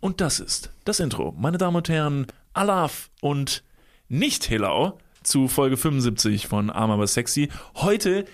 Und 0.00 0.20
das 0.20 0.40
ist 0.40 0.70
das 0.84 0.98
Intro. 0.98 1.34
Meine 1.38 1.58
Damen 1.58 1.76
und 1.76 1.88
Herren, 1.88 2.26
Alaf 2.54 3.10
und 3.20 3.62
nicht 4.08 4.48
Helau 4.48 4.98
zu 5.22 5.46
Folge 5.46 5.76
75 5.76 6.48
von 6.48 6.70
Arm 6.70 6.90
aber 6.90 7.06
sexy. 7.06 7.50
Heute 7.76 8.24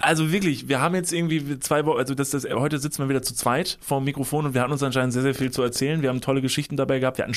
also 0.00 0.32
wirklich, 0.32 0.68
wir 0.68 0.80
haben 0.80 0.94
jetzt 0.94 1.12
irgendwie 1.12 1.58
zwei 1.60 1.84
Wochen, 1.84 1.98
also 1.98 2.14
das, 2.14 2.30
das, 2.30 2.44
heute 2.44 2.78
sitzen 2.78 3.02
wir 3.02 3.08
wieder 3.08 3.22
zu 3.22 3.34
zweit 3.34 3.78
vor 3.80 4.00
dem 4.00 4.04
Mikrofon 4.04 4.46
und 4.46 4.54
wir 4.54 4.62
hatten 4.62 4.72
uns 4.72 4.82
anscheinend 4.82 5.12
sehr, 5.12 5.22
sehr 5.22 5.34
viel 5.34 5.50
zu 5.50 5.62
erzählen. 5.62 6.02
Wir 6.02 6.08
haben 6.08 6.20
tolle 6.20 6.40
Geschichten 6.40 6.76
dabei 6.76 6.98
gehabt, 6.98 7.18
wir 7.18 7.24
hatten 7.24 7.34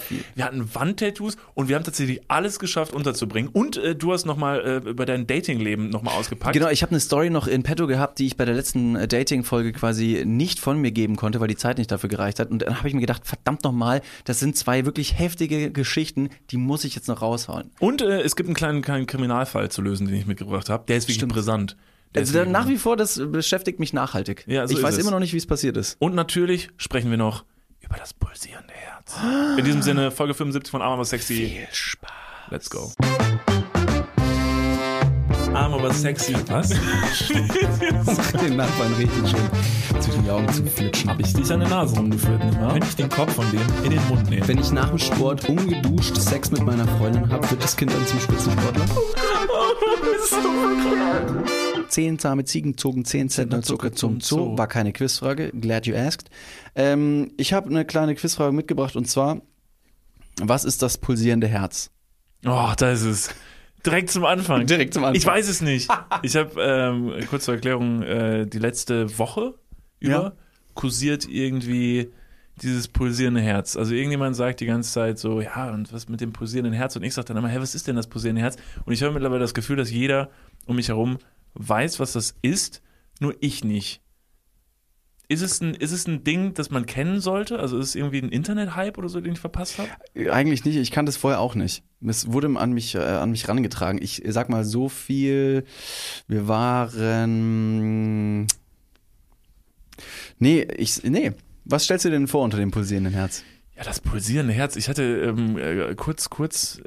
viel. 0.00 0.24
wir 0.34 0.44
hatten 0.44 0.74
Wandtattoos 0.74 1.36
und 1.54 1.68
wir 1.68 1.76
haben 1.76 1.84
tatsächlich 1.84 2.20
alles 2.28 2.58
geschafft 2.58 2.92
unterzubringen. 2.92 3.50
Und 3.52 3.76
äh, 3.76 3.94
du 3.94 4.12
hast 4.12 4.26
nochmal 4.26 4.60
äh, 4.60 4.88
über 4.88 5.06
dein 5.06 5.26
Datingleben 5.26 5.90
nochmal 5.90 6.14
ausgepackt. 6.14 6.54
Genau, 6.54 6.68
ich 6.68 6.82
habe 6.82 6.90
eine 6.92 7.00
Story 7.00 7.30
noch 7.30 7.46
in 7.46 7.62
petto 7.62 7.86
gehabt, 7.86 8.18
die 8.18 8.26
ich 8.26 8.36
bei 8.36 8.44
der 8.44 8.54
letzten 8.54 8.96
äh, 8.96 9.08
Dating-Folge 9.08 9.72
quasi 9.72 10.24
nicht 10.26 10.60
von 10.60 10.78
mir 10.78 10.90
geben 10.90 11.16
konnte, 11.16 11.40
weil 11.40 11.48
die 11.48 11.56
Zeit 11.56 11.78
nicht 11.78 11.90
dafür 11.90 12.08
gereicht 12.08 12.40
hat. 12.40 12.50
Und 12.50 12.62
dann 12.62 12.78
habe 12.78 12.88
ich 12.88 12.94
mir 12.94 13.00
gedacht, 13.00 13.26
verdammt 13.26 13.64
nochmal, 13.64 14.02
das 14.24 14.40
sind 14.40 14.56
zwei 14.56 14.84
wirklich 14.84 15.18
heftige 15.18 15.70
Geschichten, 15.70 16.30
die 16.50 16.56
muss 16.56 16.84
ich 16.84 16.94
jetzt 16.94 17.08
noch 17.08 17.22
raushauen. 17.22 17.70
Und 17.80 18.02
äh, 18.02 18.22
es 18.22 18.36
gibt 18.36 18.48
einen 18.48 18.56
kleinen, 18.56 18.82
kleinen 18.82 19.06
Kriminalfall 19.06 19.70
zu 19.70 19.82
lösen, 19.82 20.06
den 20.06 20.16
ich 20.16 20.26
mitgebracht 20.26 20.68
habe. 20.68 20.84
Der 20.88 20.96
ist 20.96 21.04
wirklich 21.04 21.16
Stimmt. 21.16 21.32
brisant. 21.32 21.76
Der 22.14 22.20
Also 22.22 22.38
ist 22.40 22.48
nach 22.48 22.68
wie 22.68 22.78
vor, 22.78 22.96
das 22.96 23.20
beschäftigt 23.30 23.80
mich 23.80 23.92
nachhaltig. 23.92 24.44
Ja, 24.46 24.66
so 24.66 24.72
ich 24.72 24.78
ist 24.78 24.82
weiß 24.84 24.94
es. 24.94 25.00
immer 25.00 25.10
noch 25.10 25.20
nicht, 25.20 25.32
wie 25.32 25.38
es 25.38 25.46
passiert 25.46 25.76
ist. 25.76 25.96
Und 25.98 26.14
natürlich 26.14 26.70
sprechen 26.76 27.10
wir 27.10 27.18
noch 27.18 27.44
über 27.80 27.96
das 27.96 28.14
pulsierende 28.14 28.72
Herz. 28.72 29.14
In 29.58 29.64
diesem 29.64 29.82
Sinne, 29.82 30.10
Folge 30.10 30.34
75 30.34 30.70
von 30.70 30.82
Arm 30.82 30.92
aber 30.94 31.04
sexy. 31.04 31.34
Viel 31.34 31.66
Spaß. 31.70 32.10
Let's 32.50 32.70
go. 32.70 32.92
Arm 35.54 35.74
aber 35.74 35.92
sexy. 35.92 36.34
Was? 36.48 36.68
Den 38.40 38.56
Nachbarn 38.56 38.92
richtig 38.94 39.30
schön 39.30 40.00
zwischen 40.00 40.24
die 40.24 40.30
Augen 40.30 40.48
zu 40.52 40.64
flitschen. 40.64 41.10
Hab 41.10 41.20
ich 41.20 41.32
dich 41.32 41.50
an 41.52 41.60
der 41.60 41.68
Nase 41.68 41.96
rumgeführt, 41.96 42.42
nicht 42.44 42.60
wahr? 42.60 42.72
Könnte 42.72 42.86
ich 42.88 42.96
den 42.96 43.08
Kopf 43.08 43.34
von 43.34 43.50
dem 43.50 43.60
in 43.84 43.90
den 43.90 44.08
Mund 44.08 44.30
nehmen? 44.30 44.46
Wenn 44.46 44.58
ich 44.58 44.70
nach 44.72 44.88
dem 44.90 44.98
Sport 44.98 45.48
ungeduscht 45.48 46.16
Sex 46.16 46.50
mit 46.50 46.62
meiner 46.64 46.86
Freundin 46.98 47.28
habe, 47.30 47.50
wird 47.50 47.62
das 47.62 47.76
Kind 47.76 47.92
dann 47.92 48.06
zum 48.06 48.20
Spitzensportler. 48.20 48.84
Zehn 51.88 52.18
zahme 52.18 52.44
Ziegen 52.44 52.76
zogen 52.76 53.04
10 53.04 53.28
Zentner 53.28 53.62
Zucker 53.62 53.92
zum 53.92 54.20
Zoo. 54.20 54.56
War 54.56 54.66
keine 54.68 54.92
Quizfrage. 54.92 55.50
Glad 55.58 55.86
you 55.86 55.94
asked. 55.96 56.30
Ähm, 56.74 57.32
ich 57.36 57.52
habe 57.52 57.68
eine 57.70 57.84
kleine 57.84 58.14
Quizfrage 58.14 58.52
mitgebracht 58.52 58.96
und 58.96 59.06
zwar: 59.06 59.42
Was 60.40 60.64
ist 60.64 60.82
das 60.82 60.98
pulsierende 60.98 61.48
Herz? 61.48 61.90
Oh, 62.46 62.70
da 62.76 62.92
ist 62.92 63.02
es. 63.02 63.34
Direkt 63.84 64.10
zum 64.10 64.24
Anfang. 64.24 64.66
Direkt 64.66 64.94
zum 64.94 65.04
Anfang. 65.04 65.16
Ich 65.16 65.26
weiß 65.26 65.48
es 65.48 65.60
nicht. 65.60 65.88
Ich 66.22 66.36
habe, 66.36 66.50
ähm, 66.60 67.12
kurz 67.28 67.44
zur 67.44 67.54
Erklärung, 67.54 68.02
äh, 68.02 68.46
die 68.46 68.58
letzte 68.58 69.18
Woche 69.18 69.54
über 70.00 70.12
Ja. 70.12 70.32
kursiert 70.74 71.28
irgendwie 71.28 72.10
dieses 72.62 72.88
pulsierende 72.88 73.40
Herz. 73.40 73.76
Also 73.76 73.94
irgendjemand 73.94 74.34
sagt 74.34 74.58
die 74.60 74.66
ganze 74.66 74.92
Zeit 74.92 75.18
so, 75.18 75.40
ja, 75.40 75.70
und 75.72 75.92
was 75.92 76.08
mit 76.08 76.20
dem 76.20 76.32
pulsierenden 76.32 76.72
Herz? 76.74 76.96
Und 76.96 77.04
ich 77.04 77.14
sage 77.14 77.28
dann 77.28 77.36
immer, 77.36 77.48
hä, 77.48 77.58
was 77.60 77.76
ist 77.76 77.86
denn 77.86 77.94
das 77.94 78.08
pulsierende 78.08 78.42
Herz? 78.42 78.56
Und 78.84 78.92
ich 78.92 79.02
habe 79.02 79.12
mittlerweile 79.12 79.40
das 79.40 79.54
Gefühl, 79.54 79.76
dass 79.76 79.90
jeder 79.92 80.28
um 80.66 80.74
mich 80.76 80.88
herum 80.88 81.18
weiß, 81.58 82.00
was 82.00 82.12
das 82.12 82.34
ist, 82.42 82.82
nur 83.20 83.34
ich 83.40 83.64
nicht. 83.64 84.00
Ist 85.30 85.42
es 85.42 85.60
ein, 85.60 85.74
ist 85.74 85.92
es 85.92 86.06
ein 86.06 86.24
Ding, 86.24 86.54
das 86.54 86.70
man 86.70 86.86
kennen 86.86 87.20
sollte? 87.20 87.58
Also 87.58 87.78
ist 87.78 87.88
es 87.88 87.94
irgendwie 87.94 88.22
ein 88.22 88.30
Internet-Hype 88.30 88.96
oder 88.96 89.10
so, 89.10 89.20
den 89.20 89.34
ich 89.34 89.38
verpasst 89.38 89.76
habe? 89.78 89.90
Eigentlich 90.32 90.64
nicht. 90.64 90.76
Ich 90.76 90.90
kannte 90.90 91.10
es 91.10 91.18
vorher 91.18 91.40
auch 91.40 91.54
nicht. 91.54 91.82
Es 92.00 92.32
wurde 92.32 92.48
an 92.56 92.72
mich, 92.72 92.94
äh, 92.94 93.00
an 93.00 93.30
mich 93.30 93.46
rangetragen. 93.46 94.00
Ich 94.00 94.22
sag 94.26 94.48
mal 94.48 94.64
so 94.64 94.88
viel. 94.88 95.64
Wir 96.28 96.48
waren. 96.48 98.46
Nee, 100.38 100.66
ich. 100.78 101.02
Nee. 101.02 101.32
Was 101.66 101.84
stellst 101.84 102.06
du 102.06 102.08
dir 102.08 102.16
denn 102.16 102.28
vor 102.28 102.42
unter 102.42 102.56
dem 102.56 102.70
pulsierenden 102.70 103.12
Herz? 103.12 103.44
Ja, 103.76 103.84
das 103.84 104.00
pulsierende 104.00 104.54
Herz. 104.54 104.76
Ich 104.76 104.88
hatte 104.88 105.02
ähm, 105.02 105.58
äh, 105.58 105.94
kurz, 105.94 106.30
kurz, 106.30 106.80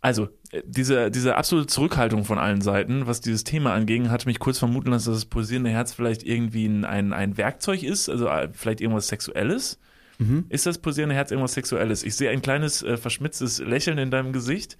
also 0.00 0.28
äh, 0.50 0.62
diese, 0.66 1.10
diese 1.10 1.36
absolute 1.36 1.66
Zurückhaltung 1.66 2.24
von 2.24 2.38
allen 2.38 2.60
Seiten, 2.60 3.06
was 3.06 3.20
dieses 3.20 3.44
Thema 3.44 3.74
anging, 3.74 4.10
hat 4.10 4.26
mich 4.26 4.38
kurz 4.38 4.58
vermuten 4.58 4.90
lassen, 4.90 5.10
dass 5.10 5.20
das 5.20 5.26
pulsierende 5.26 5.70
Herz 5.70 5.92
vielleicht 5.92 6.22
irgendwie 6.22 6.66
ein, 6.66 7.12
ein, 7.12 7.36
Werkzeug 7.36 7.82
ist, 7.82 8.08
also 8.08 8.26
äh, 8.28 8.48
vielleicht 8.52 8.80
irgendwas 8.80 9.08
Sexuelles. 9.08 9.78
Mhm. 10.18 10.46
Ist 10.48 10.66
das 10.66 10.78
pulsierende 10.78 11.14
Herz 11.14 11.30
irgendwas 11.30 11.54
Sexuelles? 11.54 12.02
Ich 12.02 12.14
sehe 12.14 12.30
ein 12.30 12.42
kleines 12.42 12.82
äh, 12.82 12.96
verschmitztes 12.96 13.58
Lächeln 13.58 13.98
in 13.98 14.10
deinem 14.10 14.32
Gesicht. 14.32 14.76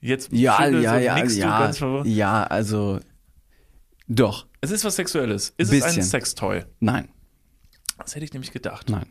Jetzt 0.00 0.32
Ja, 0.32 0.56
schüttelst 0.56 0.84
ja, 0.84 0.98
ja, 0.98 1.16
ja. 1.24 1.60
ganz 1.60 1.78
verwirrt. 1.78 2.06
Ja, 2.06 2.42
also. 2.44 2.98
Doch. 4.08 4.46
Es 4.60 4.70
ist 4.70 4.84
was 4.84 4.96
Sexuelles. 4.96 5.54
Ist 5.56 5.72
es 5.72 5.82
ein 5.82 5.86
Bisschen. 5.86 6.02
Sextoy? 6.02 6.64
Nein. 6.80 7.08
Das 7.98 8.14
hätte 8.14 8.24
ich 8.24 8.32
nämlich 8.32 8.50
gedacht. 8.50 8.90
Nein. 8.90 9.06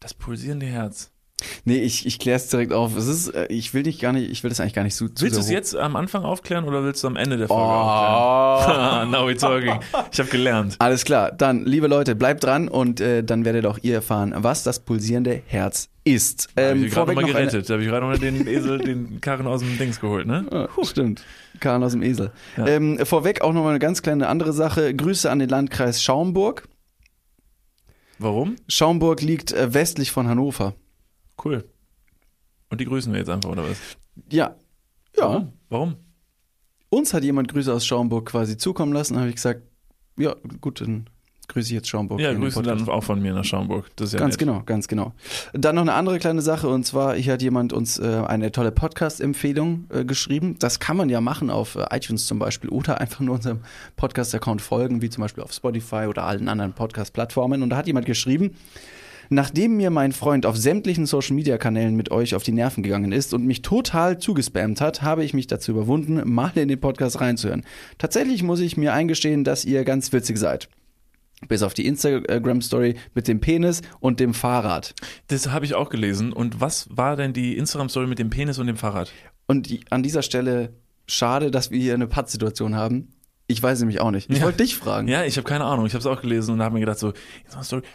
Das 0.00 0.14
pulsierende 0.14 0.66
Herz. 0.66 1.12
Nee, 1.66 1.78
ich, 1.82 2.06
ich 2.06 2.18
klär's 2.18 2.48
direkt 2.48 2.72
auf. 2.72 2.96
Es 2.96 3.06
ist, 3.06 3.28
äh, 3.28 3.46
ich 3.48 3.74
will 3.74 3.82
dich 3.82 3.98
gar 3.98 4.12
nicht, 4.12 4.30
ich 4.30 4.42
will 4.42 4.48
das 4.48 4.58
eigentlich 4.58 4.72
gar 4.72 4.84
nicht 4.84 4.96
zu 4.96 5.04
Willst 5.18 5.36
du 5.36 5.40
es 5.40 5.50
jetzt 5.50 5.76
am 5.76 5.94
Anfang 5.94 6.24
aufklären 6.24 6.64
oder 6.64 6.82
willst 6.82 7.04
du 7.04 7.08
am 7.08 7.16
Ende 7.16 7.36
der 7.36 7.48
Folge 7.48 7.62
Oh. 7.62 7.66
aufklären? 7.66 9.10
Now 9.10 9.26
we're 9.28 9.38
talking. 9.38 9.78
Ich 10.10 10.18
habe 10.18 10.30
gelernt. 10.30 10.76
Alles 10.78 11.04
klar, 11.04 11.30
dann, 11.32 11.66
liebe 11.66 11.88
Leute, 11.88 12.16
bleibt 12.16 12.42
dran 12.44 12.68
und 12.68 13.00
äh, 13.00 13.22
dann 13.22 13.44
werdet 13.44 13.66
auch 13.66 13.78
ihr 13.82 13.94
erfahren, 13.96 14.32
was 14.34 14.62
das 14.62 14.80
pulsierende 14.80 15.42
Herz 15.46 15.90
ist. 16.04 16.48
Ähm, 16.56 16.78
Ähm, 16.78 16.84
ich 16.86 16.92
gerade 16.94 17.12
vorweg 17.12 17.16
noch 17.16 17.22
mal 17.22 17.28
noch 17.28 17.34
eine, 17.38 17.46
gerettet. 17.48 17.68
Da 17.68 17.74
habe 17.74 17.82
ich 17.82 17.88
gerade 17.90 18.06
noch 18.06 18.12
mal 18.12 18.18
den 18.18 18.46
Esel, 18.46 18.78
den 18.78 19.20
Karren 19.20 19.46
aus 19.46 19.60
dem 19.60 19.76
Dings 19.76 20.00
geholt, 20.00 20.26
ne? 20.26 20.46
Ah, 20.50 20.68
stimmt. 20.84 21.22
Karren 21.60 21.82
aus 21.82 21.92
dem 21.92 22.02
Esel. 22.02 22.32
Ja. 22.56 22.66
Ähm, 22.66 22.98
vorweg 23.04 23.42
auch 23.42 23.52
noch 23.52 23.62
mal 23.62 23.70
eine 23.70 23.78
ganz 23.78 24.00
kleine 24.00 24.28
andere 24.28 24.54
Sache. 24.54 24.94
Grüße 24.94 25.30
an 25.30 25.38
den 25.40 25.50
Landkreis 25.50 26.02
Schaumburg. 26.02 26.66
Warum? 28.18 28.56
Schaumburg 28.68 29.20
liegt 29.20 29.52
äh, 29.52 29.74
westlich 29.74 30.10
von 30.10 30.26
Hannover. 30.28 30.72
Cool. 31.44 31.64
Und 32.70 32.80
die 32.80 32.84
grüßen 32.84 33.12
wir 33.12 33.20
jetzt 33.20 33.30
einfach, 33.30 33.50
oder 33.50 33.68
was? 33.68 33.78
Ja. 34.30 34.56
Ja. 35.16 35.22
Warum? 35.22 35.52
Warum? 35.68 35.96
Uns 36.88 37.12
hat 37.14 37.24
jemand 37.24 37.48
Grüße 37.48 37.72
aus 37.72 37.86
Schaumburg 37.86 38.26
quasi 38.26 38.56
zukommen 38.56 38.92
lassen. 38.92 39.14
Da 39.14 39.20
habe 39.20 39.28
ich 39.28 39.36
gesagt, 39.36 39.62
ja, 40.18 40.34
gut, 40.60 40.80
dann 40.80 41.08
grüße 41.48 41.68
ich 41.68 41.74
jetzt 41.74 41.88
Schaumburg. 41.88 42.20
Ja, 42.20 42.32
Podcast. 42.32 42.66
dann 42.66 42.88
auch 42.88 43.04
von 43.04 43.20
mir 43.20 43.32
nach 43.34 43.44
Schaumburg. 43.44 43.90
Das 43.96 44.08
ist 44.08 44.12
ja 44.14 44.18
Ganz 44.18 44.34
nett. 44.34 44.38
genau, 44.40 44.62
ganz 44.64 44.88
genau. 44.88 45.12
Dann 45.52 45.74
noch 45.74 45.82
eine 45.82 45.92
andere 45.94 46.18
kleine 46.18 46.42
Sache 46.42 46.68
und 46.68 46.84
zwar, 46.84 47.14
hier 47.14 47.34
hat 47.34 47.42
jemand 47.42 47.72
uns 47.72 47.98
äh, 47.98 48.22
eine 48.26 48.50
tolle 48.52 48.72
Podcast-Empfehlung 48.72 49.86
äh, 49.90 50.04
geschrieben. 50.04 50.56
Das 50.58 50.80
kann 50.80 50.96
man 50.96 51.08
ja 51.08 51.20
machen 51.20 51.50
auf 51.50 51.76
äh, 51.76 51.84
iTunes 51.90 52.26
zum 52.26 52.38
Beispiel 52.38 52.70
oder 52.70 53.00
einfach 53.00 53.20
nur 53.20 53.36
unserem 53.36 53.60
Podcast-Account 53.96 54.62
folgen, 54.62 55.02
wie 55.02 55.10
zum 55.10 55.22
Beispiel 55.22 55.42
auf 55.42 55.52
Spotify 55.52 56.06
oder 56.08 56.24
allen 56.24 56.48
anderen 56.48 56.72
Podcast-Plattformen. 56.72 57.62
Und 57.62 57.70
da 57.70 57.76
hat 57.76 57.86
jemand 57.86 58.06
geschrieben, 58.06 58.56
Nachdem 59.28 59.76
mir 59.76 59.90
mein 59.90 60.12
Freund 60.12 60.46
auf 60.46 60.56
sämtlichen 60.56 61.06
Social-Media-Kanälen 61.06 61.96
mit 61.96 62.10
euch 62.10 62.34
auf 62.34 62.42
die 62.42 62.52
Nerven 62.52 62.82
gegangen 62.82 63.12
ist 63.12 63.34
und 63.34 63.46
mich 63.46 63.62
total 63.62 64.18
zugespammt 64.18 64.80
hat, 64.80 65.02
habe 65.02 65.24
ich 65.24 65.34
mich 65.34 65.46
dazu 65.46 65.72
überwunden, 65.72 66.22
mal 66.32 66.52
in 66.54 66.68
den 66.68 66.80
Podcast 66.80 67.20
reinzuhören. 67.20 67.64
Tatsächlich 67.98 68.42
muss 68.42 68.60
ich 68.60 68.76
mir 68.76 68.92
eingestehen, 68.92 69.44
dass 69.44 69.64
ihr 69.64 69.84
ganz 69.84 70.12
witzig 70.12 70.38
seid. 70.38 70.68
Bis 71.48 71.62
auf 71.62 71.74
die 71.74 71.86
Instagram-Story 71.86 72.94
mit 73.14 73.28
dem 73.28 73.40
Penis 73.40 73.82
und 74.00 74.20
dem 74.20 74.32
Fahrrad. 74.32 74.94
Das 75.28 75.50
habe 75.50 75.66
ich 75.66 75.74
auch 75.74 75.90
gelesen. 75.90 76.32
Und 76.32 76.60
was 76.60 76.88
war 76.90 77.16
denn 77.16 77.32
die 77.32 77.58
Instagram-Story 77.58 78.06
mit 78.06 78.18
dem 78.18 78.30
Penis 78.30 78.58
und 78.58 78.66
dem 78.66 78.76
Fahrrad? 78.76 79.12
Und 79.46 79.68
die, 79.68 79.80
an 79.90 80.02
dieser 80.02 80.22
Stelle 80.22 80.72
schade, 81.06 81.50
dass 81.50 81.70
wir 81.70 81.80
hier 81.80 81.94
eine 81.94 82.06
Pattsituation 82.06 82.74
haben. 82.74 83.08
Ich 83.48 83.62
weiß 83.62 83.78
nämlich 83.80 84.00
auch 84.00 84.10
nicht. 84.10 84.28
Ich 84.30 84.38
Ja. 84.38 84.44
wollte 84.44 84.58
dich 84.58 84.76
fragen. 84.76 85.06
Ja, 85.08 85.24
ich 85.24 85.36
habe 85.36 85.46
keine 85.48 85.64
Ahnung. 85.64 85.86
Ich 85.86 85.92
habe 85.94 86.00
es 86.00 86.06
auch 86.06 86.20
gelesen 86.20 86.52
und 86.54 86.62
habe 86.62 86.74
mir 86.74 86.80
gedacht 86.80 86.98
so, 86.98 87.12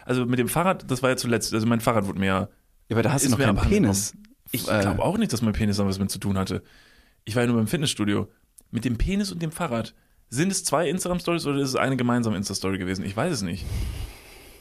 also 0.06 0.24
mit 0.26 0.38
dem 0.38 0.48
Fahrrad, 0.48 0.90
das 0.90 1.02
war 1.02 1.10
ja 1.10 1.16
zuletzt, 1.16 1.52
also 1.52 1.66
mein 1.66 1.80
Fahrrad 1.80 2.06
wurde 2.06 2.18
mir 2.20 2.26
ja 2.26 2.40
Ja, 2.88 2.96
aber 2.96 3.02
da 3.02 3.12
hast 3.12 3.24
du 3.26 3.30
noch 3.30 3.38
keinen. 3.38 3.56
Penis. 3.56 4.14
Ich 4.50 4.68
Äh, 4.68 4.80
glaube 4.80 5.02
auch 5.02 5.18
nicht, 5.18 5.32
dass 5.32 5.42
mein 5.42 5.52
Penis 5.52 5.76
da 5.76 5.86
was 5.86 5.98
mit 5.98 6.10
zu 6.10 6.18
tun 6.18 6.36
hatte. 6.38 6.62
Ich 7.24 7.36
war 7.36 7.42
ja 7.42 7.46
nur 7.48 7.56
beim 7.56 7.66
Fitnessstudio. 7.66 8.28
Mit 8.70 8.84
dem 8.84 8.96
Penis 8.96 9.30
und 9.32 9.40
dem 9.42 9.50
Fahrrad. 9.52 9.94
Sind 10.30 10.50
es 10.50 10.64
zwei 10.64 10.88
Instagram-Stories 10.88 11.46
oder 11.46 11.58
ist 11.60 11.68
es 11.68 11.76
eine 11.76 11.96
gemeinsame 11.96 12.36
Insta-Story 12.38 12.78
gewesen? 12.78 13.04
Ich 13.04 13.14
weiß 13.16 13.32
es 13.32 13.42
nicht. 13.42 13.66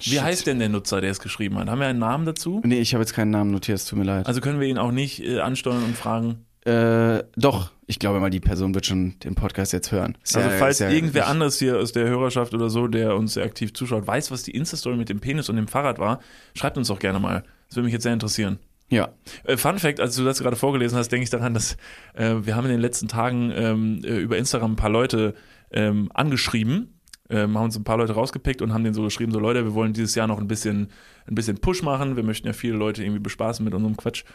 Wie 0.04 0.10
Shit. 0.12 0.22
heißt 0.22 0.48
denn 0.48 0.60
der 0.60 0.68
Nutzer, 0.70 1.00
der 1.00 1.12
es 1.12 1.20
geschrieben 1.20 1.58
hat? 1.58 1.70
Haben 1.70 1.80
wir 1.80 1.88
einen 1.88 2.00
Namen 2.00 2.26
dazu? 2.26 2.62
Nee, 2.66 2.80
ich 2.80 2.94
habe 2.94 3.02
jetzt 3.04 3.14
keinen 3.14 3.32
Namen 3.32 3.52
notiert, 3.52 3.78
es 3.78 3.86
tut 3.86 3.98
mir 4.00 4.04
leid. 4.06 4.26
Also 4.26 4.42
können 4.42 4.60
wir 4.60 4.68
ihn 4.68 4.78
auch 4.78 4.92
nicht 4.92 5.24
äh, 5.24 5.40
ansteuern 5.40 5.84
und 5.84 5.96
fragen. 5.96 6.46
Äh, 6.66 7.24
doch, 7.36 7.72
ich 7.88 7.98
glaube 7.98 8.20
mal, 8.20 8.30
die 8.30 8.40
Person 8.40 8.76
wird 8.76 8.86
schon 8.86 9.18
den 9.20 9.34
Podcast 9.36 9.74
jetzt 9.74 9.92
hören. 9.92 10.16
Ist 10.24 10.38
Also 10.38 10.50
ja- 10.50 10.58
falls 10.58 10.80
ja 10.80 10.90
irgendwer 10.90 11.22
nicht- 11.24 11.30
anderes 11.30 11.58
hier 11.60 11.80
aus 11.80 11.92
der 11.92 12.08
Hörerschaft 12.08 12.54
oder 12.54 12.70
so, 12.70 12.88
der 12.88 13.16
uns 13.16 13.34
sehr 13.34 13.44
aktiv 13.46 13.74
zuschaut, 13.74 14.06
weiß, 14.06 14.30
was 14.32 14.44
die 14.44 14.52
Insta-Story 14.52 14.96
mit 14.96 15.10
dem 15.10 15.20
Penis 15.20 15.50
und 15.50 15.56
dem 15.56 15.68
Fahrrad 15.68 15.98
war, 15.98 16.20
schreibt 16.56 16.78
uns 16.78 16.88
doch 16.90 17.00
gerne 17.00 17.20
mal. 17.20 17.44
Das 17.68 17.78
würde 17.78 17.86
mich 17.86 17.94
jetzt 17.94 18.04
sehr 18.04 18.14
interessieren. 18.14 18.60
Ja, 18.90 19.10
Äh, 19.46 19.58
Fun 19.58 19.80
Fact, 19.80 20.00
als 20.00 20.16
du 20.18 20.24
das 20.24 20.40
gerade 20.40 20.56
vorgelesen 20.58 20.98
hast, 20.98 21.10
denke 21.12 21.24
ich 21.24 21.30
daran, 21.30 21.54
dass 21.54 21.78
äh, 22.14 22.36
wir 22.44 22.56
haben 22.56 22.66
in 22.66 22.72
den 22.72 22.82
letzten 22.82 23.08
Tagen 23.08 23.52
ähm, 23.56 24.02
äh, 24.04 24.18
über 24.20 24.38
Instagram 24.38 24.74
ein 24.74 24.76
paar 24.76 24.90
Leute 24.90 25.34
ähm, 25.72 26.12
angeschrieben, 26.14 27.00
ähm, 27.30 27.58
haben 27.58 27.64
uns 27.66 27.78
ein 27.78 27.86
paar 27.86 27.98
Leute 27.98 28.14
rausgepickt 28.14 28.62
und 28.62 28.74
haben 28.74 28.84
denen 28.84 28.94
so 28.94 29.04
geschrieben, 29.04 29.32
so 29.32 29.40
Leute, 29.40 29.64
wir 29.64 29.74
wollen 29.74 29.94
dieses 29.94 30.14
Jahr 30.16 30.28
noch 30.28 30.38
ein 30.40 30.48
bisschen, 30.50 30.90
ein 31.26 31.36
bisschen 31.36 31.58
Push 31.58 31.82
machen, 31.84 32.18
wir 32.18 32.24
möchten 32.24 32.46
ja 32.48 32.54
viele 32.54 32.76
Leute 32.76 33.02
irgendwie 33.04 33.22
bespaßen 33.22 33.64
mit 33.64 33.74
unserem 33.74 33.96
Quatsch. 33.96 34.26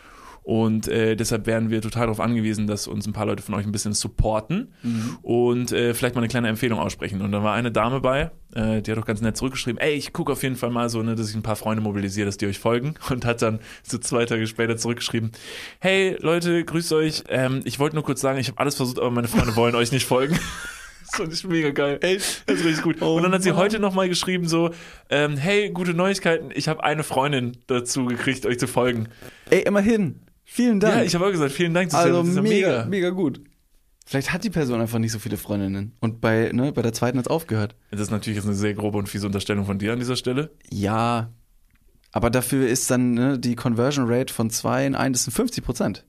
Und 0.47 0.87
äh, 0.87 1.17
deshalb 1.17 1.47
wären 1.47 1.71
wir 1.71 1.83
total 1.83 2.03
darauf 2.03 2.21
angewiesen, 2.21 2.69
dass 2.69 2.87
uns 2.87 3.05
ein 3.05 3.13
paar 3.13 3.27
Leute 3.27 3.43
von 3.43 3.53
euch 3.57 3.67
ein 3.67 3.73
bisschen 3.73 3.95
supporten 3.95 4.73
und 5.23 5.73
äh, 5.73 5.93
vielleicht 5.93 6.15
mal 6.15 6.21
eine 6.21 6.29
kleine 6.29 6.47
Empfehlung 6.47 6.79
aussprechen. 6.79 7.21
Und 7.21 7.33
da 7.33 7.43
war 7.43 7.55
eine 7.55 7.73
Dame 7.73 7.99
bei, 7.99 8.31
äh, 8.55 8.81
die 8.81 8.93
hat 8.93 8.99
auch 8.99 9.07
ganz 9.07 9.21
nett 9.21 9.37
zurückgeschrieben, 9.37 9.81
ey, 9.81 9.95
ich 9.95 10.13
gucke 10.13 10.31
auf 10.31 10.45
jeden 10.45 10.55
Fall 10.55 10.71
mal 10.71 10.89
so, 10.89 11.03
ne, 11.03 11.17
dass 11.17 11.29
ich 11.29 11.35
ein 11.35 11.43
paar 11.43 11.57
Freunde 11.57 11.83
mobilisiere, 11.83 12.27
dass 12.27 12.37
die 12.37 12.47
euch 12.47 12.61
folgen. 12.61 12.95
Und 13.11 13.25
hat 13.25 13.43
dann 13.43 13.59
so 13.83 13.99
zwei 13.99 14.25
Tage 14.25 14.47
später 14.47 14.77
zurückgeschrieben, 14.77 15.33
hey 15.81 16.17
Leute, 16.21 16.65
grüßt 16.65 16.93
euch. 16.93 17.25
Ähm, 17.29 17.63
ich 17.65 17.81
wollte 17.81 17.97
nur 17.97 18.05
kurz 18.05 18.21
sagen, 18.21 18.39
ich 18.39 18.47
habe 18.47 18.61
alles 18.61 18.77
versucht, 18.77 19.01
aber 19.01 19.11
meine 19.11 19.27
Freunde 19.27 19.57
wollen 19.57 19.75
euch 19.75 19.91
nicht 19.91 20.07
folgen. 20.07 20.39
Das 21.09 21.21
fand 21.21 21.33
ich 21.33 21.45
mega 21.45 21.71
geil. 21.71 22.01
Ey, 22.03 22.17
das 22.17 22.37
ist 22.47 22.65
richtig 22.65 22.83
gut. 22.83 23.01
und 23.01 23.23
dann 23.23 23.33
hat 23.33 23.41
sie 23.45 23.53
heute 23.53 23.79
nochmal 23.79 24.09
geschrieben 24.09 24.49
so, 24.49 24.71
ähm, 25.09 25.37
hey, 25.37 25.71
gute 25.71 25.95
Neuigkeiten, 25.95 26.51
ich 26.53 26.67
habe 26.67 26.83
eine 26.83 27.05
Freundin 27.05 27.57
dazu 27.69 28.07
gekriegt, 28.07 28.45
euch 28.45 28.59
zu 28.59 28.67
folgen. 28.67 29.09
Ey, 29.49 29.63
immerhin. 29.63 30.26
Vielen 30.49 30.81
Dank. 30.81 30.95
Ja, 30.95 31.03
ich 31.03 31.15
habe 31.15 31.27
auch 31.27 31.33
gesagt, 31.33 31.53
vielen 31.53 31.75
Dank, 31.75 31.91
das 31.91 32.01
ist 32.01 32.07
also 32.07 32.19
ja, 32.19 32.23
das 32.23 32.31
ist 32.31 32.43
mega, 32.43 32.69
mega. 32.69 32.85
mega 32.87 33.11
gut. 33.11 33.41
Vielleicht 34.07 34.33
hat 34.33 34.45
die 34.45 34.51
Person 34.51 34.81
einfach 34.81 35.01
nicht 35.01 35.11
so 35.11 35.19
viele 35.19 35.37
Freundinnen. 35.37 35.97
Und 36.01 36.21
bei, 36.21 36.51
ne, 36.53 36.71
bei 36.71 36.83
der 36.83 36.93
zweiten 36.93 37.19
hat 37.19 37.27
es 37.27 37.31
aufgehört. 37.31 37.75
Das 37.91 38.01
ist 38.01 38.13
natürlich 38.13 38.37
jetzt 38.37 38.47
eine 38.47 38.55
sehr 38.55 38.73
grobe 38.73 38.97
und 38.97 39.09
fiese 39.09 39.27
Unterstellung 39.27 39.67
von 39.67 39.81
dir 39.81 39.93
an 39.93 39.99
dieser 39.99 40.15
Stelle. 40.15 40.53
Ja. 40.71 41.33
Aber 42.13 42.31
dafür 42.31 42.69
ist 42.69 42.89
dann 42.91 43.15
ne, 43.15 43.39
die 43.41 43.57
Conversion 43.57 44.07
Rate 44.09 44.33
von 44.33 44.49
2 44.49 44.87
in 44.87 44.95
1 44.95 45.25
sind 45.25 45.33
50 45.35 45.65
Prozent. 45.65 46.05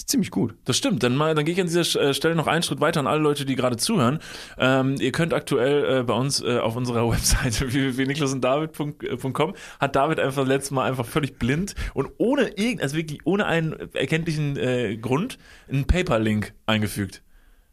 Ist 0.00 0.08
ziemlich 0.08 0.30
gut. 0.30 0.54
Das 0.64 0.78
stimmt. 0.78 1.02
Dann, 1.02 1.14
mal, 1.14 1.34
dann 1.34 1.44
gehe 1.44 1.52
ich 1.52 1.60
an 1.60 1.66
dieser 1.66 2.00
äh, 2.00 2.14
Stelle 2.14 2.34
noch 2.34 2.46
einen 2.46 2.62
Schritt 2.62 2.80
weiter 2.80 3.00
an 3.00 3.06
alle 3.06 3.20
Leute, 3.20 3.44
die 3.44 3.54
gerade 3.54 3.76
zuhören. 3.76 4.18
Ähm, 4.56 4.94
ihr 4.98 5.12
könnt 5.12 5.34
aktuell 5.34 6.00
äh, 6.00 6.02
bei 6.04 6.14
uns 6.14 6.40
äh, 6.40 6.56
auf 6.56 6.74
unserer 6.74 7.06
Webseite 7.12 7.70
www.niklasunddavid.com 7.70 9.54
hat 9.78 9.96
David 9.96 10.18
einfach 10.18 10.46
letztes 10.46 10.70
Mal 10.70 10.88
einfach 10.88 11.04
völlig 11.04 11.38
blind 11.38 11.74
und 11.92 12.08
ohne 12.16 12.48
irgend, 12.56 12.82
also 12.82 12.96
wirklich 12.96 13.26
ohne 13.26 13.44
einen 13.44 13.74
erkenntlichen 13.92 14.56
äh, 14.56 14.96
Grund 14.96 15.36
einen 15.68 15.86
PayPal-Link 15.86 16.54
eingefügt. 16.64 17.22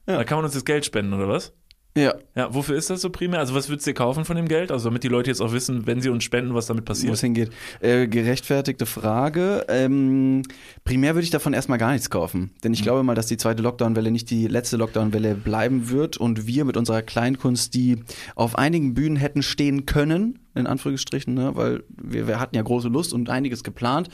Ja. 0.05 0.17
Da 0.17 0.25
kann 0.25 0.39
man 0.39 0.43
uns 0.43 0.53
jetzt 0.53 0.65
Geld 0.65 0.85
spenden, 0.85 1.13
oder 1.13 1.29
was? 1.29 1.53
Ja. 1.97 2.15
Ja, 2.35 2.53
wofür 2.53 2.75
ist 2.77 2.89
das 2.89 3.01
so 3.01 3.09
primär? 3.09 3.39
Also 3.39 3.55
was 3.55 3.69
würdest 3.69 3.87
du 3.87 3.91
dir 3.91 3.95
kaufen 3.95 4.23
von 4.23 4.35
dem 4.35 4.47
Geld? 4.47 4.71
Also 4.71 4.89
damit 4.89 5.03
die 5.03 5.07
Leute 5.07 5.29
jetzt 5.31 5.41
auch 5.41 5.51
wissen, 5.51 5.87
wenn 5.87 5.99
sie 6.01 6.09
uns 6.09 6.23
spenden, 6.23 6.53
was 6.53 6.67
damit 6.67 6.87
Wo 6.87 6.91
es 6.91 6.99
passiert. 7.01 7.19
hingeht. 7.19 7.49
Äh, 7.79 8.07
gerechtfertigte 8.07 8.85
Frage. 8.85 9.65
Ähm, 9.67 10.43
primär 10.83 11.15
würde 11.15 11.23
ich 11.23 11.31
davon 11.31 11.53
erstmal 11.53 11.79
gar 11.79 11.91
nichts 11.93 12.09
kaufen. 12.09 12.51
Denn 12.63 12.73
ich 12.73 12.83
glaube 12.83 13.01
mal, 13.03 13.15
dass 13.15 13.25
die 13.27 13.37
zweite 13.37 13.63
Lockdown-Welle 13.63 14.11
nicht 14.11 14.29
die 14.29 14.47
letzte 14.47 14.77
Lockdown-Welle 14.77 15.35
bleiben 15.35 15.89
wird 15.89 16.17
und 16.17 16.45
wir 16.45 16.63
mit 16.65 16.77
unserer 16.77 17.01
Kleinkunst, 17.01 17.73
die 17.73 18.03
auf 18.35 18.57
einigen 18.57 18.93
Bühnen 18.93 19.15
hätten 19.15 19.41
stehen 19.41 19.85
können, 19.87 20.39
in 20.53 20.67
Anführungsstrichen, 20.67 21.33
ne, 21.33 21.55
weil 21.55 21.83
wir, 21.89 22.27
wir 22.27 22.39
hatten 22.39 22.55
ja 22.55 22.61
große 22.61 22.89
Lust 22.89 23.13
und 23.13 23.29
einiges 23.29 23.63
geplant. 23.63 24.09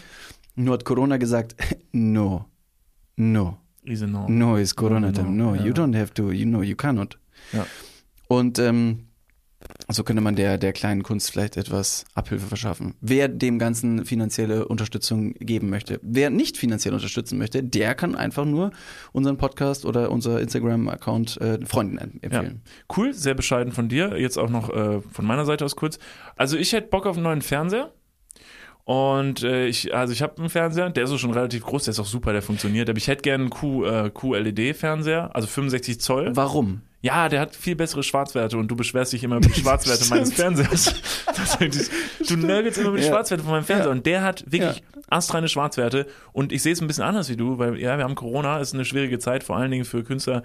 Nur 0.56 0.76
hat 0.76 0.86
Corona 0.86 1.18
gesagt, 1.18 1.56
no, 1.92 2.46
no, 3.18 3.58
Riese 3.86 4.08
no. 4.08 4.28
no 4.30 4.56
is 4.56 4.76
Corona 4.76 5.08
No, 5.08 5.12
time, 5.12 5.32
no, 5.32 5.52
no, 5.52 5.56
ja. 5.56 5.66
you 5.66 5.74
don't 5.74 5.98
have 5.98 6.14
to, 6.14 6.32
you 6.32 6.46
know, 6.46 6.62
you 6.62 6.76
cannot. 6.76 7.18
Ja. 7.52 7.66
Und 8.28 8.58
ähm, 8.60 9.08
so 9.90 10.04
könnte 10.04 10.22
man 10.22 10.36
der, 10.36 10.58
der 10.58 10.74
kleinen 10.74 11.04
Kunst 11.04 11.32
vielleicht 11.32 11.58
etwas 11.58 12.06
Abhilfe 12.16 12.48
verschaffen. 12.48 12.96
Wer 13.02 13.28
dem 13.28 13.60
Ganzen 13.60 14.06
finanzielle 14.06 14.68
Unterstützung 14.68 15.34
geben 15.36 15.70
möchte. 15.70 16.00
Wer 16.04 16.30
nicht 16.30 16.58
finanziell 16.58 16.94
unterstützen 16.94 17.38
möchte, 17.38 17.64
der 17.64 17.96
kann 17.96 18.16
einfach 18.16 18.46
nur 18.46 18.72
unseren 19.12 19.38
Podcast 19.38 19.86
oder 19.86 20.12
unser 20.12 20.42
Instagram-Account 20.42 21.40
äh, 21.42 21.66
Freunden 21.66 21.98
em- 21.98 22.20
empfehlen. 22.22 22.62
Cool, 22.96 23.14
sehr 23.14 23.36
bescheiden 23.36 23.72
von 23.72 23.88
dir. 23.90 24.18
Jetzt 24.18 24.38
auch 24.38 24.50
noch 24.50 24.70
äh, 24.70 25.02
von 25.02 25.26
meiner 25.26 25.46
Seite 25.46 25.66
aus 25.66 25.76
kurz. 25.76 25.98
Also 26.36 26.58
ich 26.58 26.74
hätte 26.74 26.88
Bock 26.88 27.06
auf 27.06 27.16
einen 27.16 27.24
neuen 27.24 27.42
Fernseher. 27.42 27.94
Und 28.86 29.44
äh, 29.44 29.68
ich, 29.68 29.96
also 29.96 30.12
ich 30.12 30.22
habe 30.22 30.38
einen 30.40 30.50
Fernseher, 30.50 30.90
der 30.90 31.06
ist 31.06 31.12
auch 31.12 31.18
schon 31.18 31.32
relativ 31.32 31.64
groß, 31.64 31.86
der 31.86 31.92
ist 31.94 32.00
auch 32.00 32.06
super, 32.06 32.34
der 32.34 32.42
funktioniert. 32.42 32.90
Aber 32.90 32.98
ich 32.98 33.08
hätte 33.08 33.22
gerne 33.22 33.44
einen 33.44 33.50
Q, 33.50 33.86
äh, 33.86 34.10
QLED-Fernseher, 34.14 35.34
also 35.34 35.48
65 35.48 36.02
Zoll. 36.02 36.32
Warum? 36.36 36.82
Ja, 37.02 37.28
der 37.30 37.42
hat 37.42 37.56
viel 37.56 37.76
bessere 37.76 38.02
Schwarzwerte 38.04 38.58
und 38.58 38.70
du 38.70 38.76
beschwerst 38.78 39.12
dich 39.14 39.24
immer 39.24 39.38
über 39.38 39.48
die 39.50 39.54
Schwarzwerte 39.62 40.06
meines 40.10 40.34
Fernsehers. 40.34 40.94
Du 42.30 42.38
nörgelst 42.38 42.78
immer 42.78 42.90
über 42.90 42.98
die 42.98 43.04
Ja. 43.04 43.10
Schwarzwerte 43.10 43.44
von 43.44 43.52
meinem 43.54 43.64
Fernseher 43.66 43.88
Ja. 43.88 43.92
und 43.92 44.06
der 44.06 44.22
hat 44.22 44.44
wirklich 44.52 44.82
astreine 45.10 45.48
Schwarzwerte 45.50 46.08
und 46.32 46.52
ich 46.52 46.62
sehe 46.64 46.74
es 46.74 46.82
ein 46.82 46.88
bisschen 46.88 47.04
anders 47.04 47.30
wie 47.30 47.36
du, 47.36 47.58
weil 47.58 47.78
ja, 47.80 47.98
wir 47.98 48.04
haben 48.06 48.16
Corona, 48.16 48.60
ist 48.60 48.74
eine 48.74 48.86
schwierige 48.86 49.20
Zeit, 49.20 49.44
vor 49.44 49.58
allen 49.58 49.72
Dingen 49.72 49.86
für 49.86 50.04
Künstler, 50.04 50.44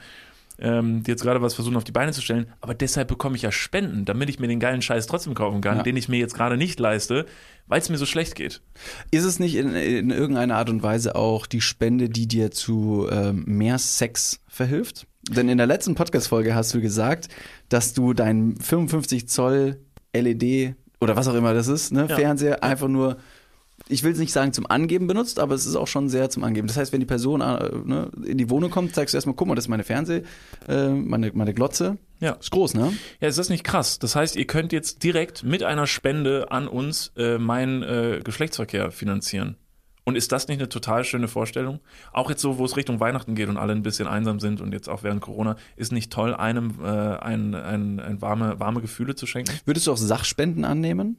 ähm, 0.60 1.02
die 1.02 1.10
jetzt 1.10 1.22
gerade 1.22 1.40
was 1.42 1.54
versuchen 1.54 1.76
auf 1.76 1.84
die 1.84 1.92
Beine 1.92 2.12
zu 2.12 2.20
stellen, 2.20 2.46
aber 2.60 2.74
deshalb 2.74 3.08
bekomme 3.08 3.36
ich 3.36 3.42
ja 3.42 3.52
Spenden, 3.52 4.04
damit 4.04 4.28
ich 4.28 4.38
mir 4.40 4.48
den 4.48 4.60
geilen 4.60 4.82
Scheiß 4.82 5.06
trotzdem 5.06 5.34
kaufen 5.34 5.60
kann, 5.60 5.78
Ja. 5.78 5.82
den 5.82 5.96
ich 5.96 6.08
mir 6.08 6.18
jetzt 6.18 6.34
gerade 6.34 6.56
nicht 6.56 6.80
leiste, 6.80 7.26
weil 7.66 7.80
es 7.80 7.88
mir 7.90 7.98
so 7.98 8.06
schlecht 8.06 8.34
geht. 8.34 8.60
Ist 9.10 9.24
es 9.24 9.38
nicht 9.38 9.54
in, 9.56 9.74
in 9.74 10.10
irgendeiner 10.10 10.56
Art 10.56 10.70
und 10.70 10.82
Weise 10.82 11.14
auch 11.14 11.46
die 11.46 11.60
Spende, 11.60 12.08
die 12.08 12.26
dir 12.26 12.50
zu 12.50 13.06
ähm, 13.10 13.44
mehr 13.46 13.78
Sex 13.78 14.40
verhilft? 14.48 15.06
Denn 15.30 15.48
in 15.48 15.58
der 15.58 15.66
letzten 15.66 15.94
Podcast-Folge 15.94 16.54
hast 16.54 16.72
du 16.74 16.80
gesagt, 16.80 17.28
dass 17.68 17.92
du 17.94 18.14
deinen 18.14 18.56
55 18.58 19.28
Zoll 19.28 19.78
LED 20.14 20.74
oder 21.00 21.16
was 21.16 21.28
auch 21.28 21.34
immer 21.34 21.54
das 21.54 21.68
ist, 21.68 21.92
ne, 21.92 22.06
Ja. 22.08 22.16
Fernseher 22.16 22.64
einfach 22.64 22.88
nur, 22.88 23.18
ich 23.88 24.02
will 24.02 24.12
es 24.12 24.18
nicht 24.18 24.32
sagen 24.32 24.52
zum 24.52 24.66
Angeben 24.66 25.06
benutzt, 25.06 25.38
aber 25.38 25.54
es 25.54 25.66
ist 25.66 25.76
auch 25.76 25.86
schon 25.86 26.08
sehr 26.08 26.30
zum 26.30 26.44
Angeben. 26.44 26.68
Das 26.68 26.76
heißt, 26.76 26.92
wenn 26.92 27.00
die 27.00 27.06
Person 27.06 27.40
äh, 27.40 27.70
ne, 27.84 28.10
in 28.24 28.38
die 28.38 28.50
Wohnung 28.50 28.70
kommt, 28.70 28.94
zeigst 28.94 29.14
du 29.14 29.16
erstmal, 29.16 29.34
guck 29.34 29.48
mal, 29.48 29.54
das 29.54 29.64
ist 29.64 29.68
meine 29.68 29.84
Fernseh, 29.84 30.22
äh, 30.68 30.88
meine, 30.88 31.30
meine 31.34 31.54
Glotze. 31.54 31.98
Ja. 32.20 32.32
Ist 32.32 32.50
groß, 32.50 32.74
ne? 32.74 32.92
Ja, 33.20 33.28
ist 33.28 33.38
das 33.38 33.48
nicht 33.48 33.64
krass? 33.64 33.98
Das 33.98 34.16
heißt, 34.16 34.36
ihr 34.36 34.46
könnt 34.46 34.72
jetzt 34.72 35.02
direkt 35.02 35.44
mit 35.44 35.62
einer 35.62 35.86
Spende 35.86 36.50
an 36.50 36.68
uns 36.68 37.12
äh, 37.16 37.38
meinen 37.38 37.82
äh, 37.82 38.20
Geschlechtsverkehr 38.22 38.90
finanzieren. 38.90 39.56
Und 40.08 40.16
ist 40.16 40.32
das 40.32 40.48
nicht 40.48 40.58
eine 40.58 40.70
total 40.70 41.04
schöne 41.04 41.28
Vorstellung? 41.28 41.80
Auch 42.14 42.30
jetzt 42.30 42.40
so, 42.40 42.56
wo 42.56 42.64
es 42.64 42.78
Richtung 42.78 42.98
Weihnachten 42.98 43.34
geht 43.34 43.50
und 43.50 43.58
alle 43.58 43.74
ein 43.74 43.82
bisschen 43.82 44.08
einsam 44.08 44.40
sind 44.40 44.62
und 44.62 44.72
jetzt 44.72 44.88
auch 44.88 45.02
während 45.02 45.20
Corona, 45.20 45.56
ist 45.76 45.92
nicht 45.92 46.10
toll, 46.10 46.34
einem 46.34 46.76
äh, 46.82 46.86
ein, 46.86 47.54
ein, 47.54 48.00
ein 48.00 48.22
warme, 48.22 48.58
warme 48.58 48.80
Gefühle 48.80 49.16
zu 49.16 49.26
schenken? 49.26 49.52
Würdest 49.66 49.86
du 49.86 49.92
auch 49.92 49.98
Sachspenden 49.98 50.64
annehmen? 50.64 51.18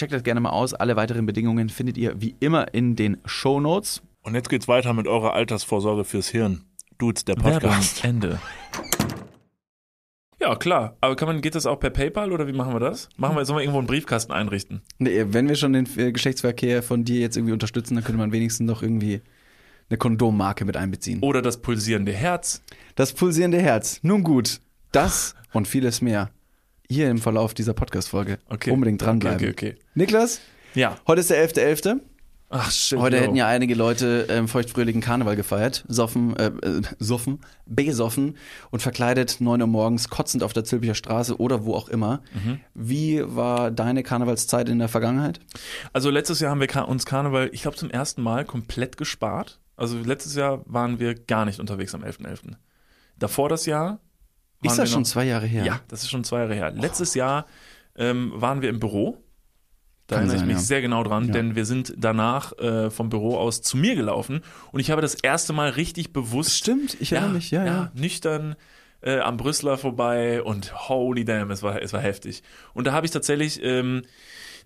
Checkt 0.00 0.14
das 0.14 0.22
gerne 0.22 0.40
mal 0.40 0.48
aus. 0.48 0.72
Alle 0.72 0.96
weiteren 0.96 1.26
Bedingungen 1.26 1.68
findet 1.68 1.98
ihr 1.98 2.18
wie 2.22 2.34
immer 2.40 2.72
in 2.72 2.96
den 2.96 3.18
Show 3.26 3.60
Notes. 3.60 4.00
Und 4.22 4.34
jetzt 4.34 4.48
geht's 4.48 4.66
weiter 4.66 4.94
mit 4.94 5.06
eurer 5.06 5.34
Altersvorsorge 5.34 6.04
fürs 6.04 6.28
Hirn. 6.28 6.64
Dudes, 6.96 7.26
der 7.26 7.34
Podcast. 7.34 8.02
Ende. 8.02 8.40
Ja, 10.40 10.56
klar. 10.56 10.96
Aber 11.02 11.16
kann 11.16 11.28
man, 11.28 11.42
geht 11.42 11.54
das 11.54 11.66
auch 11.66 11.78
per 11.78 11.90
PayPal 11.90 12.32
oder 12.32 12.46
wie 12.46 12.54
machen 12.54 12.72
wir 12.72 12.80
das? 12.80 13.10
Machen 13.18 13.36
wir, 13.36 13.44
sollen 13.44 13.58
wir 13.58 13.62
irgendwo 13.62 13.76
einen 13.76 13.88
Briefkasten 13.88 14.32
einrichten? 14.32 14.80
Nee, 14.96 15.26
wenn 15.28 15.50
wir 15.50 15.56
schon 15.56 15.74
den 15.74 15.86
äh, 15.98 16.12
Geschlechtsverkehr 16.12 16.82
von 16.82 17.04
dir 17.04 17.20
jetzt 17.20 17.36
irgendwie 17.36 17.52
unterstützen, 17.52 17.94
dann 17.94 18.02
könnte 18.02 18.20
man 18.20 18.32
wenigstens 18.32 18.66
noch 18.66 18.82
irgendwie 18.82 19.20
eine 19.90 19.98
Kondommarke 19.98 20.64
mit 20.64 20.78
einbeziehen. 20.78 21.20
Oder 21.20 21.42
das 21.42 21.60
pulsierende 21.60 22.12
Herz? 22.12 22.62
Das 22.94 23.12
pulsierende 23.12 23.60
Herz. 23.60 24.00
Nun 24.02 24.24
gut, 24.24 24.62
das 24.92 25.34
und 25.52 25.68
vieles 25.68 26.00
mehr 26.00 26.30
hier 26.90 27.08
im 27.10 27.18
Verlauf 27.18 27.54
dieser 27.54 27.72
Podcast-Folge. 27.72 28.38
Okay. 28.48 28.70
Unbedingt 28.70 29.00
dranbleiben. 29.00 29.36
Okay, 29.38 29.50
okay. 29.50 29.76
Niklas, 29.94 30.40
Ja. 30.74 30.96
heute 31.06 31.20
ist 31.20 31.30
der 31.30 31.38
11.11. 31.48 32.00
Ach, 32.52 32.68
shit. 32.72 32.98
Heute 32.98 33.16
yo. 33.16 33.22
hätten 33.22 33.36
ja 33.36 33.46
einige 33.46 33.76
Leute 33.76 34.26
ähm, 34.28 34.48
feuchtfröhlichen 34.48 35.00
Karneval 35.00 35.36
gefeiert, 35.36 35.84
soffen, 35.86 36.36
äh, 36.36 36.46
äh, 36.46 36.82
soffen, 36.98 37.38
besoffen 37.64 38.36
und 38.72 38.82
verkleidet 38.82 39.36
9 39.38 39.60
Uhr 39.60 39.68
morgens, 39.68 40.08
kotzend 40.08 40.42
auf 40.42 40.52
der 40.52 40.64
Zülpicher 40.64 40.96
Straße 40.96 41.38
oder 41.40 41.64
wo 41.64 41.74
auch 41.74 41.88
immer. 41.88 42.22
Mhm. 42.34 42.58
Wie 42.74 43.22
war 43.24 43.70
deine 43.70 44.02
Karnevalszeit 44.02 44.68
in 44.68 44.80
der 44.80 44.88
Vergangenheit? 44.88 45.38
Also 45.92 46.10
letztes 46.10 46.40
Jahr 46.40 46.50
haben 46.50 46.60
wir 46.60 46.88
uns 46.88 47.06
Karneval, 47.06 47.50
ich 47.52 47.62
glaube, 47.62 47.76
zum 47.76 47.88
ersten 47.88 48.20
Mal 48.20 48.44
komplett 48.44 48.96
gespart. 48.96 49.60
Also 49.76 49.96
letztes 49.98 50.34
Jahr 50.34 50.62
waren 50.66 50.98
wir 50.98 51.14
gar 51.14 51.44
nicht 51.44 51.60
unterwegs 51.60 51.94
am 51.94 52.02
11.11. 52.02 52.56
Davor 53.16 53.48
das 53.48 53.64
Jahr. 53.64 54.00
Ist 54.62 54.78
das 54.78 54.90
schon 54.90 55.02
noch- 55.02 55.08
zwei 55.08 55.24
Jahre 55.24 55.46
her? 55.46 55.64
Ja, 55.64 55.80
das 55.88 56.02
ist 56.02 56.10
schon 56.10 56.24
zwei 56.24 56.40
Jahre 56.40 56.54
her. 56.54 56.70
Letztes 56.72 57.14
Jahr 57.14 57.46
ähm, 57.96 58.32
waren 58.34 58.62
wir 58.62 58.68
im 58.70 58.78
Büro. 58.80 59.22
Da 60.06 60.16
Kann 60.16 60.24
erinnere 60.26 60.42
ich 60.42 60.46
mich 60.48 60.56
ja. 60.56 60.62
sehr 60.62 60.82
genau 60.82 61.04
dran, 61.04 61.26
Ja. 61.26 61.32
denn 61.32 61.54
wir 61.54 61.64
sind 61.64 61.94
danach 61.96 62.52
äh, 62.58 62.90
vom 62.90 63.10
Büro 63.10 63.36
aus 63.36 63.62
zu 63.62 63.76
mir 63.76 63.94
gelaufen 63.94 64.40
und 64.72 64.80
ich 64.80 64.90
habe 64.90 65.00
das 65.02 65.14
erste 65.14 65.52
Mal 65.52 65.70
richtig 65.70 66.12
bewusst. 66.12 66.56
Stimmt, 66.56 66.96
ich 67.00 67.12
erinnere 67.12 67.34
mich, 67.34 67.52
ja, 67.52 67.64
ja. 67.64 67.92
nüchtern 67.94 68.56
äh, 69.02 69.20
am 69.20 69.36
Brüsseler 69.36 69.78
vorbei 69.78 70.42
und 70.42 70.88
holy 70.88 71.24
damn, 71.24 71.50
es 71.52 71.62
war, 71.62 71.80
es 71.80 71.92
war 71.92 72.00
heftig. 72.00 72.42
Und 72.74 72.88
da 72.88 72.92
habe 72.92 73.06
ich 73.06 73.12
tatsächlich, 73.12 73.60
ähm, 73.62 74.02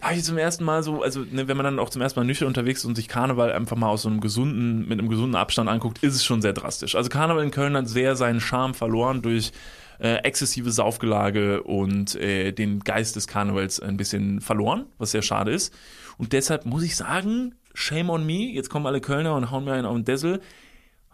da 0.00 0.06
habe 0.08 0.16
ich 0.16 0.24
zum 0.24 0.38
ersten 0.38 0.64
Mal 0.64 0.82
so, 0.82 1.02
also 1.02 1.20
ne, 1.30 1.46
wenn 1.46 1.58
man 1.58 1.64
dann 1.64 1.78
auch 1.78 1.90
zum 1.90 2.00
ersten 2.00 2.18
Mal 2.20 2.24
nüchtern 2.24 2.48
unterwegs 2.48 2.80
ist 2.80 2.86
und 2.86 2.94
sich 2.96 3.08
Karneval 3.08 3.52
einfach 3.52 3.76
mal 3.76 3.88
aus 3.90 4.02
so 4.02 4.08
einem 4.08 4.20
gesunden, 4.20 4.88
mit 4.88 4.98
einem 4.98 5.10
gesunden 5.10 5.36
Abstand 5.36 5.68
anguckt, 5.68 5.98
ist 6.02 6.14
es 6.14 6.24
schon 6.24 6.40
sehr 6.40 6.54
drastisch. 6.54 6.94
Also 6.94 7.10
Karneval 7.10 7.44
in 7.44 7.50
Köln 7.50 7.76
hat 7.76 7.86
sehr 7.86 8.16
seinen 8.16 8.40
Charme 8.40 8.72
verloren 8.72 9.20
durch 9.20 9.52
äh, 9.98 10.16
exzessive 10.24 10.70
Saufgelage 10.70 11.62
und 11.62 12.14
äh, 12.16 12.52
den 12.52 12.80
Geist 12.80 13.16
des 13.16 13.26
Karnevals 13.26 13.80
ein 13.80 13.96
bisschen 13.96 14.40
verloren, 14.40 14.86
was 14.98 15.12
sehr 15.12 15.22
schade 15.22 15.52
ist. 15.52 15.72
Und 16.18 16.32
deshalb 16.32 16.66
muss 16.66 16.82
ich 16.82 16.96
sagen, 16.96 17.54
shame 17.74 18.10
on 18.10 18.24
me, 18.26 18.50
jetzt 18.52 18.70
kommen 18.70 18.86
alle 18.86 19.00
Kölner 19.00 19.34
und 19.34 19.50
hauen 19.50 19.64
mir 19.64 19.72
einen 19.72 19.86
auf 19.86 19.94
den 19.94 20.04
Dessel. 20.04 20.40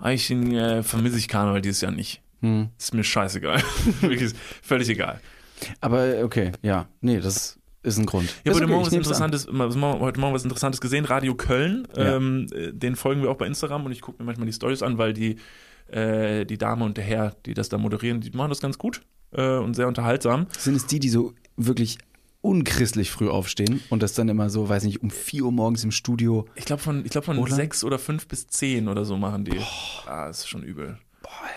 Ich 0.09 0.31
äh, 0.31 0.83
vermisse 0.83 1.19
ich 1.19 1.29
Karneval 1.29 1.61
dieses 1.61 1.81
Jahr 1.83 1.93
nicht. 1.93 2.23
Hm. 2.41 2.71
Ist 2.79 2.95
mir 2.95 3.05
scheißegal. 3.05 3.63
Wirklich 4.01 4.33
völlig 4.63 4.89
egal. 4.89 5.21
Aber 5.81 6.23
okay, 6.25 6.53
ja, 6.63 6.87
nee, 7.03 7.21
das 7.21 7.59
ist 7.83 7.99
ein 7.99 8.07
Grund. 8.07 8.25
Ich 8.25 8.31
habe 8.41 8.51
Ist 8.51 8.55
heute, 8.57 8.65
okay, 8.65 8.73
Morgen 8.73 8.87
was. 8.87 8.93
Interessantes, 8.95 9.47
heute 9.47 10.21
Morgen 10.21 10.35
was 10.35 10.45
Interessantes 10.45 10.81
gesehen. 10.81 11.05
Radio 11.05 11.35
Köln, 11.35 11.87
Ja. 11.97 12.17
ähm, 12.17 12.47
äh, 12.55 12.73
den 12.73 12.97
folgen 12.97 13.23
wir 13.23 13.31
auch 13.31 13.37
bei 13.37 13.47
Instagram 13.47 13.85
und 13.85 13.93
ich 13.93 14.01
gucke 14.01 14.23
mir 14.23 14.27
manchmal 14.27 14.47
die 14.47 14.53
Stories 14.55 14.83
an, 14.83 14.97
weil 14.99 15.13
die, 15.13 15.37
äh, 15.93 16.45
die 16.45 16.59
Dame 16.59 16.85
und 16.85 16.97
der 16.97 17.05
Herr, 17.05 17.35
die 17.47 17.55
das 17.55 17.69
da 17.69 17.79
moderieren, 17.79 18.21
die 18.21 18.31
machen 18.31 18.49
das 18.51 18.61
ganz 18.61 18.79
gut 18.79 19.03
äh, 19.33 19.57
und 19.59 19.75
sehr 19.75 19.89
unterhaltsam. 19.89 20.47
Sind 20.59 20.75
es 20.77 20.87
die, 20.87 20.99
die 21.01 21.09
so 21.09 21.33
wirklich 21.57 21.99
unchristlich 22.43 23.11
früh 23.11 23.29
aufstehen 23.29 23.81
und 23.91 24.03
das 24.03 24.15
dann 24.15 24.29
immer 24.29 24.49
so, 24.49 24.69
weiß 24.69 24.85
nicht, 24.85 25.03
um 25.03 25.11
4 25.11 25.45
Uhr 25.45 25.53
morgens 25.53 25.85
im 25.85 25.91
Studio. 25.91 26.47
Ich 26.55 26.65
glaube 26.65 26.83
von, 26.83 27.05
ich 27.05 27.11
glaub 27.11 27.25
von 27.25 27.39
Oder? 27.39 27.55
sechs 27.55 27.85
oder 27.85 27.99
fünf 27.99 28.27
bis 28.29 28.47
zehn 28.47 28.89
oder 28.89 29.05
so 29.05 29.17
machen 29.19 29.45
die. 29.45 29.59
Ah, 30.07 30.29
ist 30.29 30.49
schon 30.49 30.63
übel. 30.63 30.99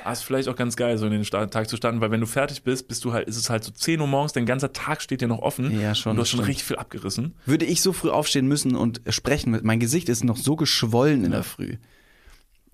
Ah, 0.04 0.12
ist 0.12 0.24
vielleicht 0.24 0.50
auch 0.50 0.56
ganz 0.58 0.76
geil, 0.76 0.98
so 0.98 1.06
in 1.06 1.14
den 1.14 1.24
Tag 1.24 1.70
zu 1.70 1.78
starten, 1.78 2.02
weil 2.02 2.12
wenn 2.12 2.20
du 2.20 2.28
fertig 2.28 2.64
bist, 2.64 2.88
bist 2.90 3.04
du 3.06 3.14
halt, 3.14 3.28
ist 3.30 3.38
es 3.38 3.50
halt 3.50 3.64
so 3.64 3.72
10 3.72 4.02
Uhr 4.02 4.08
morgens, 4.08 4.34
dein 4.34 4.46
ganzer 4.46 4.74
Tag 4.74 5.02
steht 5.02 5.22
dir 5.22 5.28
noch 5.30 5.40
offen 5.40 5.80
Ja, 5.80 5.96
schon, 5.96 6.12
und 6.12 6.18
du 6.18 6.22
hast 6.22 6.30
schon 6.30 6.40
stimmt. 6.40 6.50
richtig 6.50 6.66
viel 6.66 6.76
abgerissen. 6.76 7.34
Würde 7.46 7.66
ich 7.66 7.82
so 7.82 7.94
früh 7.94 8.10
aufstehen 8.10 8.48
müssen 8.48 8.76
und 8.76 9.02
sprechen, 9.08 9.58
mein 9.64 9.80
Gesicht 9.80 10.10
ist 10.10 10.26
noch 10.26 10.36
so 10.38 10.58
geschwollen 10.58 11.24
in 11.24 11.32
der 11.32 11.44
Früh, 11.44 11.78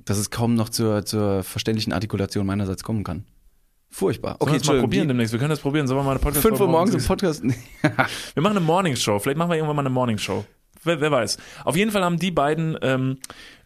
dass 0.10 0.18
es 0.18 0.32
kaum 0.32 0.56
noch 0.56 0.70
zur, 0.70 1.06
zur 1.06 1.44
verständlichen 1.44 1.94
Artikulation 1.94 2.46
meinerseits 2.46 2.84
kommen 2.84 3.04
kann. 3.04 3.26
Furchtbar. 3.92 4.36
Okay, 4.40 4.46
Sollen 4.46 4.54
wir 4.54 4.60
das 4.60 4.68
mal 4.68 4.80
probieren 4.80 5.08
demnächst? 5.08 5.34
Wir 5.34 5.40
können 5.40 5.50
das 5.50 5.60
probieren. 5.60 5.88
Sollen 5.88 6.00
wir 6.00 6.04
mal 6.04 6.12
eine 6.12 6.20
Podcast 6.20 6.46
5 6.46 6.60
Uhr 6.60 6.68
morgens 6.68 6.96
im 6.96 7.04
Podcast. 7.04 7.44
Wir 7.84 8.44
machen 8.44 8.58
eine 8.58 8.60
Morningshow. 8.60 9.18
Vielleicht 9.20 9.38
machen 9.38 9.50
wir 9.50 9.58
irgendwann 9.58 9.76
mal 9.76 9.82
eine 9.82 9.90
Morningshow. 9.90 10.46
Wer, 10.84 11.02
wer 11.02 11.12
weiß. 11.12 11.38
Auf 11.66 11.76
jeden 11.76 11.92
Fall 11.92 12.04
haben 12.04 12.18
die 12.18 12.30
beiden 12.30 12.78
ähm, 12.82 13.18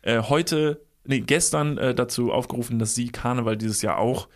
äh, 0.02 0.22
heute, 0.22 0.82
nee, 1.04 1.20
gestern 1.20 1.78
äh, 1.78 1.94
dazu 1.94 2.32
aufgerufen, 2.32 2.80
dass 2.80 2.96
sie 2.96 3.10
Karneval 3.10 3.58
dieses 3.58 3.82
Jahr 3.82 3.98
auch 3.98 4.30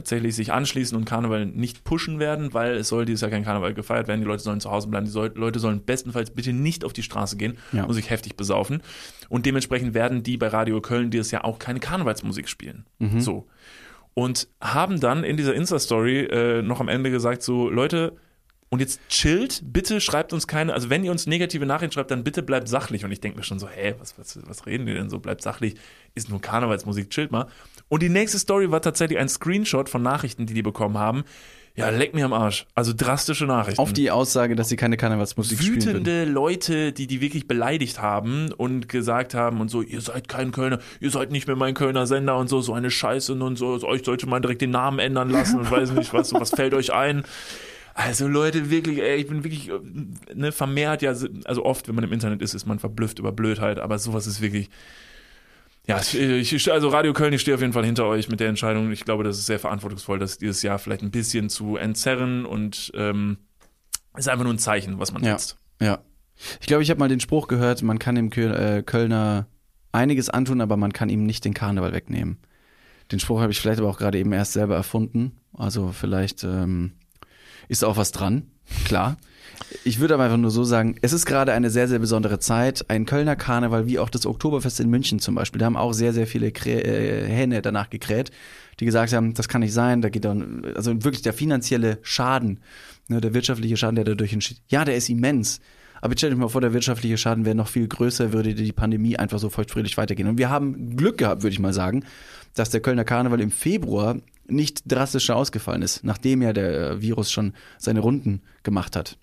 tatsächlich 0.00 0.34
sich 0.34 0.52
anschließen 0.52 0.96
und 0.96 1.04
Karneval 1.04 1.46
nicht 1.46 1.84
pushen 1.84 2.18
werden, 2.18 2.54
weil 2.54 2.76
es 2.76 2.88
soll 2.88 3.04
dieses 3.04 3.20
Jahr 3.20 3.30
kein 3.30 3.44
Karneval 3.44 3.74
gefeiert 3.74 4.08
werden. 4.08 4.20
Die 4.20 4.26
Leute 4.26 4.42
sollen 4.42 4.60
zu 4.60 4.70
Hause 4.70 4.88
bleiben. 4.88 5.04
Die 5.06 5.12
soll, 5.12 5.30
Leute 5.34 5.58
sollen 5.58 5.84
bestenfalls 5.84 6.30
bitte 6.30 6.52
nicht 6.52 6.84
auf 6.84 6.92
die 6.92 7.02
Straße 7.02 7.36
gehen 7.36 7.58
Ja. 7.72 7.84
und 7.84 7.92
sich 7.94 8.08
heftig 8.10 8.36
besaufen. 8.36 8.82
Und 9.28 9.46
dementsprechend 9.46 9.92
werden 9.94 10.22
die 10.22 10.36
bei 10.36 10.48
Radio 10.48 10.80
Köln 10.80 11.10
dieses 11.10 11.30
Jahr 11.30 11.44
auch 11.44 11.58
keine 11.58 11.80
Karnevalsmusik 11.80 12.48
spielen. 12.48 12.86
So. 13.18 13.46
Und 14.14 14.48
haben 14.60 14.98
dann 15.00 15.22
in 15.22 15.36
dieser 15.36 15.54
Insta-Story 15.54 16.20
äh, 16.24 16.62
noch 16.62 16.80
am 16.80 16.88
Ende 16.88 17.10
gesagt, 17.10 17.42
so, 17.42 17.70
Leute, 17.70 18.16
und 18.68 18.78
jetzt 18.80 19.00
chillt, 19.08 19.62
bitte 19.64 20.00
schreibt 20.00 20.32
uns 20.32 20.46
keine, 20.46 20.72
also 20.74 20.90
wenn 20.90 21.02
ihr 21.04 21.10
uns 21.10 21.26
negative 21.26 21.66
Nachrichten 21.66 21.92
schreibt, 21.92 22.10
dann 22.10 22.22
bitte 22.24 22.42
bleibt 22.42 22.68
sachlich. 22.68 23.04
Und 23.04 23.10
ich 23.12 23.20
denke 23.20 23.36
mir 23.38 23.44
schon 23.44 23.58
so, 23.58 23.68
hä, 23.68 23.94
was, 23.98 24.16
was, 24.18 24.38
was 24.46 24.64
reden 24.66 24.86
die 24.86 24.94
denn 24.94 25.10
so? 25.10 25.18
Bleibt 25.18 25.42
sachlich, 25.42 25.74
ist 26.14 26.28
nur 26.30 26.40
Karnevalsmusik, 26.40 27.10
chillt 27.10 27.32
mal. 27.32 27.46
Und 27.90 28.02
die 28.02 28.08
nächste 28.08 28.38
Story 28.38 28.70
war 28.70 28.80
tatsächlich 28.80 29.18
ein 29.18 29.28
Screenshot 29.28 29.88
von 29.88 30.00
Nachrichten, 30.00 30.46
die 30.46 30.54
die 30.54 30.62
bekommen 30.62 30.96
haben. 30.96 31.24
Ja, 31.74 31.88
leck 31.90 32.14
mir 32.14 32.24
am 32.24 32.32
Arsch. 32.32 32.66
Also 32.74 32.92
drastische 32.96 33.46
Nachrichten. 33.46 33.80
Auf 33.80 33.92
die 33.92 34.10
Aussage, 34.10 34.54
dass 34.54 34.68
sie 34.68 34.76
keine 34.76 34.96
Karnevalsmusik 34.96 35.58
spielen 35.58 35.76
würden. 35.76 35.88
wütende 36.00 36.24
Leute, 36.24 36.92
die 36.92 37.06
die 37.06 37.20
wirklich 37.20 37.48
beleidigt 37.48 38.00
haben 38.00 38.52
und 38.52 38.88
gesagt 38.88 39.34
haben 39.34 39.60
und 39.60 39.70
so, 39.70 39.82
ihr 39.82 40.00
seid 40.00 40.28
kein 40.28 40.52
Kölner, 40.52 40.78
ihr 41.00 41.10
seid 41.10 41.32
nicht 41.32 41.46
mehr 41.46 41.56
mein 41.56 41.74
Kölner 41.74 42.06
Sender 42.06 42.36
und 42.38 42.48
so, 42.48 42.60
so 42.60 42.74
eine 42.74 42.90
Scheiße 42.90 43.34
und 43.34 43.56
so, 43.56 43.82
euch 43.84 44.04
sollte 44.04 44.26
man 44.28 44.42
direkt 44.42 44.62
den 44.62 44.70
Namen 44.70 44.98
ändern 44.98 45.30
lassen 45.30 45.58
und 45.58 45.70
weiß 45.70 45.92
nicht 45.92 46.12
was, 46.12 46.32
was 46.32 46.50
fällt 46.50 46.74
euch 46.74 46.92
ein. 46.92 47.24
Also 47.94 48.28
Leute, 48.28 48.70
wirklich, 48.70 49.00
ey, 49.00 49.16
ich 49.16 49.26
bin 49.26 49.42
wirklich, 49.42 49.70
ne, 50.34 50.52
vermehrt 50.52 51.02
ja, 51.02 51.10
also 51.44 51.64
oft, 51.64 51.88
wenn 51.88 51.94
man 51.96 52.04
im 52.04 52.12
Internet 52.12 52.40
ist, 52.40 52.54
ist 52.54 52.66
man 52.66 52.78
verblüfft 52.78 53.18
über 53.18 53.32
Blödheit, 53.32 53.78
aber 53.78 53.98
sowas 53.98 54.26
ist 54.26 54.40
wirklich, 54.40 54.70
Ja, 55.90 56.40
ich, 56.40 56.72
also 56.72 56.88
Radio 56.88 57.12
Köln, 57.12 57.32
ich 57.32 57.40
stehe 57.40 57.54
auf 57.54 57.60
jeden 57.60 57.72
Fall 57.72 57.84
hinter 57.84 58.06
euch 58.06 58.28
mit 58.28 58.40
der 58.40 58.48
Entscheidung. 58.48 58.90
Ich 58.92 59.04
glaube, 59.04 59.24
das 59.24 59.38
ist 59.38 59.46
sehr 59.46 59.58
verantwortungsvoll, 59.58 60.18
das 60.18 60.38
dieses 60.38 60.62
Jahr 60.62 60.78
vielleicht 60.78 61.02
ein 61.02 61.10
bisschen 61.10 61.48
zu 61.48 61.76
entzerren 61.76 62.46
und 62.46 62.92
ähm, 62.94 63.38
ist 64.16 64.28
einfach 64.28 64.44
nur 64.44 64.52
ein 64.54 64.58
Zeichen, 64.58 64.98
was 64.98 65.12
man 65.12 65.22
Ja. 65.22 65.32
setzt. 65.38 65.56
Ja. 65.80 65.98
Ich 66.60 66.66
glaube, 66.66 66.82
ich 66.82 66.90
habe 66.90 66.98
mal 67.00 67.08
den 67.08 67.20
Spruch 67.20 67.48
gehört, 67.48 67.82
man 67.82 67.98
kann 67.98 68.14
dem 68.14 68.30
äh, 68.32 68.82
Kölner 68.82 69.46
einiges 69.92 70.30
antun, 70.30 70.60
aber 70.60 70.76
man 70.76 70.92
kann 70.92 71.08
ihm 71.08 71.24
nicht 71.24 71.44
den 71.44 71.54
Karneval 71.54 71.92
wegnehmen. 71.92 72.38
Den 73.12 73.20
Spruch 73.20 73.40
habe 73.40 73.52
ich 73.52 73.60
vielleicht 73.60 73.80
aber 73.80 73.88
auch 73.88 73.98
gerade 73.98 74.18
eben 74.18 74.32
erst 74.32 74.52
selber 74.52 74.76
erfunden. 74.76 75.32
Also 75.52 75.92
vielleicht 75.92 76.44
ähm, 76.44 76.92
ist 77.68 77.84
auch 77.84 77.96
was 77.96 78.12
dran, 78.12 78.50
klar. 78.84 79.16
Ich 79.84 80.00
würde 80.00 80.14
aber 80.14 80.24
einfach 80.24 80.36
nur 80.36 80.50
so 80.50 80.64
sagen, 80.64 80.96
es 81.02 81.12
ist 81.12 81.26
gerade 81.26 81.52
eine 81.52 81.70
sehr, 81.70 81.88
sehr 81.88 81.98
besondere 81.98 82.38
Zeit. 82.38 82.84
Ein 82.88 83.06
Kölner 83.06 83.36
Karneval, 83.36 83.86
wie 83.86 83.98
auch 83.98 84.10
das 84.10 84.26
Oktoberfest 84.26 84.80
in 84.80 84.90
München 84.90 85.20
zum 85.20 85.34
Beispiel, 85.34 85.58
da 85.58 85.66
haben 85.66 85.76
auch 85.76 85.92
sehr, 85.92 86.12
sehr 86.12 86.26
viele 86.26 86.52
Krä 86.52 86.80
äh, 86.80 87.26
Hähne 87.26 87.62
danach 87.62 87.90
gekräht, 87.90 88.30
die 88.78 88.84
gesagt 88.84 89.12
haben, 89.12 89.34
das 89.34 89.48
kann 89.48 89.60
nicht 89.60 89.72
sein, 89.72 90.02
da 90.02 90.08
geht 90.08 90.24
dann, 90.24 90.64
also 90.74 90.92
wirklich 91.04 91.22
der 91.22 91.32
finanzielle 91.32 91.98
Schaden, 92.02 92.60
ne, 93.08 93.20
der 93.20 93.34
wirtschaftliche 93.34 93.76
Schaden, 93.76 93.96
der 93.96 94.04
dadurch 94.04 94.32
entsteht, 94.32 94.60
ja, 94.68 94.84
der 94.84 94.96
ist 94.96 95.08
immens. 95.08 95.60
Aber 96.02 96.14
stell 96.16 96.30
dich 96.30 96.38
mal 96.38 96.48
vor, 96.48 96.62
der 96.62 96.72
wirtschaftliche 96.72 97.18
Schaden 97.18 97.44
wäre 97.44 97.54
noch 97.54 97.68
viel 97.68 97.86
größer, 97.86 98.32
würde 98.32 98.54
die 98.54 98.72
Pandemie 98.72 99.18
einfach 99.18 99.38
so 99.38 99.50
feuchtfröhlich 99.50 99.98
weitergehen. 99.98 100.28
Und 100.28 100.38
wir 100.38 100.48
haben 100.48 100.96
Glück 100.96 101.18
gehabt, 101.18 101.42
würde 101.42 101.52
ich 101.52 101.58
mal 101.58 101.74
sagen, 101.74 102.04
dass 102.54 102.70
der 102.70 102.80
Kölner 102.80 103.04
Karneval 103.04 103.40
im 103.40 103.50
Februar 103.50 104.16
nicht 104.46 104.82
drastischer 104.86 105.36
ausgefallen 105.36 105.82
ist, 105.82 106.02
nachdem 106.02 106.42
ja 106.42 106.52
der 106.52 106.90
äh, 106.90 107.02
Virus 107.02 107.30
schon 107.30 107.52
seine 107.78 108.00
Runden 108.00 108.40
gemacht 108.62 108.96
hat. 108.96 109.18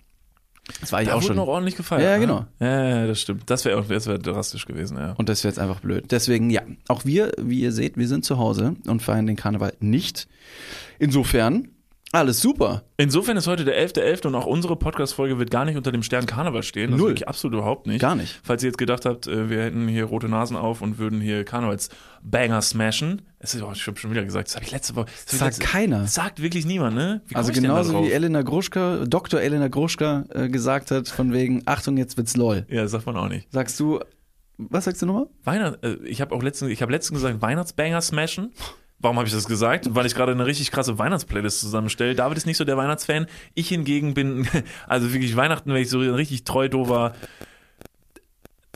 Das 0.80 0.92
war 0.92 1.00
ich 1.02 1.08
Da 1.08 1.14
auch 1.14 1.16
wurde 1.18 1.26
schon. 1.28 1.36
noch 1.36 1.48
ordentlich 1.48 1.76
gefeiert. 1.76 2.02
Ja, 2.02 2.14
ne? 2.14 2.20
genau. 2.20 2.44
Ja, 2.60 2.88
ja, 3.00 3.06
das 3.06 3.20
stimmt. 3.20 3.48
Das 3.50 3.64
wäre 3.64 3.82
das 3.88 4.06
wär 4.06 4.18
drastisch 4.18 4.66
gewesen, 4.66 4.96
ja. 4.98 5.12
Und 5.16 5.28
das 5.28 5.42
wäre 5.42 5.50
jetzt 5.52 5.58
einfach 5.58 5.80
blöd. 5.80 6.04
Deswegen, 6.10 6.50
ja, 6.50 6.62
auch 6.88 7.04
wir, 7.04 7.32
wie 7.38 7.60
ihr 7.60 7.72
seht, 7.72 7.96
wir 7.96 8.06
sind 8.08 8.24
zu 8.24 8.38
Hause 8.38 8.76
und 8.86 9.02
feiern 9.02 9.26
den 9.26 9.36
Karneval 9.36 9.72
nicht. 9.80 10.28
Insofern, 10.98 11.68
alles 12.12 12.40
super. 12.40 12.84
Insofern 12.96 13.36
ist 13.36 13.46
heute 13.46 13.64
der 13.64 13.76
11.11. 13.86 14.28
und 14.28 14.34
auch 14.34 14.46
unsere 14.46 14.76
Podcast-Folge 14.76 15.38
wird 15.38 15.50
gar 15.50 15.64
nicht 15.66 15.76
unter 15.76 15.92
dem 15.92 16.02
Stern 16.02 16.24
Karneval 16.26 16.62
stehen. 16.62 16.90
Das 16.90 16.98
Null. 17.00 17.10
wirklich 17.10 17.28
absolut 17.28 17.58
überhaupt 17.58 17.86
nicht. 17.86 18.00
Gar 18.00 18.14
nicht. 18.16 18.40
Falls 18.42 18.62
ihr 18.62 18.68
jetzt 18.68 18.78
gedacht 18.78 19.04
habt, 19.04 19.26
äh, 19.26 19.50
wir 19.50 19.62
hätten 19.62 19.88
hier 19.88 20.04
rote 20.04 20.28
Nasen 20.28 20.56
auf 20.56 20.80
und 20.80 20.98
würden 20.98 21.20
hier 21.20 21.44
Karnevals-Banger 21.44 22.62
smashen. 22.62 23.22
Es 23.38 23.54
ist, 23.54 23.62
oh, 23.62 23.70
ich 23.74 23.86
habe 23.86 23.98
schon 23.98 24.10
wieder 24.10 24.24
gesagt, 24.24 24.48
das 24.48 24.56
habe 24.56 24.64
ich 24.64 24.70
letzte 24.72 24.96
Woche. 24.96 25.06
Das, 25.06 25.32
ich 25.34 25.38
Sagt 25.38 25.58
letzte, 25.58 25.66
keiner. 25.66 26.00
das 26.00 26.14
sagt 26.14 26.40
wirklich 26.42 26.64
niemand, 26.64 26.96
ne? 26.96 27.20
Also 27.34 27.50
ich 27.50 27.56
genauso 27.60 28.02
wie 28.04 28.10
Elena 28.10 28.42
Gruschka, 28.42 29.04
Dr. 29.06 29.40
Elena 29.40 29.68
Gruschka 29.68 30.24
äh, 30.30 30.48
gesagt 30.48 30.90
hat, 30.90 31.08
von 31.08 31.32
wegen, 31.32 31.62
Achtung, 31.66 31.98
jetzt 31.98 32.16
wird's 32.16 32.36
lol. 32.36 32.66
Ja, 32.70 32.82
das 32.82 32.92
sagt 32.92 33.06
man 33.06 33.16
auch 33.16 33.28
nicht. 33.28 33.52
Sagst 33.52 33.78
du, 33.78 34.00
was 34.56 34.86
sagst 34.86 35.02
du 35.02 35.06
nochmal? 35.06 35.26
Weihnacht, 35.44 35.84
äh, 35.84 35.96
ich 36.04 36.20
habe 36.20 36.34
auch 36.34 36.42
letztens, 36.42 36.70
ich 36.72 36.80
habe 36.82 36.90
letztens 36.90 37.20
gesagt, 37.20 37.42
Weihnachtsbanger 37.42 38.00
smashen. 38.00 38.52
Warum 39.00 39.16
habe 39.16 39.28
ich 39.28 39.34
das 39.34 39.46
gesagt? 39.46 39.94
Weil 39.94 40.06
ich 40.06 40.14
gerade 40.14 40.32
eine 40.32 40.44
richtig 40.44 40.72
krasse 40.72 40.98
Weihnachtsplaylist 40.98 41.60
zusammenstelle. 41.60 42.14
David 42.14 42.36
ist 42.36 42.46
nicht 42.46 42.56
so 42.56 42.64
der 42.64 42.76
Weihnachtsfan. 42.76 43.26
Ich 43.54 43.68
hingegen 43.68 44.14
bin, 44.14 44.48
also 44.88 45.12
wirklich 45.12 45.36
Weihnachten, 45.36 45.72
wenn 45.72 45.82
ich 45.82 45.90
so 45.90 46.00
ein 46.00 46.14
richtig 46.14 46.44
treu 46.44 46.68
doofer. 46.68 47.14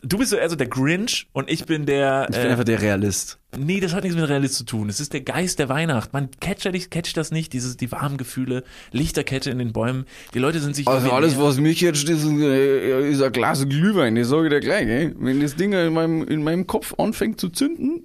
Du 0.04 0.18
bist 0.18 0.30
so 0.30 0.36
eher 0.36 0.50
so 0.50 0.56
der 0.56 0.66
Grinch 0.66 1.28
und 1.32 1.48
ich 1.48 1.64
bin 1.64 1.86
der. 1.86 2.26
Ich 2.30 2.36
bin 2.36 2.48
einfach 2.48 2.64
der 2.64 2.82
Realist. 2.82 3.38
Nee, 3.56 3.80
das 3.80 3.94
hat 3.94 4.02
nichts 4.02 4.18
mit 4.18 4.28
Realist 4.28 4.54
zu 4.54 4.64
tun. 4.64 4.88
Es 4.88 4.98
ist 4.98 5.12
der 5.12 5.20
Geist 5.20 5.58
der 5.58 5.68
Weihnacht. 5.68 6.12
Man 6.12 6.30
catcht, 6.40 6.90
catcht 6.90 7.16
das 7.16 7.30
nicht, 7.30 7.52
dieses, 7.52 7.76
die 7.76 7.92
warmen 7.92 8.16
Gefühle, 8.16 8.64
Lichterkette 8.90 9.50
in 9.50 9.58
den 9.58 9.72
Bäumen. 9.72 10.06
Die 10.34 10.38
Leute 10.38 10.58
sind 10.60 10.74
sich. 10.74 10.88
Also 10.88 11.10
alles, 11.12 11.38
was 11.38 11.58
mich 11.58 11.80
jetzt 11.80 12.08
ist, 12.08 12.24
äh, 12.24 13.10
ist 13.10 13.22
ein 13.22 13.32
Glas 13.32 13.68
Glühwein, 13.68 14.16
ich 14.16 14.26
sage 14.26 14.48
dir 14.48 14.60
gleich, 14.60 14.88
ey. 14.88 15.14
Wenn 15.16 15.40
das 15.40 15.54
Ding 15.54 15.72
in 15.72 15.92
meinem, 15.92 16.26
in 16.26 16.42
meinem 16.42 16.66
Kopf 16.66 16.94
anfängt 16.98 17.40
zu 17.40 17.48
zünden, 17.48 18.04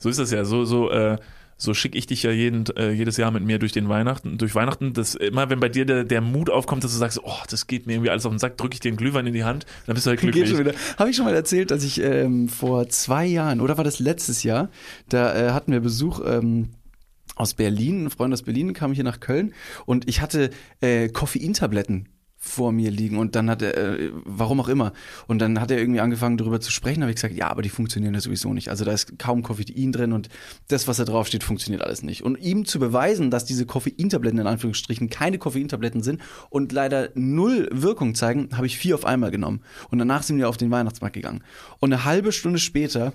So 0.00 0.08
ist 0.08 0.18
das 0.18 0.32
ja. 0.32 0.44
So, 0.44 0.64
so, 0.64 0.90
äh, 0.90 1.18
so 1.56 1.74
schicke 1.74 1.96
ich 1.98 2.06
dich 2.06 2.22
ja 2.22 2.30
jeden, 2.30 2.64
äh, 2.76 2.90
jedes 2.90 3.18
Jahr 3.18 3.30
mit 3.30 3.44
mir 3.44 3.58
durch 3.58 3.72
den 3.72 3.88
Weihnachten, 3.88 4.38
durch 4.38 4.54
Weihnachten. 4.54 4.94
Das, 4.94 5.14
immer 5.14 5.50
wenn 5.50 5.60
bei 5.60 5.68
dir 5.68 5.84
der, 5.84 6.04
der 6.04 6.22
Mut 6.22 6.50
aufkommt, 6.50 6.82
dass 6.82 6.92
du 6.92 6.98
sagst, 6.98 7.20
oh, 7.22 7.36
das 7.48 7.66
geht 7.66 7.86
mir 7.86 7.92
irgendwie 7.92 8.10
alles 8.10 8.24
auf 8.24 8.32
den 8.32 8.38
Sack, 8.38 8.56
drücke 8.56 8.74
ich 8.74 8.80
dir 8.80 8.88
einen 8.88 8.96
Glühwein 8.96 9.26
in 9.26 9.34
die 9.34 9.44
Hand, 9.44 9.66
dann 9.86 9.94
bist 9.94 10.06
du 10.06 10.10
halt 10.10 10.20
glücklich. 10.20 10.52
Habe 10.96 11.10
ich 11.10 11.16
schon 11.16 11.26
mal 11.26 11.34
erzählt, 11.34 11.70
dass 11.70 11.84
ich 11.84 12.00
ähm, 12.00 12.48
vor 12.48 12.88
zwei 12.88 13.26
Jahren, 13.26 13.60
oder 13.60 13.76
war 13.76 13.84
das 13.84 13.98
letztes 13.98 14.42
Jahr, 14.42 14.70
da 15.10 15.34
äh, 15.34 15.50
hatten 15.52 15.70
wir 15.70 15.80
Besuch 15.80 16.20
ähm, 16.26 16.70
aus 17.36 17.54
Berlin, 17.54 18.06
ein 18.06 18.10
Freund 18.10 18.32
aus 18.32 18.42
Berlin 18.42 18.72
kam 18.72 18.92
hier 18.92 19.04
nach 19.04 19.20
Köln 19.20 19.52
und 19.84 20.08
ich 20.08 20.22
hatte 20.22 20.50
äh, 20.80 21.08
Koffeintabletten 21.08 22.08
vor 22.42 22.72
mir 22.72 22.90
liegen 22.90 23.18
und 23.18 23.36
dann 23.36 23.50
hat 23.50 23.60
er, 23.60 23.76
äh, 23.76 24.10
warum 24.24 24.60
auch 24.60 24.68
immer, 24.68 24.94
und 25.26 25.40
dann 25.40 25.60
hat 25.60 25.70
er 25.70 25.78
irgendwie 25.78 26.00
angefangen 26.00 26.38
darüber 26.38 26.58
zu 26.58 26.72
sprechen, 26.72 27.02
habe 27.02 27.10
ich 27.10 27.16
gesagt, 27.16 27.34
ja, 27.34 27.50
aber 27.50 27.60
die 27.60 27.68
funktionieren 27.68 28.14
ja 28.14 28.20
sowieso 28.20 28.54
nicht. 28.54 28.70
Also 28.70 28.86
da 28.86 28.92
ist 28.92 29.18
kaum 29.18 29.42
Koffein 29.42 29.92
drin 29.92 30.14
und 30.14 30.30
das, 30.68 30.88
was 30.88 30.96
da 30.96 31.04
drauf 31.04 31.26
steht, 31.26 31.44
funktioniert 31.44 31.82
alles 31.82 32.02
nicht. 32.02 32.22
Und 32.22 32.36
ihm 32.36 32.64
zu 32.64 32.78
beweisen, 32.78 33.30
dass 33.30 33.44
diese 33.44 33.66
Koffeintabletten 33.66 34.38
in 34.40 34.46
Anführungsstrichen 34.46 35.10
keine 35.10 35.36
Koffeintabletten 35.36 36.02
sind 36.02 36.22
und 36.48 36.72
leider 36.72 37.10
null 37.14 37.68
Wirkung 37.72 38.14
zeigen, 38.14 38.48
habe 38.56 38.66
ich 38.66 38.78
vier 38.78 38.94
auf 38.94 39.04
einmal 39.04 39.30
genommen. 39.30 39.60
Und 39.90 39.98
danach 39.98 40.22
sind 40.22 40.38
wir 40.38 40.48
auf 40.48 40.56
den 40.56 40.70
Weihnachtsmarkt 40.70 41.14
gegangen. 41.14 41.44
Und 41.78 41.92
eine 41.92 42.06
halbe 42.06 42.32
Stunde 42.32 42.58
später 42.58 43.12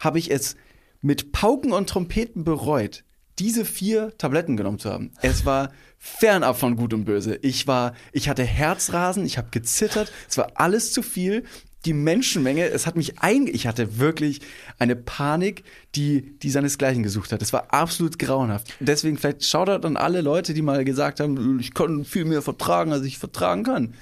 habe 0.00 0.18
ich 0.18 0.30
es 0.30 0.56
mit 1.02 1.32
Pauken 1.32 1.72
und 1.72 1.90
Trompeten 1.90 2.42
bereut, 2.42 3.04
diese 3.38 3.66
vier 3.66 4.16
Tabletten 4.16 4.56
genommen 4.56 4.78
zu 4.78 4.90
haben. 4.90 5.10
Es 5.20 5.44
war 5.44 5.72
fernab 6.04 6.58
von 6.58 6.74
Gut 6.74 6.92
und 6.94 7.04
Böse. 7.04 7.38
Ich 7.42 7.68
war, 7.68 7.94
ich 8.10 8.28
hatte 8.28 8.42
Herzrasen, 8.42 9.24
ich 9.24 9.38
habe 9.38 9.48
gezittert, 9.52 10.12
es 10.28 10.36
war 10.36 10.50
alles 10.56 10.92
zu 10.92 11.00
viel. 11.00 11.44
Die 11.84 11.92
Menschenmenge, 11.92 12.66
es 12.66 12.86
hat 12.86 12.96
mich 12.96 13.20
ein, 13.20 13.46
ich 13.46 13.68
hatte 13.68 13.98
wirklich 13.98 14.40
eine 14.80 14.96
Panik, 14.96 15.62
die, 15.94 16.38
die 16.40 16.50
seinesgleichen 16.50 17.04
gesucht 17.04 17.30
hat. 17.30 17.40
Es 17.40 17.52
war 17.52 17.72
absolut 17.72 18.18
grauenhaft. 18.18 18.74
Deswegen 18.80 19.16
vielleicht 19.16 19.44
Shoutout 19.44 19.86
an 19.86 19.96
alle 19.96 20.22
Leute, 20.22 20.54
die 20.54 20.62
mal 20.62 20.84
gesagt 20.84 21.20
haben, 21.20 21.60
ich 21.60 21.72
kann 21.72 22.04
viel 22.04 22.24
mehr 22.24 22.42
vertragen, 22.42 22.92
als 22.92 23.04
ich 23.04 23.18
vertragen 23.18 23.62
kann. 23.62 23.94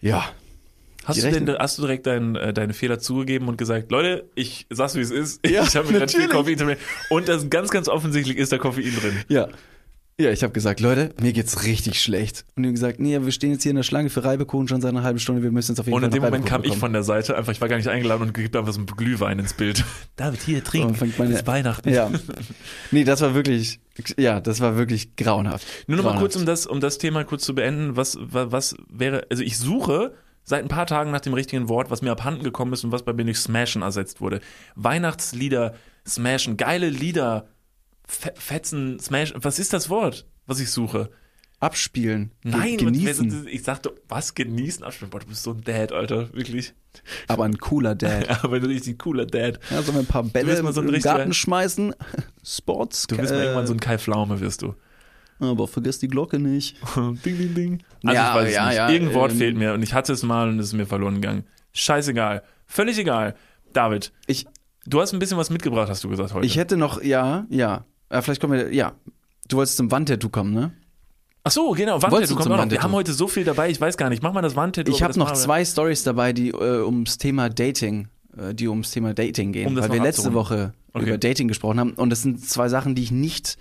Ja, 0.00 0.24
Hast 1.04 1.22
du 1.22 1.30
denn, 1.30 1.48
hast 1.58 1.78
du 1.78 1.82
direkt 1.82 2.06
dein, 2.06 2.36
äh, 2.36 2.52
deine 2.52 2.74
Fehler 2.74 2.98
zugegeben 2.98 3.48
und 3.48 3.56
gesagt, 3.56 3.90
Leute, 3.90 4.28
ich 4.34 4.66
sag's 4.70 4.94
wie 4.94 5.00
es 5.00 5.10
ist, 5.10 5.44
Ja, 5.48 5.64
ich 5.64 5.74
habe 5.74 5.90
mir 5.90 5.98
ganz 5.98 6.12
viel 6.12 6.26
natürlich. 6.26 6.56
Koffein 6.56 6.58
drin. 6.58 6.76
Und 7.08 7.28
das 7.28 7.48
ganz, 7.50 7.70
ganz 7.70 7.88
offensichtlich 7.88 8.36
ist 8.36 8.52
da 8.52 8.58
Koffein 8.58 8.94
drin. 8.94 9.16
Ja. 9.28 9.48
Ja, 10.20 10.30
ich 10.30 10.42
habe 10.42 10.52
gesagt, 10.52 10.80
Leute, 10.80 11.14
mir 11.20 11.32
geht's 11.32 11.64
richtig 11.64 12.02
schlecht. 12.02 12.44
Und 12.54 12.62
die 12.62 12.68
haben 12.68 12.74
gesagt, 12.74 13.00
nee, 13.00 13.18
wir 13.20 13.32
stehen 13.32 13.52
jetzt 13.52 13.62
hier 13.62 13.70
in 13.70 13.76
der 13.76 13.82
Schlange 13.82 14.10
für 14.10 14.22
Reibekuchen 14.22 14.68
schon 14.68 14.80
seit 14.80 14.90
einer 14.90 15.02
halben 15.02 15.18
Stunde, 15.18 15.42
wir 15.42 15.50
müssen 15.50 15.72
jetzt 15.72 15.80
auf 15.80 15.86
jeden 15.86 15.94
Und 15.94 16.02
Fall 16.02 16.08
in 16.08 16.12
dem 16.12 16.22
Moment 16.22 16.44
kam 16.46 16.56
Reibekuchen 16.60 16.76
ich 16.76 16.78
von 16.80 16.92
der 16.92 17.02
Seite, 17.02 17.36
einfach, 17.36 17.52
ich 17.52 17.60
war 17.60 17.68
gar 17.68 17.76
nicht 17.78 17.88
eingeladen 17.88 18.22
und 18.24 18.34
gibt 18.34 18.54
einfach 18.54 18.72
so 18.72 18.80
ein 18.80 18.86
Glühwein 18.86 19.38
ins 19.38 19.54
Bild. 19.54 19.84
David, 20.16 20.42
hier, 20.42 20.62
trink. 20.62 20.86
Und 20.88 20.96
fängt 20.96 21.18
meine- 21.18 21.32
es 21.32 21.40
ist 21.40 21.46
Weihnachten. 21.46 21.88
Ja. 21.88 22.10
Nee, 22.90 23.04
das 23.04 23.20
war 23.22 23.34
wirklich, 23.34 23.80
ja, 24.18 24.40
das 24.40 24.60
war 24.60 24.76
wirklich 24.76 25.16
grauenhaft. 25.16 25.66
Nur 25.86 25.96
noch 25.96 26.04
mal 26.04 26.10
Grauenhaft. 26.10 26.32
kurz, 26.32 26.36
um 26.36 26.44
das, 26.46 26.66
um 26.66 26.80
das 26.80 26.98
Thema 26.98 27.24
kurz 27.24 27.44
zu 27.44 27.54
beenden. 27.54 27.96
Was, 27.96 28.18
was, 28.20 28.50
was 28.52 28.76
wäre, 28.90 29.26
also 29.30 29.42
ich 29.42 29.56
suche 29.58 30.12
seit 30.44 30.62
ein 30.62 30.68
paar 30.68 30.86
Tagen 30.86 31.10
nach 31.12 31.20
dem 31.20 31.32
richtigen 31.34 31.68
Wort, 31.68 31.90
was 31.90 32.02
mir 32.02 32.10
abhanden 32.10 32.42
gekommen 32.42 32.72
ist 32.72 32.82
und 32.84 32.92
was 32.92 33.04
bei 33.04 33.12
mir 33.12 33.24
durch 33.24 33.38
Smashen 33.38 33.82
ersetzt 33.82 34.20
wurde. 34.20 34.40
Weihnachtslieder 34.74 35.74
smashen, 36.06 36.56
geile 36.56 36.88
Lieder, 36.88 37.46
fetzen, 38.10 38.98
smashen. 38.98 39.42
Was 39.42 39.58
ist 39.58 39.72
das 39.72 39.88
Wort, 39.90 40.26
was 40.46 40.60
ich 40.60 40.70
suche? 40.70 41.10
Abspielen. 41.60 42.32
Nein, 42.42 42.78
genießen. 42.78 43.46
ich 43.48 43.62
sagte, 43.62 43.94
was 44.08 44.34
genießen? 44.34 44.82
Abspielen. 44.82 45.10
Boah, 45.10 45.20
du 45.20 45.26
bist 45.26 45.42
so 45.42 45.50
ein 45.52 45.60
Dad, 45.62 45.92
Alter, 45.92 46.32
wirklich. 46.32 46.72
Aber 47.28 47.44
ein 47.44 47.58
cooler 47.58 47.94
Dad. 47.94 48.28
Aber 48.44 48.60
du 48.60 48.68
bist 48.68 48.86
ein 48.86 48.96
cooler 48.96 49.26
Dad. 49.26 49.60
Ja, 49.70 49.82
sollen 49.82 49.96
wir 49.98 50.00
ein 50.02 50.06
paar 50.06 50.22
Bälle 50.24 50.48
wirst 50.48 50.62
mal 50.62 50.72
so 50.72 50.80
im 50.80 51.00
Garten 51.00 51.34
schmeißen? 51.34 51.94
Sports. 52.44 53.06
Du 53.06 53.16
bist 53.18 53.30
mal 53.30 53.40
äh, 53.40 53.44
irgendwann 53.44 53.66
so 53.66 53.74
ein 53.74 53.80
Kai 53.80 53.98
Pflaume, 53.98 54.40
wirst 54.40 54.62
du. 54.62 54.74
Aber 55.38 55.68
vergiss 55.68 55.98
die 55.98 56.08
Glocke 56.08 56.38
nicht. 56.38 56.76
ding, 56.96 57.20
ding, 57.38 57.54
ding. 57.54 57.82
Also 58.04 58.14
Ja, 58.14 58.28
ich 58.30 58.34
weiß 58.36 58.48
es 58.48 58.54
ja, 58.54 58.66
nicht. 58.66 58.76
ja, 58.76 58.88
Irgendein 58.90 59.14
Wort 59.16 59.32
ähm, 59.32 59.38
fehlt 59.38 59.56
mir 59.56 59.74
und 59.74 59.82
ich 59.82 59.92
hatte 59.92 60.12
es 60.14 60.22
mal 60.22 60.48
und 60.48 60.58
es 60.60 60.68
ist 60.68 60.72
mir 60.72 60.86
verloren 60.86 61.16
gegangen. 61.16 61.44
Scheißegal. 61.72 62.42
Völlig 62.66 62.98
egal. 62.98 63.34
David, 63.74 64.12
Ich, 64.26 64.46
du 64.86 65.00
hast 65.00 65.12
ein 65.12 65.18
bisschen 65.18 65.36
was 65.36 65.50
mitgebracht, 65.50 65.88
hast 65.90 66.02
du 66.04 66.08
gesagt 66.08 66.32
heute. 66.34 66.46
ich 66.46 66.56
hätte 66.56 66.76
noch, 66.78 67.02
ja, 67.02 67.46
ja. 67.50 67.84
Ja 68.12 68.22
vielleicht 68.22 68.40
kommen 68.40 68.52
wir, 68.54 68.72
ja. 68.72 68.92
Du 69.48 69.56
wolltest 69.56 69.76
zum 69.76 69.90
Wandtattoo 69.90 70.28
kommen, 70.28 70.52
ne? 70.52 70.72
Ach 71.42 71.50
so, 71.50 71.70
genau, 71.72 72.00
Wandtattoo 72.02 72.36
kommt 72.36 72.52
auch 72.52 72.56
noch. 72.64 72.70
Wir 72.70 72.82
haben 72.82 72.92
heute 72.92 73.12
so 73.12 73.26
viel 73.26 73.44
dabei, 73.44 73.70
ich 73.70 73.80
weiß 73.80 73.96
gar 73.96 74.10
nicht. 74.10 74.22
Mach 74.22 74.32
mal 74.32 74.42
das 74.42 74.56
Wandtattoo. 74.56 74.90
Ich 74.92 75.02
habe 75.02 75.18
noch 75.18 75.32
zwei 75.32 75.64
Stories 75.64 76.04
dabei, 76.04 76.32
die 76.32 76.50
äh, 76.50 76.82
ums 76.82 77.18
Thema 77.18 77.48
Dating, 77.48 78.08
äh, 78.36 78.54
die 78.54 78.68
ums 78.68 78.90
Thema 78.90 79.14
Dating 79.14 79.52
gehen, 79.52 79.68
Um 79.68 79.76
weil 79.76 79.90
wir 79.92 80.02
letzte. 80.02 80.34
Woche 80.34 80.74
Okay. 80.92 81.06
über 81.06 81.18
Dating 81.18 81.46
gesprochen 81.46 81.78
haben 81.78 81.92
und 81.92 82.10
das 82.10 82.22
sind 82.22 82.44
zwei 82.44 82.68
Sachen, 82.68 82.96
die 82.96 83.02
ich 83.04 83.12
nicht 83.12 83.58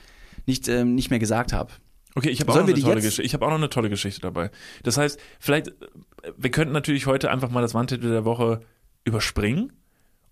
nicht 0.48 0.68
ähm, 0.68 0.96
nicht 0.96 1.12
mehr 1.12 1.20
gesagt 1.20 1.54
habe. 1.54 1.72
Okay, 2.16 2.30
ich 2.30 2.42
habe 2.42 2.52
auch, 2.52 2.56
noch 2.56 2.64
eine 2.68 2.74
tolle 2.74 2.96
Geschichte. 3.02 3.22
Ich 3.22 3.36
habe 3.36 3.46
auch 3.46 3.52
noch 3.52 3.58
eine 3.58 3.70
tolle 3.70 3.90
Geschichte 3.90 4.22
dabei. 4.22 4.50
Das 4.82 4.98
heißt, 4.98 5.20
vielleicht, 5.40 5.68
äh, 5.68 5.74
wir 6.38 6.50
könnten 6.50 6.74
natürlich 6.74 7.06
heute 7.06 7.30
einfach 7.30 7.52
mal 7.52 7.62
das 7.62 7.76
Wandtattoo 7.76 8.08
der 8.10 8.26
Woche 8.26 8.62
überspringen. 9.04 9.74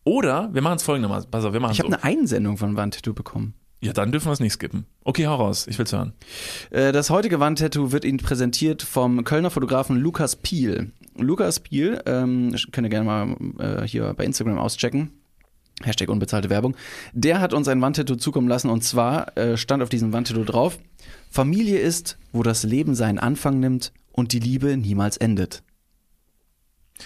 Oder 0.04 0.50
wir 0.54 0.64
machen 0.64 0.78
es 0.78 0.84
folgendermaßen. 0.84 1.30
Pass 1.30 1.46
auf, 1.46 1.54
wir 1.54 1.60
machen 1.60 1.74
Ich 1.74 1.80
habe 1.80 1.94
eine 1.94 2.04
Einsendung 2.04 2.58
von 2.58 2.76
Wandtattoo 2.76 3.14
bekommen. 3.14 3.54
Ja, 3.80 3.94
dann 3.94 4.12
dürfen 4.12 4.28
wir 4.28 4.32
es 4.34 4.40
nicht 4.40 4.54
skippen. 4.54 4.86
Okay, 5.04 5.28
hau 5.28 5.36
raus. 5.36 5.68
Ich 5.68 5.78
will's 5.78 5.92
hören. 5.94 6.14
Äh, 6.72 6.92
Das 6.92 7.10
heutige 7.10 7.40
Wandtattoo 7.40 7.92
wird 7.92 8.06
Ihnen 8.06 8.18
präsentiert 8.18 8.82
vom 8.82 9.24
Kölner 9.24 9.52
Fotografen 9.52 9.98
Lukas 9.98 10.36
Piel. 10.36 10.92
Lukas 11.16 11.60
Piel, 11.60 12.02
ähm, 12.06 12.56
könnt 12.72 12.86
ihr 12.86 12.90
gerne 12.90 13.06
mal 13.06 13.36
äh, 13.60 13.88
hier 13.88 14.14
bei 14.16 14.26
Instagram 14.26 14.58
auschecken. 14.58 15.12
Hashtag 15.84 16.10
unbezahlte 16.10 16.50
Werbung. 16.50 16.76
Der 17.14 17.40
hat 17.40 17.54
uns 17.54 17.68
ein 17.68 17.82
Wandtattoo 17.82 18.16
zukommen 18.16 18.48
lassen 18.48 18.70
und 18.70 18.84
zwar 18.84 19.38
äh, 19.38 19.58
stand 19.58 19.84
auf 19.84 19.90
diesem 19.90 20.12
Wandtattoo 20.12 20.44
drauf: 20.44 20.80
Familie 21.30 21.78
ist, 21.78 22.18
wo 22.32 22.42
das 22.42 22.64
Leben 22.64 22.96
seinen 22.96 23.20
Anfang 23.20 23.60
nimmt 23.60 23.94
und 24.12 24.34
die 24.34 24.40
Liebe 24.40 24.76
niemals 24.76 25.18
endet. 25.18 25.62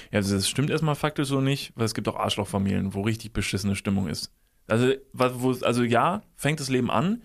Ja, 0.10 0.22
das 0.22 0.48
stimmt 0.48 0.70
erstmal 0.70 0.96
faktisch 0.96 1.28
so 1.28 1.42
nicht, 1.42 1.74
weil 1.76 1.84
es 1.86 1.94
gibt 1.94 2.08
auch 2.08 2.16
Arschlochfamilien, 2.16 2.94
wo 2.94 3.02
richtig 3.02 3.34
beschissene 3.34 3.76
Stimmung 3.76 4.08
ist. 4.08 4.32
Also, 4.68 4.94
wo, 5.14 5.52
also 5.66 5.84
ja, 5.84 6.22
fängt 6.36 6.60
das 6.60 6.70
Leben 6.70 6.90
an, 6.90 7.24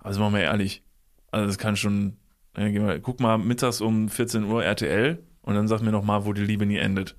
aber 0.00 0.12
sind 0.12 0.22
wir 0.22 0.30
mal 0.30 0.40
ehrlich, 0.40 0.82
also 1.30 1.46
das 1.46 1.58
kann 1.58 1.76
schon, 1.76 2.16
äh, 2.54 3.00
guck 3.00 3.20
mal 3.20 3.38
mittags 3.38 3.80
um 3.80 4.08
14 4.08 4.44
Uhr 4.44 4.64
RTL 4.64 5.22
und 5.42 5.54
dann 5.54 5.68
sag 5.68 5.82
mir 5.82 5.92
noch 5.92 6.04
mal, 6.04 6.24
wo 6.24 6.32
die 6.32 6.44
Liebe 6.44 6.66
nie 6.66 6.78
endet. 6.78 7.16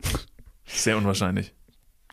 Sehr 0.65 0.97
unwahrscheinlich. 0.97 1.54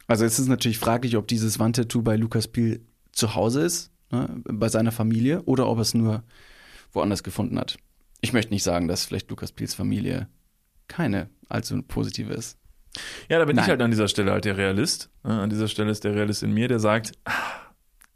Also 0.06 0.24
es 0.24 0.38
ist 0.38 0.48
natürlich 0.48 0.78
fraglich, 0.78 1.16
ob 1.16 1.28
dieses 1.28 1.58
Wandtattoo 1.58 2.02
bei 2.02 2.16
Lukas 2.16 2.48
Piel 2.48 2.86
zu 3.12 3.34
Hause 3.34 3.62
ist, 3.62 3.92
ne, 4.10 4.42
bei 4.44 4.68
seiner 4.68 4.92
Familie, 4.92 5.42
oder 5.42 5.68
ob 5.68 5.78
es 5.78 5.94
nur 5.94 6.22
woanders 6.92 7.22
gefunden 7.22 7.58
hat. 7.58 7.76
Ich 8.20 8.32
möchte 8.32 8.52
nicht 8.52 8.62
sagen, 8.62 8.88
dass 8.88 9.04
vielleicht 9.04 9.30
Lukas 9.30 9.52
Piels 9.52 9.74
Familie 9.74 10.28
keine 10.88 11.28
allzu 11.48 11.82
positive 11.82 12.32
ist. 12.32 12.58
Ja, 13.28 13.38
da 13.38 13.44
bin 13.44 13.56
Nein. 13.56 13.64
ich 13.64 13.70
halt 13.70 13.82
an 13.82 13.90
dieser 13.90 14.08
Stelle 14.08 14.32
halt 14.32 14.44
der 14.44 14.56
Realist. 14.56 15.10
Ja, 15.24 15.40
an 15.40 15.50
dieser 15.50 15.68
Stelle 15.68 15.90
ist 15.90 16.04
der 16.04 16.14
Realist 16.14 16.42
in 16.42 16.52
mir, 16.52 16.68
der 16.68 16.78
sagt, 16.78 17.12
ah, 17.24 17.32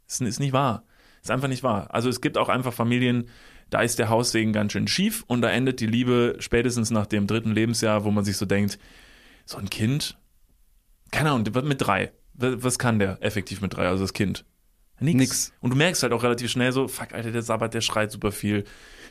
ist, 0.07 0.21
nicht 0.39 0.53
wahr. 0.53 0.83
Ist 1.21 1.31
einfach 1.31 1.47
nicht 1.47 1.63
wahr. 1.63 1.87
Also 1.91 2.09
es 2.09 2.21
gibt 2.21 2.37
auch 2.37 2.49
einfach 2.49 2.73
Familien, 2.73 3.29
da 3.69 3.81
ist 3.81 3.97
der 3.97 4.09
Haussegen 4.09 4.53
ganz 4.53 4.73
schön 4.73 4.87
schief 4.87 5.23
und 5.27 5.41
da 5.41 5.49
endet 5.49 5.79
die 5.79 5.87
Liebe 5.87 6.35
spätestens 6.39 6.91
nach 6.91 7.07
dem 7.07 7.27
dritten 7.27 7.51
Lebensjahr, 7.51 8.03
wo 8.03 8.11
man 8.11 8.23
sich 8.23 8.37
so 8.37 8.45
denkt, 8.45 8.77
so 9.45 9.57
ein 9.57 9.69
Kind, 9.69 10.17
keine 11.11 11.31
Ahnung, 11.31 11.47
mit 11.63 11.81
drei. 11.81 12.11
Was 12.33 12.79
kann 12.79 12.99
der 12.99 13.17
effektiv 13.21 13.61
mit 13.61 13.75
drei, 13.75 13.87
also 13.87 14.03
das 14.03 14.13
Kind? 14.13 14.45
Nix. 15.03 15.17
Nix. 15.19 15.53
Und 15.61 15.71
du 15.71 15.75
merkst 15.77 16.01
halt 16.03 16.13
auch 16.13 16.23
relativ 16.23 16.49
schnell 16.51 16.71
so, 16.71 16.87
fuck, 16.87 17.13
Alter, 17.13 17.31
der 17.31 17.41
Sabbat, 17.41 17.73
der 17.73 17.81
schreit 17.81 18.11
super 18.11 18.31
viel. 18.31 18.63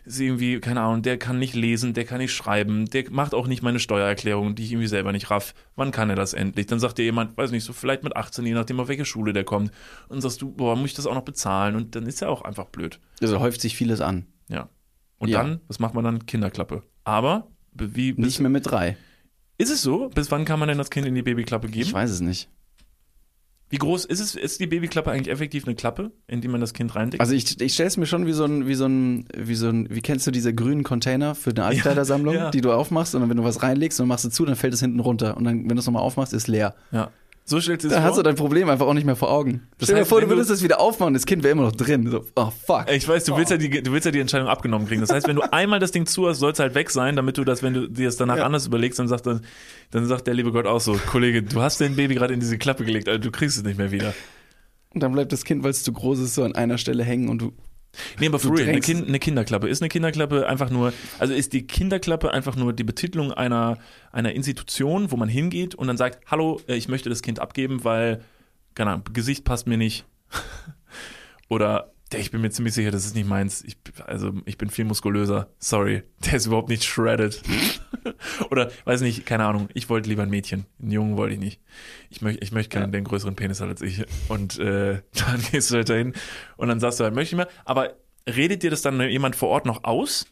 Ist 0.04 0.18
irgendwie, 0.18 0.58
keine 0.58 0.80
Ahnung, 0.80 1.02
der 1.02 1.16
kann 1.16 1.38
nicht 1.38 1.54
lesen, 1.54 1.94
der 1.94 2.04
kann 2.04 2.18
nicht 2.18 2.32
schreiben, 2.32 2.86
der 2.86 3.08
macht 3.12 3.34
auch 3.34 3.46
nicht 3.46 3.62
meine 3.62 3.78
Steuererklärung, 3.78 4.56
die 4.56 4.64
ich 4.64 4.72
irgendwie 4.72 4.88
selber 4.88 5.12
nicht 5.12 5.30
raff. 5.30 5.54
Wann 5.76 5.92
kann 5.92 6.10
er 6.10 6.16
das 6.16 6.34
endlich? 6.34 6.66
Dann 6.66 6.80
sagt 6.80 6.98
dir 6.98 7.04
jemand, 7.04 7.36
weiß 7.36 7.52
nicht, 7.52 7.62
so 7.62 7.72
vielleicht 7.72 8.02
mit 8.02 8.16
18, 8.16 8.44
je 8.44 8.52
nachdem, 8.54 8.80
auf 8.80 8.88
welche 8.88 9.04
Schule 9.04 9.32
der 9.32 9.44
kommt. 9.44 9.70
Und 10.08 10.20
sagst 10.20 10.42
du, 10.42 10.50
boah, 10.50 10.74
muss 10.74 10.90
ich 10.90 10.94
das 10.94 11.06
auch 11.06 11.14
noch 11.14 11.22
bezahlen? 11.24 11.76
Und 11.76 11.94
dann 11.94 12.06
ist 12.06 12.20
ja 12.20 12.28
auch 12.28 12.42
einfach 12.42 12.66
blöd. 12.66 12.98
Also 13.20 13.38
häuft 13.38 13.60
sich 13.60 13.76
vieles 13.76 14.00
an. 14.00 14.26
Ja. 14.48 14.68
Und 15.18 15.28
Ja. 15.28 15.40
dann, 15.42 15.60
was 15.68 15.78
macht 15.78 15.94
man 15.94 16.02
dann? 16.02 16.26
Kinderklappe. 16.26 16.82
Aber, 17.04 17.46
wie, 17.72 18.12
bis, 18.12 18.24
Nicht 18.26 18.40
mehr 18.40 18.50
mit 18.50 18.68
drei. 18.68 18.96
ist 19.56 19.70
es 19.70 19.82
so? 19.82 20.08
Bis 20.08 20.32
wann 20.32 20.44
kann 20.44 20.58
man 20.58 20.68
denn 20.68 20.78
das 20.78 20.90
Kind 20.90 21.06
in 21.06 21.14
die 21.14 21.22
Babyklappe 21.22 21.68
geben? 21.68 21.86
Ich 21.86 21.92
weiß 21.92 22.10
es 22.10 22.20
nicht. 22.20 22.48
Wie 23.72 23.78
groß 23.78 24.04
ist 24.04 24.20
es? 24.20 24.34
Ist 24.34 24.60
die 24.60 24.66
Babyklappe 24.66 25.10
eigentlich 25.10 25.32
effektiv 25.32 25.66
eine 25.66 25.74
Klappe, 25.74 26.10
in 26.26 26.42
die 26.42 26.48
man 26.48 26.60
das 26.60 26.74
Kind 26.74 26.94
reindeckt? 26.94 27.22
Also 27.22 27.32
ich, 27.32 27.58
ich 27.58 27.72
stelle 27.72 27.86
es 27.86 27.96
mir 27.96 28.04
schon 28.04 28.26
wie 28.26 28.34
so 28.34 28.44
ein, 28.44 28.66
wie 28.66 28.74
so 28.74 28.84
ein, 28.84 29.24
wie 29.34 29.54
so 29.54 29.70
ein, 29.70 29.88
wie 29.88 30.02
kennst 30.02 30.26
du 30.26 30.30
diese 30.30 30.54
grünen 30.54 30.82
Container 30.82 31.34
für 31.34 31.52
eine 31.52 31.64
Altkleidersammlung, 31.64 32.34
ja. 32.34 32.50
die 32.50 32.60
du 32.60 32.70
aufmachst 32.70 33.14
und 33.14 33.22
dann, 33.22 33.30
wenn 33.30 33.38
du 33.38 33.44
was 33.44 33.62
reinlegst 33.62 33.98
und 33.98 34.08
machst 34.08 34.26
es 34.26 34.34
zu, 34.34 34.44
dann 34.44 34.56
fällt 34.56 34.74
es 34.74 34.80
hinten 34.80 35.00
runter 35.00 35.38
und 35.38 35.44
dann, 35.44 35.60
wenn 35.70 35.74
du 35.74 35.78
es 35.78 35.86
nochmal 35.86 36.02
aufmachst, 36.02 36.34
ist 36.34 36.48
leer. 36.48 36.74
ja. 36.90 37.10
So 37.44 37.60
stellt 37.60 37.82
sich 37.82 37.88
das 37.90 37.96
Dann 37.96 38.02
vor. 38.04 38.10
hast 38.10 38.18
du 38.18 38.22
dein 38.22 38.36
Problem 38.36 38.68
einfach 38.70 38.86
auch 38.86 38.94
nicht 38.94 39.04
mehr 39.04 39.16
vor 39.16 39.30
Augen. 39.30 39.66
Das 39.78 39.86
Stell 39.86 39.96
dir 39.96 40.00
heißt, 40.02 40.08
vor, 40.10 40.20
du 40.20 40.26
wenn 40.26 40.30
du- 40.30 40.36
würdest 40.36 40.50
es 40.50 40.62
wieder 40.62 40.80
aufmachen, 40.80 41.12
das 41.12 41.26
Kind 41.26 41.42
wäre 41.42 41.52
immer 41.52 41.64
noch 41.64 41.72
drin. 41.72 42.08
So, 42.08 42.24
oh 42.36 42.50
fuck. 42.66 42.86
Ich 42.90 43.06
weiß, 43.08 43.24
du 43.24 43.36
willst, 43.36 43.50
ja 43.50 43.56
die, 43.56 43.68
du 43.82 43.92
willst 43.92 44.04
ja 44.06 44.12
die 44.12 44.20
Entscheidung 44.20 44.46
abgenommen 44.48 44.86
kriegen. 44.86 45.00
Das 45.00 45.10
heißt, 45.10 45.26
wenn 45.26 45.36
du 45.36 45.42
einmal 45.52 45.80
das 45.80 45.90
Ding 45.90 46.06
zu 46.06 46.28
hast, 46.28 46.38
soll 46.38 46.52
es 46.52 46.60
halt 46.60 46.74
weg 46.76 46.90
sein, 46.90 47.16
damit 47.16 47.38
du 47.38 47.44
das, 47.44 47.62
wenn 47.64 47.74
du 47.74 47.88
dir 47.88 48.06
das 48.06 48.16
danach 48.16 48.36
Ja. 48.36 48.44
anders 48.46 48.66
überlegst, 48.68 48.98
dann 49.00 49.08
sagt, 49.08 49.26
dann, 49.26 49.40
dann 49.90 50.06
sagt 50.06 50.26
der 50.28 50.34
liebe 50.34 50.52
Gott 50.52 50.66
auch 50.66 50.80
so, 50.80 50.92
Kollege, 50.94 51.42
du 51.42 51.60
hast 51.60 51.80
dein 51.80 51.96
Baby 51.96 52.14
gerade 52.14 52.32
in 52.32 52.40
diese 52.40 52.58
Klappe 52.58 52.84
gelegt, 52.84 53.08
also 53.08 53.18
du 53.20 53.30
kriegst 53.32 53.56
es 53.56 53.64
nicht 53.64 53.76
mehr 53.76 53.90
wieder. 53.90 54.14
Und 54.94 55.02
dann 55.02 55.12
bleibt 55.12 55.32
das 55.32 55.44
Kind, 55.44 55.64
weil 55.64 55.70
es 55.70 55.82
zu 55.82 55.92
groß 55.92 56.20
ist, 56.20 56.34
so 56.36 56.44
an 56.44 56.54
einer 56.54 56.78
Stelle 56.78 57.02
hängen 57.02 57.28
und 57.28 57.42
du. 57.42 57.52
Nee, 58.18 58.26
aber 58.26 58.38
for 58.38 58.56
real, 58.56 58.68
eine, 58.68 58.80
kind, 58.80 59.06
eine 59.06 59.18
Kinderklappe. 59.18 59.68
Ist 59.68 59.82
eine 59.82 59.88
Kinderklappe 59.88 60.46
einfach 60.46 60.70
nur, 60.70 60.92
also 61.18 61.34
ist 61.34 61.52
die 61.52 61.66
Kinderklappe 61.66 62.30
einfach 62.32 62.56
nur 62.56 62.72
die 62.72 62.84
Betitelung 62.84 63.32
einer, 63.32 63.78
einer 64.12 64.32
Institution, 64.32 65.10
wo 65.10 65.16
man 65.16 65.28
hingeht 65.28 65.74
und 65.74 65.86
dann 65.88 65.96
sagt, 65.96 66.30
hallo, 66.30 66.60
äh, 66.68 66.74
ich 66.74 66.88
möchte 66.88 67.10
das 67.10 67.22
Kind 67.22 67.38
abgeben, 67.38 67.84
weil, 67.84 68.22
keine 68.74 68.92
Ahnung, 68.92 69.04
Gesicht 69.12 69.44
passt 69.44 69.66
mir 69.66 69.76
nicht. 69.76 70.06
Oder, 71.48 71.91
der, 71.91 71.91
ich 72.18 72.30
bin 72.30 72.40
mir 72.40 72.50
ziemlich 72.50 72.74
sicher, 72.74 72.90
das 72.90 73.04
ist 73.04 73.14
nicht 73.14 73.28
meins. 73.28 73.62
Ich, 73.64 73.76
also, 74.06 74.32
ich 74.44 74.58
bin 74.58 74.70
viel 74.70 74.84
muskulöser. 74.84 75.48
Sorry. 75.58 76.02
Der 76.24 76.34
ist 76.34 76.46
überhaupt 76.46 76.68
nicht 76.68 76.84
shredded. 76.84 77.42
Oder, 78.50 78.70
weiß 78.84 79.00
nicht, 79.00 79.26
keine 79.26 79.44
Ahnung, 79.44 79.68
ich 79.74 79.88
wollte 79.88 80.08
lieber 80.08 80.22
ein 80.22 80.30
Mädchen. 80.30 80.66
Einen 80.80 80.90
Jungen 80.90 81.16
wollte 81.16 81.34
ich 81.34 81.40
nicht. 81.40 81.60
Ich 82.10 82.22
möchte 82.22 82.42
ich 82.42 82.52
möchte 82.52 82.78
keinen, 82.78 82.92
der 82.92 82.98
einen 82.98 83.06
größeren 83.06 83.36
Penis 83.36 83.60
hat 83.60 83.68
als 83.68 83.82
ich. 83.82 84.04
Und 84.28 84.58
äh, 84.58 85.02
dann 85.14 85.42
gehst 85.50 85.70
du 85.70 85.76
halt 85.76 85.88
dahin 85.88 86.14
und 86.56 86.68
dann 86.68 86.80
sagst 86.80 87.00
du 87.00 87.04
halt, 87.04 87.14
möchte 87.14 87.34
ich 87.34 87.36
mehr. 87.36 87.48
Aber 87.64 87.94
redet 88.28 88.62
dir 88.62 88.70
das 88.70 88.82
dann 88.82 89.00
jemand 89.00 89.36
vor 89.36 89.48
Ort 89.48 89.66
noch 89.66 89.84
aus? 89.84 90.26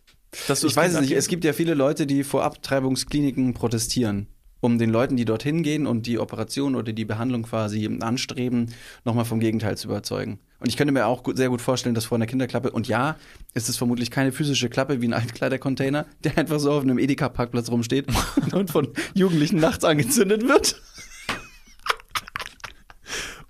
Dass 0.46 0.62
Ich 0.62 0.76
weiß 0.76 0.94
es 0.94 1.00
nicht. 1.00 1.12
Es 1.12 1.28
gibt 1.28 1.44
ja 1.44 1.52
viele 1.52 1.74
Leute, 1.74 2.06
die 2.06 2.22
vor 2.22 2.44
Abtreibungskliniken 2.44 3.52
protestieren, 3.54 4.28
um 4.60 4.78
den 4.78 4.90
Leuten, 4.90 5.16
die 5.16 5.24
dorthin 5.24 5.62
gehen 5.62 5.86
und 5.86 6.06
die 6.06 6.18
Operation 6.18 6.76
oder 6.76 6.92
die 6.92 7.04
Behandlung 7.04 7.42
quasi 7.42 7.88
anstreben, 8.00 8.72
nochmal 9.04 9.24
vom 9.24 9.40
Gegenteil 9.40 9.76
zu 9.76 9.88
überzeugen. 9.88 10.38
Und 10.60 10.68
ich 10.68 10.76
könnte 10.76 10.92
mir 10.92 11.06
auch 11.06 11.22
gut, 11.22 11.36
sehr 11.38 11.48
gut 11.48 11.62
vorstellen, 11.62 11.94
dass 11.94 12.04
vor 12.04 12.16
einer 12.16 12.26
Kinderklappe, 12.26 12.70
und 12.70 12.86
ja, 12.86 13.16
ist 13.54 13.68
es 13.68 13.76
vermutlich 13.78 14.10
keine 14.10 14.30
physische 14.30 14.68
Klappe 14.68 15.00
wie 15.00 15.08
ein 15.08 15.14
Altkleidercontainer, 15.14 16.06
der 16.22 16.36
einfach 16.38 16.60
so 16.60 16.70
auf 16.72 16.82
einem 16.82 16.98
Edeka-Parkplatz 16.98 17.70
rumsteht 17.70 18.06
und 18.52 18.70
von 18.70 18.88
Jugendlichen 19.14 19.58
nachts 19.58 19.84
angezündet 19.84 20.46
wird. 20.46 20.80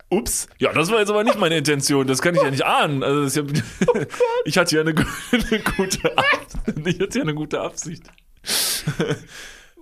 Ups, 0.09 0.49
ja, 0.59 0.73
das 0.73 0.91
war 0.91 0.99
jetzt 0.99 1.11
aber 1.11 1.23
nicht 1.23 1.39
meine 1.39 1.57
Intention. 1.57 2.07
Das 2.07 2.21
kann 2.21 2.35
ich 2.35 2.43
ja 2.43 2.51
nicht 2.51 2.65
ahnen. 2.65 3.05
Also 3.05 3.23
das 3.23 3.37
ist 3.37 3.37
ja, 3.37 4.03
ich 4.45 4.59
hatte 4.59 4.75
ja 4.75 4.81
eine, 4.83 4.91
eine 5.33 5.63
gute 5.77 6.19
Absicht. 6.19 6.87
Ich 6.87 7.01
hatte 7.01 7.19
ja 7.19 7.23
eine 7.23 7.35
gute 7.35 7.61
Absicht. 7.61 8.03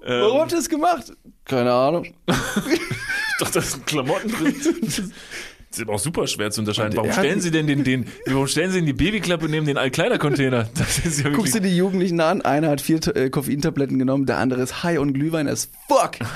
Warum 0.02 0.36
ähm, 0.36 0.40
habt 0.40 0.52
ihr 0.52 0.58
das 0.58 0.68
gemacht? 0.68 1.12
Keine 1.44 1.72
Ahnung. 1.72 2.14
doch, 3.38 3.50
da 3.50 3.60
sind 3.60 3.86
Klamotten 3.86 4.30
drin. 4.30 5.12
Das 5.70 5.78
ist 5.78 5.84
aber 5.84 5.94
auch 5.94 5.98
super 5.98 6.26
schwer 6.26 6.50
zu 6.50 6.62
unterscheiden. 6.62 6.96
Warum 6.96 7.12
stellen 7.12 7.40
Sie 7.40 7.50
denn 7.50 7.66
den, 7.66 7.84
den, 7.84 8.06
warum 8.26 8.46
stellen 8.46 8.70
Sie 8.70 8.78
denn 8.78 8.86
die 8.86 8.92
Babyklappe 8.94 9.48
neben 9.48 9.66
den 9.66 9.76
Altkleidercontainer? 9.76 10.68
Das 10.74 10.98
ist 10.98 11.22
ja 11.22 11.30
Guckst 11.30 11.54
dir 11.54 11.60
die 11.60 11.76
Jugendlichen 11.76 12.20
an, 12.20 12.40
einer 12.42 12.70
hat 12.70 12.80
vier 12.80 13.00
äh, 13.14 13.28
Koffeintabletten 13.30 13.98
genommen, 13.98 14.24
der 14.26 14.38
andere 14.38 14.62
ist 14.62 14.82
high 14.82 14.98
und 14.98 15.12
Glühwein 15.12 15.46
as 15.48 15.68
fuck. 15.88 16.12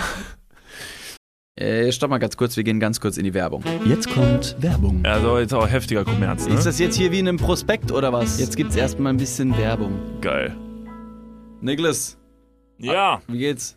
Äh, 1.54 1.92
stopp 1.92 2.08
mal 2.08 2.16
ganz 2.16 2.38
kurz, 2.38 2.56
wir 2.56 2.64
gehen 2.64 2.80
ganz 2.80 2.98
kurz 2.98 3.18
in 3.18 3.24
die 3.24 3.34
Werbung. 3.34 3.62
Jetzt 3.84 4.08
kommt 4.08 4.56
Werbung. 4.60 5.04
Also 5.04 5.38
jetzt 5.38 5.52
auch 5.52 5.68
heftiger 5.68 6.02
Kommerz, 6.02 6.48
ne? 6.48 6.54
Ist 6.54 6.64
das 6.64 6.78
jetzt 6.78 6.96
hier 6.96 7.12
wie 7.12 7.18
in 7.18 7.28
einem 7.28 7.36
Prospekt 7.36 7.92
oder 7.92 8.10
was? 8.10 8.40
Jetzt 8.40 8.56
gibt's 8.56 8.74
erstmal 8.74 9.12
ein 9.12 9.18
bisschen 9.18 9.54
Werbung. 9.58 10.00
Geil. 10.22 10.56
Niklas, 11.60 12.16
Ja, 12.78 13.20
wie 13.28 13.38
geht's? 13.38 13.76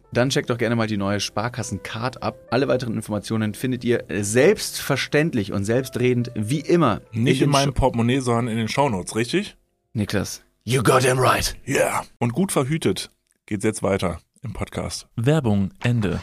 dann 0.13 0.29
checkt 0.29 0.49
doch 0.49 0.57
gerne 0.57 0.75
mal 0.75 0.87
die 0.87 0.97
neue 0.97 1.19
Sparkassen-Card 1.19 2.21
ab. 2.21 2.37
Alle 2.49 2.67
weiteren 2.67 2.95
Informationen 2.95 3.53
findet 3.53 3.83
ihr 3.85 4.03
selbstverständlich 4.09 5.53
und 5.53 5.63
selbstredend 5.63 6.31
wie 6.35 6.59
immer. 6.59 7.01
Nicht 7.13 7.41
in, 7.41 7.47
den 7.47 7.51
meinem 7.51 7.73
Portemonnaie, 7.73 8.19
sondern 8.19 8.49
in 8.49 8.57
den 8.57 8.67
Shownotes, 8.67 9.15
richtig? 9.15 9.55
Niklas. 9.93 10.43
You 10.63 10.83
got 10.83 11.03
him 11.03 11.17
right. 11.17 11.55
Ja. 11.65 11.75
Yeah. 11.75 12.05
Und 12.19 12.33
gut 12.33 12.51
verhütet 12.51 13.09
geht's 13.45 13.63
jetzt 13.63 13.83
weiter 13.83 14.19
im 14.43 14.53
Podcast. 14.53 15.07
Werbung, 15.15 15.71
Ende. 15.81 16.21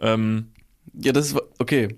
Ähm, 0.00 0.52
Ja, 0.92 1.12
das 1.12 1.26
ist 1.26 1.36
okay. 1.58 1.88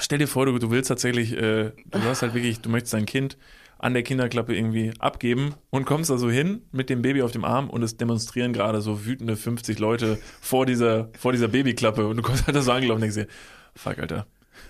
stell 0.00 0.18
dir 0.18 0.28
vor, 0.28 0.46
du, 0.46 0.58
du 0.58 0.70
willst 0.70 0.88
tatsächlich, 0.88 1.32
äh, 1.32 1.72
du 1.90 2.02
hast 2.02 2.22
halt 2.22 2.34
wirklich, 2.34 2.60
du 2.60 2.70
möchtest 2.70 2.94
dein 2.94 3.06
Kind 3.06 3.36
an 3.78 3.94
der 3.94 4.02
Kinderklappe 4.02 4.54
irgendwie 4.56 4.92
abgeben 4.98 5.54
und 5.70 5.84
kommst 5.84 6.10
da 6.10 6.18
so 6.18 6.30
hin 6.30 6.62
mit 6.72 6.90
dem 6.90 7.02
Baby 7.02 7.22
auf 7.22 7.32
dem 7.32 7.44
Arm 7.44 7.70
und 7.70 7.82
es 7.82 7.96
demonstrieren 7.96 8.52
gerade 8.52 8.80
so 8.80 9.06
wütende 9.06 9.36
50 9.36 9.78
Leute 9.78 10.18
vor 10.40 10.66
dieser, 10.66 11.10
vor 11.18 11.32
dieser 11.32 11.48
Babyklappe 11.48 12.06
und 12.06 12.16
du 12.16 12.22
kommst 12.22 12.46
halt 12.46 12.56
da 12.56 12.62
so 12.62 12.72
angelaufen 12.72 13.02
und 13.02 13.12
denkst 13.12 13.16
dir, 13.16 13.28
fuck, 13.74 13.98
Alter. 13.98 14.26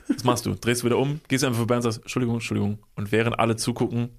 Was 0.09 0.25
machst 0.25 0.45
du? 0.45 0.55
Drehst 0.55 0.83
du 0.83 0.87
wieder 0.87 0.99
um, 0.99 1.21
gehst 1.29 1.45
einfach 1.45 1.59
vorbei 1.59 1.77
und 1.77 1.83
sagst, 1.83 2.01
Entschuldigung, 2.03 2.37
Entschuldigung. 2.37 2.79
Und 2.95 3.11
während 3.11 3.39
alle 3.39 3.57
zugucken, 3.57 4.11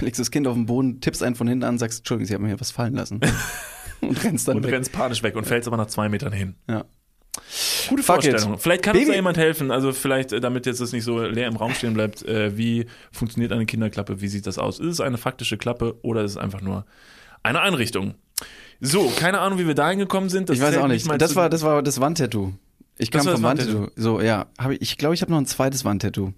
Legst 0.00 0.20
das 0.20 0.30
Kind 0.30 0.46
auf 0.46 0.54
den 0.54 0.66
Boden, 0.66 1.00
tippst 1.00 1.22
einen 1.22 1.34
von 1.34 1.48
hinten 1.48 1.64
an, 1.64 1.78
sagst, 1.78 2.00
Entschuldigung, 2.00 2.26
Sie 2.26 2.34
haben 2.34 2.42
mir 2.42 2.48
hier 2.48 2.60
was 2.60 2.70
fallen 2.70 2.94
lassen. 2.94 3.20
und 4.00 4.24
rennst 4.24 4.48
dann 4.48 4.58
und 4.58 4.64
weg. 4.64 4.72
rennst 4.72 4.92
panisch 4.92 5.22
weg 5.22 5.36
und 5.36 5.46
fällst 5.46 5.68
aber 5.68 5.76
nach 5.76 5.86
zwei 5.86 6.08
Metern 6.08 6.32
hin. 6.32 6.54
Ja. 6.68 6.84
Gute 7.88 8.02
Fuck 8.02 8.24
it. 8.24 8.30
Vorstellung. 8.32 8.58
Vielleicht 8.58 8.82
kann 8.82 8.92
uns 8.94 9.00
Baby- 9.02 9.10
da 9.12 9.16
jemand 9.16 9.36
helfen. 9.38 9.70
Also 9.70 9.92
vielleicht, 9.92 10.32
äh, 10.32 10.40
damit 10.40 10.66
jetzt 10.66 10.80
das 10.80 10.92
nicht 10.92 11.04
so 11.04 11.20
leer 11.20 11.48
im 11.48 11.56
Raum 11.56 11.72
stehen 11.74 11.94
bleibt, 11.94 12.22
äh, 12.26 12.56
wie 12.56 12.86
funktioniert 13.12 13.52
eine 13.52 13.66
Kinderklappe? 13.66 14.20
Wie 14.20 14.28
sieht 14.28 14.46
das 14.46 14.58
aus? 14.58 14.78
Ist 14.78 14.86
es 14.86 15.00
eine 15.00 15.18
faktische 15.18 15.56
Klappe 15.58 15.96
oder 16.02 16.22
ist 16.24 16.32
es 16.32 16.36
einfach 16.36 16.60
nur 16.60 16.84
eine 17.42 17.60
Einrichtung? 17.60 18.14
So, 18.80 19.12
keine 19.18 19.40
Ahnung, 19.40 19.58
wie 19.58 19.66
wir 19.66 19.74
da 19.74 19.90
hingekommen 19.90 20.30
sind. 20.30 20.48
Das 20.48 20.56
ich 20.56 20.62
weiß 20.62 20.76
auch 20.78 20.88
nicht. 20.88 21.06
Das 21.20 21.36
war, 21.36 21.48
das 21.50 21.62
war 21.62 21.82
das 21.82 22.00
Wandtattoo. 22.00 22.52
Ich 22.98 23.10
Das 23.10 23.24
kam 23.24 23.34
vom 23.34 23.42
Wandtattoo. 23.42 23.88
So, 23.96 24.20
ja. 24.20 24.46
Hab 24.58 24.70
ich 24.72 24.80
ich 24.82 24.98
glaube, 24.98 25.14
ich 25.14 25.22
habe 25.22 25.32
noch 25.32 25.38
ein 25.38 25.46
zweites 25.46 25.84
Wandtattoo. 25.84 26.32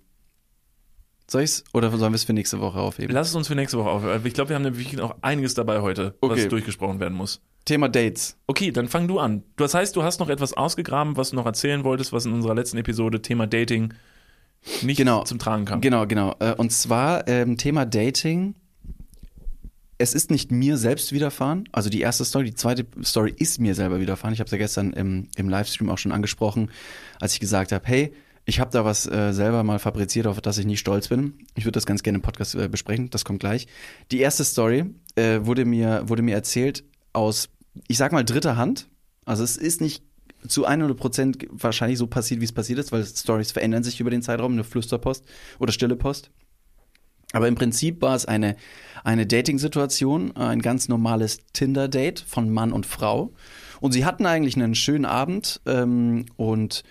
Soll 1.30 1.42
ich's? 1.42 1.64
Oder 1.72 1.90
sollen 1.96 2.12
wir 2.12 2.16
es 2.16 2.24
für 2.24 2.32
nächste 2.32 2.60
Woche 2.60 2.78
aufheben? 2.78 3.14
Lass 3.14 3.28
es 3.28 3.34
uns 3.34 3.48
für 3.48 3.54
nächste 3.54 3.78
Woche 3.78 3.88
auf. 3.90 4.24
Ich 4.24 4.34
glaube, 4.34 4.50
wir 4.50 4.56
haben 4.56 4.62
nämlich 4.62 4.92
noch 4.94 5.16
einiges 5.22 5.54
dabei 5.54 5.80
heute, 5.80 6.14
Okay. 6.20 6.42
was 6.42 6.48
durchgesprochen 6.48 7.00
werden 7.00 7.14
muss. 7.16 7.40
Thema 7.64 7.88
Dates. 7.88 8.36
Okay, 8.48 8.72
dann 8.72 8.88
fang 8.88 9.06
du 9.08 9.18
an. 9.18 9.44
Das 9.56 9.72
heißt, 9.74 9.94
du 9.96 10.02
hast 10.02 10.18
noch 10.20 10.28
etwas 10.28 10.52
ausgegraben, 10.52 11.16
was 11.16 11.30
du 11.30 11.36
noch 11.36 11.46
erzählen 11.46 11.84
wolltest, 11.84 12.12
was 12.12 12.26
in 12.26 12.32
unserer 12.32 12.54
letzten 12.54 12.76
Episode 12.78 13.22
Thema 13.22 13.46
Dating 13.46 13.94
nicht 14.82 14.96
Genau. 14.96 15.22
zum 15.24 15.38
Tragen 15.38 15.64
kam. 15.64 15.80
Genau, 15.80 16.06
genau. 16.06 16.34
Äh, 16.40 16.54
Und 16.56 16.72
zwar 16.72 17.26
ähm, 17.28 17.56
Thema 17.56 17.86
Dating. 17.86 18.54
Es 19.98 20.14
ist 20.14 20.32
nicht 20.32 20.50
mir 20.50 20.76
selbst 20.76 21.12
widerfahren. 21.12 21.68
Also 21.70 21.88
die 21.88 22.00
erste 22.00 22.24
Story, 22.24 22.46
die 22.46 22.54
zweite 22.54 22.84
Story 23.04 23.32
ist 23.36 23.60
mir 23.60 23.76
selber 23.76 24.00
widerfahren. 24.00 24.34
Ich 24.34 24.40
habe 24.40 24.46
es 24.46 24.52
ja 24.52 24.58
gestern 24.58 24.92
im, 24.92 25.28
im 25.36 25.48
Livestream 25.48 25.88
auch 25.90 25.98
schon 25.98 26.10
angesprochen, 26.10 26.70
als 27.20 27.34
ich 27.34 27.40
gesagt 27.40 27.70
habe, 27.70 27.84
hey, 27.86 28.12
ich 28.44 28.60
habe 28.60 28.70
da 28.70 28.84
was 28.84 29.06
äh, 29.06 29.32
selber 29.32 29.62
mal 29.62 29.78
fabriziert, 29.78 30.26
auf 30.26 30.40
das 30.40 30.58
ich 30.58 30.66
nicht 30.66 30.80
stolz 30.80 31.08
bin. 31.08 31.34
Ich 31.54 31.64
würde 31.64 31.76
das 31.76 31.86
ganz 31.86 32.02
gerne 32.02 32.16
im 32.16 32.22
Podcast 32.22 32.54
äh, 32.54 32.68
besprechen. 32.68 33.10
Das 33.10 33.24
kommt 33.24 33.40
gleich. 33.40 33.68
Die 34.10 34.20
erste 34.20 34.44
Story 34.44 34.86
äh, 35.14 35.40
wurde 35.42 35.64
mir 35.64 36.08
wurde 36.08 36.22
mir 36.22 36.34
erzählt 36.34 36.84
aus, 37.12 37.48
ich 37.88 37.98
sag 37.98 38.12
mal 38.12 38.24
dritter 38.24 38.56
Hand. 38.56 38.88
Also 39.24 39.44
es 39.44 39.56
ist 39.56 39.80
nicht 39.80 40.02
zu 40.48 40.64
100 40.64 40.96
Prozent 40.96 41.46
wahrscheinlich 41.50 41.98
so 41.98 42.08
passiert, 42.08 42.40
wie 42.40 42.44
es 42.44 42.52
passiert 42.52 42.80
ist, 42.80 42.90
weil 42.90 43.04
Stories 43.04 43.52
verändern 43.52 43.84
sich 43.84 44.00
über 44.00 44.10
den 44.10 44.22
Zeitraum, 44.22 44.52
eine 44.52 44.64
Flüsterpost 44.64 45.24
oder 45.60 45.72
stille 45.72 45.94
Post. 45.94 46.30
Aber 47.32 47.48
im 47.48 47.54
Prinzip 47.54 48.02
war 48.02 48.14
es 48.14 48.26
eine, 48.26 48.56
eine 49.04 49.26
Dating-Situation, 49.26 50.36
ein 50.36 50.60
ganz 50.60 50.88
normales 50.88 51.38
Tinder-Date 51.52 52.20
von 52.20 52.50
Mann 52.50 52.72
und 52.72 52.86
Frau. 52.86 53.32
Und 53.80 53.92
sie 53.92 54.04
hatten 54.04 54.26
eigentlich 54.26 54.56
einen 54.56 54.74
schönen 54.74 55.06
Abend 55.06 55.60
ähm, 55.66 56.26
und 56.36 56.82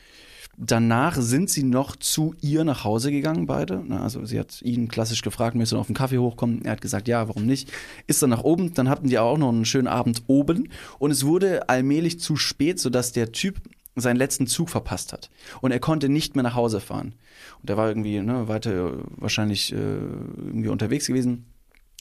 danach 0.64 1.16
sind 1.20 1.50
sie 1.50 1.64
noch 1.64 1.96
zu 1.96 2.36
ihr 2.42 2.64
nach 2.64 2.84
Hause 2.84 3.12
gegangen, 3.12 3.48
beide. 3.48 3.84
Also 3.90 4.24
sie 4.26 4.40
hat 4.40 4.62
ihn 4.62 4.88
klassisch 4.88 5.24
gefragt, 5.24 5.56
möchtest 5.56 5.72
du 5.72 5.76
noch 5.78 5.82
auf 5.82 5.88
den 5.88 5.96
Kaffee 5.96 6.20
hochkommen? 6.20 6.64
Er 6.64 6.74
hat 6.74 6.82
gesagt, 6.82 7.08
ja, 7.08 7.28
warum 7.28 7.46
nicht? 7.46 7.72
Ist 8.06 8.22
dann 8.22 8.30
nach 8.30 8.44
oben, 8.44 8.74
dann 8.74 8.88
hatten 8.88 9.10
die 9.10 9.18
auch 9.18 9.38
noch 9.38 9.50
einen 9.50 9.66
schönen 9.66 9.88
Abend 9.88 10.24
oben 10.28 10.70
und 11.00 11.12
es 11.12 11.26
wurde 11.26 11.68
allmählich 11.68 12.20
zu 12.20 12.36
spät, 12.36 12.80
sodass 12.80 13.12
der 13.12 13.32
Typ 13.32 13.60
seinen 13.96 14.18
letzten 14.18 14.48
Zug 14.48 14.70
verpasst 14.70 15.12
hat. 15.14 15.30
Und 15.62 15.72
er 15.72 15.80
konnte 15.80 16.10
nicht 16.10 16.36
mehr 16.36 16.44
nach 16.44 16.56
Hause 16.56 16.80
fahren. 16.80 17.16
Und 17.62 17.70
er 17.70 17.78
war 17.78 17.90
irgendwie 17.90 18.22
ne, 18.22 18.48
weiter 18.48 19.00
wahrscheinlich 19.18 19.74
äh, 19.74 19.76
irgendwie 19.76 20.70
unterwegs 20.70 21.08
gewesen. 21.08 21.48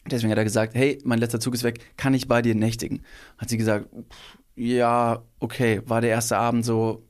Deswegen 0.06 0.30
hat 0.30 0.38
er 0.38 0.44
gesagt, 0.44 0.74
hey, 0.74 0.98
mein 1.04 1.18
letzter 1.18 1.40
Zug 1.40 1.54
ist 1.54 1.64
weg, 1.64 1.80
kann 1.96 2.14
ich 2.14 2.28
bei 2.28 2.42
dir 2.42 2.54
nächtigen? 2.54 3.02
Hat 3.38 3.48
sie 3.48 3.58
gesagt, 3.58 3.88
ja, 4.54 5.22
okay, 5.40 5.82
war 5.86 6.00
der 6.00 6.10
erste 6.10 6.38
Abend 6.38 6.64
so 6.64 7.02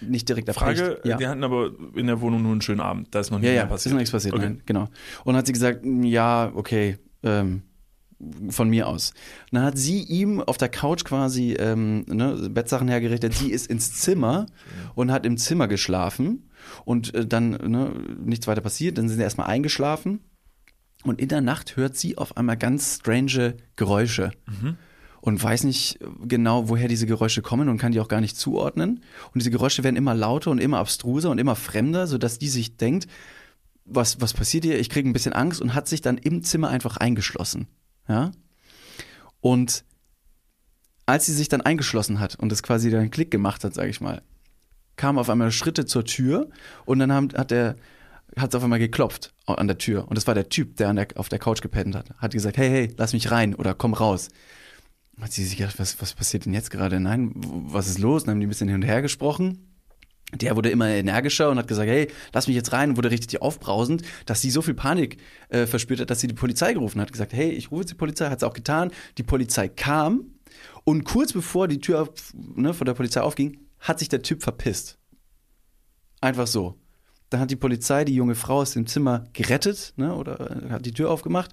nicht 0.00 0.28
direkt 0.28 0.50
Frage, 0.52 0.80
erfrecht. 0.80 1.06
ja. 1.06 1.16
die 1.16 1.26
hatten 1.26 1.44
aber 1.44 1.70
in 1.94 2.06
der 2.06 2.20
Wohnung 2.20 2.42
nur 2.42 2.52
einen 2.52 2.60
schönen 2.62 2.80
Abend. 2.80 3.08
Da 3.14 3.20
ist 3.20 3.30
noch 3.30 3.38
nicht 3.38 3.48
Ja, 3.48 3.54
ja, 3.54 3.62
ist 3.64 3.68
passiert. 3.70 3.92
noch 3.92 3.98
nichts 3.98 4.12
passiert, 4.12 4.34
Okay. 4.34 4.44
nein, 4.44 4.62
genau. 4.66 4.82
Und 4.82 5.26
dann 5.26 5.36
hat 5.36 5.46
sie 5.46 5.52
gesagt, 5.52 5.84
"Mm, 5.84 6.02
ja, 6.04 6.50
okay, 6.54 6.98
ähm, 7.22 7.62
von 8.50 8.68
mir 8.68 8.86
aus. 8.86 9.14
Und 9.50 9.56
dann 9.56 9.64
hat 9.64 9.78
sie 9.78 10.02
ihm 10.02 10.40
auf 10.42 10.58
der 10.58 10.68
Couch 10.68 11.04
quasi 11.04 11.54
ähm, 11.54 12.04
ne, 12.06 12.50
Bettsachen 12.50 12.86
hergerichtet. 12.88 13.32
Sie 13.32 13.50
ist 13.50 13.66
ins 13.66 13.94
Zimmer 13.94 14.44
und 14.94 15.10
hat 15.10 15.24
im 15.24 15.38
Zimmer 15.38 15.68
geschlafen. 15.68 16.50
Und 16.84 17.14
äh, 17.14 17.26
dann 17.26 17.52
ne, 17.52 17.92
nichts 18.22 18.46
weiter 18.46 18.60
passiert. 18.60 18.98
Dann 18.98 19.08
sind 19.08 19.16
sie 19.16 19.22
erstmal 19.22 19.46
eingeschlafen. 19.46 20.20
Und 21.02 21.18
in 21.18 21.28
der 21.28 21.40
Nacht 21.40 21.78
hört 21.78 21.96
sie 21.96 22.18
auf 22.18 22.36
einmal 22.36 22.58
ganz 22.58 22.96
strange 22.96 23.54
Geräusche. 23.76 24.32
Und 25.20 25.42
weiß 25.42 25.64
nicht 25.64 25.98
genau, 26.26 26.68
woher 26.68 26.88
diese 26.88 27.06
Geräusche 27.06 27.42
kommen 27.42 27.68
und 27.68 27.76
kann 27.76 27.92
die 27.92 28.00
auch 28.00 28.08
gar 28.08 28.22
nicht 28.22 28.36
zuordnen. 28.36 29.02
Und 29.26 29.34
diese 29.36 29.50
Geräusche 29.50 29.84
werden 29.84 29.96
immer 29.96 30.14
lauter 30.14 30.50
und 30.50 30.58
immer 30.58 30.78
abstruser 30.78 31.30
und 31.30 31.38
immer 31.38 31.56
fremder, 31.56 32.06
sodass 32.06 32.38
die 32.38 32.48
sich 32.48 32.76
denkt, 32.78 33.06
was, 33.84 34.20
was 34.20 34.32
passiert 34.32 34.64
hier? 34.64 34.78
Ich 34.78 34.88
kriege 34.88 35.08
ein 35.08 35.12
bisschen 35.12 35.32
Angst 35.32 35.60
und 35.60 35.74
hat 35.74 35.88
sich 35.88 36.00
dann 36.00 36.16
im 36.16 36.42
Zimmer 36.42 36.68
einfach 36.68 36.96
eingeschlossen. 36.96 37.66
Ja? 38.08 38.30
Und 39.40 39.84
als 41.06 41.26
sie 41.26 41.34
sich 41.34 41.48
dann 41.48 41.60
eingeschlossen 41.60 42.20
hat 42.20 42.36
und 42.36 42.50
das 42.50 42.62
quasi 42.62 42.90
dann 42.90 43.00
einen 43.00 43.10
Klick 43.10 43.30
gemacht 43.30 43.64
hat, 43.64 43.74
sage 43.74 43.90
ich 43.90 44.00
mal, 44.00 44.22
kamen 44.96 45.18
auf 45.18 45.28
einmal 45.28 45.50
Schritte 45.50 45.86
zur 45.86 46.04
Tür 46.04 46.50
und 46.84 46.98
dann 46.98 47.12
haben, 47.12 47.28
hat 47.34 47.52
er 47.52 47.76
hat 48.36 48.50
es 48.50 48.54
auf 48.54 48.62
einmal 48.62 48.78
geklopft 48.78 49.32
an 49.46 49.66
der 49.66 49.78
Tür 49.78 50.06
und 50.06 50.16
das 50.16 50.28
war 50.28 50.34
der 50.34 50.48
Typ, 50.48 50.76
der, 50.76 50.92
der 50.94 51.08
auf 51.16 51.28
der 51.28 51.40
Couch 51.40 51.62
gepennt 51.62 51.96
hat. 51.96 52.10
Hat 52.18 52.32
gesagt, 52.32 52.56
hey, 52.58 52.68
hey, 52.68 52.94
lass 52.96 53.12
mich 53.12 53.32
rein 53.32 53.56
oder 53.56 53.74
komm 53.74 53.92
raus. 53.92 54.28
Hat 55.20 55.32
sie 55.32 55.44
sich 55.44 55.58
gedacht, 55.58 55.78
was, 55.78 56.00
was 56.00 56.14
passiert 56.14 56.46
denn 56.46 56.54
jetzt 56.54 56.70
gerade? 56.70 57.00
Nein, 57.00 57.32
was 57.34 57.88
ist 57.88 57.98
los? 57.98 58.24
Dann 58.24 58.32
haben 58.32 58.40
die 58.40 58.46
ein 58.46 58.48
bisschen 58.48 58.68
hin 58.68 58.76
und 58.76 58.82
her 58.82 59.02
gesprochen. 59.02 59.66
Der 60.32 60.54
wurde 60.54 60.70
immer 60.70 60.88
energischer 60.88 61.50
und 61.50 61.58
hat 61.58 61.66
gesagt, 61.66 61.88
hey, 61.88 62.08
lass 62.32 62.46
mich 62.46 62.54
jetzt 62.54 62.72
rein 62.72 62.90
und 62.90 62.96
wurde 62.96 63.10
richtig 63.10 63.42
aufbrausend, 63.42 64.02
dass 64.26 64.40
sie 64.40 64.50
so 64.50 64.62
viel 64.62 64.74
Panik 64.74 65.16
äh, 65.48 65.66
verspürt 65.66 66.00
hat, 66.00 66.10
dass 66.10 66.20
sie 66.20 66.28
die 66.28 66.34
Polizei 66.34 66.72
gerufen 66.72 67.00
hat. 67.00 67.10
Gesagt, 67.10 67.32
hey, 67.32 67.50
ich 67.50 67.70
rufe 67.72 67.82
jetzt 67.82 67.90
die 67.90 67.96
Polizei, 67.96 68.30
hat 68.30 68.40
sie 68.40 68.46
auch 68.46 68.54
getan. 68.54 68.92
Die 69.18 69.24
Polizei 69.24 69.68
kam 69.68 70.26
und 70.84 71.04
kurz 71.04 71.32
bevor 71.32 71.66
die 71.66 71.80
Tür 71.80 72.02
auf, 72.02 72.10
ne, 72.34 72.74
von 72.74 72.84
der 72.84 72.94
Polizei 72.94 73.20
aufging, 73.20 73.58
hat 73.80 73.98
sich 73.98 74.08
der 74.08 74.22
Typ 74.22 74.42
verpisst. 74.42 74.98
Einfach 76.20 76.46
so. 76.46 76.78
Dann 77.30 77.40
hat 77.40 77.50
die 77.50 77.56
Polizei 77.56 78.04
die 78.04 78.14
junge 78.14 78.34
Frau 78.34 78.60
aus 78.60 78.72
dem 78.72 78.86
Zimmer 78.86 79.24
gerettet, 79.32 79.94
ne, 79.96 80.14
oder 80.14 80.64
äh, 80.64 80.70
hat 80.70 80.86
die 80.86 80.92
Tür 80.92 81.10
aufgemacht 81.10 81.52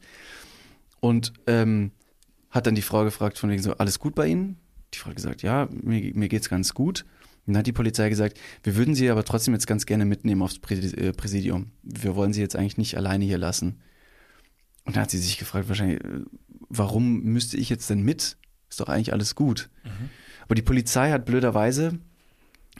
und 0.99 1.33
ähm, 1.47 1.91
hat 2.57 2.67
dann 2.67 2.75
die 2.75 2.81
Frau 2.81 3.03
gefragt, 3.03 3.37
von 3.37 3.49
wegen 3.49 3.61
so, 3.61 3.73
alles 3.73 3.99
gut 3.99 4.15
bei 4.15 4.27
Ihnen? 4.27 4.57
Die 4.93 4.97
Frau 4.99 5.09
hat 5.09 5.15
gesagt, 5.15 5.41
ja, 5.41 5.67
mir, 5.71 6.13
mir 6.13 6.27
geht's 6.27 6.49
ganz 6.49 6.73
gut. 6.73 7.05
Und 7.45 7.53
dann 7.53 7.59
hat 7.59 7.67
die 7.67 7.73
Polizei 7.73 8.09
gesagt, 8.09 8.37
wir 8.63 8.75
würden 8.75 8.93
Sie 8.93 9.09
aber 9.09 9.23
trotzdem 9.23 9.53
jetzt 9.53 9.67
ganz 9.67 9.85
gerne 9.85 10.05
mitnehmen 10.05 10.41
aufs 10.41 10.59
äh, 10.69 11.13
Präsidium. 11.13 11.71
Wir 11.83 12.15
wollen 12.15 12.33
Sie 12.33 12.41
jetzt 12.41 12.55
eigentlich 12.55 12.77
nicht 12.77 12.97
alleine 12.97 13.23
hier 13.23 13.37
lassen. 13.37 13.79
Und 14.87 14.95
dann 14.95 15.03
hat 15.03 15.11
sie 15.11 15.17
sich 15.17 15.37
gefragt, 15.37 15.67
wahrscheinlich, 15.67 16.03
äh, 16.03 16.21
warum 16.69 17.21
müsste 17.23 17.57
ich 17.57 17.69
jetzt 17.69 17.89
denn 17.89 18.03
mit? 18.03 18.37
Ist 18.69 18.79
doch 18.79 18.89
eigentlich 18.89 19.13
alles 19.13 19.35
gut. 19.35 19.69
Aber 20.43 20.55
die 20.55 20.61
Polizei 20.61 21.11
hat 21.11 21.25
blöderweise 21.25 21.99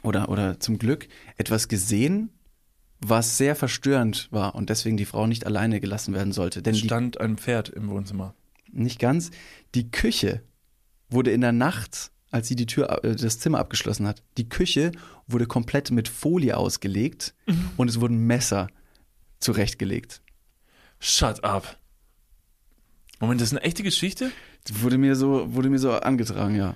oder, 0.02 0.28
oder 0.30 0.58
zum 0.58 0.78
Glück 0.78 1.08
etwas 1.36 1.68
gesehen, 1.68 2.30
was 3.00 3.36
sehr 3.36 3.54
verstörend 3.54 4.28
war 4.30 4.54
und 4.54 4.70
deswegen 4.70 4.96
die 4.96 5.04
Frau 5.04 5.26
nicht 5.26 5.46
alleine 5.46 5.80
gelassen 5.80 6.14
werden 6.14 6.32
sollte. 6.32 6.62
Denn 6.62 6.74
die, 6.74 6.80
Stand 6.80 7.20
ein 7.20 7.36
Pferd 7.36 7.68
im 7.68 7.88
Wohnzimmer. 7.90 8.34
Nicht 8.72 8.98
ganz, 8.98 9.30
die 9.74 9.90
Küche 9.90 10.42
wurde 11.10 11.30
in 11.30 11.40
der 11.40 11.52
Nacht, 11.52 12.10
als 12.30 12.48
sie 12.48 12.56
die 12.56 12.66
Tür, 12.66 13.04
äh, 13.04 13.16
das 13.16 13.38
Zimmer 13.38 13.58
abgeschlossen 13.58 14.06
hat, 14.06 14.22
die 14.36 14.48
Küche 14.48 14.92
wurde 15.26 15.46
komplett 15.46 15.90
mit 15.90 16.08
Folie 16.08 16.56
ausgelegt 16.56 17.34
und 17.76 17.88
es 17.88 18.00
wurden 18.00 18.26
Messer 18.26 18.68
zurechtgelegt. 19.40 20.22
Shut 21.00 21.44
up. 21.44 21.78
Moment, 23.20 23.40
das 23.40 23.48
ist 23.48 23.56
eine 23.56 23.64
echte 23.64 23.82
Geschichte? 23.82 24.30
Wurde 24.70 24.98
mir 24.98 25.16
so, 25.16 25.54
wurde 25.54 25.70
mir 25.70 25.78
so 25.78 25.92
angetragen, 25.92 26.54
ja. 26.54 26.74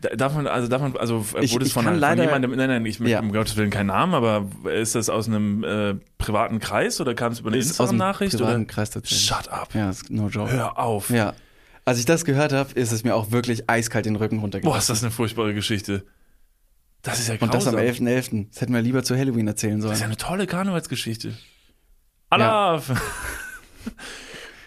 Da- 0.00 0.16
Darf 0.16 0.34
man, 0.34 0.46
also 0.46 0.66
darf 0.68 0.80
man, 0.80 0.96
also 0.96 1.24
Ich- 1.40 1.52
wurde 1.52 1.62
es 1.64 1.68
ich 1.68 1.74
von, 1.74 1.84
kann 1.84 1.94
von 1.94 2.00
leider- 2.00 2.24
jemandem, 2.24 2.52
nein, 2.56 2.68
nein, 2.68 2.86
ich 2.86 3.00
möchte 3.00 3.12
Ja. 3.12 3.20
um 3.20 3.32
Gottes 3.32 3.56
Willen 3.56 3.70
keinen 3.70 3.88
Namen, 3.88 4.14
aber 4.14 4.46
ist 4.72 4.94
das 4.94 5.08
aus 5.10 5.28
einem 5.28 5.62
äh, 5.64 5.94
privaten 6.18 6.58
Kreis 6.58 7.00
oder 7.00 7.14
kam 7.14 7.32
es 7.32 7.40
über 7.40 7.48
eine 7.50 7.58
Instagram-Nachricht? 7.58 8.36
privaten 8.36 8.56
oder? 8.62 8.64
Kreis 8.64 8.90
tatsächlich. 8.90 9.26
Shut 9.26 9.48
up. 9.48 9.74
Ja, 9.74 9.90
ist 9.90 10.08
no 10.10 10.28
joke. 10.28 10.50
Hör 10.52 10.78
auf. 10.78 11.10
Ja. 11.10 11.34
Als 11.84 11.98
ich 11.98 12.04
das 12.06 12.24
gehört 12.24 12.52
habe, 12.52 12.72
ist 12.74 12.92
es 12.92 13.04
mir 13.04 13.14
auch 13.14 13.30
wirklich 13.30 13.68
eiskalt 13.68 14.06
den 14.06 14.16
Rücken 14.16 14.36
Boah, 14.36 14.42
runtergegangen. 14.42 14.78
ist 14.78 14.88
das 14.90 15.02
eine 15.02 15.10
furchtbare 15.10 15.52
Geschichte. 15.54 16.04
Das 17.02 17.18
ist 17.18 17.28
ja 17.28 17.36
grausam. 17.36 17.48
Und 17.50 17.54
das 17.54 17.66
am 17.66 17.76
11.11. 17.76 18.48
Das 18.52 18.60
hätten 18.60 18.74
wir 18.74 18.82
lieber 18.82 19.02
zu 19.02 19.16
Halloween 19.16 19.48
erzählen 19.48 19.80
sollen. 19.80 19.90
Das 19.90 19.98
ist 19.98 20.02
ja 20.02 20.06
eine 20.06 20.16
tolle 20.16 20.46
Karnevalsgeschichte. 20.46 21.34
Allah! 22.28 22.80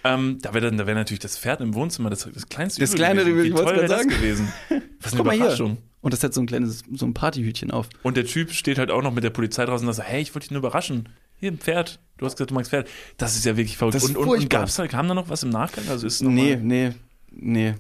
ähm, 0.04 0.38
da 0.42 0.54
wäre 0.54 0.72
da 0.76 0.86
wär 0.88 0.96
natürlich 0.96 1.20
das 1.22 1.38
Pferd 1.38 1.62
im 1.62 1.74
Wohnzimmer 1.74 2.10
das, 2.10 2.28
das 2.34 2.48
kleinste 2.50 2.82
Das 2.82 2.90
Übel 2.92 2.98
kleine 2.98 3.24
gewesen. 3.24 3.38
Übel, 3.38 3.46
ich 3.46 3.54
wäre 3.54 3.66
grad 3.66 3.84
das 3.84 3.90
sagen. 3.92 4.10
gewesen. 4.10 4.48
Was 5.02 5.14
eine 5.14 5.18
Guck 5.24 5.26
mal 5.26 5.36
hier. 5.36 5.78
Und 6.02 6.14
das 6.14 6.24
hat 6.24 6.34
so 6.34 6.42
ein 6.42 6.46
kleines, 6.48 6.84
so 6.94 7.06
ein 7.06 7.14
Partyhütchen 7.14 7.72
auf. 7.72 7.88
Und 8.04 8.18
der 8.18 8.26
Typ 8.26 8.52
steht 8.52 8.78
halt 8.78 8.92
auch 8.92 9.02
noch 9.02 9.14
mit 9.14 9.24
der 9.24 9.30
Polizei 9.30 9.66
draußen 9.66 9.88
und 9.88 9.94
sagt, 9.94 10.10
hey, 10.10 10.22
ich 10.22 10.36
wollte 10.36 10.48
dich 10.48 10.52
nur 10.52 10.60
überraschen. 10.60 11.08
Hier 11.40 11.52
ein 11.52 11.58
Pferd. 11.58 12.00
Du 12.18 12.26
hast 12.26 12.36
gesagt, 12.36 12.52
du 12.52 12.56
magst 12.56 12.72
Pferd. 12.72 12.90
Das 13.18 13.36
ist 13.36 13.46
ja 13.46 13.56
wirklich 13.56 13.78
verrückt. 13.78 13.96
Das 13.96 14.04
ist 14.04 14.10
und 14.10 14.18
und, 14.18 14.30
und 14.30 14.50
gab's 14.50 14.76
da, 14.76 14.88
kam 14.88 15.08
da 15.08 15.14
noch 15.14 15.30
was 15.30 15.44
im 15.44 15.50
Nachgang? 15.50 15.86
Also 15.90 16.06
ist 16.08 16.22
noch 16.22 16.30
Nee, 16.32 16.58
nee, 16.62 16.92
nee, 17.32 17.76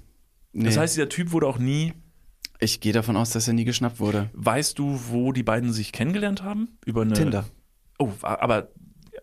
nee. 0.53 0.65
das 0.65 0.77
heißt, 0.77 0.95
dieser 0.95 1.09
Typ 1.09 1.31
wurde 1.31 1.47
auch 1.47 1.59
nie. 1.59 1.93
ich 2.59 2.79
gehe 2.79 2.93
davon 2.93 3.17
aus, 3.17 3.31
dass 3.31 3.47
er 3.47 3.53
nie 3.53 3.65
geschnappt 3.65 3.99
wurde. 3.99 4.29
Weißt 4.33 4.79
du, 4.79 4.99
wo 5.09 5.33
die 5.33 5.43
beiden 5.43 5.73
sich 5.73 5.91
kennengelernt 5.91 6.43
haben? 6.43 6.77
Über 6.85 7.01
eine. 7.01 7.13
Tinder. 7.13 7.45
Oh, 7.99 8.11
aber. 8.21 8.69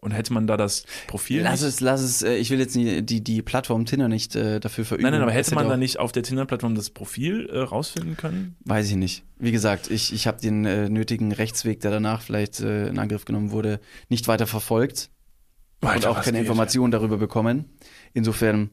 Und 0.00 0.12
hätte 0.12 0.32
man 0.32 0.46
da 0.46 0.56
das 0.56 0.84
Profil? 1.06 1.42
Lass 1.42 1.60
nicht? 1.60 1.68
es, 1.68 1.80
lass 1.80 2.00
es, 2.00 2.22
äh, 2.22 2.36
ich 2.36 2.50
will 2.50 2.58
jetzt 2.58 2.74
nie, 2.74 3.02
die, 3.02 3.22
die 3.22 3.42
Plattform 3.42 3.84
Tinder 3.84 4.08
nicht 4.08 4.34
äh, 4.34 4.58
dafür 4.58 4.86
verüben. 4.86 5.02
Nein, 5.02 5.12
nein, 5.12 5.22
aber 5.22 5.32
hätte 5.32 5.54
man 5.54 5.68
da 5.68 5.76
nicht 5.76 5.98
auf 5.98 6.12
der 6.12 6.22
Tinder-Plattform 6.22 6.74
das 6.74 6.88
Profil 6.88 7.50
äh, 7.50 7.58
rausfinden 7.58 8.16
können? 8.16 8.56
Weiß 8.64 8.88
ich 8.88 8.96
nicht. 8.96 9.24
Wie 9.38 9.52
gesagt, 9.52 9.90
ich, 9.90 10.14
ich 10.14 10.26
habe 10.26 10.40
den 10.40 10.64
äh, 10.64 10.88
nötigen 10.88 11.32
Rechtsweg, 11.32 11.80
der 11.80 11.90
danach 11.90 12.22
vielleicht 12.22 12.60
äh, 12.60 12.88
in 12.88 12.98
Angriff 12.98 13.26
genommen 13.26 13.50
wurde, 13.50 13.78
nicht 14.08 14.26
weiter 14.26 14.46
verfolgt 14.46 15.10
und 15.82 15.88
Alter, 15.88 16.10
auch 16.10 16.22
keine 16.22 16.38
geht? 16.38 16.46
Informationen 16.46 16.90
darüber 16.90 17.18
bekommen. 17.18 17.66
Insofern, 18.14 18.70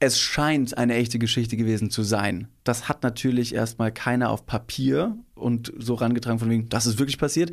es 0.00 0.18
scheint 0.18 0.76
eine 0.76 0.94
echte 0.94 1.20
Geschichte 1.20 1.56
gewesen 1.56 1.90
zu 1.90 2.02
sein. 2.02 2.48
Das 2.64 2.88
hat 2.88 3.04
natürlich 3.04 3.54
erstmal 3.54 3.92
keiner 3.92 4.30
auf 4.30 4.46
Papier 4.46 5.16
und 5.36 5.72
so 5.78 5.94
rangetragen 5.94 6.40
von 6.40 6.50
wegen, 6.50 6.68
das 6.68 6.86
ist 6.86 6.98
wirklich 6.98 7.18
passiert. 7.18 7.52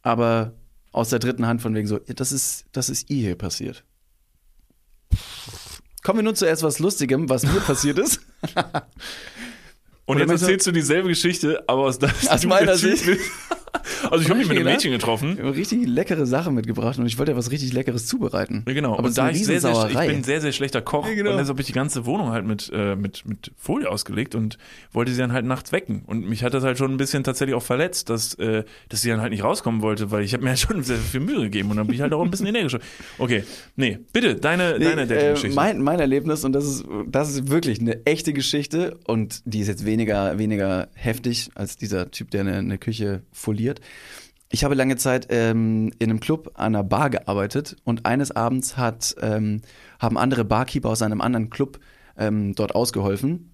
Aber 0.00 0.54
aus 0.92 1.08
der 1.08 1.18
dritten 1.18 1.46
Hand 1.46 1.62
von 1.62 1.74
wegen 1.74 1.88
so, 1.88 1.98
ja, 2.06 2.14
das 2.14 2.32
ist, 2.32 2.66
das 2.72 2.88
ist 2.88 3.10
ihr 3.10 3.26
hier 3.26 3.36
passiert. 3.36 3.84
Kommen 6.02 6.18
wir 6.18 6.24
nun 6.24 6.36
zu 6.36 6.46
etwas 6.46 6.78
Lustigem, 6.78 7.28
was 7.28 7.44
mir 7.44 7.60
passiert 7.60 7.98
ist. 7.98 8.20
Und 10.04 10.16
Oder 10.16 10.32
jetzt 10.32 10.42
erzählst 10.42 10.66
du 10.66 10.72
dieselbe 10.72 11.08
Geschichte, 11.08 11.62
aber 11.68 11.82
aus, 11.82 11.98
Aus 12.28 12.44
meiner 12.44 12.76
Sicht. 12.76 13.04
Also 14.10 14.22
ich 14.22 14.28
habe 14.28 14.38
mich 14.38 14.48
mit 14.48 14.58
einem? 14.58 14.66
Mädchen 14.66 14.92
getroffen. 14.92 15.32
Ich 15.34 15.38
habe 15.38 15.56
richtig 15.56 15.86
leckere 15.86 16.26
Sachen 16.26 16.54
mitgebracht 16.54 16.98
und 16.98 17.06
ich 17.06 17.18
wollte 17.18 17.32
ja 17.32 17.38
was 17.38 17.50
richtig 17.50 17.72
Leckeres 17.72 18.06
zubereiten. 18.06 18.64
Ja, 18.66 18.74
genau. 18.74 18.98
Aber 18.98 19.08
und 19.08 19.16
da 19.16 19.30
ich 19.30 19.44
sehr, 19.46 19.60
sehr, 19.60 19.72
ich 19.88 19.96
bin 19.96 20.16
ein 20.16 20.24
sehr, 20.24 20.40
sehr 20.40 20.52
schlechter 20.52 20.82
Koch 20.82 21.08
Ja, 21.08 21.14
genau. 21.14 21.30
und 21.30 21.36
deshalb 21.36 21.54
habe 21.54 21.60
ich 21.62 21.66
die 21.66 21.72
ganze 21.72 22.04
Wohnung 22.04 22.30
halt 22.30 22.44
mit, 22.44 22.70
äh, 22.74 22.96
mit, 22.96 23.24
mit 23.26 23.52
Folie 23.56 23.88
ausgelegt 23.88 24.34
und 24.34 24.58
wollte 24.92 25.12
sie 25.12 25.18
dann 25.18 25.32
halt 25.32 25.46
nachts 25.46 25.72
wecken. 25.72 26.02
Und 26.06 26.28
mich 26.28 26.44
hat 26.44 26.52
das 26.52 26.64
halt 26.64 26.76
schon 26.78 26.90
ein 26.92 26.96
bisschen 26.96 27.24
tatsächlich 27.24 27.54
auch 27.54 27.62
verletzt, 27.62 28.10
dass, 28.10 28.34
äh, 28.34 28.64
dass 28.88 29.00
sie 29.00 29.08
dann 29.08 29.20
halt 29.20 29.32
nicht 29.32 29.44
rauskommen 29.44 29.80
wollte, 29.80 30.10
weil 30.10 30.22
ich 30.22 30.34
habe 30.34 30.42
mir 30.42 30.50
halt 30.50 30.58
schon 30.60 30.82
sehr 30.82 30.98
viel 30.98 31.20
Mühe 31.20 31.40
gegeben 31.40 31.70
und 31.70 31.76
dann 31.78 31.86
bin 31.86 31.94
ich 31.94 32.02
halt 32.02 32.12
auch 32.12 32.22
ein 32.22 32.30
bisschen 32.30 32.46
energisch. 32.46 32.76
Okay, 33.18 33.44
nee, 33.76 33.98
bitte, 34.12 34.34
deine, 34.34 34.76
Nee, 34.78 34.84
deine 34.84 35.02
äh, 35.02 35.06
Dating-Geschichte. 35.06 35.56
mein, 35.56 35.80
mein 35.80 35.98
Erlebnis, 35.98 36.44
und 36.44 36.52
das 36.52 36.66
ist, 36.66 36.84
das 37.06 37.30
ist 37.30 37.48
wirklich 37.48 37.80
eine 37.80 38.04
echte 38.04 38.32
Geschichte 38.32 38.98
und 39.06 39.40
die 39.46 39.60
ist 39.60 39.68
jetzt 39.68 39.86
weniger, 39.86 40.38
weniger 40.38 40.88
heftig 40.94 41.50
als 41.54 41.76
dieser 41.76 42.10
Typ, 42.10 42.30
der 42.30 42.42
eine, 42.42 42.56
eine 42.56 42.78
Küche 42.78 43.22
foliert. 43.32 43.61
Ich 44.54 44.64
habe 44.64 44.74
lange 44.74 44.96
Zeit 44.96 45.28
ähm, 45.30 45.92
in 45.98 46.10
einem 46.10 46.20
Club 46.20 46.52
an 46.54 46.74
einer 46.74 46.84
Bar 46.84 47.08
gearbeitet 47.08 47.76
und 47.84 48.04
eines 48.04 48.30
Abends 48.30 48.76
hat, 48.76 49.16
ähm, 49.22 49.62
haben 49.98 50.18
andere 50.18 50.44
Barkeeper 50.44 50.90
aus 50.90 51.00
einem 51.00 51.22
anderen 51.22 51.48
Club 51.48 51.80
ähm, 52.18 52.54
dort 52.54 52.74
ausgeholfen. 52.74 53.50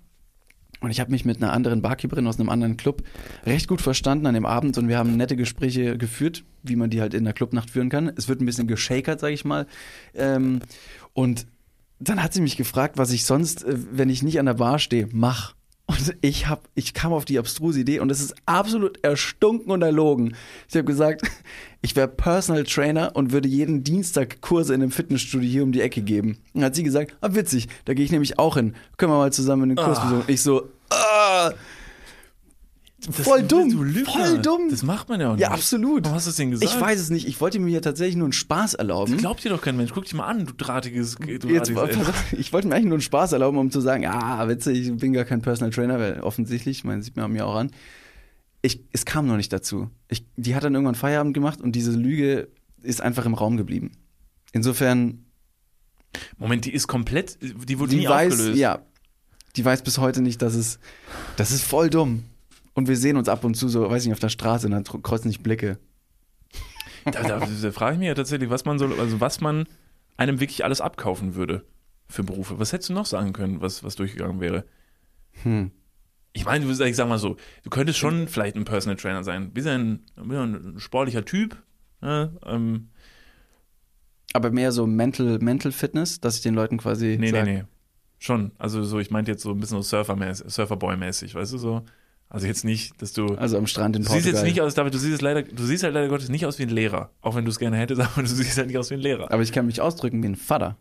Und 0.81 0.91
ich 0.91 1.01
habe 1.01 1.11
mich 1.11 1.25
mit 1.25 1.43
einer 1.43 1.53
anderen 1.53 1.83
Barkeeperin 1.83 2.27
aus 2.27 2.39
einem 2.39 2.51
anderen 2.51 2.77
Club 2.77 3.03
recht 3.45 3.67
gut 3.67 3.81
verstanden 3.81 4.27
an 4.27 4.35
dem 4.35 4.47
Abend 4.47 4.79
und 4.79 4.89
wir 4.89 4.99
haben 4.99 5.17
nette 5.17 5.37
Gespräche 5.37 5.99
geführt, 5.99 6.45
wie 6.63 6.77
man 6.77 6.91
die 6.91 7.01
halt 7.01 7.15
in 7.15 7.25
der 7.25 7.33
Clubnacht 7.33 7.71
führen 7.71 7.89
kann. 7.89 8.13
Es 8.17 8.29
wird 8.29 8.41
ein 8.41 8.47
bisschen 8.47 8.69
geschakert, 8.69 9.19
sage 9.21 9.35
ich 9.35 9.45
mal. 9.45 9.67
Ähm, 10.15 10.61
und 11.15 11.47
dann 11.99 12.23
hat 12.23 12.33
sie 12.33 12.41
mich 12.41 12.57
gefragt, 12.57 12.97
was 12.97 13.11
ich 13.11 13.25
sonst, 13.25 13.65
äh, 13.65 13.77
wenn 13.93 14.09
ich 14.09 14.23
nicht 14.23 14.39
an 14.39 14.47
der 14.47 14.55
Bar 14.55 14.79
stehe, 14.79 15.09
mach. 15.13 15.55
Und 15.91 16.17
ich 16.21 16.47
hab, 16.49 16.69
ich 16.75 16.93
kam 16.93 17.15
auf 17.15 17.25
die 17.25 17.39
abstruse 17.39 17.81
Idee 17.81 18.01
und 18.01 18.11
es 18.11 18.21
ist 18.21 18.35
absolut 18.45 19.03
erstunken 19.03 19.73
und 19.73 19.81
erlogen. 19.81 20.37
Ich 20.69 20.77
habe 20.77 20.85
gesagt, 20.85 21.23
ich 21.81 21.97
wäre 21.97 22.09
Personal 22.09 22.65
Trainer 22.65 23.13
und 23.15 23.33
würde 23.33 23.49
jeden 23.49 23.85
Dienstag 23.85 24.43
Kurse 24.43 24.75
in 24.75 24.83
einem 24.83 24.91
Fitnessstudio 24.91 25.49
hier 25.49 25.63
um 25.63 25.73
die 25.73 25.81
Ecke 25.81 26.03
geben. 26.03 26.37
Und 26.53 26.63
hat 26.63 26.75
sie 26.75 26.83
gesagt, 26.83 27.17
ah 27.23 27.31
witzig, 27.33 27.69
da 27.87 27.95
gehe 27.95 28.05
ich 28.05 28.13
nämlich 28.13 28.39
auch 28.39 28.57
hin. 28.57 28.75
Können 28.99 29.13
wir 29.13 29.17
mal 29.17 29.33
zusammen 29.33 29.63
einen 29.63 29.77
Kurs 29.77 29.99
Ah. 29.99 30.05
besuchen? 30.05 30.25
Ich 30.27 30.43
so, 30.43 30.69
ah, 30.91 31.53
Das- 33.07 33.21
voll 33.21 33.45
dumm, 33.45 33.71
voll 34.07 34.43
dumm. 34.43 34.71
Das 34.71 34.83
macht 34.83 35.09
man 35.09 35.21
ja 35.21 35.29
auch 35.29 35.33
nicht. 35.35 35.43
ja 35.43 35.51
absolut. 35.53 36.03
Warum 36.05 36.17
hast 36.17 36.27
du 36.27 36.31
das 36.31 36.37
denn 36.37 36.51
gesagt? 36.51 36.73
Ich 36.75 36.81
weiß 36.81 36.99
es 36.99 37.11
nicht. 37.11 37.29
Ich 37.29 37.41
wollte 37.41 37.61
mir 37.61 37.71
ja 37.71 37.81
tatsächlich 37.81 38.17
nur 38.17 38.27
einen 38.27 38.33
Spaß 38.33 38.75
erlauben. 38.75 39.17
Glaubt 39.19 39.45
dir 39.45 39.51
doch 39.51 39.63
kein 39.63 39.77
Mensch. 39.77 39.93
Guck 39.95 40.05
dich 40.05 40.15
mal 40.15 40.27
an, 40.27 40.47
du 40.47 40.53
drahtiges. 40.53 41.15
Du 41.15 41.49
Jetzt, 41.49 41.71
drahtiges 41.71 42.09
ich 42.33 42.53
wollte 42.53 42.67
mir 42.67 42.75
eigentlich 42.75 42.87
nur 42.87 42.95
einen 42.95 43.03
Spaß 43.03 43.33
erlauben, 43.33 43.57
um 43.59 43.71
zu 43.71 43.81
sagen, 43.81 44.05
ah, 44.07 44.49
witzig, 44.49 44.89
ich 44.89 44.97
bin 44.97 45.13
gar 45.13 45.25
kein 45.25 45.43
Personal 45.43 45.71
Trainer, 45.73 46.01
weil 46.01 46.21
offensichtlich, 46.21 46.79
ich 46.79 46.85
meine, 46.85 47.03
sieht 47.03 47.17
man 47.17 47.31
mir 47.33 47.47
auch 47.47 47.55
an. 47.55 47.71
Ich, 48.63 48.83
es 48.93 49.05
kam 49.05 49.29
noch 49.29 49.37
nicht 49.37 49.53
dazu. 49.53 49.89
Ich, 50.09 50.27
die 50.37 50.57
hat 50.57 50.65
dann 50.65 50.75
irgendwann 50.75 50.97
Feierabend 50.97 51.35
gemacht 51.35 51.61
und 51.61 51.77
diese 51.77 51.93
Lüge 51.93 52.49
ist 52.83 53.01
einfach 53.01 53.27
im 53.27 53.35
Raum 53.35 53.57
geblieben. 53.57 53.93
Insofern, 54.53 55.25
Moment, 56.37 56.65
die 56.65 56.73
ist 56.73 56.89
komplett. 56.89 57.39
Die 57.41 57.79
wurde 57.79 57.91
die 57.91 57.99
nie 57.99 58.09
weiß, 58.09 58.33
aufgelöst. 58.33 58.59
ja, 58.59 58.81
die 59.55 59.65
weiß 59.65 59.83
bis 59.83 59.99
heute 59.99 60.21
nicht, 60.21 60.43
dass 60.43 60.55
es, 60.55 60.81
das 61.37 61.53
ist 61.53 61.63
voll 61.63 61.91
dumm. 61.91 62.25
Und 62.79 62.87
wir 62.87 62.97
sehen 62.97 63.17
uns 63.17 63.29
ab 63.29 63.43
und 63.43 63.55
zu 63.57 63.69
so, 63.69 63.91
weiß 63.91 64.05
nicht, 64.05 64.13
auf 64.13 64.21
der 64.21 64.29
Straße 64.29 64.69
und 64.69 64.71
dann 64.71 64.85
kreuzen 64.85 65.31
sich 65.31 65.43
Blicke. 65.43 65.79
Da, 67.07 67.23
da, 67.25 67.41
da 67.41 67.73
frage 67.73 67.95
ich 67.95 67.99
mich 67.99 68.07
ja 68.07 68.15
tatsächlich, 68.15 68.51
was 68.51 68.65
man 68.65 68.79
so, 68.79 68.87
also 68.87 69.21
was 69.21 69.41
man 69.41 69.67
einem 70.17 70.39
wirklich 70.39 70.63
alles 70.65 70.81
abkaufen 70.81 71.35
würde 71.35 71.65
für 72.09 72.23
Berufe. 72.23 72.61
Was 72.61 72.73
hättest 72.73 72.91
du 72.91 72.93
noch 72.93 73.07
sagen 73.07 73.33
können, 73.33 73.61
was, 73.61 73.83
was 73.83 73.97
durchgegangen 73.97 74.39
wäre? 74.41 74.65
Hm. 75.43 75.73
Ich 76.35 76.45
meine, 76.45 76.65
du- 76.65 76.85
ich 76.85 76.95
sag 76.95 77.09
mal 77.09 77.19
so, 77.19 77.37
du 77.65 77.71
könntest 77.71 77.99
schon 77.99 78.29
vielleicht 78.29 78.55
ein 78.55 78.65
Personal 78.65 78.95
Trainer 78.97 79.25
sein. 79.25 79.51
Bist 79.53 79.67
ja 79.67 79.75
ein, 79.75 80.05
bist 80.15 80.31
ja 80.31 80.45
ein 80.45 80.75
sportlicher 80.79 81.25
Typ. 81.25 81.61
Ne? 82.01 82.31
Ähm, 82.47 82.91
Aber 84.35 84.53
mehr 84.53 84.71
so 84.71 84.87
Mental, 84.87 85.41
Mental 85.41 85.73
Fitness, 85.73 86.21
dass 86.21 86.37
ich 86.37 86.43
den 86.43 86.55
Leuten 86.55 86.79
quasi 86.79 87.17
nee, 87.19 87.33
sag, 87.33 87.45
nee, 87.45 87.55
nee. 87.55 87.65
Schon. 88.21 88.53
Also 88.57 88.85
so, 88.85 89.01
ich 89.01 89.11
meinte 89.11 89.33
jetzt 89.33 89.43
so 89.43 89.51
ein 89.51 89.59
bisschen 89.59 89.83
so 89.83 89.97
Surfer-mäßig, 89.97 90.47
Surferboy-mäßig, 90.47 91.35
weißt 91.35 91.55
du 91.55 91.59
so? 91.59 91.83
Also 92.31 92.47
jetzt 92.47 92.65
nicht, 92.65 93.01
dass 93.01 93.13
du. 93.15 93.35
also 93.37 93.57
am 93.57 93.67
Strand 93.67 93.97
in 93.97 94.03
Du 94.03 94.09
siehst 94.09 94.25
Portugal. 94.25 94.45
jetzt 94.45 94.55
nicht 94.55 94.61
aus, 94.63 94.75
David, 94.75 94.93
du 94.93 94.99
siehst 94.99 95.13
jetzt 95.13 95.23
leider, 95.23 95.43
du 95.43 95.65
siehst 95.65 95.83
halt 95.83 95.95
leider 95.95 96.09
Gottes 96.09 96.29
nicht 96.29 96.45
aus 96.45 96.59
wie 96.59 96.65
ein 96.65 96.69
Lehrer. 96.69 97.11
Auch 97.23 97.35
wenn 97.35 97.45
du 97.45 97.51
es 97.51 97.59
gerne 97.59 97.77
hättest, 97.79 98.01
aber 98.03 98.23
du 98.23 98.29
siehst 98.29 98.59
halt 98.59 98.67
nicht 98.67 98.79
aus 98.79 98.91
wie 98.91 98.95
ein 98.95 99.01
Lehrer. 99.01 99.33
Aber 99.33 99.43
ich 99.43 99.53
kann 99.53 99.67
mich 99.67 99.81
ausdrücken 99.81 100.23
wie 100.23 100.29
ein 100.29 100.37
Vater. 100.37 100.77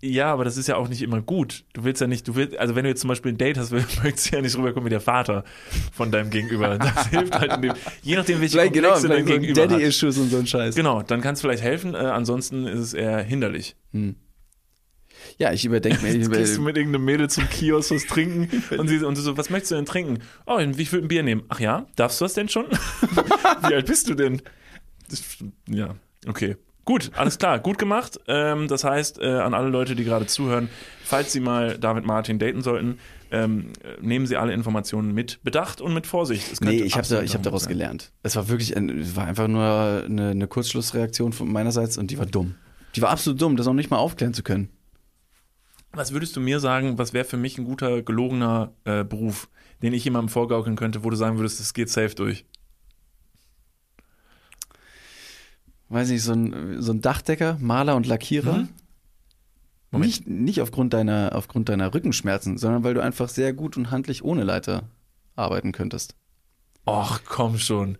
Ja, 0.00 0.32
aber 0.32 0.44
das 0.44 0.56
ist 0.56 0.68
ja 0.68 0.76
auch 0.76 0.88
nicht 0.88 1.02
immer 1.02 1.20
gut. 1.20 1.64
Du 1.74 1.84
willst 1.84 2.00
ja 2.00 2.06
nicht, 2.06 2.26
du 2.26 2.34
willst, 2.34 2.56
also 2.56 2.74
wenn 2.74 2.84
du 2.84 2.88
jetzt 2.88 3.02
zum 3.02 3.08
Beispiel 3.08 3.32
ein 3.32 3.36
Date 3.36 3.58
hast, 3.58 3.72
möchtest 4.02 4.32
du 4.32 4.36
ja 4.36 4.40
nicht 4.40 4.56
rüberkommen 4.56 4.86
wie 4.86 4.90
der 4.90 5.02
Vater 5.02 5.44
von 5.92 6.10
deinem 6.10 6.30
Gegenüber. 6.30 6.78
Das 6.78 7.08
hilft 7.10 7.38
halt 7.38 7.52
in 7.52 7.60
dem, 7.60 7.72
je 8.00 8.16
nachdem, 8.16 8.40
welche 8.40 8.52
Vielleicht 8.56 8.72
genau, 8.72 8.92
Komplexe 8.92 9.08
dein 9.08 9.26
vielleicht 9.26 9.42
so 9.42 9.46
Gegenüber. 9.54 9.66
Daddy-Issues 9.68 10.16
und 10.16 10.30
so 10.30 10.38
ein 10.38 10.46
Scheiß. 10.46 10.74
Genau, 10.76 11.02
dann 11.02 11.20
kann 11.20 11.34
es 11.34 11.42
vielleicht 11.42 11.62
helfen, 11.62 11.94
äh, 11.94 11.98
ansonsten 11.98 12.66
ist 12.66 12.80
es 12.80 12.94
eher 12.94 13.18
hinderlich. 13.22 13.76
Hm. 13.92 14.16
Ja, 15.38 15.52
ich 15.52 15.64
überdenke 15.64 16.02
mir. 16.02 16.12
Jetzt 16.16 16.30
gehst 16.30 16.56
du 16.56 16.62
mit 16.62 16.76
irgendeinem 16.76 17.04
Mädel 17.04 17.28
zum 17.30 17.48
Kiosk 17.48 17.90
was 17.90 18.06
trinken 18.06 18.62
und, 18.78 18.88
sie, 18.88 19.04
und 19.04 19.16
so, 19.16 19.36
was 19.36 19.50
möchtest 19.50 19.72
du 19.72 19.76
denn 19.76 19.86
trinken? 19.86 20.18
Oh, 20.46 20.58
ich 20.58 20.92
würde 20.92 21.06
ein 21.06 21.08
Bier 21.08 21.22
nehmen. 21.22 21.44
Ach 21.48 21.60
ja, 21.60 21.86
darfst 21.96 22.20
du 22.20 22.24
das 22.24 22.34
denn 22.34 22.48
schon? 22.48 22.66
Wie 23.68 23.74
alt 23.74 23.86
bist 23.86 24.08
du 24.08 24.14
denn? 24.14 24.42
Das, 25.08 25.22
ja, 25.68 25.94
okay. 26.26 26.56
Gut, 26.84 27.10
alles 27.16 27.38
klar, 27.38 27.58
gut 27.58 27.78
gemacht. 27.78 28.20
Ähm, 28.28 28.68
das 28.68 28.84
heißt, 28.84 29.20
äh, 29.20 29.26
an 29.26 29.54
alle 29.54 29.70
Leute, 29.70 29.96
die 29.96 30.04
gerade 30.04 30.26
zuhören, 30.26 30.68
falls 31.02 31.32
Sie 31.32 31.40
mal 31.40 31.76
David 31.78 32.06
Martin 32.06 32.38
daten 32.38 32.62
sollten, 32.62 32.98
ähm, 33.32 33.72
äh, 33.82 34.00
nehmen 34.00 34.26
Sie 34.26 34.36
alle 34.36 34.52
Informationen 34.52 35.12
mit 35.12 35.42
Bedacht 35.42 35.80
und 35.80 35.94
mit 35.94 36.06
Vorsicht. 36.06 36.60
Nee, 36.60 36.82
ich 36.82 36.96
habe 36.96 37.08
da, 37.08 37.22
ich 37.22 37.34
hab 37.34 37.42
daraus 37.42 37.64
sein. 37.64 37.72
gelernt. 37.72 38.12
Es 38.22 38.36
war 38.36 38.48
wirklich, 38.48 38.76
ein, 38.76 38.88
es 39.00 39.16
war 39.16 39.26
einfach 39.26 39.48
nur 39.48 40.04
eine, 40.06 40.30
eine 40.30 40.46
Kurzschlussreaktion 40.46 41.32
von 41.32 41.50
meinerseits 41.50 41.98
und 41.98 42.12
die 42.12 42.18
war 42.18 42.26
dumm. 42.26 42.54
Die 42.94 43.02
war 43.02 43.10
absolut 43.10 43.42
dumm, 43.42 43.56
das 43.56 43.66
auch 43.66 43.74
nicht 43.74 43.90
mal 43.90 43.98
aufklären 43.98 44.32
zu 44.32 44.44
können. 44.44 44.68
Was 45.96 46.12
würdest 46.12 46.36
du 46.36 46.40
mir 46.40 46.60
sagen, 46.60 46.98
was 46.98 47.14
wäre 47.14 47.24
für 47.24 47.38
mich 47.38 47.56
ein 47.56 47.64
guter, 47.64 48.02
gelogener 48.02 48.72
äh, 48.84 49.02
Beruf, 49.02 49.48
den 49.82 49.94
ich 49.94 50.04
jemandem 50.04 50.28
vorgaukeln 50.28 50.76
könnte, 50.76 51.04
wo 51.04 51.10
du 51.10 51.16
sagen 51.16 51.38
würdest, 51.38 51.58
das 51.58 51.72
geht 51.72 51.88
safe 51.88 52.14
durch? 52.14 52.44
Weiß 55.88 56.10
nicht, 56.10 56.22
so 56.22 56.32
ein, 56.32 56.82
so 56.82 56.92
ein 56.92 57.00
Dachdecker, 57.00 57.56
Maler 57.60 57.96
und 57.96 58.06
Lackierer. 58.06 58.58
Mhm. 58.58 58.68
Moment. 59.90 60.06
Nicht, 60.06 60.26
nicht 60.28 60.60
aufgrund 60.60 60.92
deiner, 60.92 61.30
aufgrund 61.34 61.70
deiner 61.70 61.94
Rückenschmerzen, 61.94 62.58
sondern 62.58 62.84
weil 62.84 62.92
du 62.92 63.02
einfach 63.02 63.30
sehr 63.30 63.54
gut 63.54 63.76
und 63.78 63.90
handlich 63.90 64.22
ohne 64.22 64.42
Leiter 64.42 64.90
arbeiten 65.34 65.72
könntest. 65.72 66.14
Och, 66.86 67.20
komm 67.24 67.56
schon. 67.56 67.96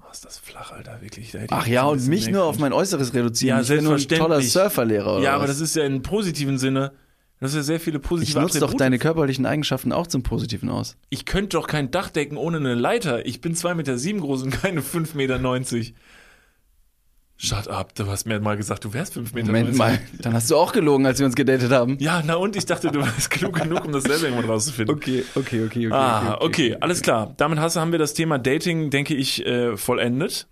Oh, 0.00 0.10
ist 0.12 0.24
das 0.24 0.38
flach, 0.38 0.72
Alter, 0.72 1.00
wirklich. 1.00 1.34
Ach 1.50 1.66
ja, 1.66 1.84
und 1.84 2.06
mich 2.08 2.28
nur 2.28 2.44
auf 2.44 2.58
mein 2.58 2.74
Äußeres 2.74 3.14
reduzieren. 3.14 3.56
Ja, 3.58 3.62
ich 3.62 3.68
bin 3.68 3.84
nur 3.84 3.94
ein 3.94 4.06
toller. 4.06 4.42
Surferlehrer 4.42 5.14
oder 5.14 5.22
Ja, 5.24 5.34
aber 5.34 5.44
was? 5.44 5.52
das 5.52 5.60
ist 5.60 5.76
ja 5.76 5.84
im 5.84 6.02
positiven 6.02 6.58
Sinne. 6.58 6.92
Das 7.42 7.50
ist 7.50 7.56
ja 7.56 7.62
sehr 7.64 7.80
viele 7.80 7.96
Ich 7.98 8.04
positive 8.04 8.40
nutze 8.40 8.60
doch 8.60 8.72
deine 8.72 9.00
körperlichen 9.00 9.46
Eigenschaften 9.46 9.90
auch 9.90 10.06
zum 10.06 10.22
Positiven 10.22 10.68
aus. 10.68 10.96
Ich 11.10 11.24
könnte 11.24 11.56
doch 11.56 11.66
kein 11.66 11.90
Dach 11.90 12.08
decken 12.08 12.36
ohne 12.36 12.58
eine 12.58 12.76
Leiter. 12.76 13.26
Ich 13.26 13.40
bin 13.40 13.56
2,7 13.56 13.74
Meter 13.74 13.98
sieben 13.98 14.20
groß 14.20 14.44
und 14.44 14.50
keine 14.50 14.80
5,90 14.80 15.16
Meter. 15.16 15.40
Shut 17.36 17.66
up, 17.66 17.96
du 17.96 18.06
hast 18.06 18.26
mir 18.26 18.38
mal 18.38 18.56
gesagt, 18.56 18.84
du 18.84 18.92
wärst 18.92 19.16
5,90 19.16 19.34
Meter. 19.34 19.46
Moment 19.48 19.76
mal, 19.76 19.98
dann 20.20 20.34
hast 20.34 20.52
du 20.52 20.56
auch 20.56 20.72
gelogen, 20.72 21.04
als 21.04 21.18
wir 21.18 21.26
uns 21.26 21.34
gedatet 21.34 21.72
haben. 21.72 21.96
Ja, 21.98 22.22
na 22.24 22.36
und 22.36 22.54
ich 22.54 22.64
dachte, 22.64 22.92
du 22.92 23.00
warst 23.00 23.28
klug 23.30 23.60
genug, 23.60 23.84
um 23.86 23.90
das 23.90 24.04
selber 24.04 24.26
irgendwann 24.26 24.48
rauszufinden. 24.48 24.94
Okay, 24.94 25.24
okay, 25.34 25.64
okay, 25.64 25.88
okay. 25.88 25.92
Ah, 25.92 26.38
okay, 26.40 26.76
alles 26.78 27.02
klar. 27.02 27.34
Damit 27.38 27.58
hast, 27.58 27.74
haben 27.74 27.90
wir 27.90 27.98
das 27.98 28.14
Thema 28.14 28.38
Dating, 28.38 28.90
denke 28.90 29.16
ich, 29.16 29.44
äh, 29.44 29.76
vollendet. 29.76 30.46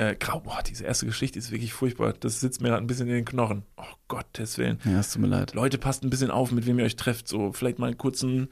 Äh, 0.00 0.16
grau, 0.18 0.40
boah, 0.40 0.62
diese 0.66 0.84
erste 0.84 1.04
Geschichte 1.04 1.38
ist 1.38 1.50
wirklich 1.50 1.74
furchtbar. 1.74 2.14
Das 2.14 2.40
sitzt 2.40 2.62
mir 2.62 2.68
gerade 2.68 2.82
ein 2.82 2.86
bisschen 2.86 3.06
in 3.06 3.16
den 3.16 3.26
Knochen. 3.26 3.64
Oh 3.76 3.84
Gottes 4.08 4.56
Willen. 4.56 4.78
Ja, 4.86 5.00
es 5.00 5.12
tut 5.12 5.20
mir 5.20 5.28
leid. 5.28 5.52
Leute, 5.52 5.76
passt 5.76 6.02
ein 6.02 6.08
bisschen 6.08 6.30
auf, 6.30 6.52
mit 6.52 6.64
wem 6.64 6.78
ihr 6.78 6.86
euch 6.86 6.96
trefft. 6.96 7.28
So, 7.28 7.52
vielleicht 7.52 7.78
mal 7.78 7.88
einen 7.88 7.98
kurzen, 7.98 8.48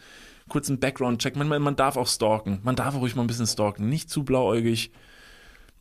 kurzen 0.51 0.79
Background-Check. 0.79 1.37
Man, 1.37 1.49
man, 1.49 1.63
man 1.63 1.75
darf 1.75 1.97
auch 1.97 2.07
stalken. 2.07 2.59
Man 2.65 2.77
darf 2.77 2.95
auch 2.95 3.01
ruhig 3.01 3.17
mal 3.17 3.23
ein 3.23 3.29
bisschen 3.29 3.47
stalken. 3.47 3.89
Nicht 3.89 4.11
zu 4.11 4.25
blauäugig. 4.25 4.93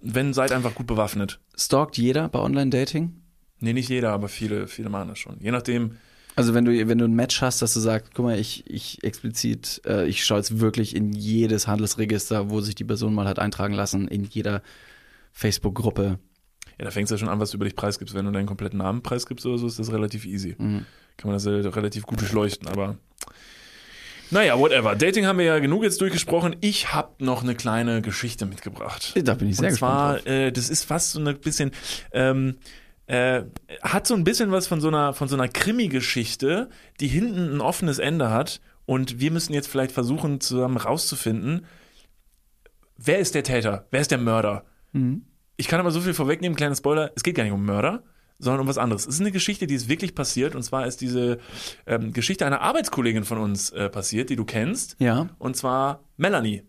Wenn, 0.02 0.34
seid 0.34 0.54
einfach 0.54 0.74
gut 0.74 0.88
bewaffnet. 0.88 1.42
Stalkt 1.58 1.98
jeder 1.98 2.30
bei 2.30 2.40
Online-Dating? 2.40 3.20
Nee, 3.60 3.74
nicht 3.74 3.90
jeder, 3.90 4.12
aber 4.12 4.30
viele, 4.30 4.68
viele 4.68 4.88
machen 4.88 5.10
das 5.10 5.20
schon. 5.20 5.36
Je 5.42 5.52
nachdem, 5.52 5.98
Also 6.38 6.54
wenn 6.54 6.64
du, 6.64 6.88
wenn 6.88 6.98
du 6.98 7.04
ein 7.04 7.14
Match 7.16 7.42
hast, 7.42 7.62
dass 7.62 7.74
du 7.74 7.82
sagst, 7.82 8.14
guck 8.14 8.24
mal, 8.24 8.40
ich, 8.40 8.64
ich 8.68 9.04
explizit, 9.04 9.82
äh, 9.86 10.08
ich 10.08 10.24
schaue 10.24 10.38
jetzt 10.38 10.62
wirklich 10.62 10.96
in 10.96 11.12
jedes 11.12 11.68
Handelsregister, 11.68 12.52
wo 12.52 12.62
sich 12.62 12.76
die 12.76 12.86
Person 12.86 13.14
mal 13.14 13.28
hat 13.28 13.40
eintragen 13.40 13.74
lassen, 13.74 14.08
in 14.08 14.24
jeder 14.24 14.62
Facebook-Gruppe. 15.38 16.18
ja, 16.80 16.86
da 16.86 16.92
fängst 16.92 17.12
du 17.12 17.16
ja 17.16 17.20
schon 17.20 17.30
an, 17.30 17.40
was 17.40 17.52
du 17.52 17.58
über 17.58 17.66
dich 17.66 17.76
preisgibst. 17.76 18.16
Wenn 18.16 18.26
du 18.26 18.32
deinen 18.32 18.48
kompletten 18.48 18.80
Namen 18.80 19.04
preisgibst 19.04 19.46
oder 19.46 19.58
so, 19.60 19.68
ist 19.68 19.78
das 19.78 19.92
relativ 19.92 20.26
easy. 20.26 20.56
Mhm. 20.58 20.86
Kann 21.16 21.30
man 21.30 21.34
das 21.34 21.46
relativ 21.46 22.04
gut 22.04 22.20
durchleuchten, 22.22 22.68
aber 22.68 22.98
naja, 24.30 24.60
whatever. 24.60 24.96
Dating 24.96 25.26
haben 25.26 25.40
wir 25.40 25.46
ja 25.46 25.60
genug 25.60 25.84
jetzt 25.84 26.02
durchgesprochen. 26.02 26.56
Ich 26.60 26.94
habe 26.94 27.24
noch 27.24 27.44
eine 27.44 27.56
kleine 27.56 28.02
Geschichte 28.02 28.46
mitgebracht. 28.46 29.14
Da 29.24 29.36
bin 29.36 29.48
ich 29.50 29.56
sehr 29.58 29.70
Und 29.70 29.76
zwar, 29.76 30.16
gespannt. 30.16 30.36
äh, 30.36 30.52
das 30.52 30.70
ist 30.70 30.84
fast 30.84 31.12
so 31.12 31.20
ein 31.24 31.40
bisschen, 31.40 31.72
ähm, 32.12 32.58
äh, 33.06 33.44
hat 33.84 34.06
so 34.06 34.16
ein 34.16 34.26
bisschen 34.26 34.52
was 34.52 34.68
von 34.68 34.82
so 34.82 34.90
einer, 34.90 35.14
von 35.14 35.30
so 35.30 35.36
einer 35.36 35.48
Krimi-Geschichte, 35.48 36.70
die 37.00 37.08
hinten 37.08 37.56
ein 37.56 37.62
offenes 37.62 38.00
Ende 38.00 38.30
hat. 38.30 38.60
Und 38.86 39.20
wir 39.22 39.32
müssen 39.32 39.54
jetzt 39.54 39.68
vielleicht 39.68 39.94
versuchen, 39.94 40.42
zusammen 40.42 40.78
rauszufinden, 40.78 41.66
wer 42.98 43.20
ist 43.20 43.34
der 43.36 43.44
Täter? 43.44 43.86
Wer 43.92 44.02
ist 44.02 44.12
der 44.12 44.18
Mörder? 44.18 44.66
Mhm. 44.98 45.22
Ich 45.56 45.68
kann 45.68 45.80
aber 45.80 45.92
so 45.92 46.02
viel 46.02 46.14
vorwegnehmen, 46.14 46.56
kleiner 46.56 46.76
Spoiler, 46.76 47.12
es 47.16 47.24
geht 47.24 47.36
gar 47.36 47.44
nicht 47.44 47.54
um 47.54 47.66
Mörder, 47.66 48.04
sondern 48.40 48.62
um 48.62 48.68
was 48.68 48.78
anderes. 48.78 49.08
Es 49.08 49.16
ist 49.16 49.22
eine 49.22 49.32
Geschichte, 49.32 49.66
die 49.68 49.74
ist 49.74 49.90
wirklich 49.90 50.14
passiert. 50.14 50.56
Und 50.56 50.64
zwar 50.64 50.86
ist 50.86 51.02
diese 51.02 51.40
ähm, 51.86 52.14
Geschichte 52.14 52.46
einer 52.46 52.62
Arbeitskollegin 52.62 53.24
von 53.24 53.40
uns 53.40 53.72
äh, 53.72 53.90
passiert, 53.90 54.30
die 54.30 54.36
du 54.36 54.46
kennst. 54.46 54.96
Ja. 55.00 55.30
Und 55.40 55.58
zwar 55.58 56.04
Melanie. 56.18 56.64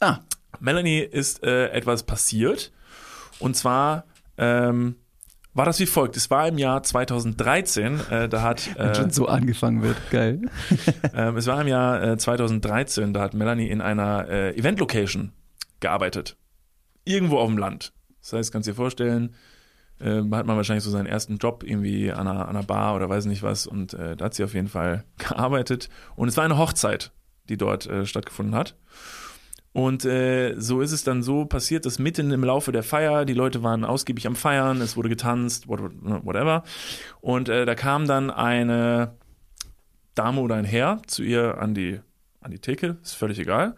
Ah, 0.00 0.20
Melanie 0.60 1.00
ist 1.00 1.44
äh, 1.44 1.68
etwas 1.68 2.04
passiert. 2.04 2.72
Und 3.38 3.56
zwar 3.56 4.04
ähm, 4.38 4.96
war 5.54 5.66
das 5.66 5.78
wie 5.80 5.86
folgt. 5.86 6.16
Es 6.16 6.30
war 6.30 6.48
im 6.48 6.56
Jahr 6.56 6.82
2013. 6.82 8.00
Äh, 8.10 8.28
da 8.28 8.42
hat 8.42 8.74
wenn 8.76 8.88
äh, 8.88 8.94
schon 8.94 9.10
so 9.10 9.26
angefangen 9.26 9.82
wird. 9.82 9.96
Geil. 10.10 10.40
ähm, 11.14 11.36
es 11.36 11.46
war 11.46 11.60
im 11.60 11.68
Jahr 11.68 12.02
äh, 12.02 12.16
2013. 12.16 13.12
Da 13.12 13.20
hat 13.20 13.34
Melanie 13.34 13.68
in 13.68 13.80
einer 13.80 14.28
äh, 14.28 14.56
Event-Location 14.56 15.32
gearbeitet. 15.80 16.36
Irgendwo 17.04 17.38
auf 17.38 17.48
dem 17.48 17.58
Land. 17.58 17.92
Das 18.20 18.32
heißt, 18.32 18.52
kannst 18.52 18.68
dir 18.68 18.74
vorstellen, 18.74 19.34
äh, 20.00 20.16
hat 20.18 20.46
man 20.46 20.56
wahrscheinlich 20.56 20.84
so 20.84 20.90
seinen 20.90 21.06
ersten 21.06 21.38
Job 21.38 21.64
irgendwie 21.66 22.12
an 22.12 22.26
einer, 22.28 22.42
an 22.48 22.56
einer 22.56 22.62
Bar 22.62 22.94
oder 22.94 23.08
weiß 23.08 23.26
nicht 23.26 23.42
was. 23.42 23.66
Und 23.66 23.94
äh, 23.94 24.16
da 24.16 24.26
hat 24.26 24.34
sie 24.34 24.44
auf 24.44 24.54
jeden 24.54 24.68
Fall 24.68 25.04
gearbeitet. 25.18 25.88
Und 26.16 26.28
es 26.28 26.36
war 26.36 26.44
eine 26.44 26.58
Hochzeit, 26.58 27.12
die 27.48 27.56
dort 27.56 27.86
äh, 27.86 28.06
stattgefunden 28.06 28.54
hat. 28.54 28.76
Und 29.74 30.04
äh, 30.04 30.54
so 30.58 30.82
ist 30.82 30.92
es 30.92 31.02
dann 31.02 31.22
so 31.22 31.46
passiert, 31.46 31.86
dass 31.86 31.98
mitten 31.98 32.30
im 32.30 32.44
Laufe 32.44 32.72
der 32.72 32.82
Feier, 32.82 33.24
die 33.24 33.32
Leute 33.32 33.62
waren 33.62 33.84
ausgiebig 33.86 34.26
am 34.26 34.36
Feiern, 34.36 34.82
es 34.82 34.96
wurde 34.98 35.08
getanzt, 35.08 35.66
what- 35.66 35.80
whatever. 36.24 36.62
Und 37.22 37.48
äh, 37.48 37.64
da 37.64 37.74
kam 37.74 38.06
dann 38.06 38.30
eine 38.30 39.14
Dame 40.14 40.42
oder 40.42 40.56
ein 40.56 40.66
Herr 40.66 41.00
zu 41.06 41.22
ihr 41.22 41.56
an 41.56 41.72
die, 41.74 42.00
an 42.40 42.50
die 42.50 42.58
Theke, 42.58 42.98
ist 43.02 43.14
völlig 43.14 43.38
egal, 43.38 43.74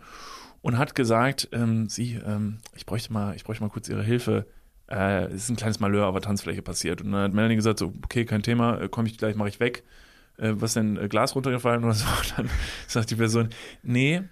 und 0.65 0.79
hat 0.79 0.95
gesagt, 0.95 1.51
ähm, 1.53 1.91
sie, 1.91 2.19
ähm, 2.25 2.57
ich 2.75 2.87
bräuchte 2.87 3.13
mal, 3.13 3.37
ich 3.37 3.45
bräuchte 3.45 3.63
mal 3.63 3.69
kurz 3.69 3.87
ihre 3.91 4.03
Hilfe. 4.03 4.47
Äh, 4.91 5.27
es 5.27 5.45
ist 5.45 5.51
ein 5.51 5.57
kleines 5.57 5.79
Malheur 5.79 6.07
auf 6.07 6.15
der 6.15 6.23
Tanzfläche 6.23 6.63
passiert. 6.63 7.03
Und 7.03 7.13
dann 7.13 7.25
hat 7.25 7.35
Melanie 7.35 7.57
gesagt, 7.57 7.79
so, 7.79 7.93
okay, 8.03 8.25
kein 8.25 8.43
Thema, 8.43 8.81
äh, 8.81 8.89
komme 8.89 9.07
ich 9.07 9.19
gleich, 9.19 9.37
mache 9.37 9.51
ich 9.51 9.61
weg. 9.61 9.85
Äh, 10.39 10.53
was 10.55 10.73
denn, 10.73 10.97
äh, 10.97 11.07
Glas 11.09 11.35
runtergefallen 11.35 11.85
oder 11.85 11.93
so? 11.93 12.07
Und 12.07 12.39
dann 12.39 12.51
sagt 12.87 13.11
die 13.11 13.17
Person, 13.17 13.51
nee, 13.83 14.23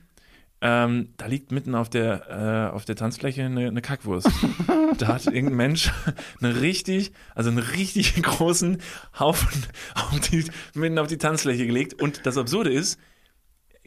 ähm, 0.63 1.13
da 1.19 1.27
liegt 1.27 1.53
mitten 1.53 1.75
auf 1.75 1.91
der, 1.91 2.71
äh, 2.71 2.75
auf 2.75 2.87
der 2.87 2.97
Tanzfläche 2.97 3.45
eine, 3.45 3.69
eine 3.69 3.83
Kackwurst. 3.83 4.31
da 4.99 5.09
hat 5.09 5.27
irgendein 5.27 5.57
Mensch 5.57 5.93
einen 6.41 6.57
richtig, 6.57 7.13
also 7.35 7.51
einen 7.51 7.59
richtig 7.59 8.23
großen 8.23 8.79
Haufen 9.21 9.67
auf 9.95 10.19
die, 10.31 10.47
mitten 10.73 10.99
auf 10.99 11.09
die 11.09 11.19
Tanzfläche 11.19 11.67
gelegt. 11.67 12.01
Und 12.01 12.25
das 12.25 12.39
Absurde 12.39 12.73
ist, 12.73 12.99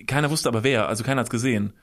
keiner 0.06 0.30
wusste 0.30 0.48
aber 0.48 0.64
wer, 0.64 0.88
also 0.88 1.04
keiner 1.04 1.22
hat's 1.22 1.32
gesehen. 1.32 1.74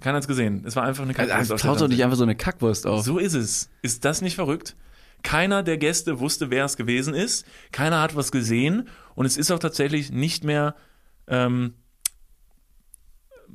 Keiner 0.00 0.16
hat's 0.16 0.28
gesehen. 0.28 0.62
Es 0.66 0.76
war 0.76 0.84
einfach 0.84 1.04
eine 1.04 1.14
Kackwurst 1.14 1.38
Also, 1.38 1.54
auf 1.54 1.60
der 1.60 1.70
taucht 1.70 1.80
doch 1.82 1.88
nicht 1.88 2.02
einfach 2.04 2.16
so 2.16 2.22
eine 2.22 2.34
Kackwurst 2.36 2.86
auf. 2.86 3.04
So 3.04 3.18
ist 3.18 3.34
es. 3.34 3.70
Ist 3.82 4.04
das 4.04 4.22
nicht 4.22 4.34
verrückt? 4.34 4.76
Keiner 5.22 5.62
der 5.62 5.76
Gäste 5.76 6.18
wusste, 6.20 6.50
wer 6.50 6.64
es 6.64 6.76
gewesen 6.76 7.12
ist. 7.14 7.46
Keiner 7.72 8.00
hat 8.00 8.16
was 8.16 8.32
gesehen. 8.32 8.88
Und 9.14 9.26
es 9.26 9.36
ist 9.36 9.50
auch 9.50 9.58
tatsächlich 9.58 10.10
nicht 10.10 10.44
mehr, 10.44 10.74
ähm, 11.26 11.74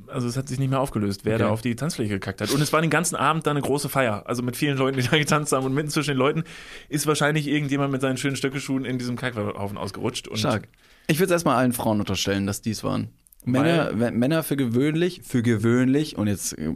also 0.08 0.28
es 0.28 0.36
hat 0.36 0.48
sich 0.48 0.58
nicht 0.60 0.70
mehr 0.70 0.80
aufgelöst, 0.80 1.22
wer 1.24 1.34
Okay. 1.34 1.42
da 1.44 1.50
auf 1.50 1.62
die 1.62 1.74
Tanzfläche 1.74 2.10
gekackt 2.14 2.40
hat. 2.40 2.50
Und 2.52 2.60
es 2.60 2.72
war 2.72 2.80
den 2.80 2.90
ganzen 2.90 3.16
Abend 3.16 3.46
da 3.46 3.50
eine 3.50 3.62
große 3.62 3.88
Feier. 3.88 4.22
Also 4.26 4.42
mit 4.42 4.56
vielen 4.56 4.76
Leuten, 4.78 4.98
die 5.00 5.06
da 5.08 5.18
getanzt 5.18 5.52
haben. 5.52 5.66
Und 5.66 5.74
mitten 5.74 5.90
zwischen 5.90 6.10
den 6.10 6.18
Leuten 6.18 6.44
ist 6.88 7.06
wahrscheinlich 7.08 7.48
irgendjemand 7.48 7.90
mit 7.90 8.00
seinen 8.00 8.16
schönen 8.16 8.36
Stöckelschuhen 8.36 8.84
in 8.84 8.98
diesem 8.98 9.16
Kackhaufen 9.16 9.76
ausgerutscht. 9.76 10.28
Und 10.28 10.38
Stark. 10.38 10.68
Ich 11.08 11.18
würde 11.18 11.26
es 11.26 11.30
erstmal 11.32 11.56
allen 11.56 11.72
Frauen 11.72 11.98
unterstellen, 11.98 12.46
dass 12.46 12.62
dies 12.62 12.84
waren. 12.84 13.08
Männer, 13.52 13.90
wenn- 14.00 14.18
Männer 14.18 14.42
für 14.42 14.56
gewöhnlich, 14.56 15.22
für 15.24 15.42
gewöhnlich, 15.42 16.16
und 16.18 16.26
jetzt, 16.26 16.52
äh, 16.58 16.72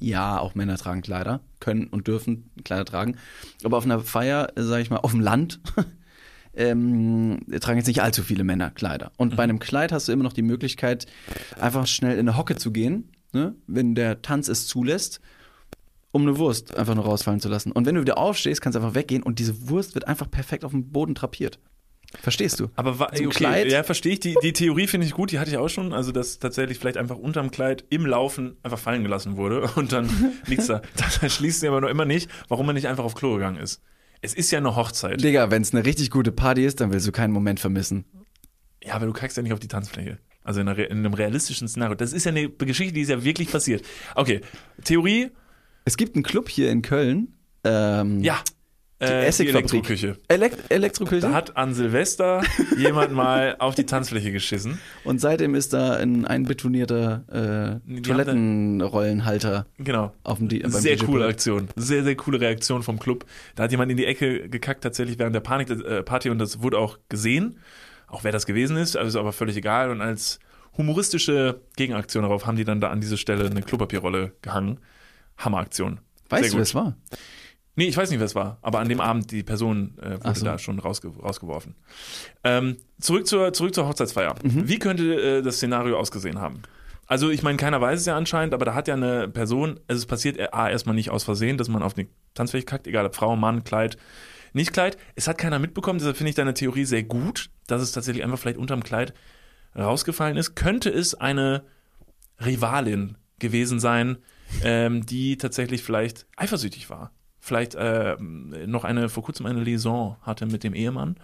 ja, 0.00 0.38
auch 0.38 0.54
Männer 0.54 0.76
tragen 0.76 1.02
Kleider, 1.02 1.40
können 1.60 1.86
und 1.86 2.06
dürfen 2.08 2.50
Kleider 2.64 2.84
tragen. 2.84 3.16
Aber 3.62 3.78
auf 3.78 3.84
einer 3.84 4.00
Feier, 4.00 4.52
sage 4.56 4.82
ich 4.82 4.90
mal, 4.90 4.98
auf 4.98 5.12
dem 5.12 5.20
Land, 5.20 5.60
ähm, 6.54 7.40
tragen 7.60 7.78
jetzt 7.78 7.86
nicht 7.86 8.02
allzu 8.02 8.22
viele 8.22 8.44
Männer 8.44 8.70
Kleider. 8.70 9.12
Und 9.16 9.36
bei 9.36 9.42
einem 9.42 9.58
Kleid 9.58 9.92
hast 9.92 10.08
du 10.08 10.12
immer 10.12 10.24
noch 10.24 10.32
die 10.32 10.42
Möglichkeit, 10.42 11.06
einfach 11.60 11.86
schnell 11.86 12.14
in 12.14 12.28
eine 12.28 12.36
Hocke 12.36 12.56
zu 12.56 12.70
gehen, 12.72 13.10
ne, 13.32 13.54
wenn 13.66 13.94
der 13.94 14.22
Tanz 14.22 14.48
es 14.48 14.66
zulässt, 14.66 15.20
um 16.12 16.22
eine 16.22 16.38
Wurst 16.38 16.76
einfach 16.76 16.94
nur 16.94 17.04
rausfallen 17.04 17.40
zu 17.40 17.48
lassen. 17.48 17.72
Und 17.72 17.86
wenn 17.86 17.96
du 17.96 18.00
wieder 18.00 18.18
aufstehst, 18.18 18.60
kannst 18.60 18.76
du 18.76 18.80
einfach 18.80 18.94
weggehen 18.94 19.22
und 19.22 19.38
diese 19.40 19.68
Wurst 19.68 19.94
wird 19.96 20.06
einfach 20.06 20.30
perfekt 20.30 20.64
auf 20.64 20.70
dem 20.70 20.90
Boden 20.92 21.14
trapiert. 21.16 21.58
Verstehst 22.22 22.60
du? 22.60 22.68
Aber 22.76 22.98
wa- 22.98 23.08
okay, 23.12 23.26
Kleid? 23.28 23.70
ja, 23.70 23.82
verstehe 23.82 24.12
ich. 24.14 24.20
Die, 24.20 24.34
die 24.42 24.52
Theorie 24.52 24.86
finde 24.86 25.06
ich 25.06 25.12
gut, 25.12 25.30
die 25.32 25.38
hatte 25.38 25.50
ich 25.50 25.56
auch 25.58 25.68
schon. 25.68 25.92
Also, 25.92 26.12
dass 26.12 26.38
tatsächlich 26.38 26.78
vielleicht 26.78 26.96
einfach 26.96 27.16
unterm 27.16 27.50
Kleid 27.50 27.84
im 27.90 28.06
Laufen 28.06 28.56
einfach 28.62 28.78
fallen 28.78 29.02
gelassen 29.02 29.36
wurde 29.36 29.62
und 29.76 29.92
dann 29.92 30.08
liegt's 30.46 30.66
da. 30.66 30.82
Das 30.96 31.34
schließt 31.34 31.60
sich 31.60 31.68
aber 31.68 31.80
noch 31.80 31.88
immer 31.88 32.04
nicht, 32.04 32.30
warum 32.48 32.66
man 32.66 32.74
nicht 32.74 32.88
einfach 32.88 33.04
auf 33.04 33.14
Klo 33.14 33.34
gegangen 33.34 33.58
ist. 33.58 33.82
Es 34.22 34.32
ist 34.34 34.50
ja 34.50 34.58
eine 34.58 34.74
Hochzeit. 34.74 35.22
Digga, 35.22 35.50
wenn 35.50 35.60
es 35.62 35.74
eine 35.74 35.84
richtig 35.84 36.10
gute 36.10 36.32
Party 36.32 36.64
ist, 36.64 36.80
dann 36.80 36.92
willst 36.92 37.06
du 37.06 37.12
keinen 37.12 37.32
Moment 37.32 37.60
vermissen. 37.60 38.04
Ja, 38.82 38.94
aber 38.94 39.06
du 39.06 39.12
kackst 39.12 39.36
ja 39.36 39.42
nicht 39.42 39.52
auf 39.52 39.60
die 39.60 39.68
Tanzfläche. 39.68 40.18
Also 40.42 40.60
in, 40.60 40.68
einer, 40.68 40.78
in 40.90 40.98
einem 40.98 41.14
realistischen 41.14 41.68
Szenario. 41.68 41.94
Das 41.94 42.12
ist 42.12 42.24
ja 42.24 42.30
eine 42.30 42.48
Geschichte, 42.50 42.92
die 42.94 43.00
ist 43.02 43.08
ja 43.10 43.22
wirklich 43.24 43.50
passiert. 43.50 43.84
Okay, 44.14 44.40
Theorie, 44.84 45.30
Es 45.86 45.96
gibt 45.96 46.16
einen 46.16 46.22
Club 46.22 46.48
hier 46.48 46.70
in 46.70 46.82
Köln. 46.82 47.34
Ähm, 47.64 48.20
ja. 48.22 48.40
Äh, 49.04 49.20
die 49.22 49.26
Essigfabrik. 49.26 49.64
Elektroküche. 49.72 50.16
Elekt 50.28 50.70
Elektroküche. 50.70 51.20
Da 51.20 51.32
hat 51.32 51.56
an 51.56 51.74
Silvester 51.74 52.42
jemand 52.78 53.12
mal 53.12 53.56
auf 53.58 53.74
die 53.74 53.84
Tanzfläche 53.86 54.32
geschissen. 54.32 54.78
Und 55.04 55.20
seitdem 55.20 55.54
ist 55.54 55.72
da 55.72 55.94
ein 55.94 56.24
einbetonierter 56.26 57.80
äh, 57.86 58.00
Toilettenrollenhalter 58.00 59.66
Genau. 59.78 60.12
auf 60.22 60.38
dem, 60.38 60.48
beim 60.48 60.70
Sehr 60.70 60.96
DJ-Pult. 60.96 61.06
coole 61.10 61.26
Aktion. 61.26 61.68
Sehr, 61.76 62.04
sehr 62.04 62.16
coole 62.16 62.40
Reaktion 62.40 62.82
vom 62.82 62.98
Club. 62.98 63.24
Da 63.54 63.64
hat 63.64 63.70
jemand 63.70 63.90
in 63.90 63.96
die 63.96 64.06
Ecke 64.06 64.48
gekackt, 64.48 64.82
tatsächlich 64.82 65.18
während 65.18 65.34
der 65.34 65.40
Panik, 65.40 65.70
äh, 65.70 66.02
Party 66.02 66.30
und 66.30 66.38
das 66.38 66.62
wurde 66.62 66.78
auch 66.78 66.98
gesehen. 67.08 67.58
Auch 68.08 68.24
wer 68.24 68.32
das 68.32 68.46
gewesen 68.46 68.76
ist, 68.76 68.96
also 68.96 69.08
ist 69.08 69.16
aber 69.16 69.32
völlig 69.32 69.56
egal. 69.56 69.90
Und 69.90 70.00
als 70.00 70.38
humoristische 70.76 71.60
Gegenaktion 71.76 72.22
darauf 72.22 72.46
haben 72.46 72.56
die 72.56 72.64
dann 72.64 72.80
da 72.80 72.90
an 72.90 73.00
diese 73.00 73.16
Stelle 73.16 73.46
eine 73.46 73.62
Klopapierrolle 73.62 74.32
gehangen. 74.42 74.78
Hammeraktion. 75.38 76.00
Weißt 76.28 76.52
du, 76.52 76.56
wer 76.56 76.62
es 76.62 76.74
war? 76.74 76.96
Nee, 77.76 77.86
ich 77.86 77.96
weiß 77.96 78.10
nicht, 78.10 78.20
wer 78.20 78.26
es 78.26 78.34
war, 78.34 78.58
aber 78.62 78.78
an 78.78 78.88
dem 78.88 79.00
Abend 79.00 79.32
die 79.32 79.42
Person 79.42 79.98
äh, 80.00 80.24
wurde 80.24 80.38
so. 80.38 80.44
da 80.44 80.58
schon 80.58 80.78
rausge 80.78 81.08
rausgeworfen. 81.08 81.74
Ähm, 82.44 82.76
zurück, 83.00 83.26
zur, 83.26 83.52
zurück 83.52 83.74
zur 83.74 83.88
Hochzeitsfeier. 83.88 84.36
Mhm. 84.42 84.68
Wie 84.68 84.78
könnte 84.78 85.38
äh, 85.38 85.42
das 85.42 85.56
Szenario 85.56 85.98
ausgesehen 85.98 86.40
haben? 86.40 86.62
Also 87.06 87.30
ich 87.30 87.42
meine, 87.42 87.56
keiner 87.56 87.80
weiß 87.80 88.00
es 88.00 88.06
ja 88.06 88.16
anscheinend, 88.16 88.54
aber 88.54 88.64
da 88.64 88.74
hat 88.74 88.88
ja 88.88 88.94
eine 88.94 89.28
Person, 89.28 89.80
also 89.88 89.98
es 89.98 90.06
passiert 90.06 90.38
äh, 90.38 90.48
A, 90.52 90.70
erstmal 90.70 90.94
nicht 90.94 91.10
aus 91.10 91.24
Versehen, 91.24 91.58
dass 91.58 91.68
man 91.68 91.82
auf 91.82 91.96
eine 91.96 92.06
Tanzfläche 92.34 92.64
kackt, 92.64 92.86
egal 92.86 93.06
ob 93.06 93.14
Frau, 93.14 93.36
Mann, 93.36 93.64
Kleid, 93.64 93.96
nicht 94.52 94.72
Kleid. 94.72 94.96
Es 95.16 95.26
hat 95.26 95.36
keiner 95.36 95.58
mitbekommen, 95.58 95.98
deshalb 95.98 96.16
finde 96.16 96.30
ich 96.30 96.36
deine 96.36 96.54
Theorie 96.54 96.84
sehr 96.84 97.02
gut, 97.02 97.50
dass 97.66 97.82
es 97.82 97.92
tatsächlich 97.92 98.24
einfach 98.24 98.38
vielleicht 98.38 98.58
unterm 98.58 98.84
Kleid 98.84 99.12
rausgefallen 99.76 100.36
ist. 100.36 100.54
Könnte 100.54 100.90
es 100.90 101.14
eine 101.14 101.64
Rivalin 102.44 103.16
gewesen 103.38 103.80
sein, 103.80 104.18
ähm, 104.62 105.04
die 105.04 105.36
tatsächlich 105.36 105.82
vielleicht 105.82 106.26
eifersüchtig 106.36 106.88
war. 106.88 107.10
Vielleicht 107.44 107.74
äh, 107.74 108.16
noch 108.18 108.84
eine, 108.84 109.10
vor 109.10 109.22
kurzem 109.22 109.44
eine 109.44 109.62
Liaison 109.62 110.16
hatte 110.22 110.46
mit 110.46 110.64
dem 110.64 110.72
Ehemann 110.72 111.16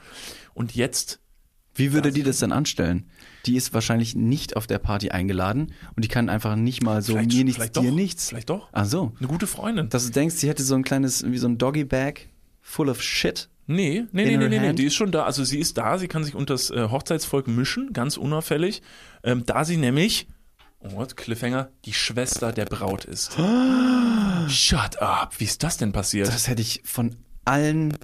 und 0.53 0.75
jetzt 0.75 1.19
Wie 1.75 1.95
würde 1.95 2.13
die 2.13 2.23
das 2.23 2.41
denn 2.41 2.53
anstellen? 2.53 3.09
Die 3.47 3.57
ist 3.57 3.73
wahrscheinlich 3.73 4.15
nicht 4.15 4.55
auf 4.55 4.67
der 4.67 4.79
Party 4.79 5.13
eingeladen 5.13 5.73
und 5.97 6.05
die 6.05 6.09
kann 6.09 6.29
einfach 6.29 6.57
nicht 6.57 6.83
mal 6.83 7.01
so 7.01 7.15
vielleicht, 7.15 7.33
mir 7.33 7.45
nichts, 7.45 7.57
vielleicht 7.57 7.77
dir 7.77 7.89
doch, 7.89 7.97
nichts. 7.97 8.29
Vielleicht 8.29 8.51
doch. 8.51 8.69
Ach 8.73 8.85
so. 8.85 9.13
Eine 9.19 9.29
gute 9.29 9.47
Freundin. 9.47 9.89
Dass 9.89 10.05
du 10.05 10.13
denkst, 10.13 10.35
sie 10.35 10.49
hätte 10.51 10.63
so 10.63 10.75
ein 10.75 10.83
kleines, 10.83 11.25
wie 11.25 11.39
so 11.39 11.49
ein 11.49 11.57
Doggy-Bag 11.57 12.29
full 12.61 12.91
of 12.91 13.01
shit. 13.03 13.49
Nee, 13.67 14.05
nee, 14.13 14.25
nee, 14.25 14.37
nee, 14.37 14.49
nee, 14.49 14.59
nee, 14.59 14.73
die 14.75 14.85
ist 14.85 14.97
schon 14.97 15.13
da. 15.13 15.25
Also 15.25 15.43
sie 15.43 15.59
ist 15.59 15.79
da, 15.79 15.97
sie 15.97 16.09
kann 16.09 16.23
sich 16.23 16.35
unter 16.35 16.53
das 16.53 16.69
äh, 16.69 16.89
Hochzeitsvolk 16.91 17.49
mischen, 17.49 17.95
ganz 17.95 18.19
unauffällig. 18.19 18.83
Ähm, 19.23 19.45
da 19.47 19.65
sie 19.65 19.79
nämlich, 19.79 20.29
oh, 20.81 21.07
Cliffhanger, 21.15 21.71
die 21.85 21.93
Schwester 21.93 22.53
der 22.53 22.65
Braut 22.67 23.05
ist. 23.05 23.33
Shut 24.49 25.01
up, 25.01 25.39
wie 25.39 25.45
ist 25.45 25.63
das 25.63 25.77
denn 25.77 25.93
passiert? 25.93 26.29
Das 26.29 26.49
hätte 26.49 26.63
ich 26.63 26.83
von 26.85 27.17
allen 27.45 27.97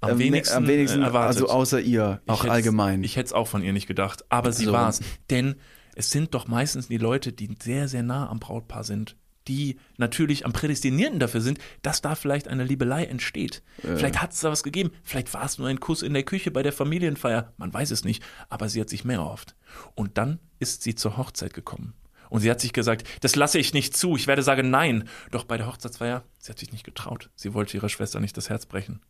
am 0.00 0.10
ähm, 0.12 0.18
wenigsten, 0.18 0.56
am 0.56 0.66
wenigsten 0.66 1.02
äh, 1.02 1.06
erwartet. 1.06 1.42
also 1.42 1.48
außer 1.52 1.80
ihr, 1.80 2.20
Ich 2.24 2.30
auch 2.30 2.42
hätt's- 2.44 2.52
allgemein. 2.52 3.02
Ich 3.04 3.16
hätte 3.16 3.26
es 3.26 3.32
auch 3.32 3.48
von 3.48 3.62
ihr 3.62 3.72
nicht 3.72 3.86
gedacht, 3.86 4.24
aber 4.28 4.52
sie 4.52 4.66
So. 4.66 4.72
war's. 4.72 5.00
Denn 5.30 5.56
es 5.96 6.10
sind 6.10 6.34
doch 6.34 6.46
meistens 6.46 6.88
die 6.88 6.98
Leute, 6.98 7.32
die 7.32 7.50
sehr, 7.60 7.88
sehr 7.88 8.02
nah 8.04 8.28
am 8.28 8.38
Brautpaar 8.38 8.84
sind, 8.84 9.16
die 9.48 9.78
natürlich 9.96 10.44
am 10.44 10.52
prädestinierten 10.52 11.18
dafür 11.18 11.40
sind, 11.40 11.58
dass 11.82 12.02
da 12.02 12.14
vielleicht 12.14 12.46
eine 12.48 12.64
Liebelei 12.64 13.04
entsteht. 13.04 13.62
Vielleicht 13.96 14.20
hat 14.22 14.32
es 14.32 14.40
da 14.40 14.50
was 14.50 14.62
gegeben, 14.62 14.90
vielleicht 15.02 15.32
war 15.34 15.44
es 15.44 15.58
nur 15.58 15.68
ein 15.68 15.80
Kuss 15.80 16.02
in 16.02 16.12
der 16.12 16.22
Küche 16.22 16.50
bei 16.50 16.62
der 16.62 16.72
Familienfeier, 16.72 17.52
man 17.56 17.72
weiß 17.72 17.90
es 17.90 18.04
nicht, 18.04 18.22
aber 18.48 18.68
sie 18.68 18.80
hat 18.80 18.90
sich 18.90 19.04
mehr 19.04 19.18
erhofft. 19.18 19.56
Und 19.94 20.18
dann 20.18 20.38
ist 20.58 20.82
sie 20.82 20.94
zur 20.94 21.16
Hochzeit 21.16 21.54
gekommen. 21.54 21.94
Und 22.30 22.40
sie 22.40 22.50
hat 22.50 22.60
sich 22.60 22.74
gesagt, 22.74 23.08
das 23.22 23.36
lasse 23.36 23.58
ich 23.58 23.72
nicht 23.72 23.96
zu, 23.96 24.16
ich 24.16 24.26
werde 24.26 24.42
sagen 24.42 24.68
nein. 24.70 25.08
Doch 25.30 25.44
bei 25.44 25.56
der 25.56 25.66
Hochzeitsfeier, 25.66 26.24
sie 26.38 26.50
hat 26.50 26.58
sich 26.58 26.72
nicht 26.72 26.84
getraut. 26.84 27.30
Sie 27.34 27.54
wollte 27.54 27.76
ihrer 27.76 27.88
Schwester 27.88 28.20
nicht 28.20 28.36
das 28.36 28.50
Herz 28.50 28.66
brechen. 28.66 29.00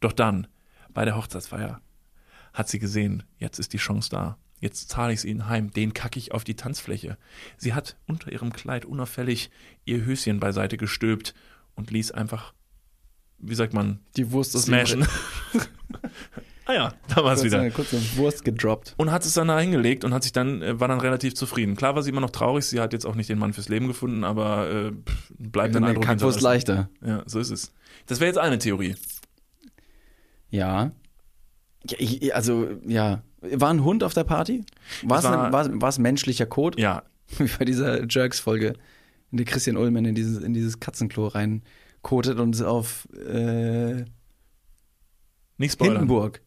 Doch 0.00 0.12
dann, 0.12 0.48
bei 0.92 1.04
der 1.04 1.16
Hochzeitsfeier, 1.16 1.80
hat 2.52 2.68
sie 2.68 2.80
gesehen, 2.80 3.22
jetzt 3.38 3.58
ist 3.60 3.72
die 3.72 3.78
Chance 3.78 4.10
da. 4.10 4.38
Jetzt 4.60 4.88
zahle 4.88 5.12
ich 5.12 5.20
es 5.20 5.24
ihnen 5.24 5.48
heim, 5.48 5.70
den 5.70 5.92
kacke 5.92 6.18
ich 6.18 6.32
auf 6.32 6.44
die 6.44 6.56
Tanzfläche. 6.56 7.18
Sie 7.58 7.74
hat 7.74 7.96
unter 8.06 8.32
ihrem 8.32 8.52
Kleid 8.52 8.84
unauffällig 8.84 9.50
ihr 9.84 10.04
Höschen 10.04 10.40
beiseite 10.40 10.76
gestülpt 10.76 11.34
und 11.74 11.90
ließ 11.90 12.10
einfach, 12.12 12.54
wie 13.38 13.54
sagt 13.54 13.74
man, 13.74 14.00
die 14.16 14.32
Wurst 14.32 14.52
smashen. 14.52 15.06
ah 16.64 16.72
ja, 16.72 16.94
da 17.08 17.22
war 17.22 17.34
es 17.34 17.44
wieder. 17.44 17.60
eine 17.60 17.70
kurze 17.70 18.00
Wurst 18.16 18.44
gedroppt. 18.44 18.94
Und 18.96 19.10
hat 19.10 19.26
es 19.26 19.34
dann 19.34 19.48
da 19.48 19.60
hingelegt 19.60 20.04
und 20.04 20.14
hat 20.14 20.22
sich 20.22 20.32
dann, 20.32 20.62
äh, 20.62 20.80
war 20.80 20.88
dann 20.88 21.00
relativ 21.00 21.34
zufrieden. 21.34 21.76
Klar 21.76 21.94
war 21.94 22.02
sie 22.02 22.10
immer 22.10 22.22
noch 22.22 22.30
traurig, 22.30 22.64
sie 22.64 22.80
hat 22.80 22.94
jetzt 22.94 23.04
auch 23.04 23.14
nicht 23.14 23.28
den 23.28 23.38
Mann 23.38 23.52
fürs 23.52 23.68
Leben 23.68 23.88
gefunden, 23.88 24.24
aber 24.24 24.70
äh, 24.70 24.92
bleibt 25.38 25.74
Dann 25.74 25.84
Eindruck 25.84 26.04
Kackwurst 26.04 26.40
leichter. 26.40 26.88
Ja, 27.04 27.22
so 27.26 27.38
ist 27.38 27.50
es. 27.50 27.72
Das 28.06 28.20
wäre 28.20 28.28
jetzt 28.28 28.38
eine 28.38 28.58
Theorie. 28.58 28.96
Ja. 30.48 30.92
Ich, 31.92 32.34
also, 32.34 32.68
ja. 32.86 33.22
War 33.40 33.70
ein 33.70 33.84
Hund 33.84 34.02
auf 34.02 34.14
der 34.14 34.24
Party? 34.24 34.64
War 35.02 35.18
es 35.18 35.24
war- 35.24 35.46
ein, 35.46 35.52
war's- 35.52 35.70
war's 35.72 35.98
menschlicher 35.98 36.46
Code? 36.46 36.80
Ja, 36.80 37.02
Wie 37.38 37.48
bei 37.58 37.64
dieser 37.64 38.04
Jerks-Folge, 38.08 38.74
in 39.30 39.38
der 39.38 39.44
Christian 39.46 39.76
Ullmann 39.76 40.04
in 40.04 40.14
dieses, 40.14 40.42
in 40.42 40.54
dieses 40.54 40.78
Katzenklo 40.80 41.26
reinkotet 41.28 42.38
und 42.38 42.60
auf 42.62 43.08
äh, 43.14 44.04
nicht 45.58 45.72
spoilern. 45.72 45.96
Hindenburg. 45.98 46.40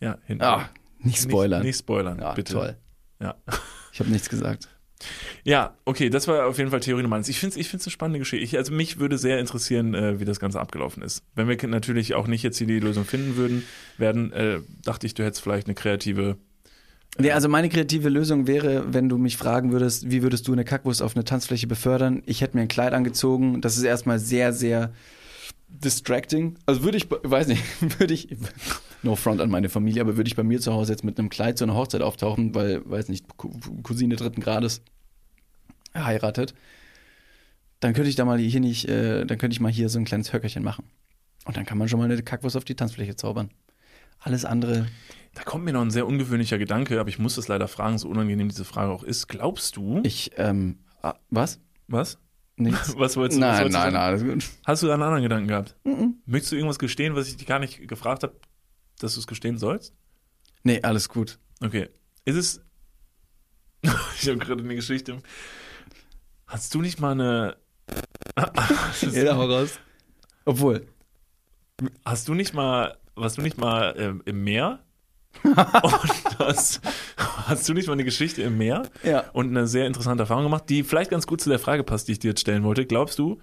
Ja, 0.00 0.18
Hindenburg. 0.24 0.60
Ah, 0.62 0.68
nicht 0.98 1.22
spoilern. 1.22 1.60
Nicht, 1.60 1.66
nicht 1.68 1.78
spoilern, 1.78 2.18
ja, 2.18 2.32
bitte. 2.34 2.52
toll. 2.54 2.76
Ja. 3.20 3.34
Ich 3.92 4.00
habe 4.00 4.10
nichts 4.10 4.28
gesagt. 4.28 4.68
Ja, 5.44 5.76
okay, 5.84 6.10
das 6.10 6.26
war 6.26 6.46
auf 6.46 6.58
jeden 6.58 6.70
Fall 6.70 6.80
Theorie 6.80 7.02
Nummer 7.02 7.16
eins. 7.16 7.28
Ich 7.28 7.38
finde 7.38 7.58
es 7.58 7.66
ich 7.66 7.72
eine 7.72 7.90
spannende 7.90 8.18
Geschichte. 8.18 8.44
Ich, 8.44 8.56
also 8.56 8.72
mich 8.72 8.98
würde 8.98 9.18
sehr 9.18 9.38
interessieren, 9.38 9.94
äh, 9.94 10.18
wie 10.18 10.24
das 10.24 10.40
Ganze 10.40 10.60
abgelaufen 10.60 11.02
ist. 11.02 11.22
Wenn 11.34 11.48
wir 11.48 11.56
natürlich 11.68 12.14
auch 12.14 12.26
nicht 12.26 12.42
jetzt 12.42 12.58
hier 12.58 12.66
die 12.66 12.80
Lösung 12.80 13.04
finden 13.04 13.36
würden, 13.36 13.64
werden, 13.98 14.32
äh, 14.32 14.60
dachte 14.84 15.06
ich, 15.06 15.14
du 15.14 15.24
hättest 15.24 15.42
vielleicht 15.42 15.66
eine 15.66 15.74
kreative. 15.74 16.36
Nee, 17.18 17.30
also 17.30 17.48
meine 17.48 17.68
kreative 17.68 18.08
Lösung 18.08 18.46
wäre, 18.46 18.92
wenn 18.92 19.08
du 19.08 19.16
mich 19.18 19.36
fragen 19.36 19.72
würdest, 19.72 20.10
wie 20.10 20.22
würdest 20.22 20.48
du 20.48 20.52
eine 20.52 20.64
Kackwurst 20.64 21.02
auf 21.02 21.14
eine 21.14 21.24
Tanzfläche 21.24 21.66
befördern? 21.66 22.22
Ich 22.26 22.40
hätte 22.40 22.56
mir 22.56 22.62
ein 22.62 22.68
Kleid 22.68 22.92
angezogen. 22.92 23.60
Das 23.60 23.76
ist 23.76 23.84
erstmal 23.84 24.18
sehr, 24.18 24.52
sehr 24.52 24.92
distracting. 25.68 26.58
Also 26.66 26.82
würde 26.82 26.96
ich, 26.98 27.08
weiß 27.10 27.48
nicht, 27.48 27.62
würde 28.00 28.14
ich, 28.14 28.28
no 29.02 29.16
front 29.16 29.40
an 29.40 29.50
meine 29.50 29.68
Familie, 29.68 30.00
aber 30.02 30.16
würde 30.16 30.28
ich 30.28 30.36
bei 30.36 30.42
mir 30.42 30.60
zu 30.60 30.72
Hause 30.72 30.92
jetzt 30.92 31.04
mit 31.04 31.18
einem 31.18 31.28
Kleid 31.28 31.58
zu 31.58 31.64
einer 31.64 31.74
Hochzeit 31.74 32.02
auftauchen, 32.02 32.54
weil, 32.54 32.88
weiß 32.88 33.08
nicht, 33.08 33.26
Cou- 33.36 33.52
Cousine 33.82 34.16
dritten 34.16 34.40
Grades 34.40 34.82
heiratet, 35.94 36.54
dann 37.80 37.94
könnte 37.94 38.08
ich 38.10 38.16
da 38.16 38.24
mal 38.24 38.38
hier 38.38 38.60
nicht, 38.60 38.88
äh, 38.88 39.24
dann 39.24 39.38
könnte 39.38 39.54
ich 39.54 39.60
mal 39.60 39.70
hier 39.72 39.88
so 39.88 39.98
ein 39.98 40.04
kleines 40.04 40.32
Höckerchen 40.32 40.62
machen. 40.62 40.84
Und 41.44 41.56
dann 41.56 41.64
kann 41.66 41.78
man 41.78 41.88
schon 41.88 41.98
mal 41.98 42.10
eine 42.10 42.22
Kackwurst 42.22 42.56
auf 42.56 42.64
die 42.64 42.74
Tanzfläche 42.74 43.16
zaubern. 43.16 43.50
Alles 44.18 44.44
andere, 44.44 44.86
Da 45.34 45.42
kommt 45.42 45.64
mir 45.64 45.72
noch 45.72 45.82
ein 45.82 45.90
sehr 45.90 46.06
ungewöhnlicher 46.06 46.58
Gedanke, 46.58 46.98
aber 46.98 47.08
ich 47.10 47.18
muss 47.18 47.36
es 47.36 47.48
leider 47.48 47.68
fragen, 47.68 47.98
so 47.98 48.08
unangenehm 48.08 48.48
diese 48.48 48.64
Frage 48.64 48.90
auch 48.90 49.02
ist. 49.04 49.28
Glaubst 49.28 49.76
du? 49.76 50.00
ich, 50.04 50.30
ähm, 50.36 50.78
ah, 51.02 51.14
was? 51.30 51.60
was? 51.86 52.18
Nichts. 52.56 52.94
Was 52.98 53.16
wolltest 53.16 53.36
du 53.36 53.40
Nein, 53.40 53.64
wolltest 53.64 53.74
du 53.74 53.78
nein, 53.78 53.92
sagen? 53.92 53.94
nein, 53.94 54.02
alles 54.02 54.24
gut. 54.24 54.58
Hast 54.66 54.82
du 54.82 54.90
einen 54.90 55.02
anderen 55.02 55.22
Gedanken 55.22 55.48
gehabt? 55.48 55.76
Möchtest 56.24 56.52
du 56.52 56.56
irgendwas 56.56 56.78
gestehen, 56.78 57.14
was 57.14 57.28
ich 57.28 57.36
dich 57.36 57.46
gar 57.46 57.58
nicht 57.58 57.86
gefragt 57.86 58.22
habe, 58.22 58.34
dass 58.98 59.14
du 59.14 59.20
es 59.20 59.26
gestehen 59.26 59.58
sollst? 59.58 59.94
Nee, 60.62 60.80
alles 60.82 61.08
gut. 61.08 61.38
Okay. 61.62 61.90
Ist 62.24 62.36
es. 62.36 62.60
ich 63.82 64.28
habe 64.28 64.38
gerade 64.38 64.62
eine 64.64 64.74
Geschichte. 64.74 65.18
Hast 66.46 66.74
du 66.74 66.80
nicht 66.80 66.98
mal 66.98 67.12
eine. 67.12 67.56
Jeder 69.00 69.36
hau 69.36 69.46
raus. 69.46 69.78
Obwohl, 70.44 70.86
Hast 72.04 72.28
du 72.28 72.34
nicht 72.34 72.54
mal. 72.54 72.96
Warst 73.14 73.38
du 73.38 73.42
nicht 73.42 73.58
mal 73.58 73.94
ähm, 73.98 74.22
im 74.26 74.44
Meer? 74.44 74.80
Und 75.44 76.38
hast, 76.38 76.80
hast 77.16 77.68
du 77.68 77.74
nicht 77.74 77.86
mal 77.86 77.94
eine 77.94 78.04
Geschichte 78.04 78.42
im 78.42 78.58
Meer? 78.58 78.88
Ja. 79.02 79.24
Und 79.32 79.48
eine 79.50 79.66
sehr 79.66 79.86
interessante 79.86 80.22
Erfahrung 80.24 80.44
gemacht, 80.44 80.64
die 80.68 80.82
vielleicht 80.84 81.10
ganz 81.10 81.26
gut 81.26 81.40
zu 81.40 81.48
der 81.50 81.58
Frage 81.58 81.84
passt, 81.84 82.08
die 82.08 82.12
ich 82.12 82.18
dir 82.18 82.28
jetzt 82.28 82.40
stellen 82.40 82.62
wollte. 82.64 82.86
Glaubst 82.86 83.18
du, 83.18 83.38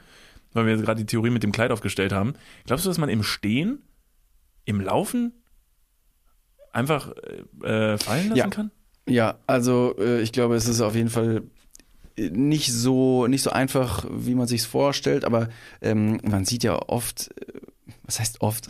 weil 0.54 0.66
wir 0.66 0.74
jetzt 0.74 0.86
gerade 0.86 1.00
die 1.00 1.06
Theorie 1.06 1.30
mit 1.30 1.44
dem 1.44 1.52
Kleid 1.52 1.72
aufgestellt 1.72 2.12
haben, 2.12 2.34
glaubst 2.66 2.86
du, 2.86 2.90
dass 2.90 2.98
man 2.98 3.10
im 3.10 3.24
Stehen, 3.24 3.82
im 4.66 4.80
Laufen 4.82 5.34
einfach 6.72 7.12
äh, 7.64 7.94
äh, 7.94 7.98
fallen 7.98 8.30
lassen 8.30 8.38
Ja. 8.38 8.48
kann? 8.48 8.72
ja, 9.08 9.36
also 9.48 9.96
äh, 10.00 10.22
ich 10.22 10.32
glaube, 10.32 10.56
es 10.56 10.68
ist 10.68 10.82
auf 10.82 10.96
jeden 10.96 11.10
Fall 11.10 11.44
äh, 12.18 12.30
nicht 12.30 12.72
so 12.72 13.28
nicht 13.28 13.42
so 13.44 13.50
einfach, 13.52 14.06
wie 14.10 14.34
man 14.36 14.48
sich 14.48 14.64
vorstellt, 14.64 15.26
aber 15.26 15.50
ähm, 15.82 16.20
man 16.24 16.46
sieht 16.46 16.64
ja 16.64 16.76
oft, 16.88 17.30
äh, 17.42 17.60
was 18.04 18.20
heißt 18.20 18.42
oft? 18.42 18.68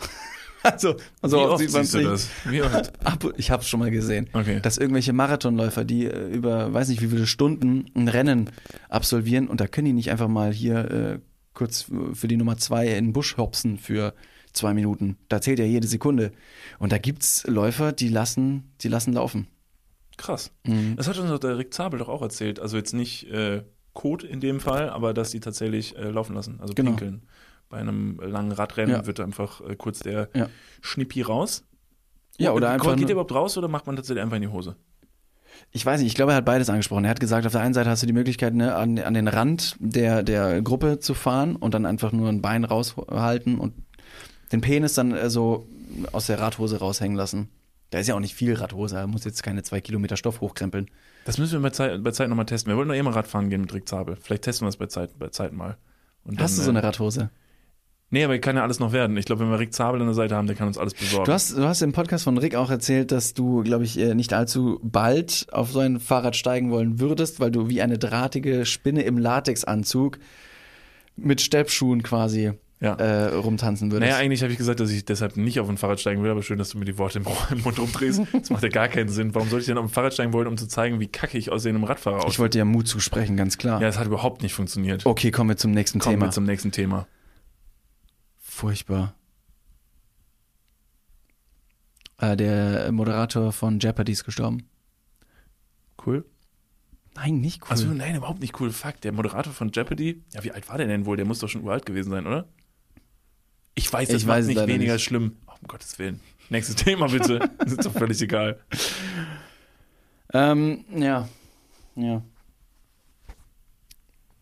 also, 0.72 0.96
also 1.22 1.36
Wie 1.38 1.42
oft 1.42 1.58
sieht 1.60 1.72
man 1.72 1.82
nicht. 1.82 1.94
das? 2.06 2.28
Wie 2.44 2.62
oft? 2.62 2.92
Ich 3.36 3.50
habe 3.50 3.62
es 3.62 3.68
schon 3.68 3.80
mal 3.80 3.90
gesehen. 3.90 4.28
Okay. 4.32 4.60
dass 4.60 4.78
irgendwelche 4.78 5.12
Marathonläufer, 5.12 5.84
die 5.84 6.06
äh, 6.06 6.28
über 6.28 6.72
weiß 6.72 6.88
nicht 6.88 7.00
wie 7.02 7.08
viele 7.08 7.26
Stunden 7.26 7.86
ein 7.94 8.08
Rennen 8.08 8.50
absolvieren 8.88 9.48
und 9.48 9.60
da 9.60 9.66
können 9.66 9.86
die 9.86 9.92
nicht 9.92 10.10
einfach 10.10 10.28
mal 10.28 10.52
hier 10.52 10.90
äh, 10.90 11.18
kurz 11.52 11.86
für 12.12 12.28
die 12.28 12.36
Nummer 12.36 12.56
zwei 12.56 12.88
in 12.88 13.06
den 13.06 13.12
Busch 13.12 13.36
hopsen 13.36 13.78
für 13.78 14.14
zwei 14.52 14.74
Minuten. 14.74 15.16
Da 15.28 15.40
zählt 15.40 15.58
ja 15.58 15.64
jede 15.64 15.86
Sekunde. 15.86 16.32
Und 16.78 16.92
da 16.92 16.98
gibt's 16.98 17.44
Läufer, 17.46 17.92
die 17.92 18.08
lassen, 18.08 18.72
die 18.80 18.88
lassen 18.88 19.12
laufen. 19.12 19.46
Krass. 20.16 20.52
Mhm. 20.64 20.94
Das 20.96 21.08
hat 21.08 21.18
uns 21.18 21.28
doch 21.30 21.38
der 21.40 21.58
Rick 21.58 21.74
Zabel 21.74 21.98
doch 21.98 22.08
auch 22.08 22.22
erzählt. 22.22 22.60
Also 22.60 22.76
jetzt 22.76 22.92
nicht 22.94 23.28
äh, 23.30 23.62
Code 23.94 24.26
in 24.26 24.40
dem 24.40 24.60
Fall, 24.60 24.90
aber 24.90 25.12
dass 25.14 25.30
die 25.30 25.40
tatsächlich 25.40 25.96
äh, 25.96 26.08
laufen 26.10 26.34
lassen, 26.34 26.58
also 26.60 26.74
Genau. 26.74 26.90
pinkeln 26.90 27.22
bei 27.74 27.80
einem 27.80 28.20
langen 28.22 28.52
Radrennen 28.52 28.94
Ja. 28.94 29.06
wird 29.06 29.18
einfach 29.20 29.60
äh, 29.60 29.74
kurz 29.74 29.98
der 29.98 30.28
Ja. 30.32 30.48
Schnippi 30.80 31.22
raus. 31.22 31.64
Ja, 32.38 32.52
oder 32.52 32.68
Geht 32.68 32.74
einfach. 32.74 32.94
der 32.94 33.00
Nur, 33.02 33.10
überhaupt 33.10 33.32
raus 33.34 33.58
oder 33.58 33.68
macht 33.68 33.86
man 33.86 33.96
tatsächlich 33.96 34.22
einfach 34.22 34.36
in 34.36 34.42
die 34.42 34.48
Hose? 34.48 34.76
ich 35.70 35.84
weiß 35.86 36.00
nicht, 36.00 36.08
ich 36.08 36.14
glaube, 36.14 36.32
er 36.32 36.36
hat 36.36 36.44
beides 36.44 36.68
angesprochen. 36.70 37.04
Er 37.04 37.10
hat 37.10 37.20
gesagt, 37.20 37.46
auf 37.46 37.52
der 37.52 37.60
einen 37.60 37.74
Seite 37.74 37.88
hast 37.90 38.02
du 38.02 38.06
die 38.06 38.12
Möglichkeit, 38.12 38.54
ne, 38.54 38.74
an, 38.74 38.98
an 38.98 39.14
den 39.14 39.28
Rand 39.28 39.76
der, 39.80 40.22
der 40.22 40.62
Gruppe 40.62 40.98
zu 41.00 41.14
fahren 41.14 41.54
und 41.56 41.74
dann 41.74 41.86
einfach 41.86 42.10
nur 42.12 42.28
ein 42.28 42.42
Bein 42.42 42.64
raushalten 42.64 43.58
und 43.58 43.72
den 44.52 44.60
Penis 44.60 44.94
dann 44.94 45.12
äh, 45.12 45.30
so 45.30 45.66
aus 46.12 46.26
der 46.26 46.40
Radhose 46.40 46.78
raushängen 46.78 47.16
lassen. 47.16 47.48
Da 47.90 47.98
ist 47.98 48.08
ja 48.08 48.14
auch 48.16 48.20
nicht 48.20 48.34
viel 48.34 48.54
Radhose, 48.54 48.96
er 48.96 49.06
muss 49.06 49.24
jetzt 49.24 49.42
keine 49.44 49.62
zwei 49.62 49.80
Kilometer 49.80 50.16
Stoff 50.16 50.40
hochkrempeln. 50.40 50.90
Das 51.24 51.38
müssen 51.38 51.52
wir 51.54 51.60
bei 51.60 51.70
Zeit, 51.70 52.02
bei 52.02 52.10
Zeit 52.10 52.28
nochmal 52.28 52.46
testen. 52.46 52.72
Wir 52.72 52.76
wollten 52.76 52.88
doch 52.88 52.96
eh 52.96 53.02
mal 53.02 53.12
Radfahren 53.12 53.48
gehen 53.50 53.60
mit 53.62 53.72
Rick 53.72 53.88
Zabel. 53.88 54.16
Vielleicht 54.20 54.42
testen 54.42 54.66
wir 54.66 54.70
es 54.70 54.76
bei 54.76 54.86
Zeit, 54.86 55.16
bei 55.18 55.28
Zeit 55.28 55.52
mal. 55.52 55.76
Und 56.24 56.40
Hast 56.40 56.56
du 56.56 56.62
dann, 56.62 56.64
so 56.66 56.70
äh, 56.72 56.74
eine 56.76 56.82
Radhose? 56.82 57.30
Nee, 58.14 58.22
aber 58.22 58.38
kann 58.38 58.54
ja 58.54 58.62
alles 58.62 58.78
noch 58.78 58.92
werden. 58.92 59.16
Ich 59.16 59.24
glaube, 59.24 59.42
wenn 59.42 59.50
wir 59.50 59.58
Rick 59.58 59.74
Zabel 59.74 60.00
an 60.00 60.06
der 60.06 60.14
Seite 60.14 60.36
haben, 60.36 60.46
der 60.46 60.54
kann 60.54 60.68
uns 60.68 60.78
alles 60.78 60.94
besorgen. 60.94 61.24
Du 61.24 61.32
hast, 61.32 61.58
du 61.58 61.64
hast 61.64 61.82
im 61.82 61.92
Podcast 61.92 62.22
von 62.22 62.38
Rick 62.38 62.54
auch 62.54 62.70
erzählt, 62.70 63.10
dass 63.10 63.34
du, 63.34 63.64
glaube 63.64 63.82
ich, 63.82 63.98
äh, 63.98 64.14
nicht 64.14 64.32
allzu 64.32 64.78
bald 64.84 65.48
auf 65.50 65.72
so 65.72 65.80
ein 65.80 65.98
Fahrrad 65.98 66.36
steigen 66.36 66.70
wollen 66.70 67.00
würdest, 67.00 67.40
weil 67.40 67.50
du 67.50 67.68
wie 67.68 67.82
eine 67.82 67.98
drahtige 67.98 68.66
Spinne 68.66 69.02
im 69.02 69.18
Latexanzug 69.18 70.20
mit 71.16 71.40
Steppschuhen 71.40 72.04
quasi 72.04 72.52
ja. 72.78 72.94
äh, 72.94 73.34
rumtanzen 73.34 73.90
würdest. 73.90 74.08
Naja, 74.08 74.22
eigentlich 74.22 74.42
habe 74.42 74.52
ich 74.52 74.58
gesagt, 74.58 74.78
dass 74.78 74.92
ich 74.92 75.04
deshalb 75.04 75.36
nicht 75.36 75.58
auf 75.58 75.68
ein 75.68 75.76
Fahrrad 75.76 75.98
steigen 75.98 76.22
will, 76.22 76.30
aber 76.30 76.44
schön, 76.44 76.58
dass 76.58 76.70
du 76.70 76.78
mir 76.78 76.84
die 76.84 76.98
Worte 76.98 77.18
im, 77.18 77.26
im 77.50 77.62
Mund 77.62 77.80
rumdrehst. 77.80 78.22
Das 78.32 78.48
macht 78.48 78.62
ja 78.62 78.68
gar 78.68 78.86
keinen 78.86 79.08
Sinn. 79.08 79.34
Warum 79.34 79.48
sollte 79.48 79.62
ich 79.62 79.66
denn 79.66 79.78
auf 79.78 79.86
ein 79.86 79.88
Fahrrad 79.88 80.14
steigen 80.14 80.32
wollen, 80.32 80.46
um 80.46 80.56
zu 80.56 80.68
zeigen, 80.68 81.00
wie 81.00 81.08
kacke 81.08 81.36
ich 81.36 81.50
aussehen 81.50 81.74
einem 81.74 81.82
Radfahrer 81.82 82.18
ich 82.18 82.24
aus? 82.26 82.38
wollte 82.38 82.58
dir 82.58 82.64
Mut 82.64 82.86
zusprechen, 82.86 83.36
ganz 83.36 83.58
klar. 83.58 83.80
Ja, 83.80 83.88
das 83.88 83.98
hat 83.98 84.06
überhaupt 84.06 84.44
nicht 84.44 84.54
funktioniert. 84.54 85.04
Okay, 85.04 85.32
kommen 85.32 85.50
wir 85.50 85.56
zum 85.56 85.72
nächsten 85.72 85.98
Kommen 85.98 86.14
Thema. 86.14 86.26
wir 86.26 86.30
zum 86.30 86.44
nächsten 86.44 86.70
Thema. 86.70 87.08
Furchtbar. 88.54 89.16
Äh, 92.18 92.36
der 92.36 92.92
Moderator 92.92 93.50
von 93.50 93.80
Jeopardy 93.80 94.12
ist 94.12 94.22
gestorben. 94.22 94.68
Cool. 96.06 96.24
Nein, 97.16 97.40
nicht 97.40 97.62
cool. 97.62 97.70
Also 97.70 97.86
nein, 97.88 98.14
überhaupt 98.14 98.40
nicht 98.40 98.60
cool. 98.60 98.70
Fuck, 98.70 99.00
der 99.00 99.10
Moderator 99.10 99.52
von 99.52 99.72
Jeopardy, 99.72 100.22
ja, 100.32 100.44
wie 100.44 100.52
alt 100.52 100.68
war 100.68 100.78
der 100.78 100.86
denn 100.86 101.04
wohl? 101.04 101.16
Der 101.16 101.26
muss 101.26 101.40
doch 101.40 101.48
schon 101.48 101.64
uralt 101.64 101.84
gewesen 101.84 102.10
sein, 102.10 102.28
oder? 102.28 102.46
Ich 103.74 103.92
weiß, 103.92 104.08
das 104.08 104.22
Ich 104.22 104.28
weiß 104.28 104.44
es 104.44 104.54
nicht 104.54 104.66
weniger 104.68 104.92
nicht. 104.94 105.04
schlimm. 105.04 105.36
Oh, 105.48 105.52
um 105.60 105.66
Gottes 105.66 105.98
Willen. 105.98 106.20
Nächstes 106.48 106.76
Thema 106.84 107.08
bitte. 107.08 107.40
Das 107.58 107.72
ist 107.72 107.84
doch 107.84 107.92
völlig 107.92 108.22
egal. 108.22 108.60
Ähm, 110.32 110.84
ja. 110.94 111.28
Ja. 111.96 112.22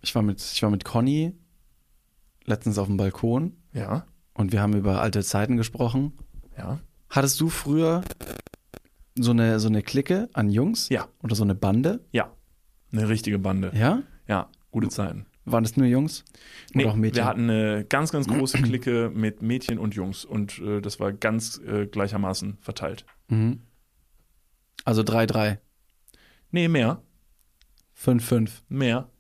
Ich 0.03 0.15
war 0.15 0.21
mit, 0.21 0.39
ich 0.43 0.63
war 0.63 0.71
mit 0.71 0.85
Conny 0.85 1.33
letztens 2.45 2.77
auf 2.77 2.89
dem 2.89 2.99
Balkon 2.99 3.57
Ja, 3.73 4.07
und 4.35 4.53
wir 4.53 4.61
haben 4.61 4.75
über 4.75 5.01
alte 5.01 5.23
Zeiten 5.23 5.57
gesprochen. 5.57 6.13
ja. 6.57 6.81
Hattest 7.09 7.39
du 7.43 7.51
früher 7.51 8.01
so 9.17 9.33
eine, 9.33 9.61
so 9.61 9.69
eine 9.69 9.83
Clique 9.83 10.31
an 10.33 10.49
Jungs? 10.49 10.89
Ja. 10.89 11.09
Oder 11.23 11.35
so 11.35 11.45
eine 11.45 11.55
Bande? 11.55 12.01
Ja. 12.11 12.33
Eine 12.91 13.07
richtige 13.11 13.39
Bande. 13.39 13.71
Ja? 13.75 14.03
Ja, 14.27 14.49
gute 14.71 14.89
Zeiten. 14.89 15.27
Waren 15.45 15.63
das 15.65 15.77
nur 15.77 15.87
Jungs? 15.87 16.25
Nee, 16.73 16.85
Oder 16.85 16.93
auch 16.93 16.97
Mädchen? 16.97 17.17
wir 17.17 17.25
hatten 17.27 17.51
eine 17.51 17.85
ganz, 17.85 18.13
ganz 18.13 18.27
große 18.29 18.59
Clique 18.63 19.11
mit 19.15 19.43
Mädchen 19.43 19.79
und 19.79 19.95
Jungs 19.95 20.25
und 20.25 20.59
äh, 20.61 20.81
das 20.81 21.01
war 21.01 21.13
ganz 21.13 21.59
äh, 21.67 21.87
gleichermaßen 21.87 22.57
verteilt. 22.63 23.05
mhm. 23.29 23.61
Also 24.85 25.03
3-3. 25.03 25.59
Nee, 26.51 26.69
mehr. 26.69 27.03
5-5. 28.03 28.51
Mehr. 28.69 29.11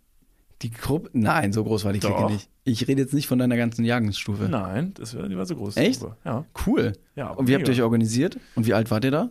Die 0.63 0.71
Gruppe? 0.71 1.11
Nein, 1.13 1.53
so 1.53 1.65
groß 1.65 1.85
war 1.85 1.93
die 1.93 1.99
Clique 1.99 2.15
Doch. 2.17 2.31
nicht. 2.31 2.49
Ich 2.65 2.87
rede 2.87 3.03
jetzt 3.03 3.13
nicht 3.15 3.27
von 3.27 3.39
deiner 3.39 3.57
ganzen 3.57 3.85
Jahrgangsstufe. 3.85 4.45
Nein, 4.49 4.95
das 4.95 5.17
war, 5.17 5.29
die 5.29 5.37
war 5.37 5.45
so 5.47 5.57
groß. 5.57 5.77
Echt? 5.77 6.03
Ja. 6.25 6.45
Cool. 6.67 6.93
ja 7.17 7.31
Und 7.31 7.49
wie 7.49 7.55
habt 7.55 7.67
ihr 7.67 7.73
euch 7.75 7.83
organisiert? 7.83 8.39
Und 8.55 8.67
wie 8.67 8.75
alt 8.75 8.91
wart 8.91 9.05
ihr 9.05 9.11
da? 9.11 9.31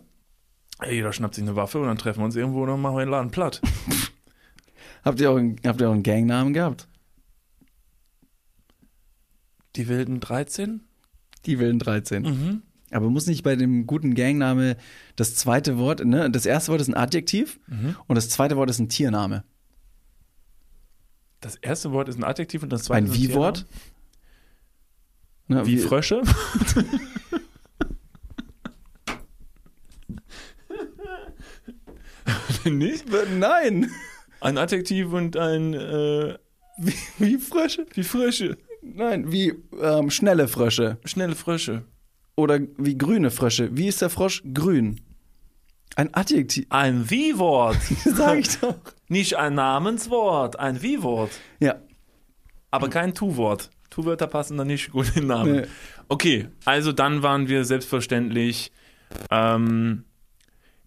Ey, 0.80 0.96
Jeder 0.96 1.12
schnappt 1.12 1.34
sich 1.36 1.42
eine 1.44 1.56
Waffe 1.56 1.78
und 1.80 1.86
dann 1.86 1.96
treffen 1.98 2.20
wir 2.20 2.24
uns 2.26 2.36
irgendwo 2.36 2.62
und 2.62 2.68
dann 2.68 2.80
machen 2.80 2.96
wir 2.96 3.04
den 3.04 3.10
Laden 3.10 3.30
platt. 3.30 3.60
Habt 5.04 5.20
ihr 5.20 5.30
auch, 5.30 5.36
einen- 5.36 5.56
habt 5.66 5.80
ihr 5.80 5.88
auch 5.88 5.92
einen 5.94 6.02
Gangnamen 6.04 6.52
gehabt? 6.52 6.86
Die 9.76 9.88
wilden 9.88 10.20
13? 10.20 10.82
Die 11.46 11.58
Wilden 11.58 11.78
13. 11.78 12.22
Mhm. 12.22 12.62
Aber 12.90 13.08
muss 13.08 13.26
nicht 13.26 13.42
bei 13.42 13.56
dem 13.56 13.86
guten 13.86 14.14
Gangname 14.14 14.76
das 15.16 15.34
zweite 15.34 15.78
Wort, 15.78 16.04
ne? 16.04 16.30
Das 16.30 16.44
erste 16.46 16.70
Wort 16.72 16.80
ist 16.82 16.88
ein 16.88 16.94
Adjektiv 16.94 17.58
Mhm. 17.66 17.96
und 18.06 18.16
das 18.16 18.28
zweite 18.28 18.56
Wort 18.56 18.68
ist 18.70 18.78
ein 18.80 18.88
Tiername. 18.90 19.44
Das 21.42 21.56
erste 21.56 21.92
Wort 21.92 22.08
ist 22.08 22.16
ein 22.16 22.24
Adjektiv 22.24 22.62
und 22.62 22.72
das 22.72 22.84
zweite 22.84 23.04
Ein 23.04 23.10
ist 23.12 23.20
Wie-Wort? 23.20 23.66
Wie 25.48 25.76
Frösche? 25.76 26.22
Nicht? 32.64 33.06
Nein! 33.36 33.90
Ein 34.40 34.56
Adjektiv 34.56 35.12
und 35.12 35.36
ein 35.36 35.74
äh, 35.74 36.38
Wie, 36.78 36.94
wie 37.18 37.38
Frösche? 37.38 37.86
wie 37.94 38.04
Frösche. 38.04 38.56
Nein, 38.80 39.32
wie 39.32 39.52
ähm, 39.80 40.10
schnelle 40.10 40.46
Frösche. 40.46 40.98
Schnelle 41.04 41.34
Frösche. 41.34 41.84
Oder 42.36 42.60
wie 42.78 42.96
grüne 42.96 43.32
Frösche. 43.32 43.76
Wie 43.76 43.88
ist 43.88 44.00
der 44.00 44.10
Frosch? 44.10 44.44
Grün. 44.54 45.00
Ein 45.96 46.14
Adjektiv. 46.14 46.66
Ein 46.70 47.10
Wie-Wort. 47.10 47.76
Sag 48.04 48.38
ich 48.38 48.58
doch. 48.58 48.76
Nicht 49.08 49.36
ein 49.36 49.54
Namenswort, 49.54 50.58
ein 50.58 50.82
Wie-Wort. 50.82 51.30
Ja. 51.60 51.76
Aber 52.70 52.88
kein 52.88 53.14
Tu-Wort. 53.14 53.70
Tu-Wörter 53.90 54.26
passen 54.26 54.56
da 54.56 54.64
nicht 54.64 54.90
gut 54.90 55.08
in 55.08 55.14
den 55.14 55.26
Namen. 55.26 55.52
Nee. 55.52 55.66
Okay, 56.08 56.48
also 56.64 56.92
dann 56.92 57.22
waren 57.22 57.48
wir 57.48 57.64
selbstverständlich 57.64 58.72
ähm, 59.30 60.04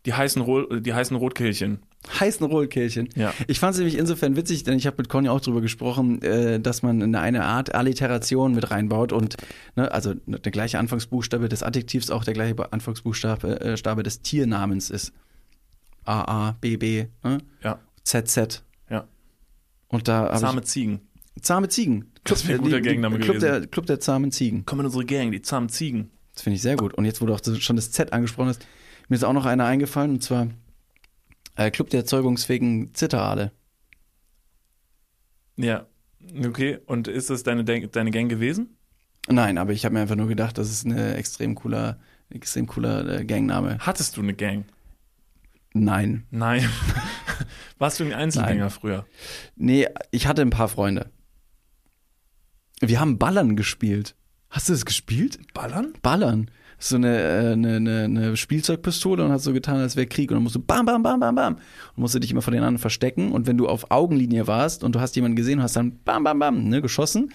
die, 0.06 0.14
heißen 0.14 0.42
Ro 0.42 0.64
die 0.80 0.94
heißen 0.94 1.16
Rotkehlchen. 1.16 1.84
Heißen 2.20 2.46
Rollkehlchen. 2.46 3.10
Ja. 3.16 3.34
Ich 3.48 3.60
fand 3.60 3.74
es 3.74 3.80
nämlich 3.80 3.98
insofern 3.98 4.36
witzig, 4.36 4.64
denn 4.64 4.78
ich 4.78 4.86
habe 4.88 4.98
mit 5.00 5.10
Conny 5.10 5.28
auch 5.30 5.42
drüber 5.42 5.62
gesprochen, 5.62 6.22
äh, 6.22 6.60
dass 6.60 6.84
man 6.84 7.02
eine, 7.02 7.20
eine 7.20 7.44
Art 7.46 7.74
Alliteration 7.74 8.54
mit 8.54 8.70
reinbaut 8.70 9.12
und 9.12 9.38
ne, 9.76 9.92
also 9.92 10.14
der 10.14 10.52
gleiche 10.52 10.78
Anfangsbuchstabe 10.80 11.50
des 11.50 11.64
Adjektivs 11.64 12.12
auch 12.12 12.24
der 12.24 12.34
gleiche 12.36 12.72
Anfangsbuchstabe 12.72 13.60
äh, 13.62 13.78
Stabe 13.78 14.04
des 14.04 14.22
Tiernamens 14.22 14.90
ist. 14.90 15.14
AA, 16.06 16.56
BB, 16.62 17.08
ne? 17.24 17.40
Ja. 17.64 17.80
ZZ. 18.04 18.64
Ja. 18.90 19.08
Und 19.88 20.08
da 20.08 20.34
Zahme 20.36 20.62
Ziegen. 20.62 21.00
ich 21.36 21.44
Zahme 21.44 21.68
Ziegen. 21.70 22.12
Das 22.24 22.48
wär 22.48 22.56
ein 22.56 22.60
die- 22.64 22.70
guter 22.70 22.82
die- 22.82 22.90
Gangname 22.90 23.18
Club 23.20 23.38
gewesen. 23.38 23.60
der, 23.62 23.68
Club 23.68 23.86
der 23.88 24.00
zahmen 24.00 24.32
Ziegen. 24.32 24.64
Komm 24.66 24.80
in 24.82 24.86
unsere 24.86 25.06
Gang, 25.06 25.32
die 25.32 25.42
zahmen 25.42 25.70
Ziegen. 25.70 26.12
Das 26.34 26.44
finde 26.44 26.56
ich 26.58 26.62
sehr 26.62 26.76
gut. 26.76 26.94
Und 26.94 27.06
jetzt, 27.06 27.22
wo 27.22 27.26
du 27.26 27.34
auch 27.34 27.40
schon 27.60 27.76
das 27.76 27.92
Z 27.92 28.14
angesprochen 28.14 28.50
hast, 28.50 28.66
mir 29.10 29.16
ist 29.16 29.24
auch 29.24 29.34
noch 29.34 29.46
einer 29.46 29.66
eingefallen, 29.66 30.12
und 30.12 30.24
zwar 30.24 30.48
äh, 31.56 31.72
Club 31.72 31.90
der 31.90 32.02
erzeugungsfähigen 32.02 32.94
Zitterale. 32.94 33.52
Ja. 35.58 35.88
Okay, 36.44 36.80
und 36.86 37.08
ist 37.08 37.30
das 37.30 37.44
deine, 37.44 37.64
deine 37.64 38.12
Gang 38.12 38.30
gewesen? 38.30 38.78
Nein, 39.28 39.58
aber 39.58 39.74
ich 39.74 39.86
habe 39.86 39.94
mir 39.94 40.02
einfach 40.02 40.16
nur 40.16 40.28
gedacht, 40.28 40.58
das 40.58 40.70
ist 40.70 40.86
eine 40.86 41.16
extrem 41.16 41.56
cooler, 41.56 42.00
extrem 42.30 42.68
cooler 42.68 43.20
äh, 43.20 43.26
Gangname. 43.26 43.78
Hattest 43.80 44.18
du 44.18 44.22
eine 44.22 44.34
Gang? 44.34 44.66
Nein. 45.74 46.26
Nein. 46.32 46.68
Warst 47.78 48.00
du 48.00 48.06
ein 48.06 48.14
Einzelgänger 48.14 48.62
Nein. 48.62 48.70
früher? 48.70 49.06
Nee, 49.56 49.88
ich 50.12 50.28
hatte 50.28 50.42
ein 50.42 50.50
paar 50.50 50.70
Freunde. 50.70 51.12
Wir 52.80 53.00
haben 53.00 53.18
Ballern 53.18 53.56
gespielt. 53.56 54.16
Hast 54.50 54.70
du 54.70 54.74
das 54.74 54.86
gespielt? 54.86 55.40
Ballern? 55.54 55.94
Ballern. 56.02 56.50
So 56.78 56.96
eine, 56.98 57.18
äh, 57.22 57.52
eine, 57.54 57.76
eine, 57.78 58.04
eine 58.04 58.38
Spielzeugpistole 58.38 59.24
und 59.24 59.32
hat 59.32 59.42
so 59.42 59.54
getan, 59.54 59.78
als 59.78 59.96
wäre 59.96 60.08
Krieg. 60.08 60.30
Und 60.32 60.36
dann 60.36 60.44
musst 60.44 60.56
du 60.56 60.60
bam, 60.60 60.86
bam, 60.86 61.02
bam, 61.04 61.20
bam, 61.20 61.36
bam. 61.36 61.54
Und 61.56 61.62
musst 61.98 62.16
du 62.16 62.20
dich 62.20 62.32
immer 62.32 62.42
vor 62.42 62.52
den 62.52 62.62
anderen 62.62 62.78
verstecken. 62.80 63.32
Und 63.32 63.48
wenn 63.48 63.58
du 63.58 63.68
auf 63.68 63.92
Augenlinie 63.92 64.48
warst 64.48 64.84
und 64.84 64.94
du 64.96 65.00
hast 65.00 65.16
jemanden 65.16 65.36
gesehen 65.36 65.60
und 65.60 65.64
hast 65.64 65.76
dann 65.76 66.00
bam, 66.04 66.24
bam, 66.24 66.40
bam, 66.40 66.64
ne, 66.68 66.82
geschossen, 66.82 67.32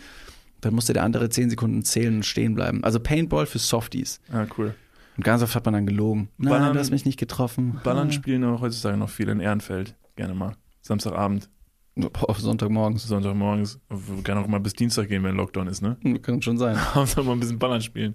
dann 0.60 0.74
musste 0.74 0.92
der 0.92 1.04
andere 1.04 1.30
zehn 1.30 1.48
Sekunden 1.48 1.82
zählen 1.84 2.16
und 2.16 2.26
stehen 2.26 2.54
bleiben. 2.54 2.84
Also 2.84 3.00
Paintball 3.00 3.46
für 3.46 3.58
Softies. 3.58 4.20
Ah, 4.30 4.46
cool. 4.58 4.74
Und 5.16 5.24
ganz 5.24 5.42
oft 5.42 5.54
hat 5.54 5.64
man 5.64 5.74
dann 5.74 5.86
gelogen. 5.86 6.28
Nein, 6.36 6.50
Ballern- 6.52 6.72
du 6.74 6.78
hast 6.78 6.90
mich 6.90 7.04
nicht 7.06 7.18
getroffen. 7.18 7.80
Ballern 7.82 8.08
Ah. 8.08 8.12
spielen 8.12 8.44
auch 8.44 8.60
heutzutage 8.60 8.96
noch 8.98 9.08
viele 9.10 9.32
in 9.32 9.40
Ehrenfeld. 9.40 9.94
Gerne 10.16 10.34
mal. 10.34 10.52
Samstagabend, 10.82 11.48
Boah, 11.96 12.34
Sonntagmorgens. 12.34 13.02
Sonntagmorgens. 13.04 13.78
Kann 14.22 14.38
auch 14.38 14.46
mal 14.46 14.60
bis 14.60 14.72
Dienstag 14.74 15.08
gehen, 15.08 15.22
wenn 15.24 15.36
Lockdown 15.36 15.66
ist, 15.66 15.82
ne? 15.82 15.96
Kann 16.22 16.40
schon 16.40 16.56
sein. 16.56 16.76
Hauptsache 16.94 17.24
mal 17.24 17.32
ein 17.32 17.40
bisschen 17.40 17.58
Ballern 17.58 17.82
spielen. 17.82 18.14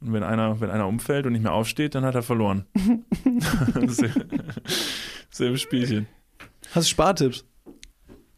Und 0.00 0.12
wenn 0.12 0.22
einer, 0.22 0.60
wenn 0.60 0.70
einer 0.70 0.86
umfällt 0.86 1.26
und 1.26 1.32
nicht 1.32 1.42
mehr 1.42 1.52
aufsteht, 1.52 1.94
dann 1.94 2.04
hat 2.04 2.14
er 2.14 2.22
verloren. 2.22 2.64
Selbe- 5.32 5.58
Spielchen. 5.58 6.06
Hast 6.74 6.86
du 6.88 6.90
Spartipps? 6.90 7.44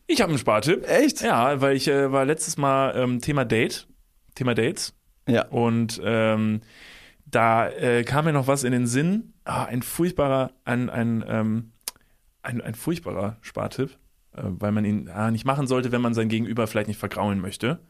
Ich 0.07 0.21
habe 0.21 0.31
einen 0.31 0.39
Spartipp. 0.39 0.87
Echt? 0.89 1.23
Ja, 1.23 1.61
weil 1.61 1.77
ich 1.77 1.89
äh, 1.89 2.11
war 2.13 2.25
letztes 2.25 2.57
Mal 2.57 2.95
ähm, 2.97 3.21
Thema 3.21 3.45
Date, 3.45 3.87
Thema 4.35 4.55
Dates. 4.55 4.95
Ja. 5.29 5.47
Und 5.49 6.01
ähm, 6.05 6.61
da 7.25 7.69
äh, 7.69 8.03
kam 8.05 8.25
mir 8.25 8.33
noch 8.33 8.47
was 8.49 8.65
in 8.65 8.73
den 8.73 8.87
Sinn. 8.87 9.33
Ah, 9.45 9.65
ein 9.65 9.83
furchtbarer, 9.83 10.51
ein, 10.65 10.91
ein, 10.91 11.25
ähm, 11.27 11.73
ein, 12.43 12.61
ein 12.61 12.75
furchtbarer 12.75 13.39
Spartipp, 13.41 13.91
äh, 14.37 14.43
weil 14.45 14.73
man 14.73 14.85
ihn 14.85 15.09
ah, 15.09 15.31
nicht 15.31 15.45
machen 15.45 15.67
sollte, 15.67 15.93
wenn 15.93 16.03
man 16.03 16.15
sein 16.15 16.29
Gegenüber 16.29 16.67
vielleicht 16.67 16.89
nicht 16.89 17.01
vergraulen 17.01 17.41
möchte. 17.41 17.81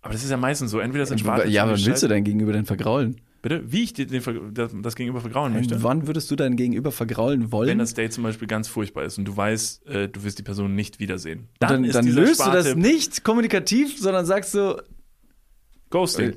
Aber 0.00 0.12
das 0.12 0.22
ist 0.24 0.30
ja 0.30 0.36
meistens 0.36 0.70
so. 0.70 0.78
Entweder 0.78 1.06
sind 1.06 1.18
Spartipps 1.20 1.52
ja, 1.52 1.62
aber 1.62 1.72
irgendwie 1.72 1.86
willst 1.86 2.02
du 2.02 2.08
dein 2.08 2.24
Gegenüber 2.24 2.52
denn 2.52 2.66
vergraulen? 2.66 3.20
Bitte? 3.40 3.62
Wie 3.70 3.84
ich 3.84 3.92
den, 3.92 4.08
das, 4.52 4.72
das 4.82 4.96
Gegenüber 4.96 5.20
vergrauen 5.20 5.52
möchte? 5.52 5.82
Wann 5.82 6.06
würdest 6.06 6.30
du 6.30 6.36
dein 6.36 6.56
Gegenüber 6.56 6.90
vergraulen 6.90 7.52
wollen? 7.52 7.68
Wenn 7.68 7.78
das 7.78 7.94
Date 7.94 8.12
zum 8.12 8.24
Beispiel 8.24 8.48
ganz 8.48 8.66
furchtbar 8.68 9.04
ist 9.04 9.18
und 9.18 9.26
du 9.26 9.36
weißt, 9.36 9.86
äh, 9.86 10.08
du 10.08 10.24
wirst 10.24 10.38
die 10.38 10.42
Person 10.42 10.74
nicht 10.74 10.98
wiedersehen. 10.98 11.48
dann 11.60 11.84
dann, 11.84 11.92
dann 11.92 12.06
löst 12.06 12.44
du 12.44 12.50
das 12.50 12.74
nicht 12.74 13.22
kommunikativ, 13.22 13.98
sondern 13.98 14.26
sagst 14.26 14.52
so, 14.52 14.80
Ghosting. 15.90 16.30
Äh. 16.30 16.36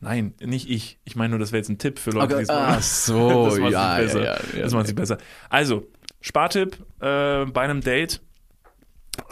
Nein, 0.00 0.34
nicht 0.40 0.68
ich. 0.68 0.98
Ich 1.04 1.16
meine 1.16 1.30
nur, 1.30 1.38
das 1.38 1.52
wäre 1.52 1.58
jetzt 1.58 1.70
ein 1.70 1.78
Tipp 1.78 1.98
für 1.98 2.10
Leute, 2.10 2.36
die 2.36 2.42
es 2.42 2.50
ach 2.50 2.72
wollen. 2.72 2.82
so, 2.82 3.44
das 3.50 3.58
macht 3.58 3.72
ja, 3.72 3.96
sich 3.96 4.04
besser. 4.04 4.24
ja, 4.24 4.36
ja, 4.56 4.62
das 4.62 4.74
macht 4.74 4.86
sich 4.86 4.96
besser. 4.96 5.18
Also, 5.48 5.86
Spartipp 6.20 6.76
äh, 7.00 7.46
bei 7.46 7.62
einem 7.62 7.80
Date. 7.80 8.20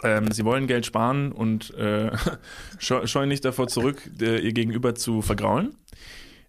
Ähm, 0.03 0.31
Sie 0.31 0.45
wollen 0.45 0.67
Geld 0.67 0.85
sparen 0.85 1.31
und 1.31 1.73
äh, 1.75 2.11
scheu- 2.79 3.05
scheuen 3.07 3.29
nicht 3.29 3.45
davor 3.45 3.67
zurück, 3.67 4.09
äh, 4.21 4.39
ihr 4.39 4.53
Gegenüber 4.53 4.95
zu 4.95 5.21
vergraulen. 5.21 5.75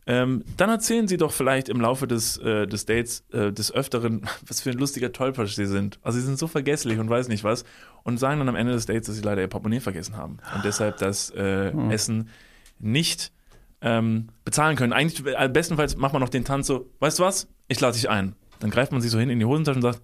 Ähm, 0.09 0.45
dann 0.57 0.71
erzählen 0.71 1.09
Sie 1.09 1.17
doch 1.17 1.33
vielleicht 1.33 1.69
im 1.69 1.81
Laufe 1.81 2.07
des, 2.07 2.39
äh, 2.39 2.67
des 2.69 2.87
Dates 2.87 3.25
äh, 3.33 3.53
des 3.53 3.73
Öfteren, 3.75 4.23
was 4.47 4.61
für 4.61 4.71
ein 4.71 4.79
lustiger 4.79 5.13
Tollpatsch 5.13 5.55
Sie 5.57 5.67
sind. 5.67 5.99
Also 6.03 6.21
Sie 6.21 6.25
sind 6.27 6.39
so 6.39 6.47
vergesslich 6.47 6.99
und 7.01 7.11
weiß 7.11 7.27
nicht 7.29 7.43
was 7.43 7.65
und 8.05 8.19
sagen 8.19 8.39
dann 8.39 8.49
am 8.49 8.55
Ende 8.55 8.73
des 8.73 8.87
Dates, 8.87 9.07
dass 9.09 9.17
Sie 9.17 9.23
leider 9.23 9.43
Ihr 9.43 9.49
Portemonnaie 9.49 9.81
vergessen 9.81 10.17
haben 10.17 10.39
und 10.55 10.65
deshalb 10.65 10.99
das 10.99 11.31
äh, 11.31 11.73
Essen 11.91 12.29
nicht 12.79 13.33
ähm, 13.81 14.29
bezahlen 14.45 14.77
können. 14.77 14.93
Eigentlich, 14.93 15.27
äh, 15.27 15.49
bestenfalls 15.49 15.97
macht 15.97 16.13
man 16.13 16.23
noch 16.23 16.29
den 16.29 16.45
Tanz 16.45 16.69
so, 16.69 16.89
weißt 17.01 17.19
du 17.19 17.25
was, 17.25 17.49
ich 17.67 17.81
lade 17.81 17.95
dich 17.95 18.09
ein. 18.09 18.37
Dann 18.61 18.71
greift 18.71 18.93
man 18.93 19.01
sich 19.01 19.11
so 19.11 19.19
hin 19.19 19.29
in 19.29 19.39
die 19.41 19.45
Hosentasche 19.45 19.77
und 19.77 19.83
sagt, 19.83 20.03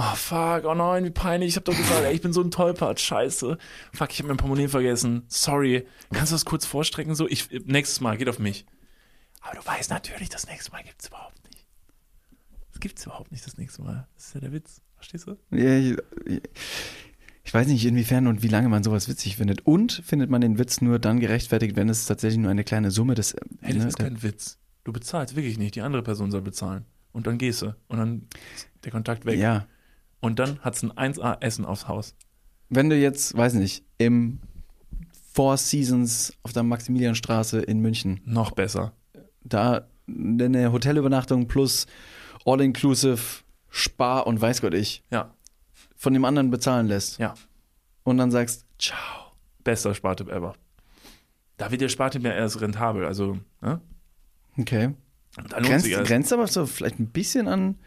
oh 0.00 0.14
fuck, 0.14 0.64
oh 0.64 0.74
nein, 0.74 1.04
wie 1.04 1.10
peinlich, 1.10 1.50
ich 1.50 1.56
hab 1.56 1.64
doch 1.64 1.76
gesagt, 1.76 2.04
ey, 2.04 2.14
ich 2.14 2.22
bin 2.22 2.32
so 2.32 2.40
ein 2.40 2.50
Tollpatsch, 2.50 3.00
scheiße. 3.00 3.58
Fuck, 3.92 4.12
ich 4.12 4.20
hab 4.20 4.26
mein 4.26 4.36
Portemonnaie 4.36 4.68
vergessen, 4.68 5.24
sorry. 5.28 5.86
Kannst 6.12 6.32
du 6.32 6.34
das 6.34 6.44
kurz 6.44 6.64
vorstrecken 6.64 7.14
so? 7.14 7.28
Ich, 7.28 7.50
nächstes 7.66 8.00
Mal, 8.00 8.16
geht 8.16 8.28
auf 8.28 8.38
mich. 8.38 8.64
Aber 9.42 9.56
du 9.56 9.66
weißt 9.66 9.90
natürlich, 9.90 10.28
das 10.28 10.46
nächste 10.46 10.72
Mal 10.72 10.82
gibt's 10.82 11.08
überhaupt 11.08 11.42
nicht. 11.44 11.66
Das 12.72 12.80
gibt's 12.80 13.04
überhaupt 13.04 13.30
nicht 13.30 13.44
das 13.46 13.58
nächste 13.58 13.82
Mal. 13.82 14.06
Das 14.14 14.26
ist 14.26 14.34
ja 14.34 14.40
der 14.40 14.52
Witz, 14.52 14.80
verstehst 14.96 15.26
du? 15.26 15.36
Ja, 15.50 15.76
ich, 15.76 15.96
ich 17.44 17.54
weiß 17.54 17.66
nicht, 17.66 17.84
inwiefern 17.84 18.26
und 18.26 18.42
wie 18.42 18.48
lange 18.48 18.68
man 18.68 18.82
sowas 18.82 19.08
witzig 19.08 19.36
findet. 19.36 19.66
Und 19.66 19.92
findet 20.04 20.30
man 20.30 20.40
den 20.40 20.58
Witz 20.58 20.80
nur 20.80 20.98
dann 20.98 21.20
gerechtfertigt, 21.20 21.76
wenn 21.76 21.88
es 21.88 22.06
tatsächlich 22.06 22.38
nur 22.38 22.50
eine 22.50 22.64
kleine 22.64 22.90
Summe 22.90 23.14
des. 23.14 23.34
Hey, 23.60 23.74
das 23.74 23.82
ne, 23.82 23.88
ist 23.88 23.98
kein 23.98 24.22
Witz. 24.22 24.58
Du 24.84 24.92
bezahlst 24.92 25.36
wirklich 25.36 25.58
nicht, 25.58 25.74
die 25.74 25.82
andere 25.82 26.02
Person 26.02 26.30
soll 26.30 26.42
bezahlen. 26.42 26.86
Und 27.12 27.26
dann 27.26 27.38
gehst 27.38 27.62
du. 27.62 27.74
Und 27.88 27.98
dann 27.98 28.28
ist 28.54 28.68
der 28.84 28.92
Kontakt 28.92 29.26
weg. 29.26 29.38
ja. 29.38 29.66
Und 30.20 30.38
dann 30.38 30.58
hat's 30.60 30.82
ein 30.82 30.92
1A-Essen 30.92 31.64
aufs 31.64 31.88
Haus. 31.88 32.14
Wenn 32.68 32.90
du 32.90 32.96
jetzt, 32.96 33.36
weiß 33.36 33.54
nicht, 33.54 33.84
im 33.98 34.38
Four 35.32 35.56
Seasons 35.56 36.34
auf 36.42 36.52
der 36.52 36.62
Maximilianstraße 36.62 37.60
in 37.60 37.80
München, 37.80 38.20
Noch 38.24 38.50
besser. 38.52 38.92
da 39.42 39.86
eine 40.08 40.72
Hotelübernachtung 40.72 41.46
plus 41.48 41.86
All-Inclusive, 42.44 43.42
Spar 43.70 44.26
und 44.26 44.40
weiß 44.40 44.60
Gott 44.60 44.74
ich, 44.74 45.04
Ja, 45.10 45.34
von 45.96 46.12
dem 46.14 46.24
anderen 46.24 46.50
bezahlen 46.50 46.86
lässt. 46.88 47.18
ja. 47.18 47.34
Und 48.02 48.16
dann 48.18 48.30
sagst, 48.30 48.64
ciao. 48.78 48.96
Bester 49.62 49.94
Spartipp 49.94 50.28
ever. 50.30 50.54
Da 51.58 51.70
wird 51.70 51.82
der 51.82 51.90
Spartipp 51.90 52.24
ja 52.24 52.32
erst 52.32 52.60
rentabel. 52.62 53.04
Also, 53.04 53.38
ne? 53.60 53.80
Okay. 54.58 54.94
Da 55.48 55.60
Grenzt, 55.60 55.86
grenzt 55.88 56.32
aber 56.32 56.46
so 56.46 56.64
vielleicht 56.66 56.98
ein 56.98 57.08
bisschen 57.10 57.46
an, 57.46 57.78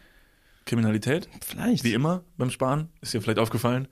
Kriminalität, 0.66 1.30
vielleicht. 1.45 1.84
wie 1.84 1.93
immer 1.93 2.24
beim 2.38 2.49
Sparen, 2.49 2.89
ist 3.01 3.14
dir 3.14 3.22
vielleicht 3.22 3.39
aufgefallen. 3.39 3.88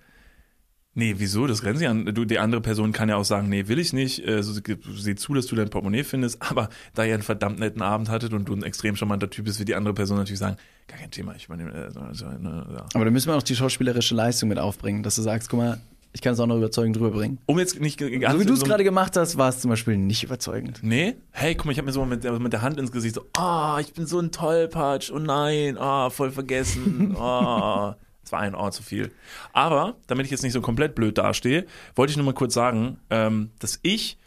Nee, 0.93 1.15
wieso? 1.17 1.47
Das 1.47 1.61
grenzt 1.61 1.79
sich 1.79 1.87
an. 1.87 2.05
Du, 2.05 2.25
die 2.25 2.37
andere 2.37 2.59
Person 2.59 2.91
kann 2.91 3.07
ja 3.07 3.15
auch 3.15 3.23
sagen, 3.23 3.47
nee, 3.47 3.69
will 3.69 3.79
ich 3.79 3.93
nicht. 3.93 4.27
Äh, 4.27 4.43
so, 4.43 4.53
sieh 4.53 5.15
zu, 5.15 5.33
dass 5.33 5.45
du 5.45 5.55
dein 5.55 5.69
Portemonnaie 5.69 6.03
findest. 6.03 6.41
Aber 6.51 6.67
da 6.93 7.05
ihr 7.05 7.13
einen 7.13 7.23
verdammt 7.23 7.59
netten 7.59 7.81
Abend 7.81 8.09
hattet 8.09 8.33
und 8.33 8.49
du 8.49 8.53
ein 8.53 8.63
extrem 8.63 8.97
charmanter 8.97 9.29
Typ 9.29 9.45
bist, 9.45 9.57
wird 9.59 9.69
die 9.69 9.75
andere 9.75 9.93
Person 9.93 10.17
natürlich 10.17 10.39
sagen, 10.39 10.57
gar 10.87 10.99
kein 10.99 11.09
Thema, 11.09 11.33
ich 11.35 11.45
übernehme. 11.45 11.71
Äh, 11.71 12.39
ne, 12.39 12.67
ja. 12.75 12.85
Aber 12.93 13.05
da 13.05 13.11
müssen 13.11 13.29
wir 13.29 13.37
auch 13.37 13.43
die 13.43 13.55
schauspielerische 13.55 14.15
Leistung 14.15 14.49
mit 14.49 14.59
aufbringen, 14.59 15.01
dass 15.01 15.15
du 15.15 15.21
sagst, 15.21 15.49
guck 15.49 15.59
mal, 15.59 15.81
ich 16.13 16.21
kann 16.21 16.33
es 16.33 16.39
auch 16.39 16.47
noch 16.47 16.57
überzeugend 16.57 16.97
rüberbringen. 16.97 17.39
Um 17.45 17.57
jetzt 17.59 17.79
nicht 17.79 17.99
so 17.99 18.07
wie 18.07 18.45
du 18.45 18.53
es 18.53 18.63
gerade 18.63 18.83
gemacht 18.83 19.15
hast, 19.15 19.37
war 19.37 19.49
es 19.49 19.59
zum 19.59 19.69
Beispiel 19.69 19.97
nicht 19.97 20.23
überzeugend. 20.23 20.79
Nee? 20.81 21.15
Hey, 21.31 21.55
guck 21.55 21.65
mal, 21.65 21.71
ich 21.71 21.77
habe 21.77 21.85
mir 21.85 21.93
so 21.93 22.03
mit 22.05 22.23
der, 22.23 22.37
mit 22.39 22.53
der 22.53 22.61
Hand 22.61 22.79
ins 22.79 22.91
Gesicht 22.91 23.15
so, 23.15 23.25
ah, 23.33 23.79
ich 23.79 23.93
bin 23.93 24.05
so 24.05 24.19
ein 24.19 24.31
Tollpatsch, 24.31 25.11
oh 25.11 25.19
nein, 25.19 25.77
ah, 25.77 26.09
voll 26.09 26.31
vergessen, 26.31 27.15
ah. 27.17 27.95
Das 28.23 28.31
war 28.31 28.39
ein 28.39 28.53
Ohr 28.53 28.71
zu 28.71 28.83
viel. 28.83 29.11
Aber, 29.51 29.95
damit 30.05 30.25
ich 30.25 30.31
jetzt 30.31 30.43
nicht 30.43 30.53
so 30.53 30.61
komplett 30.61 30.93
blöd 30.93 31.17
dastehe, 31.17 31.65
wollte 31.95 32.11
ich 32.11 32.17
nur 32.17 32.25
mal 32.25 32.35
kurz 32.35 32.53
sagen, 32.53 32.99
ähm, 33.09 33.49
dass 33.57 33.79
ich 33.81 34.19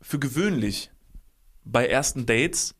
für 0.00 0.18
gewöhnlich 0.18 0.90
bei 1.64 1.86
ersten 1.86 2.24
Dates 2.24 2.74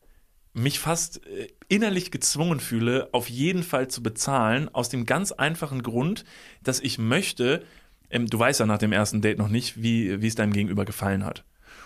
mich 0.54 0.78
fast 0.78 1.24
äh, 1.26 1.48
innerlich 1.68 2.10
gezwungen 2.10 2.60
fühle, 2.60 3.08
auf 3.12 3.28
jeden 3.28 3.62
Fall 3.62 3.88
zu 3.88 4.02
bezahlen, 4.02 4.68
aus 4.72 4.88
dem 4.88 5.04
ganz 5.06 5.32
einfachen 5.32 5.82
Grund, 5.82 6.24
dass 6.62 6.80
ich 6.80 6.98
möchte, 6.98 7.62
ähm, 8.10 8.26
du 8.26 8.38
weißt 8.38 8.60
ja 8.60 8.66
nach 8.66 8.78
dem 8.78 8.92
ersten 8.92 9.20
Date 9.20 9.38
noch 9.38 9.48
nicht, 9.48 9.82
wie, 9.82 10.20
wie 10.20 10.26
es 10.26 10.34
deinem 10.34 10.52
Gegenüber 10.52 10.84
gefallen 10.84 11.24
hat. 11.24 11.44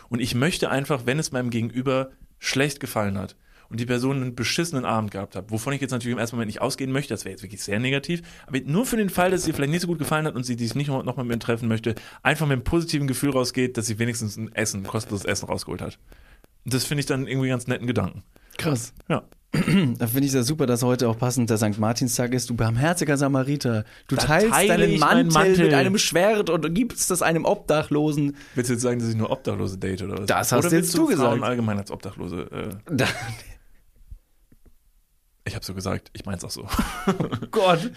Und 0.08 0.20
ich 0.20 0.34
möchte 0.34 0.70
einfach, 0.70 1.06
wenn 1.06 1.18
es 1.18 1.32
meinem 1.32 1.50
Gegenüber 1.50 2.10
schlecht 2.38 2.80
gefallen 2.80 3.16
hat 3.18 3.36
und 3.68 3.80
die 3.80 3.86
Person 3.86 4.16
einen 4.16 4.34
beschissenen 4.34 4.84
Abend 4.84 5.10
gehabt 5.10 5.36
hat, 5.36 5.50
wovon 5.50 5.72
ich 5.72 5.80
jetzt 5.80 5.92
natürlich 5.92 6.12
im 6.12 6.18
ersten 6.18 6.36
Moment 6.36 6.48
nicht 6.48 6.60
ausgehen 6.60 6.92
möchte, 6.92 7.14
das 7.14 7.24
wäre 7.24 7.32
jetzt 7.32 7.42
wirklich 7.42 7.62
sehr 7.62 7.78
negativ, 7.78 8.22
aber 8.46 8.60
nur 8.60 8.84
für 8.84 8.96
den 8.96 9.08
Fall, 9.10 9.30
dass 9.30 9.42
es 9.42 9.48
ihr 9.48 9.54
vielleicht 9.54 9.70
nicht 9.70 9.80
so 9.80 9.86
gut 9.86 9.98
gefallen 9.98 10.26
hat 10.26 10.34
und 10.34 10.44
sie 10.44 10.56
dich 10.56 10.74
nicht 10.74 10.88
noch 10.88 11.02
noch 11.04 11.16
mal 11.16 11.22
mit 11.22 11.36
mir 11.36 11.38
treffen 11.38 11.68
möchte, 11.68 11.94
einfach 12.22 12.46
mit 12.46 12.56
einem 12.56 12.64
positiven 12.64 13.06
Gefühl 13.06 13.30
rausgeht, 13.30 13.76
dass 13.76 13.86
sie 13.86 13.98
wenigstens 13.98 14.36
ein 14.36 14.54
Essen, 14.54 14.80
ein 14.80 14.86
kostenloses 14.86 15.24
Essen 15.24 15.46
rausgeholt 15.46 15.80
hat. 15.80 15.98
Das 16.64 16.84
finde 16.84 17.00
ich 17.00 17.06
dann 17.06 17.26
irgendwie 17.26 17.48
ganz 17.48 17.66
netten 17.66 17.86
Gedanken. 17.86 18.22
Krass. 18.58 18.92
Ja. 19.08 19.24
Da 19.98 20.06
finde 20.06 20.20
ich 20.20 20.26
es 20.28 20.34
ja 20.34 20.42
super, 20.44 20.66
dass 20.66 20.82
heute 20.82 21.08
auch 21.08 21.18
passend 21.18 21.50
der 21.50 21.58
St. 21.58 21.78
Martinstag 21.78 22.32
ist. 22.32 22.48
Du 22.48 22.54
barmherziger 22.54 23.18
Samariter. 23.18 23.84
Du 24.08 24.16
Da 24.16 24.22
teilst 24.22 24.50
teile 24.50 24.78
deinen 24.78 24.92
ich 24.94 25.00
Mantel, 25.00 25.32
Mantel. 25.32 25.64
mit 25.66 25.74
einem 25.74 25.98
Schwert 25.98 26.48
und 26.48 26.74
gibst 26.74 27.10
das 27.10 27.20
einem 27.20 27.44
Obdachlosen. 27.44 28.36
Willst 28.54 28.70
du 28.70 28.74
jetzt 28.74 28.82
sagen, 28.82 28.98
dass 28.98 29.08
ich 29.10 29.14
nur 29.16 29.30
Obdachlose 29.30 29.76
date 29.78 30.02
oder 30.02 30.18
was? 30.18 30.26
Das 30.26 30.52
hast 30.52 30.66
oder 30.66 30.74
jetzt 30.76 30.94
du 30.94 30.98
Frauen 31.06 31.10
gesagt. 31.10 31.42
allgemein 31.42 31.78
als 31.78 31.90
Obdachlose. 31.90 32.50
Äh, 32.50 32.94
Da, 32.96 33.06
ich 35.44 35.54
habe 35.54 35.64
so 35.64 35.74
gesagt, 35.74 36.10
ich 36.14 36.24
mein's 36.24 36.44
auch 36.44 36.50
so. 36.50 36.66
Gott. 37.50 37.90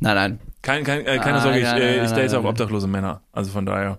Nein, 0.00 0.14
nein. 0.14 0.38
Kein, 0.62 0.84
kein, 0.84 1.00
äh, 1.06 1.18
keine 1.18 1.38
Ah, 1.38 1.42
Sorge, 1.42 1.58
ich, 1.58 1.64
nein, 1.64 1.82
äh, 1.82 1.96
nein, 1.96 2.04
ich 2.06 2.10
nein, 2.12 2.20
date 2.20 2.34
auch 2.34 2.42
nein. 2.42 2.50
obdachlose 2.50 2.86
Männer. 2.86 3.22
Also 3.32 3.50
von 3.50 3.66
daher, 3.66 3.98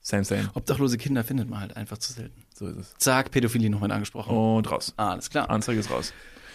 same, 0.00 0.22
same. 0.24 0.48
Obdachlose 0.54 0.96
Kinder 0.98 1.24
findet 1.24 1.48
man 1.50 1.60
halt 1.60 1.76
einfach 1.76 1.98
zu 1.98 2.12
selten. 2.12 2.44
So 2.62 2.68
ist 2.68 2.76
es. 2.76 2.94
Zack, 2.98 3.32
Pädophilie 3.32 3.68
noch 3.70 3.80
mit 3.80 3.90
angesprochen. 3.90 4.36
Und 4.36 4.70
raus. 4.70 4.94
Ah, 4.96 5.10
alles 5.12 5.28
klar. 5.30 5.50
Anzeige 5.50 5.80
ist 5.80 5.90
raus. 5.90 6.12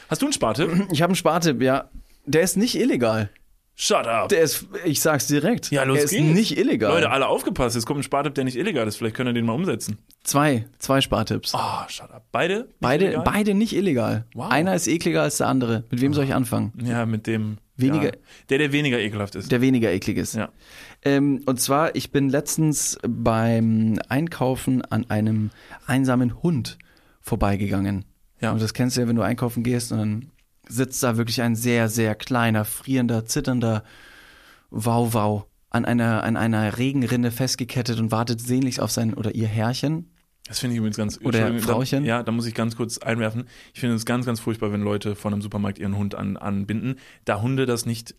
Hast 0.09 0.21
du 0.21 0.25
einen 0.25 0.33
Spartipp? 0.33 0.69
Ich 0.91 1.01
habe 1.01 1.09
einen 1.11 1.15
Spartipp, 1.17 1.61
ja. 1.61 1.89
Der 2.25 2.43
ist 2.43 2.55
nicht 2.55 2.75
illegal. 2.75 3.29
Shut 3.75 4.07
up. 4.07 4.29
Der 4.29 4.41
ist, 4.41 4.65
ich 4.85 5.01
sag's 5.01 5.27
direkt. 5.27 5.69
Ja, 5.69 5.83
los 5.83 5.97
Er 5.99 6.03
ist 6.05 6.11
geht's. 6.11 6.23
nicht 6.33 6.57
illegal. 6.57 6.91
Leute, 6.93 7.09
alle 7.11 7.27
aufgepasst. 7.27 7.75
Jetzt 7.75 7.85
kommt 7.85 7.99
ein 7.99 8.03
Spartipp, 8.03 8.33
der 8.35 8.45
nicht 8.45 8.55
illegal 8.55 8.87
ist. 8.87 8.95
Vielleicht 8.95 9.15
können 9.17 9.27
wir 9.27 9.33
den 9.33 9.45
mal 9.45 9.53
umsetzen. 9.53 9.97
zwei, 10.23 10.65
zwei 10.79 11.01
Spartipps. 11.01 11.53
Oh, 11.53 11.87
shut 11.89 12.09
up. 12.09 12.25
Beide? 12.31 12.69
Beide, 12.79 13.05
illegal? 13.05 13.23
beide 13.25 13.53
nicht 13.53 13.73
illegal. 13.73 14.25
Wow. 14.33 14.49
Einer 14.49 14.73
ist 14.75 14.87
ekliger 14.87 15.21
als 15.23 15.37
der 15.37 15.47
andere. 15.47 15.83
Mit 15.91 15.99
wem 16.01 16.13
soll 16.13 16.23
ich 16.23 16.33
anfangen? 16.33 16.71
Ja, 16.83 17.05
mit 17.05 17.27
dem. 17.27 17.57
Weniger- 17.77 18.05
Ja, 18.05 18.11
der, 18.49 18.57
der 18.57 18.71
weniger 18.71 18.99
ekelhaft 18.99 19.35
ist. 19.35 19.51
Der 19.51 19.61
weniger 19.61 19.91
eklig 19.91 20.17
ist. 20.17 20.35
Ja. 20.35 20.49
Ähm, 21.03 21.41
und 21.45 21.59
zwar, 21.61 21.95
ich 21.95 22.11
bin 22.11 22.29
letztens 22.29 22.97
beim 23.07 23.99
Einkaufen 24.09 24.81
an 24.83 25.09
einem 25.09 25.51
einsamen 25.85 26.41
Hund 26.41 26.77
vorbeigegangen. 27.21 28.05
Ja. 28.41 28.51
Und 28.51 28.61
das 28.61 28.73
kennst 28.73 28.97
du 28.97 29.01
ja, 29.01 29.07
wenn 29.07 29.15
du 29.15 29.21
einkaufen 29.21 29.63
gehst 29.63 29.91
und 29.91 29.97
dann 29.99 30.31
sitzt 30.67 31.01
da 31.03 31.17
wirklich 31.17 31.41
ein 31.41 31.55
sehr, 31.55 31.87
sehr 31.87 32.15
kleiner, 32.15 32.65
frierender, 32.65 33.25
zitternder 33.25 33.83
Wow-Wow 34.69 35.45
an 35.69 35.85
einer, 35.85 36.23
an 36.23 36.37
einer 36.37 36.77
Regenrinne 36.77 37.31
festgekettet 37.31 37.99
und 37.99 38.11
wartet 38.11 38.41
sehnlichst 38.41 38.79
auf 38.79 38.91
sein 38.91 39.13
oder 39.13 39.35
ihr 39.35 39.47
Herrchen. 39.47 40.11
Das 40.47 40.59
finde 40.59 40.73
ich 40.75 40.77
übrigens 40.79 40.97
ganz 40.97 41.19
Oder 41.23 41.59
Frauchen. 41.59 42.03
Da, 42.03 42.07
ja, 42.09 42.23
da 42.23 42.31
muss 42.31 42.45
ich 42.45 42.53
ganz 42.53 42.75
kurz 42.75 42.97
einwerfen. 42.99 43.45
Ich 43.73 43.79
finde 43.81 43.95
es 43.95 44.05
ganz, 44.05 44.25
ganz 44.25 44.39
furchtbar, 44.39 44.71
wenn 44.71 44.81
Leute 44.81 45.15
von 45.15 45.33
einem 45.33 45.41
Supermarkt 45.41 45.77
ihren 45.79 45.97
Hund 45.97 46.15
an, 46.15 46.37
anbinden, 46.37 46.95
da 47.25 47.41
Hunde 47.41 47.65
das 47.65 47.85
nicht 47.85 48.15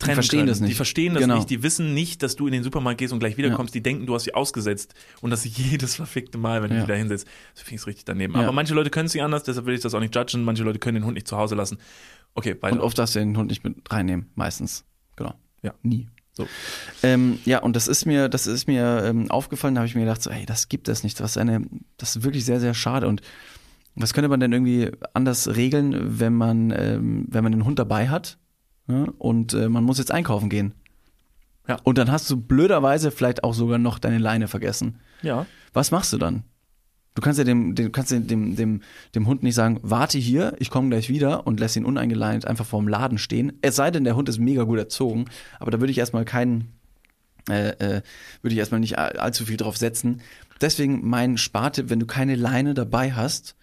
trennen 0.00 0.14
verstehen 0.14 0.38
können. 0.40 0.48
das 0.48 0.60
nicht. 0.60 0.70
Die 0.70 0.74
verstehen 0.74 1.12
das 1.14 1.22
Genau. 1.22 1.36
nicht. 1.36 1.50
Die 1.50 1.62
wissen 1.62 1.92
nicht, 1.94 2.22
dass 2.22 2.34
du 2.34 2.46
in 2.46 2.52
den 2.52 2.62
Supermarkt 2.64 2.98
gehst 2.98 3.12
und 3.12 3.18
gleich 3.20 3.36
wiederkommst. 3.36 3.74
Die 3.74 3.82
denken, 3.82 4.06
du 4.06 4.14
hast 4.14 4.24
sie 4.24 4.34
ausgesetzt. 4.34 4.94
Und 5.20 5.30
das 5.30 5.44
jedes 5.56 5.94
verfickte 5.96 6.38
Mal, 6.38 6.62
wenn 6.62 6.70
du 6.70 6.76
Ja. 6.76 6.82
die 6.82 6.88
da 6.88 6.94
hinsetzt. 6.94 7.28
Das 7.54 7.62
finde 7.62 7.82
ich 7.82 7.86
richtig 7.86 8.04
daneben. 8.06 8.34
Ja. 8.34 8.40
Aber 8.40 8.52
manche 8.52 8.74
Leute 8.74 8.88
können 8.90 9.06
es 9.06 9.14
nicht 9.14 9.22
anders, 9.22 9.42
deshalb 9.44 9.66
will 9.66 9.74
ich 9.74 9.80
das 9.80 9.94
auch 9.94 10.00
nicht 10.00 10.14
judgen. 10.16 10.42
Manche 10.42 10.62
Leute 10.64 10.78
können 10.78 10.94
den 10.96 11.04
Hund 11.04 11.14
nicht 11.14 11.28
zu 11.28 11.36
Hause 11.36 11.54
lassen. 11.54 11.78
Okay, 12.34 12.56
weiter. 12.60 12.74
Und 12.76 12.80
oft 12.80 12.96
darfst 12.98 13.14
du 13.14 13.18
den 13.20 13.36
Hund 13.36 13.50
nicht 13.50 13.62
mit 13.62 13.76
reinnehmen, 13.92 14.30
meistens. 14.34 14.84
Genau. 15.16 15.34
Ja. 15.62 15.74
Nie. 15.82 16.08
So. 16.32 16.46
Ähm, 17.02 17.38
ja, 17.44 17.58
und 17.60 17.76
das 17.76 17.88
ist 17.88 18.06
mir, 18.06 18.28
das 18.28 18.46
ist 18.46 18.66
mir 18.66 19.02
ähm, 19.04 19.30
aufgefallen, 19.30 19.74
da 19.74 19.80
habe 19.80 19.88
ich 19.88 19.94
mir 19.94 20.02
gedacht, 20.02 20.22
so, 20.22 20.30
ey, 20.30 20.46
das 20.46 20.68
gibt 20.68 20.88
es 20.88 21.02
nicht. 21.02 21.20
Was 21.20 21.36
eine, 21.36 21.62
das 21.96 22.16
ist 22.16 22.22
wirklich 22.22 22.44
sehr, 22.44 22.60
sehr 22.60 22.74
schade. 22.74 23.08
Und 23.08 23.22
was 23.94 24.14
könnte 24.14 24.28
man 24.28 24.40
denn 24.40 24.52
irgendwie 24.52 24.90
anders 25.14 25.56
regeln, 25.56 26.18
wenn 26.20 26.34
man, 26.34 26.70
ähm, 26.70 27.26
wenn 27.28 27.42
man 27.42 27.52
den 27.52 27.64
Hund 27.64 27.78
dabei 27.78 28.08
hat? 28.08 28.38
Ja, 28.88 29.06
und 29.18 29.54
äh, 29.54 29.68
man 29.68 29.84
muss 29.84 29.98
jetzt 29.98 30.12
einkaufen 30.12 30.48
gehen. 30.48 30.74
Ja. 31.68 31.78
Und 31.84 31.98
dann 31.98 32.10
hast 32.10 32.28
du 32.30 32.36
blöderweise 32.36 33.10
vielleicht 33.10 33.44
auch 33.44 33.54
sogar 33.54 33.78
noch 33.78 33.98
deine 33.98 34.18
Leine 34.18 34.48
vergessen. 34.48 35.00
Ja. 35.22 35.46
Was 35.72 35.90
machst 35.90 36.12
du 36.12 36.18
dann? 36.18 36.44
Du 37.14 37.22
kannst 37.22 37.38
ja 37.38 37.44
dem, 37.44 37.74
dem, 37.74 37.90
kannst 37.90 38.12
dem, 38.12 38.26
dem, 38.26 38.54
dem, 38.56 38.82
dem 39.14 39.26
Hund 39.26 39.42
nicht 39.42 39.54
sagen, 39.56 39.80
warte 39.82 40.16
hier, 40.18 40.54
ich 40.58 40.70
komme 40.70 40.88
gleich 40.90 41.08
wieder 41.08 41.46
und 41.46 41.58
lässt 41.58 41.76
ihn 41.76 41.84
uneingeleitet 41.84 42.46
einfach 42.46 42.64
vorm 42.66 42.86
Laden 42.86 43.18
stehen. 43.18 43.52
Es 43.62 43.76
sei 43.76 43.90
denn, 43.90 44.04
der 44.04 44.14
Hund 44.16 44.28
ist 44.28 44.38
mega 44.38 44.62
gut 44.62 44.78
erzogen, 44.78 45.24
aber 45.58 45.70
da 45.72 45.80
würde 45.80 45.90
ich 45.90 45.98
erstmal 45.98 46.24
keinen, 46.24 46.72
äh, 47.48 47.70
äh, 47.70 48.02
würde 48.42 48.52
ich 48.52 48.58
erstmal 48.58 48.80
nicht 48.80 48.96
all- 48.98 49.18
allzu 49.18 49.44
viel 49.44 49.56
drauf 49.56 49.76
setzen. 49.76 50.20
Deswegen 50.60 51.00
mein 51.08 51.36
Spartipp, 51.36 51.90
wenn 51.90 52.00
du 52.00 52.06
keine 52.06 52.36
Leine 52.36 52.74
dabei 52.74 53.12
hast, 53.12 53.56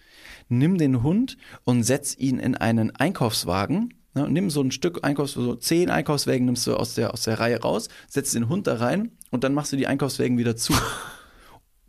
nimm 0.50 0.76
den 0.76 1.02
Hund 1.02 1.38
und 1.64 1.84
setz 1.84 2.16
ihn 2.18 2.38
in 2.38 2.54
einen 2.54 2.94
Einkaufswagen. 2.94 3.94
Ne, 4.14 4.28
nimm 4.28 4.50
so 4.50 4.60
ein 4.62 4.72
Stück 4.72 5.04
Einkaufs, 5.04 5.32
so 5.32 5.54
zehn 5.54 5.90
Einkaufswägen 5.90 6.44
nimmst 6.46 6.66
du 6.66 6.74
aus 6.74 6.94
der, 6.94 7.12
aus 7.14 7.22
der 7.22 7.40
Reihe 7.40 7.60
raus, 7.60 7.88
setzt 8.08 8.34
den 8.34 8.48
Hund 8.48 8.66
da 8.66 8.76
rein 8.76 9.12
und 9.30 9.44
dann 9.44 9.54
machst 9.54 9.72
du 9.72 9.76
die 9.76 9.86
Einkaufswägen 9.86 10.38
wieder 10.38 10.56
zu 10.56 10.74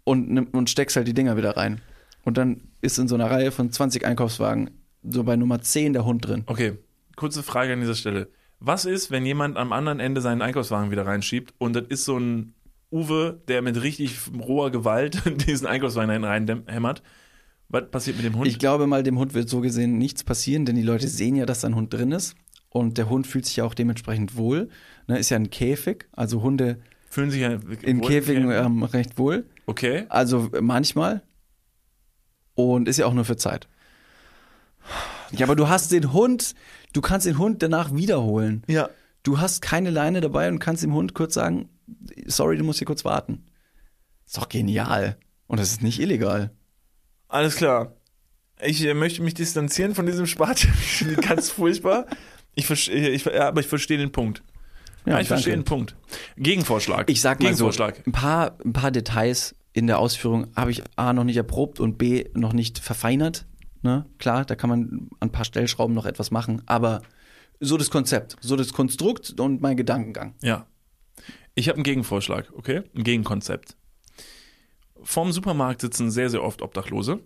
und, 0.10 0.28
nimm, 0.28 0.47
und 0.53 0.72
steckst 0.72 0.95
halt 0.95 1.07
die 1.07 1.14
Dinger 1.14 1.38
wieder 1.38 1.55
rein. 1.55 1.82
Und 2.24 2.39
dann 2.39 2.62
ist 2.82 2.97
in 2.97 3.07
so 3.07 3.14
einer 3.14 3.30
Reihe 3.30 3.51
von 3.51 3.72
20 3.72 4.05
Einkaufswagen 4.05 4.72
so 5.03 5.24
bei 5.24 5.36
Nummer 5.36 5.62
10 5.62 5.93
der 5.93 6.03
Hund 6.03 6.28
drin. 6.28 6.43
Okay, 6.47 6.80
kurze 7.16 7.43
Frage 7.43 7.74
an 7.74 7.80
dieser 7.80 7.93
Stelle. 7.93 8.28
Was 8.60 8.86
ist, 8.86 9.12
wenn 9.12 9.24
jemand 9.24 9.55
am 9.55 9.72
anderen 9.72 9.99
Ende 9.99 10.20
seinen 10.20 10.41
Einkaufswagen 10.41 10.89
wieder 10.89 11.05
reinschiebt 11.05 11.53
und 11.60 11.76
das 11.76 11.84
ist 11.89 12.05
so 12.05 12.18
ein 12.18 12.55
Uwe, 12.91 13.39
der 13.47 13.62
mit 13.62 13.84
richtig 13.84 14.18
roher 14.36 14.72
Gewalt 14.72 15.22
diesen 15.47 15.68
Einkaufswagen 15.68 16.24
reinhämmert? 16.24 17.03
Was 17.70 17.91
passiert 17.91 18.18
mit 18.18 18.26
dem 18.26 18.36
Hund? 18.36 18.47
Ich 18.47 18.57
glaube 18.57 18.88
mal, 18.88 19.03
dem 19.03 19.20
Hund 19.20 19.36
wird 19.36 19.47
so 19.47 19.62
gesehen 19.62 19.99
nichts 19.99 20.24
passieren, 20.24 20.66
denn 20.66 20.76
die 20.76 20.82
Leute 20.82 21.07
sehen 21.07 21.36
ja, 21.36 21.45
dass 21.45 21.62
da 21.62 21.68
ein 21.68 21.76
Hund 21.76 21.93
drin 21.93 22.12
ist. 22.12 22.36
Und 22.70 22.97
der 22.97 23.10
Hund 23.10 23.28
fühlt 23.28 23.45
sich 23.45 23.57
ja 23.57 23.64
auch 23.64 23.76
dementsprechend 23.76 24.36
wohl. 24.36 24.70
Ne, 25.07 25.20
ist 25.20 25.30
ja 25.30 25.38
ein 25.38 25.51
Käfig, 25.51 26.07
also 26.14 26.41
Hunde 26.41 26.80
Fühlen 27.12 27.32
sich 27.32 27.41
ja 27.41 27.57
in 27.82 28.01
Käfigen 28.01 28.51
ähm, 28.51 28.84
recht 28.84 29.18
wohl. 29.18 29.45
Okay. 29.70 30.08
Also 30.10 30.50
manchmal. 30.62 31.22
Und 32.56 32.88
ist 32.88 32.98
ja 32.98 33.06
auch 33.06 33.14
nur 33.14 33.24
für 33.24 33.38
Zeit. 33.38 33.68
Ja, 35.32 35.46
aber 35.46 35.56
du 35.56 35.70
hast 35.70 35.92
den 35.92 36.12
Hund, 36.12 36.56
du 36.92 37.02
kannst 37.02 37.28
den 37.28 37.38
Hund 37.38 37.62
danach 37.62 37.94
wiederholen. 37.94 38.64
Ja. 38.68 38.90
Du 39.22 39.40
hast 39.40 39.62
keine 39.62 39.92
Leine 39.92 40.22
dabei 40.22 40.48
und 40.50 40.58
kannst 40.58 40.82
dem 40.82 40.96
Hund 40.96 41.14
kurz 41.14 41.36
sagen, 41.36 41.70
sorry, 42.26 42.58
du 42.58 42.64
musst 42.64 42.80
hier 42.80 42.88
kurz 42.88 43.06
warten. 43.06 43.46
Ist 44.26 44.38
doch 44.38 44.50
genial. 44.50 45.18
Und 45.46 45.60
das 45.60 45.72
ist 45.72 45.84
nicht 45.84 46.00
illegal. 46.00 46.50
Alles 47.28 47.56
klar. 47.56 47.94
Ich 48.64 48.84
äh, 48.84 48.96
möchte 48.96 49.22
mich 49.22 49.36
distanzieren 49.36 49.94
von 49.94 50.08
diesem 50.08 50.26
Spart. 50.26 50.64
Ich 50.64 50.98
finde 50.98 51.14
ihn 51.14 51.22
ganz 51.28 51.52
furchtbar. 51.52 52.08
Ich 52.56 52.66
verstehe, 52.66 53.10
ich, 53.10 53.26
ja, 53.26 53.48
aber 53.48 53.62
ich 53.62 53.68
verstehe 53.68 54.00
den 54.00 54.12
Punkt. 54.12 54.42
Ja, 55.06 55.20
ich 55.20 55.28
verstehe 55.28 55.54
den 55.54 55.64
Punkt. 55.64 55.96
Gegenvorschlag. 56.38 57.08
Ich 57.08 57.22
sag 57.22 57.40
mal 57.40 57.50
so, 57.54 57.66
Gegenvorschlag. 57.66 58.08
ein 58.08 58.12
paar, 58.12 58.58
ein 58.66 58.74
paar 58.74 58.90
Details 58.90 59.56
in 59.74 59.88
der 59.88 60.00
Ausführung 60.00 60.48
habe 60.56 60.72
ich 60.72 60.84
A 60.96 61.14
noch 61.14 61.24
nicht 61.24 61.38
erprobt 61.38 61.80
und 61.80 61.98
B 61.98 62.26
noch 62.34 62.54
nicht 62.54 62.80
verfeinert. 62.80 63.46
Ne? 63.82 64.06
Klar, 64.18 64.46
da 64.46 64.56
kann 64.56 64.70
man 64.70 64.82
an 65.20 65.30
ein 65.30 65.32
paar 65.32 65.46
Stellschrauben 65.46 65.96
noch 65.96 66.06
etwas 66.06 66.32
machen, 66.32 66.62
aber 66.66 67.02
so 67.60 67.78
das 67.78 67.90
Konzept, 67.90 68.38
so 68.42 68.56
das 68.56 68.74
Konstrukt 68.74 69.40
und 69.40 69.62
mein 69.62 69.78
Gedankengang. 69.78 70.34
Ja. 70.42 70.66
Ich 71.56 71.68
habe 71.68 71.76
einen 71.76 71.84
Gegenvorschlag, 71.84 72.52
okay? 72.56 72.84
Ein 72.96 73.04
Gegenkonzept. 73.04 73.76
Vorm 75.02 75.32
Supermarkt 75.32 75.82
sitzen 75.82 76.12
sehr, 76.12 76.30
sehr 76.30 76.44
oft 76.44 76.62
Obdachlose, 76.62 77.20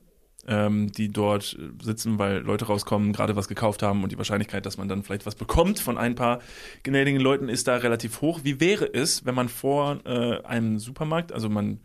ähm, 0.48 0.92
die 0.92 1.12
dort 1.12 1.58
sitzen, 1.82 2.20
weil 2.20 2.40
Leute 2.40 2.66
rauskommen, 2.66 3.14
gerade 3.14 3.36
was 3.36 3.48
gekauft 3.48 3.84
haben 3.84 4.04
und 4.04 4.12
die 4.12 4.18
Wahrscheinlichkeit, 4.18 4.66
dass 4.66 4.78
man 4.78 4.88
dann 4.88 5.04
vielleicht 5.04 5.26
was 5.26 5.36
bekommt 5.36 5.80
von 5.80 5.98
ein 5.98 6.16
paar 6.16 6.40
gnädigen 6.84 7.20
Leuten, 7.20 7.50
ist 7.50 7.68
da 7.68 7.78
relativ 7.78 8.22
hoch. 8.22 8.42
Wie 8.44 8.60
wäre 8.60 8.92
es, 8.92 9.26
wenn 9.26 9.36
man 9.36 9.50
vor 9.50 10.00
äh, 10.06 10.42
einem 10.44 10.80
Supermarkt, 10.80 11.32
also 11.32 11.50
man 11.50 11.80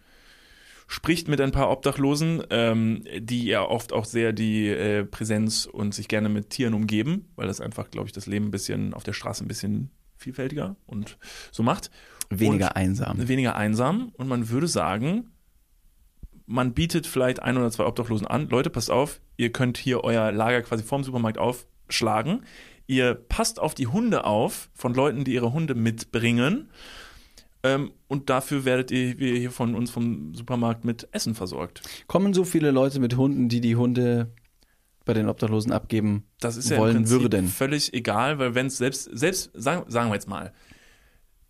spricht 0.88 1.28
mit 1.28 1.38
ein 1.40 1.52
paar 1.52 1.70
Obdachlosen, 1.70 2.42
ähm, 2.48 3.04
die 3.18 3.44
ja 3.44 3.62
oft 3.62 3.92
auch 3.92 4.06
sehr 4.06 4.32
die 4.32 4.68
äh, 4.68 5.04
Präsenz 5.04 5.66
und 5.66 5.94
sich 5.94 6.08
gerne 6.08 6.30
mit 6.30 6.48
Tieren 6.48 6.72
umgeben, 6.72 7.28
weil 7.36 7.46
das 7.46 7.60
einfach, 7.60 7.90
glaube 7.90 8.06
ich, 8.06 8.12
das 8.12 8.26
Leben 8.26 8.46
ein 8.46 8.50
bisschen 8.50 8.94
auf 8.94 9.04
der 9.04 9.12
Straße 9.12 9.44
ein 9.44 9.48
bisschen 9.48 9.90
vielfältiger 10.16 10.76
und 10.86 11.18
so 11.52 11.62
macht. 11.62 11.90
Weniger 12.30 12.68
und 12.68 12.76
einsam. 12.76 13.28
Weniger 13.28 13.54
einsam 13.54 14.12
und 14.16 14.28
man 14.28 14.48
würde 14.48 14.66
sagen, 14.66 15.30
man 16.46 16.72
bietet 16.72 17.06
vielleicht 17.06 17.42
ein 17.42 17.58
oder 17.58 17.70
zwei 17.70 17.84
Obdachlosen 17.84 18.26
an. 18.26 18.48
Leute, 18.48 18.70
passt 18.70 18.90
auf, 18.90 19.20
ihr 19.36 19.52
könnt 19.52 19.76
hier 19.76 20.02
euer 20.04 20.32
Lager 20.32 20.62
quasi 20.62 20.82
vorm 20.82 21.04
Supermarkt 21.04 21.36
aufschlagen. 21.36 22.44
Ihr 22.86 23.14
passt 23.14 23.60
auf 23.60 23.74
die 23.74 23.88
Hunde 23.88 24.24
auf 24.24 24.70
von 24.72 24.94
Leuten, 24.94 25.24
die 25.24 25.34
ihre 25.34 25.52
Hunde 25.52 25.74
mitbringen. 25.74 26.70
Ähm, 27.62 27.92
und 28.06 28.30
dafür 28.30 28.64
werdet 28.64 28.90
ihr 28.90 29.14
hier 29.14 29.50
von 29.50 29.74
uns 29.74 29.90
vom 29.90 30.34
Supermarkt 30.34 30.84
mit 30.84 31.08
Essen 31.12 31.34
versorgt. 31.34 31.82
Kommen 32.06 32.32
so 32.34 32.44
viele 32.44 32.70
Leute 32.70 33.00
mit 33.00 33.16
Hunden, 33.16 33.48
die 33.48 33.60
die 33.60 33.76
Hunde 33.76 34.32
bei 35.04 35.14
den 35.14 35.28
Obdachlosen 35.28 35.72
abgeben 35.72 36.24
Das 36.38 36.56
ist 36.56 36.68
ja 36.68 36.76
wollen 36.76 37.08
würden? 37.08 37.48
völlig 37.48 37.94
egal, 37.94 38.38
weil 38.38 38.54
wenn 38.54 38.66
es 38.66 38.76
selbst, 38.76 39.08
selbst 39.10 39.50
sagen, 39.54 39.90
sagen 39.90 40.10
wir 40.10 40.14
jetzt 40.14 40.28
mal, 40.28 40.52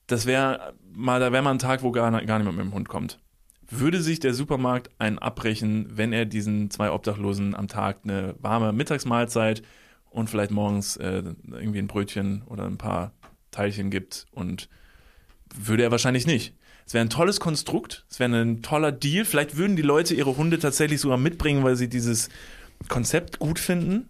das 0.06 0.26
wäre 0.26 0.74
mal, 0.92 1.20
da 1.20 1.32
wäre 1.32 1.42
mal 1.42 1.50
ein 1.50 1.58
Tag, 1.58 1.82
wo 1.82 1.90
gar, 1.90 2.10
gar 2.24 2.38
niemand 2.38 2.56
mit 2.56 2.64
dem 2.64 2.72
Hund 2.72 2.88
kommt. 2.88 3.18
Würde 3.68 4.00
sich 4.00 4.20
der 4.20 4.32
Supermarkt 4.32 4.90
einen 4.98 5.18
abbrechen, 5.18 5.88
wenn 5.90 6.12
er 6.12 6.24
diesen 6.24 6.70
zwei 6.70 6.90
Obdachlosen 6.90 7.54
am 7.54 7.68
Tag 7.68 7.98
eine 8.04 8.34
warme 8.38 8.72
Mittagsmahlzeit 8.72 9.62
und 10.08 10.30
vielleicht 10.30 10.52
morgens 10.52 10.96
äh, 10.96 11.22
irgendwie 11.44 11.80
ein 11.80 11.88
Brötchen 11.88 12.42
oder 12.46 12.64
ein 12.64 12.78
paar 12.78 13.12
Teilchen 13.50 13.90
gibt 13.90 14.26
und 14.30 14.70
würde 15.56 15.82
er 15.82 15.90
wahrscheinlich 15.90 16.26
nicht. 16.26 16.54
Es 16.86 16.94
wäre 16.94 17.04
ein 17.04 17.10
tolles 17.10 17.38
Konstrukt, 17.40 18.04
es 18.10 18.18
wäre 18.18 18.34
ein 18.34 18.62
toller 18.62 18.92
Deal. 18.92 19.24
Vielleicht 19.24 19.56
würden 19.56 19.76
die 19.76 19.82
Leute 19.82 20.14
ihre 20.14 20.36
Hunde 20.36 20.58
tatsächlich 20.58 21.00
sogar 21.00 21.18
mitbringen, 21.18 21.62
weil 21.62 21.76
sie 21.76 21.88
dieses 21.88 22.30
Konzept 22.88 23.38
gut 23.38 23.58
finden. 23.58 24.08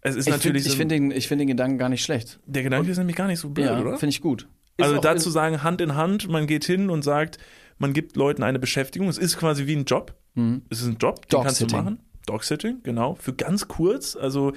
Es 0.00 0.16
ist 0.16 0.26
Ich 0.26 0.32
natürlich 0.32 0.64
finde 0.64 0.70
so, 0.72 0.76
find 0.76 0.90
den, 0.90 1.10
ich 1.12 1.28
find 1.28 1.40
den 1.40 1.48
Gedanken 1.48 1.78
gar 1.78 1.88
nicht 1.88 2.02
schlecht. 2.02 2.38
der 2.46 2.62
Gedanke 2.62 2.90
ist 2.90 2.98
nämlich 2.98 3.16
gar 3.16 3.26
nicht 3.28 3.38
so 3.40 3.48
blöd, 3.50 3.66
Ja, 3.66 3.80
oder? 3.80 3.96
finde 3.98 4.10
ich 4.10 4.20
gut. 4.20 4.48
Ist 4.76 4.84
Also 4.86 5.00
dazu 5.00 5.30
sagen, 5.30 5.62
Hand 5.62 5.80
in 5.80 5.94
Hand, 5.94 6.28
man 6.28 6.46
geht 6.46 6.64
hin 6.64 6.90
und 6.90 7.02
sagt, 7.02 7.38
man 7.78 7.92
gibt 7.92 8.16
Leuten 8.16 8.42
eine 8.42 8.58
Beschäftigung. 8.58 9.08
Es 9.08 9.18
ist 9.18 9.36
quasi 9.38 9.66
wie 9.66 9.76
ein 9.76 9.84
Job. 9.84 10.14
Mhm. 10.34 10.62
Es 10.70 10.80
ist 10.82 10.88
ein 10.88 10.96
Job, 10.98 11.28
den 11.28 11.42
kannst 11.42 11.60
du 11.60 11.64
Dog-Sitting. 11.66 11.84
machen. 11.84 11.98
Dog-Sitting, 12.26 12.76
genau. 12.82 13.14
Für 13.14 13.34
ganz 13.34 13.68
kurz. 13.68 14.16
Also, 14.16 14.52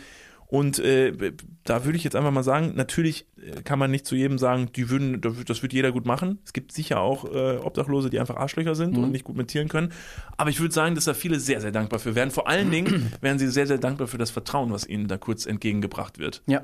und 0.50 0.80
äh, 0.80 1.34
da 1.66 1.84
würde 1.84 1.98
ich 1.98 2.04
jetzt 2.06 2.16
einfach 2.16 2.32
mal 2.32 2.44
sagen, 2.44 2.72
natürlich 2.76 3.28
äh, 3.36 3.62
kann 3.64 3.78
man 3.80 3.92
nicht 3.92 4.06
zu 4.06 4.16
jedem 4.16 4.38
sagen, 4.38 4.70
die 4.76 4.90
würden, 4.90 5.20
das 5.46 5.62
wird 5.62 5.74
jeder 5.74 5.92
gut 5.92 6.06
machen. 6.06 6.40
Es 6.46 6.54
gibt 6.54 6.72
sicher 6.72 7.02
auch 7.02 7.26
äh, 7.26 7.58
Obdachlose, 7.58 8.10
die 8.10 8.20
einfach 8.20 8.38
Arschlöcher 8.38 8.74
sind 8.74 8.96
Mhm. 8.96 9.04
und 9.04 9.12
nicht 9.12 9.26
gut 9.26 9.36
mit 9.36 9.50
Tieren 9.50 9.68
können. 9.68 9.92
Aber 10.38 10.50
ich 10.50 10.60
würde 10.62 10.74
sagen, 10.74 10.96
dass 10.96 11.04
da 11.06 11.14
viele 11.14 11.40
sehr, 11.42 11.60
sehr 11.60 11.72
dankbar 11.72 12.00
für 12.00 12.16
werden. 12.16 12.32
Vor 12.32 12.48
allen 12.48 12.72
Dingen 12.72 13.12
wären 13.22 13.40
sie 13.40 13.48
sehr, 13.50 13.68
sehr 13.68 13.78
dankbar 13.78 14.08
für 14.08 14.18
das 14.18 14.32
Vertrauen, 14.32 14.72
was 14.72 14.88
ihnen 14.88 15.08
da 15.10 15.18
kurz 15.18 15.46
entgegengebracht 15.46 16.18
wird. 16.18 16.42
Ja. 16.48 16.62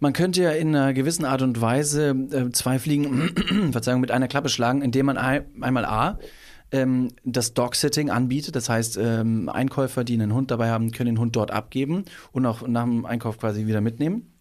Man 0.00 0.14
könnte 0.14 0.40
ja 0.42 0.52
in 0.52 0.68
einer 0.74 0.94
gewissen 0.94 1.24
Art 1.26 1.42
und 1.42 1.60
Weise 1.60 2.10
äh, 2.30 2.50
zwei 2.52 2.78
Fliegen, 2.78 3.32
Verzeihung, 3.72 4.00
mit 4.00 4.10
einer 4.12 4.28
Klappe 4.28 4.48
schlagen, 4.48 4.80
indem 4.80 5.06
man 5.06 5.18
ein, 5.18 5.44
einmal 5.60 5.84
A, 5.84 6.18
ähm, 6.72 7.08
das 7.24 7.54
Dog-Sitting 7.54 8.10
anbietet. 8.10 8.56
Das 8.56 8.68
heißt, 8.68 8.98
ähm, 9.00 9.48
Einkäufer, 9.48 10.04
die 10.04 10.14
einen 10.14 10.34
Hund 10.34 10.50
dabei 10.50 10.70
haben, 10.70 10.90
können 10.92 11.14
den 11.14 11.20
Hund 11.20 11.36
dort 11.36 11.50
abgeben 11.50 12.04
und 12.32 12.46
auch 12.46 12.66
nach 12.66 12.84
dem 12.84 13.06
Einkauf 13.06 13.38
quasi 13.38 13.66
wieder 13.66 13.80
mitnehmen. 13.80 14.32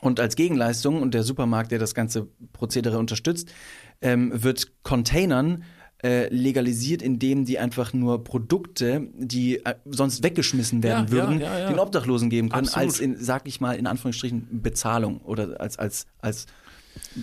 Und 0.00 0.20
als 0.20 0.36
Gegenleistung, 0.36 1.00
und 1.00 1.14
der 1.14 1.22
Supermarkt, 1.22 1.70
der 1.70 1.78
das 1.78 1.94
ganze 1.94 2.28
Prozedere 2.52 2.98
unterstützt, 2.98 3.52
ähm, 4.02 4.32
wird 4.34 4.72
Containern 4.82 5.64
äh, 6.02 6.28
legalisiert, 6.28 7.00
indem 7.00 7.46
die 7.46 7.58
einfach 7.58 7.94
nur 7.94 8.24
Produkte, 8.24 9.08
die 9.14 9.64
äh, 9.64 9.74
sonst 9.86 10.22
weggeschmissen 10.22 10.82
werden 10.82 11.06
Ja, 11.06 11.10
würden, 11.10 11.40
ja, 11.40 11.58
ja, 11.60 11.68
den 11.70 11.78
Obdachlosen 11.78 12.28
geben 12.28 12.50
können, 12.50 12.66
Absolut. 12.66 12.88
als 12.88 13.00
in, 13.00 13.16
sag 13.16 13.48
ich 13.48 13.60
mal, 13.60 13.76
in 13.76 13.86
Anführungsstrichen 13.86 14.60
Bezahlung 14.60 15.22
oder 15.22 15.60
als, 15.60 15.78
als, 15.78 16.06
als, 16.18 16.44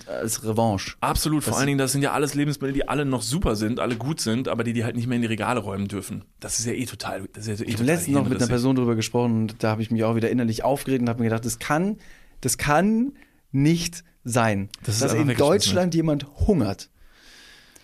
als 0.08 0.44
Revanche. 0.44 0.96
Absolut, 1.02 1.44
vor 1.44 1.52
Das- 1.52 1.60
allen 1.60 1.68
Dingen, 1.68 1.78
das 1.80 1.92
sind 1.92 2.02
ja 2.02 2.12
alles 2.14 2.34
Lebensmittel, 2.34 2.74
die 2.74 2.88
alle 2.88 3.06
noch 3.06 3.22
super 3.22 3.56
sind, 3.56 3.80
alle 3.80 3.96
gut 3.96 4.22
sind, 4.22 4.48
aber 4.48 4.64
die 4.64 4.74
die 4.74 4.84
halt 4.84 4.96
nicht 4.96 5.08
mehr 5.08 5.16
in 5.18 5.22
die 5.22 5.28
Regale 5.28 5.60
räumen 5.60 5.88
dürfen. 5.88 6.24
Das 6.40 6.60
ist 6.60 6.66
ja 6.66 6.74
eh 6.74 6.86
total. 6.86 7.28
Das 7.34 7.48
ist 7.48 7.60
ja 7.60 7.66
eh 7.66 7.70
Ich 7.70 7.76
habe 7.76 7.84
letztens 7.86 8.16
noch 8.16 8.28
mit 8.28 8.38
einer. 8.38 8.48
Person 8.48 8.76
drüber 8.76 8.96
gesprochen 8.96 9.34
und 9.42 9.56
da 9.64 9.70
habe 9.72 9.82
ich 9.82 9.92
mich 9.92 10.04
auch 10.04 10.16
wieder 10.16 10.30
innerlich 10.30 10.64
aufgeregt 10.64 11.02
und 11.02 11.10
habe 11.10 11.20
mir 11.20 11.26
gedacht, 11.30 11.46
das 11.46 11.60
kann, 11.60 11.98
das 12.42 12.58
kann 12.58 13.14
nicht 13.52 14.04
sein, 14.24 14.70
Das 14.84 15.00
dass 15.00 15.14
in 15.14 15.28
Deutschland 15.36 15.94
jemand 15.96 16.26
hungert. 16.48 16.90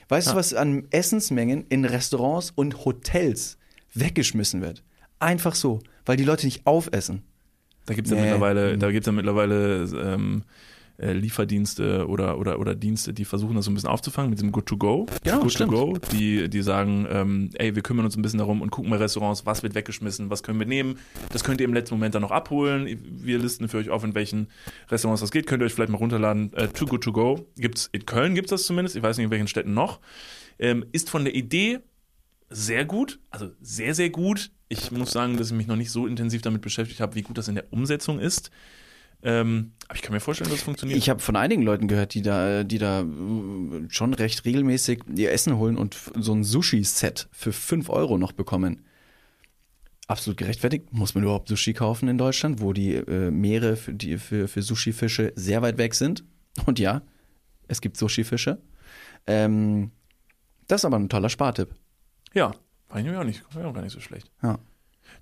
Weißt 0.09 0.27
Ja. 0.27 0.33
du, 0.33 0.39
was 0.39 0.53
an 0.53 0.85
Essensmengen 0.91 1.65
in 1.67 1.83
Restaurants 1.83 2.51
und 2.55 2.85
Hotels 2.85 3.57
weggeschmissen 3.93 4.61
wird? 4.61 4.83
Einfach 5.19 5.55
so, 5.55 5.79
weil 6.05 6.15
die 6.15 6.23
Leute 6.23 6.45
nicht 6.45 6.65
aufessen. 6.65 7.23
Da 7.87 7.93
gibt's 7.93 8.11
ja 8.11 8.15
Nee. 8.17 8.23
mittlerweile, 8.23 8.77
da 8.77 8.91
gibt's 8.91 9.07
ja 9.07 9.11
mittlerweile 9.13 9.83
ähm, 9.83 10.43
äh, 10.97 11.13
Lieferdienste 11.13 12.07
oder, 12.07 12.39
oder, 12.39 12.59
oder 12.59 12.75
Dienste, 12.75 13.13
die 13.13 13.25
versuchen 13.25 13.55
das 13.55 13.65
so 13.65 13.71
ein 13.71 13.75
bisschen 13.75 13.89
aufzufangen 13.89 14.29
mit 14.29 14.39
diesem 14.39 14.51
Good 14.51 14.65
to 14.65 14.77
Go. 14.77 15.05
Genau, 15.23 15.41
Good 15.41 15.53
stimmt. 15.53 15.71
to 15.71 15.93
Go, 15.93 15.97
die, 16.11 16.49
die 16.49 16.61
sagen, 16.61 17.07
ähm, 17.09 17.49
ey, 17.55 17.75
wir 17.75 17.83
kümmern 17.83 18.05
uns 18.05 18.15
ein 18.17 18.21
bisschen 18.21 18.39
darum 18.39 18.61
und 18.61 18.71
gucken 18.71 18.89
bei 18.89 18.97
Restaurants, 18.97 19.45
was 19.45 19.63
wird 19.63 19.75
weggeschmissen, 19.75 20.29
was 20.29 20.43
können 20.43 20.59
wir 20.59 20.67
nehmen. 20.67 20.97
Das 21.31 21.43
könnt 21.43 21.61
ihr 21.61 21.65
im 21.65 21.73
letzten 21.73 21.95
Moment 21.95 22.15
dann 22.15 22.21
noch 22.21 22.31
abholen. 22.31 22.87
Wir 23.09 23.39
listen 23.39 23.67
für 23.69 23.77
euch 23.77 23.89
auf, 23.89 24.03
in 24.03 24.15
welchen 24.15 24.47
Restaurants 24.89 25.21
das 25.21 25.31
geht. 25.31 25.47
Könnt 25.47 25.61
ihr 25.61 25.65
euch 25.65 25.73
vielleicht 25.73 25.91
mal 25.91 25.97
runterladen. 25.97 26.53
Äh, 26.53 26.67
Too 26.69 26.85
Good 26.85 27.03
to 27.03 27.11
Go 27.11 27.47
gibt's 27.57 27.89
in 27.91 28.05
Köln 28.05 28.35
gibt's 28.35 28.49
das 28.49 28.65
zumindest. 28.65 28.95
Ich 28.95 29.03
weiß 29.03 29.17
nicht, 29.17 29.25
in 29.25 29.31
welchen 29.31 29.47
Städten 29.47 29.73
noch. 29.73 29.99
Ähm, 30.59 30.85
ist 30.91 31.09
von 31.09 31.23
der 31.23 31.35
Idee 31.35 31.79
sehr 32.49 32.85
gut, 32.85 33.19
also 33.29 33.51
sehr, 33.61 33.93
sehr 33.93 34.09
gut. 34.09 34.51
Ich 34.69 34.91
muss 34.91 35.11
sagen, 35.11 35.37
dass 35.37 35.51
ich 35.51 35.55
mich 35.55 35.67
noch 35.67 35.75
nicht 35.75 35.91
so 35.91 36.07
intensiv 36.07 36.41
damit 36.41 36.61
beschäftigt 36.61 37.01
habe, 37.01 37.15
wie 37.15 37.21
gut 37.21 37.37
das 37.37 37.47
in 37.47 37.55
der 37.55 37.71
Umsetzung 37.71 38.19
ist. 38.19 38.51
Ähm, 39.23 39.71
aber 39.87 39.95
ich 39.95 40.01
kann 40.01 40.13
mir 40.13 40.19
vorstellen, 40.19 40.49
dass 40.49 40.59
es 40.59 40.63
funktioniert. 40.63 40.97
Ich 40.97 41.09
habe 41.09 41.19
von 41.19 41.35
einigen 41.35 41.63
Leuten 41.63 41.87
gehört, 41.87 42.13
die 42.13 42.21
da, 42.21 42.63
die 42.63 42.77
da 42.77 43.01
äh, 43.01 43.05
schon 43.89 44.13
recht 44.13 44.45
regelmäßig 44.45 45.01
ihr 45.15 45.31
Essen 45.31 45.57
holen 45.57 45.77
und 45.77 45.97
so 46.15 46.33
ein 46.33 46.43
Sushi-Set 46.43 47.27
für 47.31 47.51
5 47.51 47.89
Euro 47.89 48.17
noch 48.17 48.31
bekommen. 48.31 48.85
Absolut 50.07 50.37
gerechtfertigt. 50.37 50.93
Muss 50.93 51.15
man 51.15 51.23
überhaupt 51.23 51.49
Sushi 51.49 51.73
kaufen 51.73 52.07
in 52.07 52.17
Deutschland, 52.17 52.61
wo 52.61 52.73
die 52.73 52.95
äh, 52.95 53.31
Meere 53.31 53.75
für, 53.75 53.93
die, 53.93 54.17
für, 54.17 54.47
für 54.47 54.61
Sushi-Fische 54.61 55.33
sehr 55.35 55.61
weit 55.61 55.77
weg 55.77 55.95
sind? 55.95 56.23
Und 56.65 56.79
ja, 56.79 57.01
es 57.67 57.81
gibt 57.81 57.97
Sushi-Fische. 57.97 58.61
Ähm, 59.25 59.91
das 60.67 60.81
ist 60.81 60.85
aber 60.85 60.97
ein 60.97 61.09
toller 61.09 61.29
Spartipp. 61.29 61.73
ja, 62.33 62.53
war 62.89 62.99
ich 62.99 63.03
nämlich 63.03 63.19
auch 63.19 63.25
nicht, 63.25 63.43
war 63.53 63.65
auch 63.65 63.73
gar 63.73 63.81
nicht 63.81 63.93
so 63.93 63.99
schlecht. 63.99 64.31
Ja. 64.41 64.59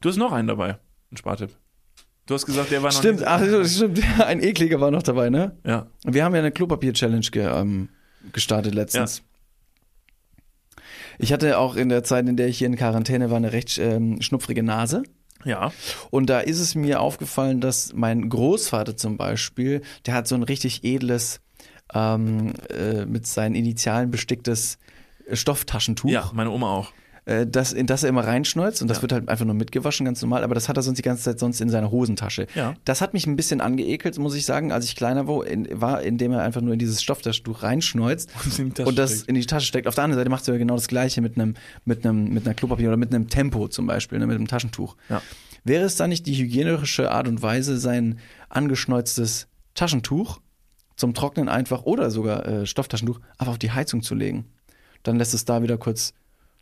Du 0.01 0.09
hast 0.09 0.17
noch 0.17 0.31
einen 0.31 0.47
dabei, 0.47 0.77
einen 1.09 1.17
Spartipp. 1.17 1.55
Du 2.27 2.33
hast 2.33 2.45
gesagt, 2.45 2.71
der 2.71 2.81
war 2.81 2.91
noch 2.91 2.97
Stimmt, 2.97 3.23
ach, 3.23 3.41
stimmt. 3.65 4.01
Ein 4.19 4.41
ekliger 4.41 4.81
war 4.81 4.89
noch 4.91 5.03
dabei, 5.03 5.29
ne? 5.29 5.57
Ja, 5.63 5.87
Wir 6.03 6.23
haben 6.23 6.33
ja 6.33 6.39
eine 6.39 6.51
Klopapier-Challenge 6.51 7.27
ge, 7.31 7.43
ähm, 7.45 7.89
gestartet 8.33 8.73
letztens. 8.73 9.21
Ich 11.17 11.31
hatte 11.31 11.57
auch 11.59 11.75
in 11.75 11.89
der 11.89 12.03
Zeit, 12.03 12.27
in 12.27 12.35
der 12.35 12.47
ich 12.47 12.57
hier 12.57 12.67
in 12.67 12.75
Quarantäne 12.75 13.29
war, 13.29 13.37
eine 13.37 13.53
recht 13.53 13.77
ähm, 13.77 14.21
schnupfrige 14.21 14.63
Nase. 14.63 15.03
ja. 15.45 15.71
Und 16.09 16.29
da 16.29 16.39
ist 16.39 16.59
es 16.59 16.75
mir 16.75 16.99
aufgefallen, 16.99 17.61
dass 17.61 17.93
mein 17.93 18.27
Großvater 18.29 18.97
zum 18.97 19.17
Beispiel, 19.17 19.81
der 20.05 20.13
hat 20.15 20.27
so 20.27 20.35
ein 20.35 20.43
richtig 20.43 20.83
edles, 20.83 21.41
ähm, 21.93 22.53
äh, 22.69 23.05
mit 23.05 23.27
seinen 23.27 23.55
Initialen 23.55 24.09
besticktes 24.11 24.77
Stofftaschentuch, 25.31 26.09
Ja, 26.09 26.31
meine 26.33 26.49
Oma 26.49 26.71
auch. 26.73 26.91
Äh, 27.25 27.45
das, 27.47 27.73
in 27.73 27.87
das 27.87 28.03
er 28.03 28.09
immer 28.09 28.25
reinschneuzt 28.25 28.81
und 28.81 28.87
das 28.87 28.97
Ja. 28.97 29.01
wird 29.03 29.11
halt 29.13 29.29
einfach 29.29 29.45
nur 29.45 29.55
mitgewaschen, 29.55 30.05
ganz 30.05 30.21
normal, 30.21 30.43
aber 30.43 30.53
das 30.55 30.69
hat 30.69 30.77
er 30.77 30.83
sonst 30.83 30.97
die 30.97 31.01
ganze 31.01 31.23
Zeit 31.23 31.39
sonst 31.39 31.59
in 31.61 31.69
seiner 31.69 31.91
Hosentasche. 31.91 32.47
Ja. 32.55 32.75
Das 32.85 33.01
hat 33.01 33.13
mich 33.13 33.25
ein 33.27 33.35
bisschen 33.35 33.61
angeekelt, 33.61 34.17
muss 34.19 34.35
ich 34.35 34.45
sagen, 34.45 34.71
als 34.71 34.85
ich 34.85 34.95
kleiner 34.95 35.27
war, 35.27 35.45
in, 35.47 35.67
war 35.81 36.01
indem 36.03 36.31
er 36.33 36.43
einfach 36.43 36.61
nur 36.61 36.73
in 36.73 36.79
dieses 36.79 37.01
Stofftaschentuch 37.01 37.63
reinschneuzt 37.63 38.29
Und 38.59 38.79
und 38.79 38.97
das 38.97 39.11
steckt. 39.15 39.29
in 39.29 39.35
die 39.35 39.45
Tasche 39.45 39.65
steckt. 39.67 39.87
Auf 39.87 39.95
der 39.95 40.03
anderen 40.03 40.19
Seite 40.19 40.29
machst 40.29 40.47
du 40.47 40.51
ja 40.51 40.57
genau 40.57 40.75
das 40.75 40.87
Gleiche 40.87 41.21
mit 41.21 41.35
einem, 41.37 41.55
mit 41.83 42.05
einem, 42.05 42.33
mit 42.33 42.45
einer 42.45 42.53
Klopapier 42.53 42.87
oder 42.89 42.97
mit 42.97 43.13
einem 43.13 43.27
Tempo 43.27 43.67
zum 43.67 43.87
Beispiel, 43.87 44.19
ne, 44.19 44.27
mit 44.27 44.35
einem 44.35 44.47
Taschentuch. 44.47 44.95
Ja. 45.09 45.21
Wäre 45.63 45.83
es 45.85 45.95
da 45.95 46.07
nicht 46.07 46.27
die 46.27 46.35
hygienische 46.35 47.09
Art 47.11 47.27
und 47.27 47.41
Weise, 47.41 47.79
sein 47.79 48.19
angeschneuztes 48.49 49.47
Taschentuch 49.73 50.39
zum 50.95 51.13
Trocknen 51.13 51.49
einfach 51.49 51.83
oder 51.83 52.09
sogar 52.11 52.45
äh, 52.45 52.65
Stofftaschentuch 52.65 53.19
einfach 53.37 53.53
auf 53.53 53.57
die 53.59 53.71
Heizung 53.71 54.01
zu 54.01 54.15
legen? 54.15 54.45
Dann 55.03 55.17
lässt 55.17 55.33
es 55.33 55.45
da 55.45 55.61
wieder 55.61 55.77
kurz 55.77 56.13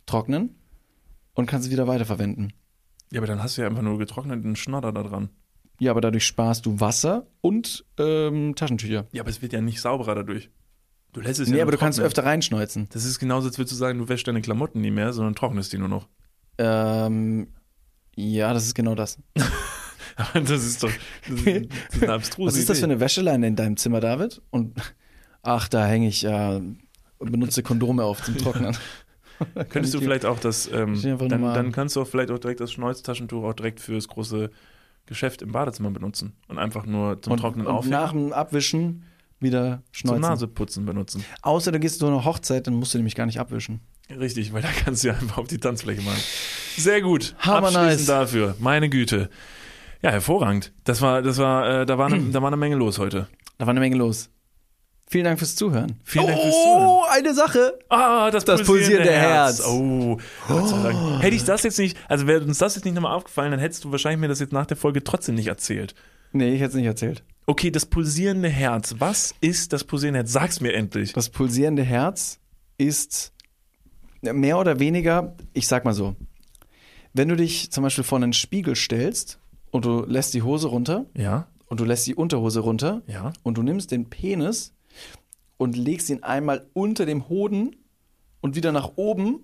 trocknen 0.05 0.55
und 1.33 1.45
kannst 1.45 1.67
es 1.67 1.71
wieder 1.71 1.87
weiterverwenden. 1.87 2.53
Ja, 3.11 3.19
aber 3.19 3.27
dann 3.27 3.41
hast 3.43 3.57
du 3.57 3.61
ja 3.61 3.67
einfach 3.67 3.81
nur 3.81 3.97
getrockneten 3.97 4.55
Schnodder 4.55 4.91
da 4.91 5.03
dran. 5.03 5.29
Ja, 5.79 5.91
aber 5.91 6.01
dadurch 6.01 6.25
sparst 6.25 6.65
du 6.65 6.79
Wasser 6.79 7.27
und 7.41 7.85
ähm, 7.97 8.55
Taschentücher. 8.55 9.07
Ja, 9.11 9.21
aber 9.23 9.29
es 9.29 9.41
wird 9.41 9.53
ja 9.53 9.61
nicht 9.61 9.81
sauberer 9.81 10.15
dadurch. 10.15 10.49
Du 11.13 11.21
lässt 11.21 11.39
es 11.39 11.49
ja 11.49 11.55
Nee, 11.55 11.61
aber 11.61 11.71
du 11.71 11.77
kannst 11.77 11.97
trocknen. 11.97 12.07
öfter 12.07 12.25
reinschneuzen. 12.25 12.87
Das 12.91 13.05
ist 13.05 13.19
genauso, 13.19 13.47
als 13.47 13.57
würdest 13.57 13.73
du 13.73 13.77
sagen, 13.77 13.99
du 13.99 14.09
wäschst 14.09 14.27
deine 14.27 14.41
Klamotten 14.41 14.81
nie 14.81 14.91
mehr, 14.91 15.13
sondern 15.13 15.35
trocknest 15.35 15.73
die 15.73 15.77
nur 15.77 15.89
noch. 15.89 16.07
Ähm, 16.57 17.47
ja, 18.15 18.53
das 18.53 18.65
ist 18.65 18.75
genau 18.75 18.95
das. 18.95 19.17
Das 20.33 20.49
ist 20.51 20.83
doch 20.83 20.91
das 21.27 21.41
ist, 21.41 21.71
das 21.71 21.95
ist 21.95 22.03
eine 22.03 22.13
abstruse 22.13 22.47
Was 22.47 22.55
ist 22.55 22.69
das 22.69 22.77
für 22.77 22.85
eine 22.85 22.99
Wäscheleine 22.99 23.47
in 23.47 23.55
deinem 23.55 23.77
Zimmer, 23.77 23.99
David? 23.99 24.43
Und 24.51 24.79
ach, 25.41 25.67
da 25.67 25.87
hänge 25.87 26.07
ich 26.07 26.23
äh, 26.23 26.61
und 27.17 27.31
benutze 27.31 27.63
Kondome 27.63 28.03
auf 28.03 28.21
zum 28.21 28.37
Trocknen. 28.37 28.77
Könntest 29.69 29.93
du 29.93 29.99
vielleicht 29.99 30.25
auch 30.25 30.39
das, 30.39 30.69
ähm, 30.71 30.99
dann, 31.01 31.41
dann 31.41 31.71
kannst 31.71 31.95
du 31.95 32.01
auch 32.01 32.07
vielleicht 32.07 32.31
auch 32.31 32.39
direkt 32.39 32.59
das 32.59 32.71
Schneuztaschentuch 32.71 33.43
auch 33.43 33.53
direkt 33.53 33.79
fürs 33.79 34.07
große 34.07 34.49
Geschäft 35.05 35.41
im 35.41 35.51
Badezimmer 35.51 35.91
benutzen 35.91 36.33
und 36.47 36.57
einfach 36.57 36.85
nur 36.85 37.21
zum 37.21 37.33
und, 37.33 37.39
Trocknen 37.39 37.67
und 37.67 37.73
aufhängen, 37.73 37.91
nach 37.91 38.11
dem 38.11 38.31
Abwischen 38.31 39.03
wieder 39.39 39.83
zum 39.91 40.09
schneuzen. 40.09 40.21
Naseputzen 40.21 40.85
benutzen. 40.85 41.25
Außer 41.41 41.71
du 41.71 41.79
gehst 41.79 41.99
zu 41.99 42.07
einer 42.07 42.23
Hochzeit, 42.23 42.67
dann 42.67 42.75
musst 42.75 42.93
du 42.93 42.97
nämlich 42.97 43.15
gar 43.15 43.25
nicht 43.25 43.39
abwischen. 43.39 43.81
Richtig, 44.09 44.53
weil 44.53 44.61
da 44.61 44.69
kannst 44.69 45.03
du 45.03 45.09
ja 45.09 45.13
einfach 45.13 45.37
auf 45.37 45.47
die 45.47 45.57
Tanzfläche 45.57 46.01
machen. 46.01 46.21
Sehr 46.77 47.01
gut. 47.01 47.35
Hammer 47.39 47.67
Abschließend 47.67 47.89
nice. 47.89 48.05
dafür. 48.05 48.55
Meine 48.59 48.89
Güte. 48.89 49.29
Ja, 50.01 50.11
hervorragend. 50.11 50.73
Das 50.83 51.01
war, 51.01 51.21
das 51.21 51.37
war, 51.37 51.81
äh, 51.81 51.85
da 51.85 51.97
war, 51.97 52.07
eine, 52.07 52.19
da 52.31 52.41
war 52.41 52.47
eine 52.47 52.57
Menge 52.57 52.75
los 52.75 52.99
heute. 52.99 53.27
Da 53.57 53.65
war 53.65 53.71
eine 53.71 53.79
Menge 53.79 53.97
los. 53.97 54.29
Vielen 55.13 55.25
Dank 55.25 55.37
fürs 55.37 55.55
Zuhören. 55.55 55.99
Vielen 56.03 56.25
Dank 56.25 56.41
fürs 56.41 56.55
Zuhören. 56.55 56.87
Oh, 56.87 57.03
eine 57.07 57.35
Sache. 57.35 57.77
Ah, 57.87 58.31
das, 58.31 58.45
Das 58.45 58.63
pulsierende 58.63 59.11
Herz. 59.11 59.63
Oh, 59.63 60.17
Gott 60.47 60.69
sei 60.69 60.81
Dank. 60.81 61.21
Hätte 61.21 61.35
ich 61.35 61.43
das 61.43 61.61
jetzt 61.61 61.77
nicht, 61.77 61.95
also 62.09 62.25
wäre 62.25 62.43
uns 62.43 62.57
das 62.57 62.73
jetzt 62.73 62.83
nicht 62.83 62.95
nochmal 62.95 63.15
aufgefallen, 63.15 63.51
dann 63.51 63.59
hättest 63.59 63.83
du 63.83 63.91
wahrscheinlich 63.91 64.19
mir 64.19 64.27
das 64.27 64.39
jetzt 64.39 64.53
nach 64.53 64.65
der 64.65 64.75
Folge 64.75 65.03
trotzdem 65.03 65.35
nicht 65.35 65.45
erzählt. 65.45 65.93
Nee, 66.31 66.55
ich 66.55 66.61
hätte 66.61 66.69
es 66.69 66.75
nicht 66.77 66.87
erzählt. 66.87 67.23
Okay, 67.45 67.69
das 67.69 67.85
pulsierende 67.85 68.49
Herz. 68.49 68.95
Was 68.97 69.35
ist 69.39 69.71
das 69.71 69.83
pulsierende 69.83 70.17
Herz? 70.21 70.31
Sag's 70.31 70.61
mir 70.61 70.73
endlich. 70.73 71.13
Das 71.13 71.29
pulsierende 71.29 71.83
Herz 71.83 72.39
ist 72.79 73.33
mehr 74.23 74.57
oder 74.57 74.79
weniger, 74.79 75.35
ich 75.53 75.67
sag 75.67 75.85
mal 75.85 75.93
so, 75.93 76.15
wenn 77.13 77.29
du 77.29 77.35
dich 77.35 77.69
zum 77.69 77.83
Beispiel 77.83 78.03
vor 78.03 78.17
einen 78.17 78.33
Spiegel 78.33 78.75
stellst 78.75 79.37
und 79.69 79.85
du 79.85 80.05
lässt 80.07 80.33
die 80.33 80.41
Hose 80.41 80.69
runter 80.69 81.05
Ja, 81.15 81.45
und 81.67 81.79
du 81.79 81.85
lässt 81.85 82.07
die 82.07 82.15
Unterhose 82.15 82.61
runter 82.61 83.03
ja. 83.05 83.31
und 83.43 83.59
du 83.59 83.61
nimmst 83.61 83.91
den 83.91 84.09
Penis 84.09 84.73
und 85.63 85.77
legst 85.77 86.09
ihn 86.09 86.23
einmal 86.23 86.67
unter 86.73 87.05
dem 87.05 87.29
Hoden 87.29 87.77
und 88.41 88.57
wieder 88.57 88.73
nach 88.73 88.91
oben 88.97 89.39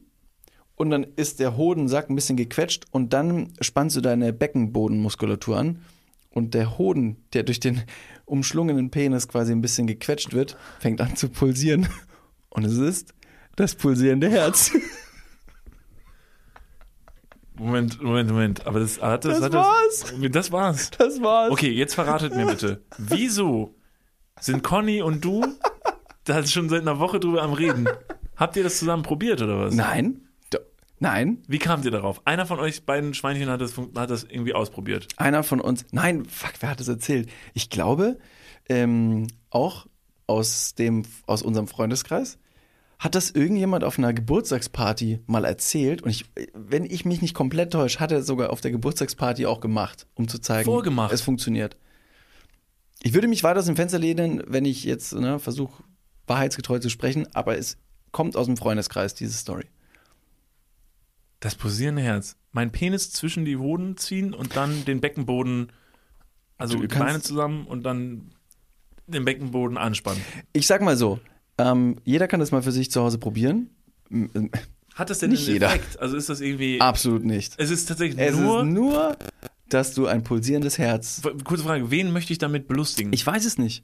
und 0.76 0.90
dann 0.90 1.06
ist 1.16 1.40
der 1.40 1.56
Hodensack 1.56 2.10
ein 2.10 2.16
bisschen 2.16 2.36
gequetscht 2.36 2.88
und 2.92 3.14
dann 3.14 3.54
spannst 3.62 3.96
du 3.96 4.02
deine 4.02 4.34
Beckenbodenmuskulatur 4.34 5.58
an 5.58 5.80
und 6.30 6.54
der 6.56 6.78
Hoden, 6.78 7.24
der 7.32 7.44
durch 7.44 7.62
den 7.62 7.84
umschlungenen 8.26 8.92
Penis 8.92 9.30
quasi 9.30 9.54
ein 9.54 9.62
bisschen 9.62 9.88
gequetscht 9.88 10.34
wird, 10.34 10.58
fängt 10.80 11.00
an 11.00 11.16
zu 11.16 11.30
pulsieren 11.30 11.88
und 12.50 12.66
es 12.66 12.78
ist 12.78 13.14
das 13.56 13.76
pulsierende 13.76 14.30
Herz. 14.30 14.74
Moment, 17.56 18.02
Moment, 18.02 18.30
Moment. 18.30 18.68
Aber 18.68 18.82
das 18.82 19.02
hat 19.02 19.24
das, 19.24 19.36
Das 19.36 19.46
hat 19.46 19.54
war's. 19.54 20.06
Das, 20.22 20.32
das 20.32 20.52
war's. 20.52 20.92
Das 20.98 21.22
war's. 21.22 21.52
Okay, 21.52 21.72
jetzt 21.72 21.94
verratet 21.94 22.36
mir 22.36 22.46
bitte. 22.46 22.84
Wieso 22.98 23.76
sind 24.40 24.64
Conny 24.64 25.02
und 25.02 25.24
du 25.24 25.46
da 26.30 26.46
schon 26.46 26.70
seit 26.70 26.82
einer 26.82 27.00
Woche 27.00 27.20
drüber 27.20 27.42
am 27.42 27.54
Reden? 27.54 27.88
Habt 28.36 28.56
ihr 28.56 28.64
das 28.64 28.80
zusammen 28.80 29.04
probiert 29.04 29.42
oder 29.42 29.60
was? 29.60 29.76
Nein. 29.76 30.22
Nein. 31.02 31.44
Wie 31.48 31.60
kamt 31.60 31.86
ihr 31.86 31.92
darauf? 31.92 32.22
Einer 32.26 32.46
von 32.46 32.60
euch 32.60 32.86
beiden 32.86 33.14
Schweinchen 33.14 33.50
hat 33.50 33.62
das, 33.62 33.78
hat 33.78 34.10
das 34.10 34.26
irgendwie 34.26 34.54
ausprobiert. 34.54 35.08
Einer 35.16 35.44
von 35.44 35.62
uns, 35.62 35.86
nein, 35.92 36.26
fuck, 36.26 36.52
wer 36.60 36.72
hat 36.72 36.80
das 36.82 36.90
erzählt? 36.90 37.30
Ich 37.54 37.70
glaube, 37.70 38.18
ähm, 38.68 39.28
auch 39.50 39.88
aus 40.28 40.76
dem, 40.76 41.04
aus 41.26 41.42
unserem 41.42 41.68
Freundeskreis, 41.68 42.38
hat 43.00 43.16
das 43.16 43.32
irgendjemand 43.32 43.86
auf 43.86 43.98
einer 43.98 44.14
Geburtstagsparty 44.14 45.22
mal 45.26 45.46
erzählt 45.46 46.02
und 46.02 46.10
ich, 46.10 46.26
wenn 46.54 46.84
ich 46.84 47.06
mich 47.06 47.22
nicht 47.22 47.34
komplett 47.34 47.72
täusche, 47.72 48.02
hat 48.02 48.12
er 48.12 48.22
sogar 48.22 48.52
auf 48.52 48.60
der 48.60 48.72
Geburtstagsparty 48.72 49.46
auch 49.46 49.62
gemacht, 49.62 50.06
um 50.16 50.28
zu 50.28 50.38
zeigen, 50.40 50.66
Vorgemacht. 50.66 51.14
es 51.14 51.22
funktioniert. 51.22 51.78
Ich 53.02 53.14
würde 53.14 53.30
mich 53.30 53.44
weiter 53.44 53.60
aus 53.60 53.66
dem 53.66 53.78
Fenster 53.78 54.00
lehnen, 54.00 54.44
wenn 54.48 54.66
ich 54.66 54.84
jetzt 54.84 55.14
ne, 55.14 55.40
versuche, 55.40 55.82
wahrheitsgetreu 56.30 56.80
zu 56.80 56.90
sprechen, 56.90 57.28
aber 57.34 57.58
es 57.58 57.78
kommt 58.12 58.36
aus 58.36 58.46
dem 58.46 58.58
Freundeskreis, 58.58 59.14
diese 59.16 59.34
Story. 59.34 59.66
Das 61.40 61.56
pulsierende 61.56 62.02
Herz. 62.02 62.36
Mein 62.52 62.72
Penis 62.72 63.12
zwischen 63.12 63.46
die 63.46 63.58
Hoden 63.58 63.98
ziehen 63.98 64.34
und 64.34 64.56
dann 64.56 64.86
den 64.86 65.00
Beckenboden, 65.02 65.72
also 66.58 66.80
die 66.80 66.88
Beine 66.88 67.22
zusammen 67.22 67.66
und 67.68 67.84
dann 67.84 68.34
den 69.08 69.26
Beckenboden 69.26 69.78
anspannen. 69.78 70.22
Ich 70.54 70.68
sag 70.68 70.82
mal 70.82 70.98
so, 70.98 71.20
ähm, 71.58 71.98
jeder 72.04 72.28
kann 72.28 72.40
das 72.40 72.52
mal 72.52 72.62
für 72.62 72.72
sich 72.72 72.92
zu 72.92 73.02
Hause 73.02 73.18
probieren. 73.18 73.70
Ähm, 74.12 74.52
Hat 74.96 75.10
das 75.10 75.20
denn 75.20 75.30
Nicht 75.32 75.44
einen 75.46 75.54
jeder. 75.54 75.68
Effekt? 75.68 76.00
Also 76.00 76.18
ist 76.18 76.30
das 76.30 76.42
irgendwie. 76.42 76.82
Absolut 76.82 77.24
nicht. 77.24 77.54
Es 77.58 77.70
ist 77.70 77.86
tatsächlich 77.86 78.20
Es 78.20 78.36
nur. 78.36 78.60
ist 78.62 78.66
nur, 78.68 79.18
dass 79.70 79.94
du 79.94 80.08
ein 80.08 80.24
pulsierendes 80.24 80.78
Herz. 80.78 81.22
Kurze 81.44 81.64
Frage, 81.64 81.90
wen 81.92 82.12
möchte 82.12 82.34
ich 82.34 82.40
damit 82.40 82.68
belustigen? 82.68 83.14
Ich 83.14 83.26
weiß 83.26 83.46
es 83.46 83.58
nicht. 83.58 83.84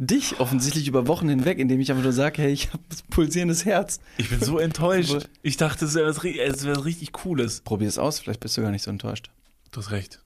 Dich 0.00 0.38
offensichtlich 0.38 0.86
über 0.86 1.08
Wochen 1.08 1.28
hinweg, 1.28 1.58
indem 1.58 1.80
ich 1.80 1.90
einfach 1.90 2.04
nur 2.04 2.12
sage, 2.12 2.42
hey, 2.42 2.52
ich 2.52 2.68
habe 2.68 2.82
ein 2.88 3.10
pulsierendes 3.10 3.64
Herz. 3.64 3.98
Ich 4.16 4.30
bin 4.30 4.40
so 4.40 4.58
enttäuscht. 4.58 5.28
Ich 5.42 5.56
dachte, 5.56 5.86
es 5.86 5.94
wäre 5.94 6.08
was, 6.08 6.18
es 6.24 6.64
wäre 6.64 6.76
was 6.76 6.84
richtig 6.84 7.12
Cooles. 7.12 7.62
Probier 7.62 7.88
es 7.88 7.98
aus, 7.98 8.20
vielleicht 8.20 8.38
bist 8.38 8.56
du 8.56 8.62
gar 8.62 8.70
nicht 8.70 8.84
so 8.84 8.90
enttäuscht. 8.92 9.30
Du 9.72 9.80
hast 9.80 9.90
recht. 9.90 10.20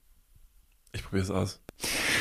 Ich 0.92 1.02
probiere 1.02 1.22
es 1.22 1.30
aus. 1.30 1.60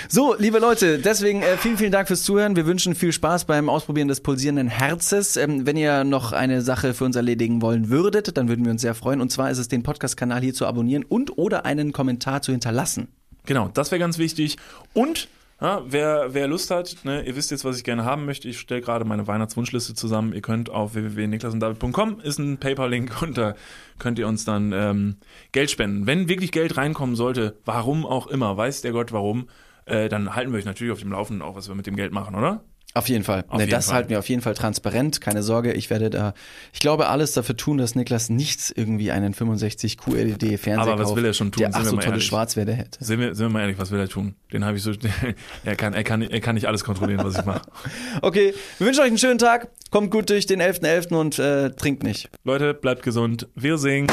So, 0.07 0.33
liebe 0.35 0.59
Leute, 0.59 0.99
deswegen 0.99 1.41
äh, 1.41 1.57
vielen, 1.57 1.77
vielen 1.77 1.91
Dank 1.91 2.07
fürs 2.07 2.23
Zuhören. 2.23 2.55
Wir 2.55 2.65
wünschen 2.65 2.95
viel 2.95 3.11
Spaß 3.11 3.45
beim 3.45 3.69
Ausprobieren 3.69 4.07
des 4.07 4.21
pulsierenden 4.21 4.69
Herzes. 4.69 5.35
Ähm, 5.35 5.65
wenn 5.65 5.75
ihr 5.75 6.05
noch 6.05 6.31
eine 6.31 6.61
Sache 6.61 6.93
für 6.93 7.03
uns 7.03 7.17
erledigen 7.17 7.61
wollen 7.61 7.89
würdet, 7.89 8.37
dann 8.37 8.47
würden 8.47 8.63
wir 8.63 8.71
uns 8.71 8.81
sehr 8.81 8.95
freuen. 8.95 9.19
Und 9.19 9.29
zwar 9.29 9.51
ist 9.51 9.57
es, 9.57 9.67
den 9.67 9.83
Podcast-Kanal 9.83 10.41
hier 10.41 10.53
zu 10.53 10.65
abonnieren 10.65 11.03
und 11.03 11.37
oder 11.37 11.65
einen 11.65 11.91
Kommentar 11.91 12.41
zu 12.41 12.53
hinterlassen. 12.53 13.09
Genau, 13.45 13.67
das 13.67 13.91
wäre 13.91 13.99
ganz 13.99 14.17
wichtig. 14.17 14.57
Und 14.93 15.27
ja, 15.61 15.83
wer, 15.85 16.33
wer 16.33 16.47
Lust 16.47 16.71
hat, 16.71 16.97
ne, 17.03 17.23
ihr 17.23 17.35
wisst 17.35 17.51
jetzt, 17.51 17.63
was 17.63 17.77
ich 17.77 17.83
gerne 17.83 18.03
haben 18.03 18.25
möchte. 18.25 18.49
Ich 18.49 18.59
stelle 18.59 18.81
gerade 18.81 19.05
meine 19.05 19.27
Weihnachtswunschliste 19.27 19.93
zusammen. 19.93 20.33
Ihr 20.33 20.41
könnt 20.41 20.71
auf 20.71 20.95
www.niklasunddavid.com 20.95 22.19
ist 22.19 22.39
ein 22.39 22.57
PayPal-Link 22.57 23.21
und 23.21 23.37
da 23.37 23.53
könnt 23.99 24.17
ihr 24.17 24.27
uns 24.27 24.43
dann 24.43 24.71
ähm, 24.73 25.17
Geld 25.51 25.69
spenden. 25.69 26.07
Wenn 26.07 26.27
wirklich 26.27 26.51
Geld 26.51 26.77
reinkommen 26.77 27.15
sollte, 27.15 27.59
warum 27.63 28.07
auch 28.07 28.25
immer, 28.25 28.57
weiß 28.57 28.81
der 28.81 28.91
Gott 28.91 29.11
warum, 29.11 29.49
äh, 29.85 30.09
dann 30.09 30.35
halten 30.35 30.51
wir 30.51 30.57
euch 30.57 30.65
natürlich 30.65 30.93
auf 30.93 30.99
dem 30.99 31.11
Laufenden 31.11 31.43
auch, 31.43 31.55
was 31.55 31.67
wir 31.67 31.75
mit 31.75 31.85
dem 31.85 31.95
Geld 31.95 32.11
machen, 32.11 32.33
oder? 32.33 32.63
Auf 32.93 33.07
jeden 33.07 33.23
Fall. 33.23 33.45
Auf 33.47 33.57
ne, 33.57 33.63
jeden 33.63 33.71
das 33.71 33.85
Fall. 33.85 33.95
halten 33.95 34.09
wir 34.09 34.19
auf 34.19 34.27
jeden 34.27 34.41
Fall 34.41 34.53
transparent. 34.53 35.21
Keine 35.21 35.43
Sorge, 35.43 35.73
ich 35.73 35.89
werde 35.89 36.09
da, 36.09 36.33
ich 36.73 36.79
glaube, 36.79 37.07
alles 37.07 37.31
dafür 37.31 37.55
tun, 37.55 37.77
dass 37.77 37.95
Niklas 37.95 38.29
nichts 38.29 38.69
irgendwie 38.69 39.11
einen 39.11 39.33
65 39.33 39.97
QLED 39.97 40.59
Fernseher 40.59 40.79
Aber 40.79 40.99
was 40.99 41.07
kauft, 41.07 41.17
will 41.17 41.25
er 41.25 41.33
schon 41.33 41.51
tun, 41.51 41.61
der 41.61 41.71
ach 41.73 41.79
wir 41.83 41.89
so 41.89 41.97
tolle. 41.97 42.19
Schwarzwerte 42.19 42.73
hätte. 42.73 43.03
Sind 43.03 43.19
wir, 43.19 43.33
sind 43.33 43.45
wir 43.45 43.49
mal 43.49 43.61
ehrlich, 43.61 43.77
was 43.77 43.91
will 43.91 43.99
er 43.99 44.09
tun? 44.09 44.35
Den 44.51 44.65
habe 44.65 44.77
ich 44.77 44.83
so. 44.83 44.91
er, 45.63 45.75
kann, 45.75 45.93
er, 45.93 46.03
kann, 46.03 46.21
er 46.21 46.41
kann 46.41 46.55
nicht 46.55 46.67
alles 46.67 46.83
kontrollieren, 46.83 47.23
was 47.23 47.37
ich 47.37 47.45
mache. 47.45 47.61
Okay, 48.21 48.53
wir 48.77 48.87
wünschen 48.87 49.01
euch 49.01 49.07
einen 49.07 49.17
schönen 49.17 49.39
Tag. 49.39 49.69
Kommt 49.89 50.11
gut 50.11 50.29
durch 50.29 50.45
den 50.45 50.61
11.11. 50.61 51.13
und 51.15 51.39
äh, 51.39 51.71
trinkt 51.71 52.03
nicht. 52.03 52.29
Leute, 52.43 52.73
bleibt 52.73 53.03
gesund. 53.03 53.47
Wir 53.55 53.77
singen. 53.77 54.07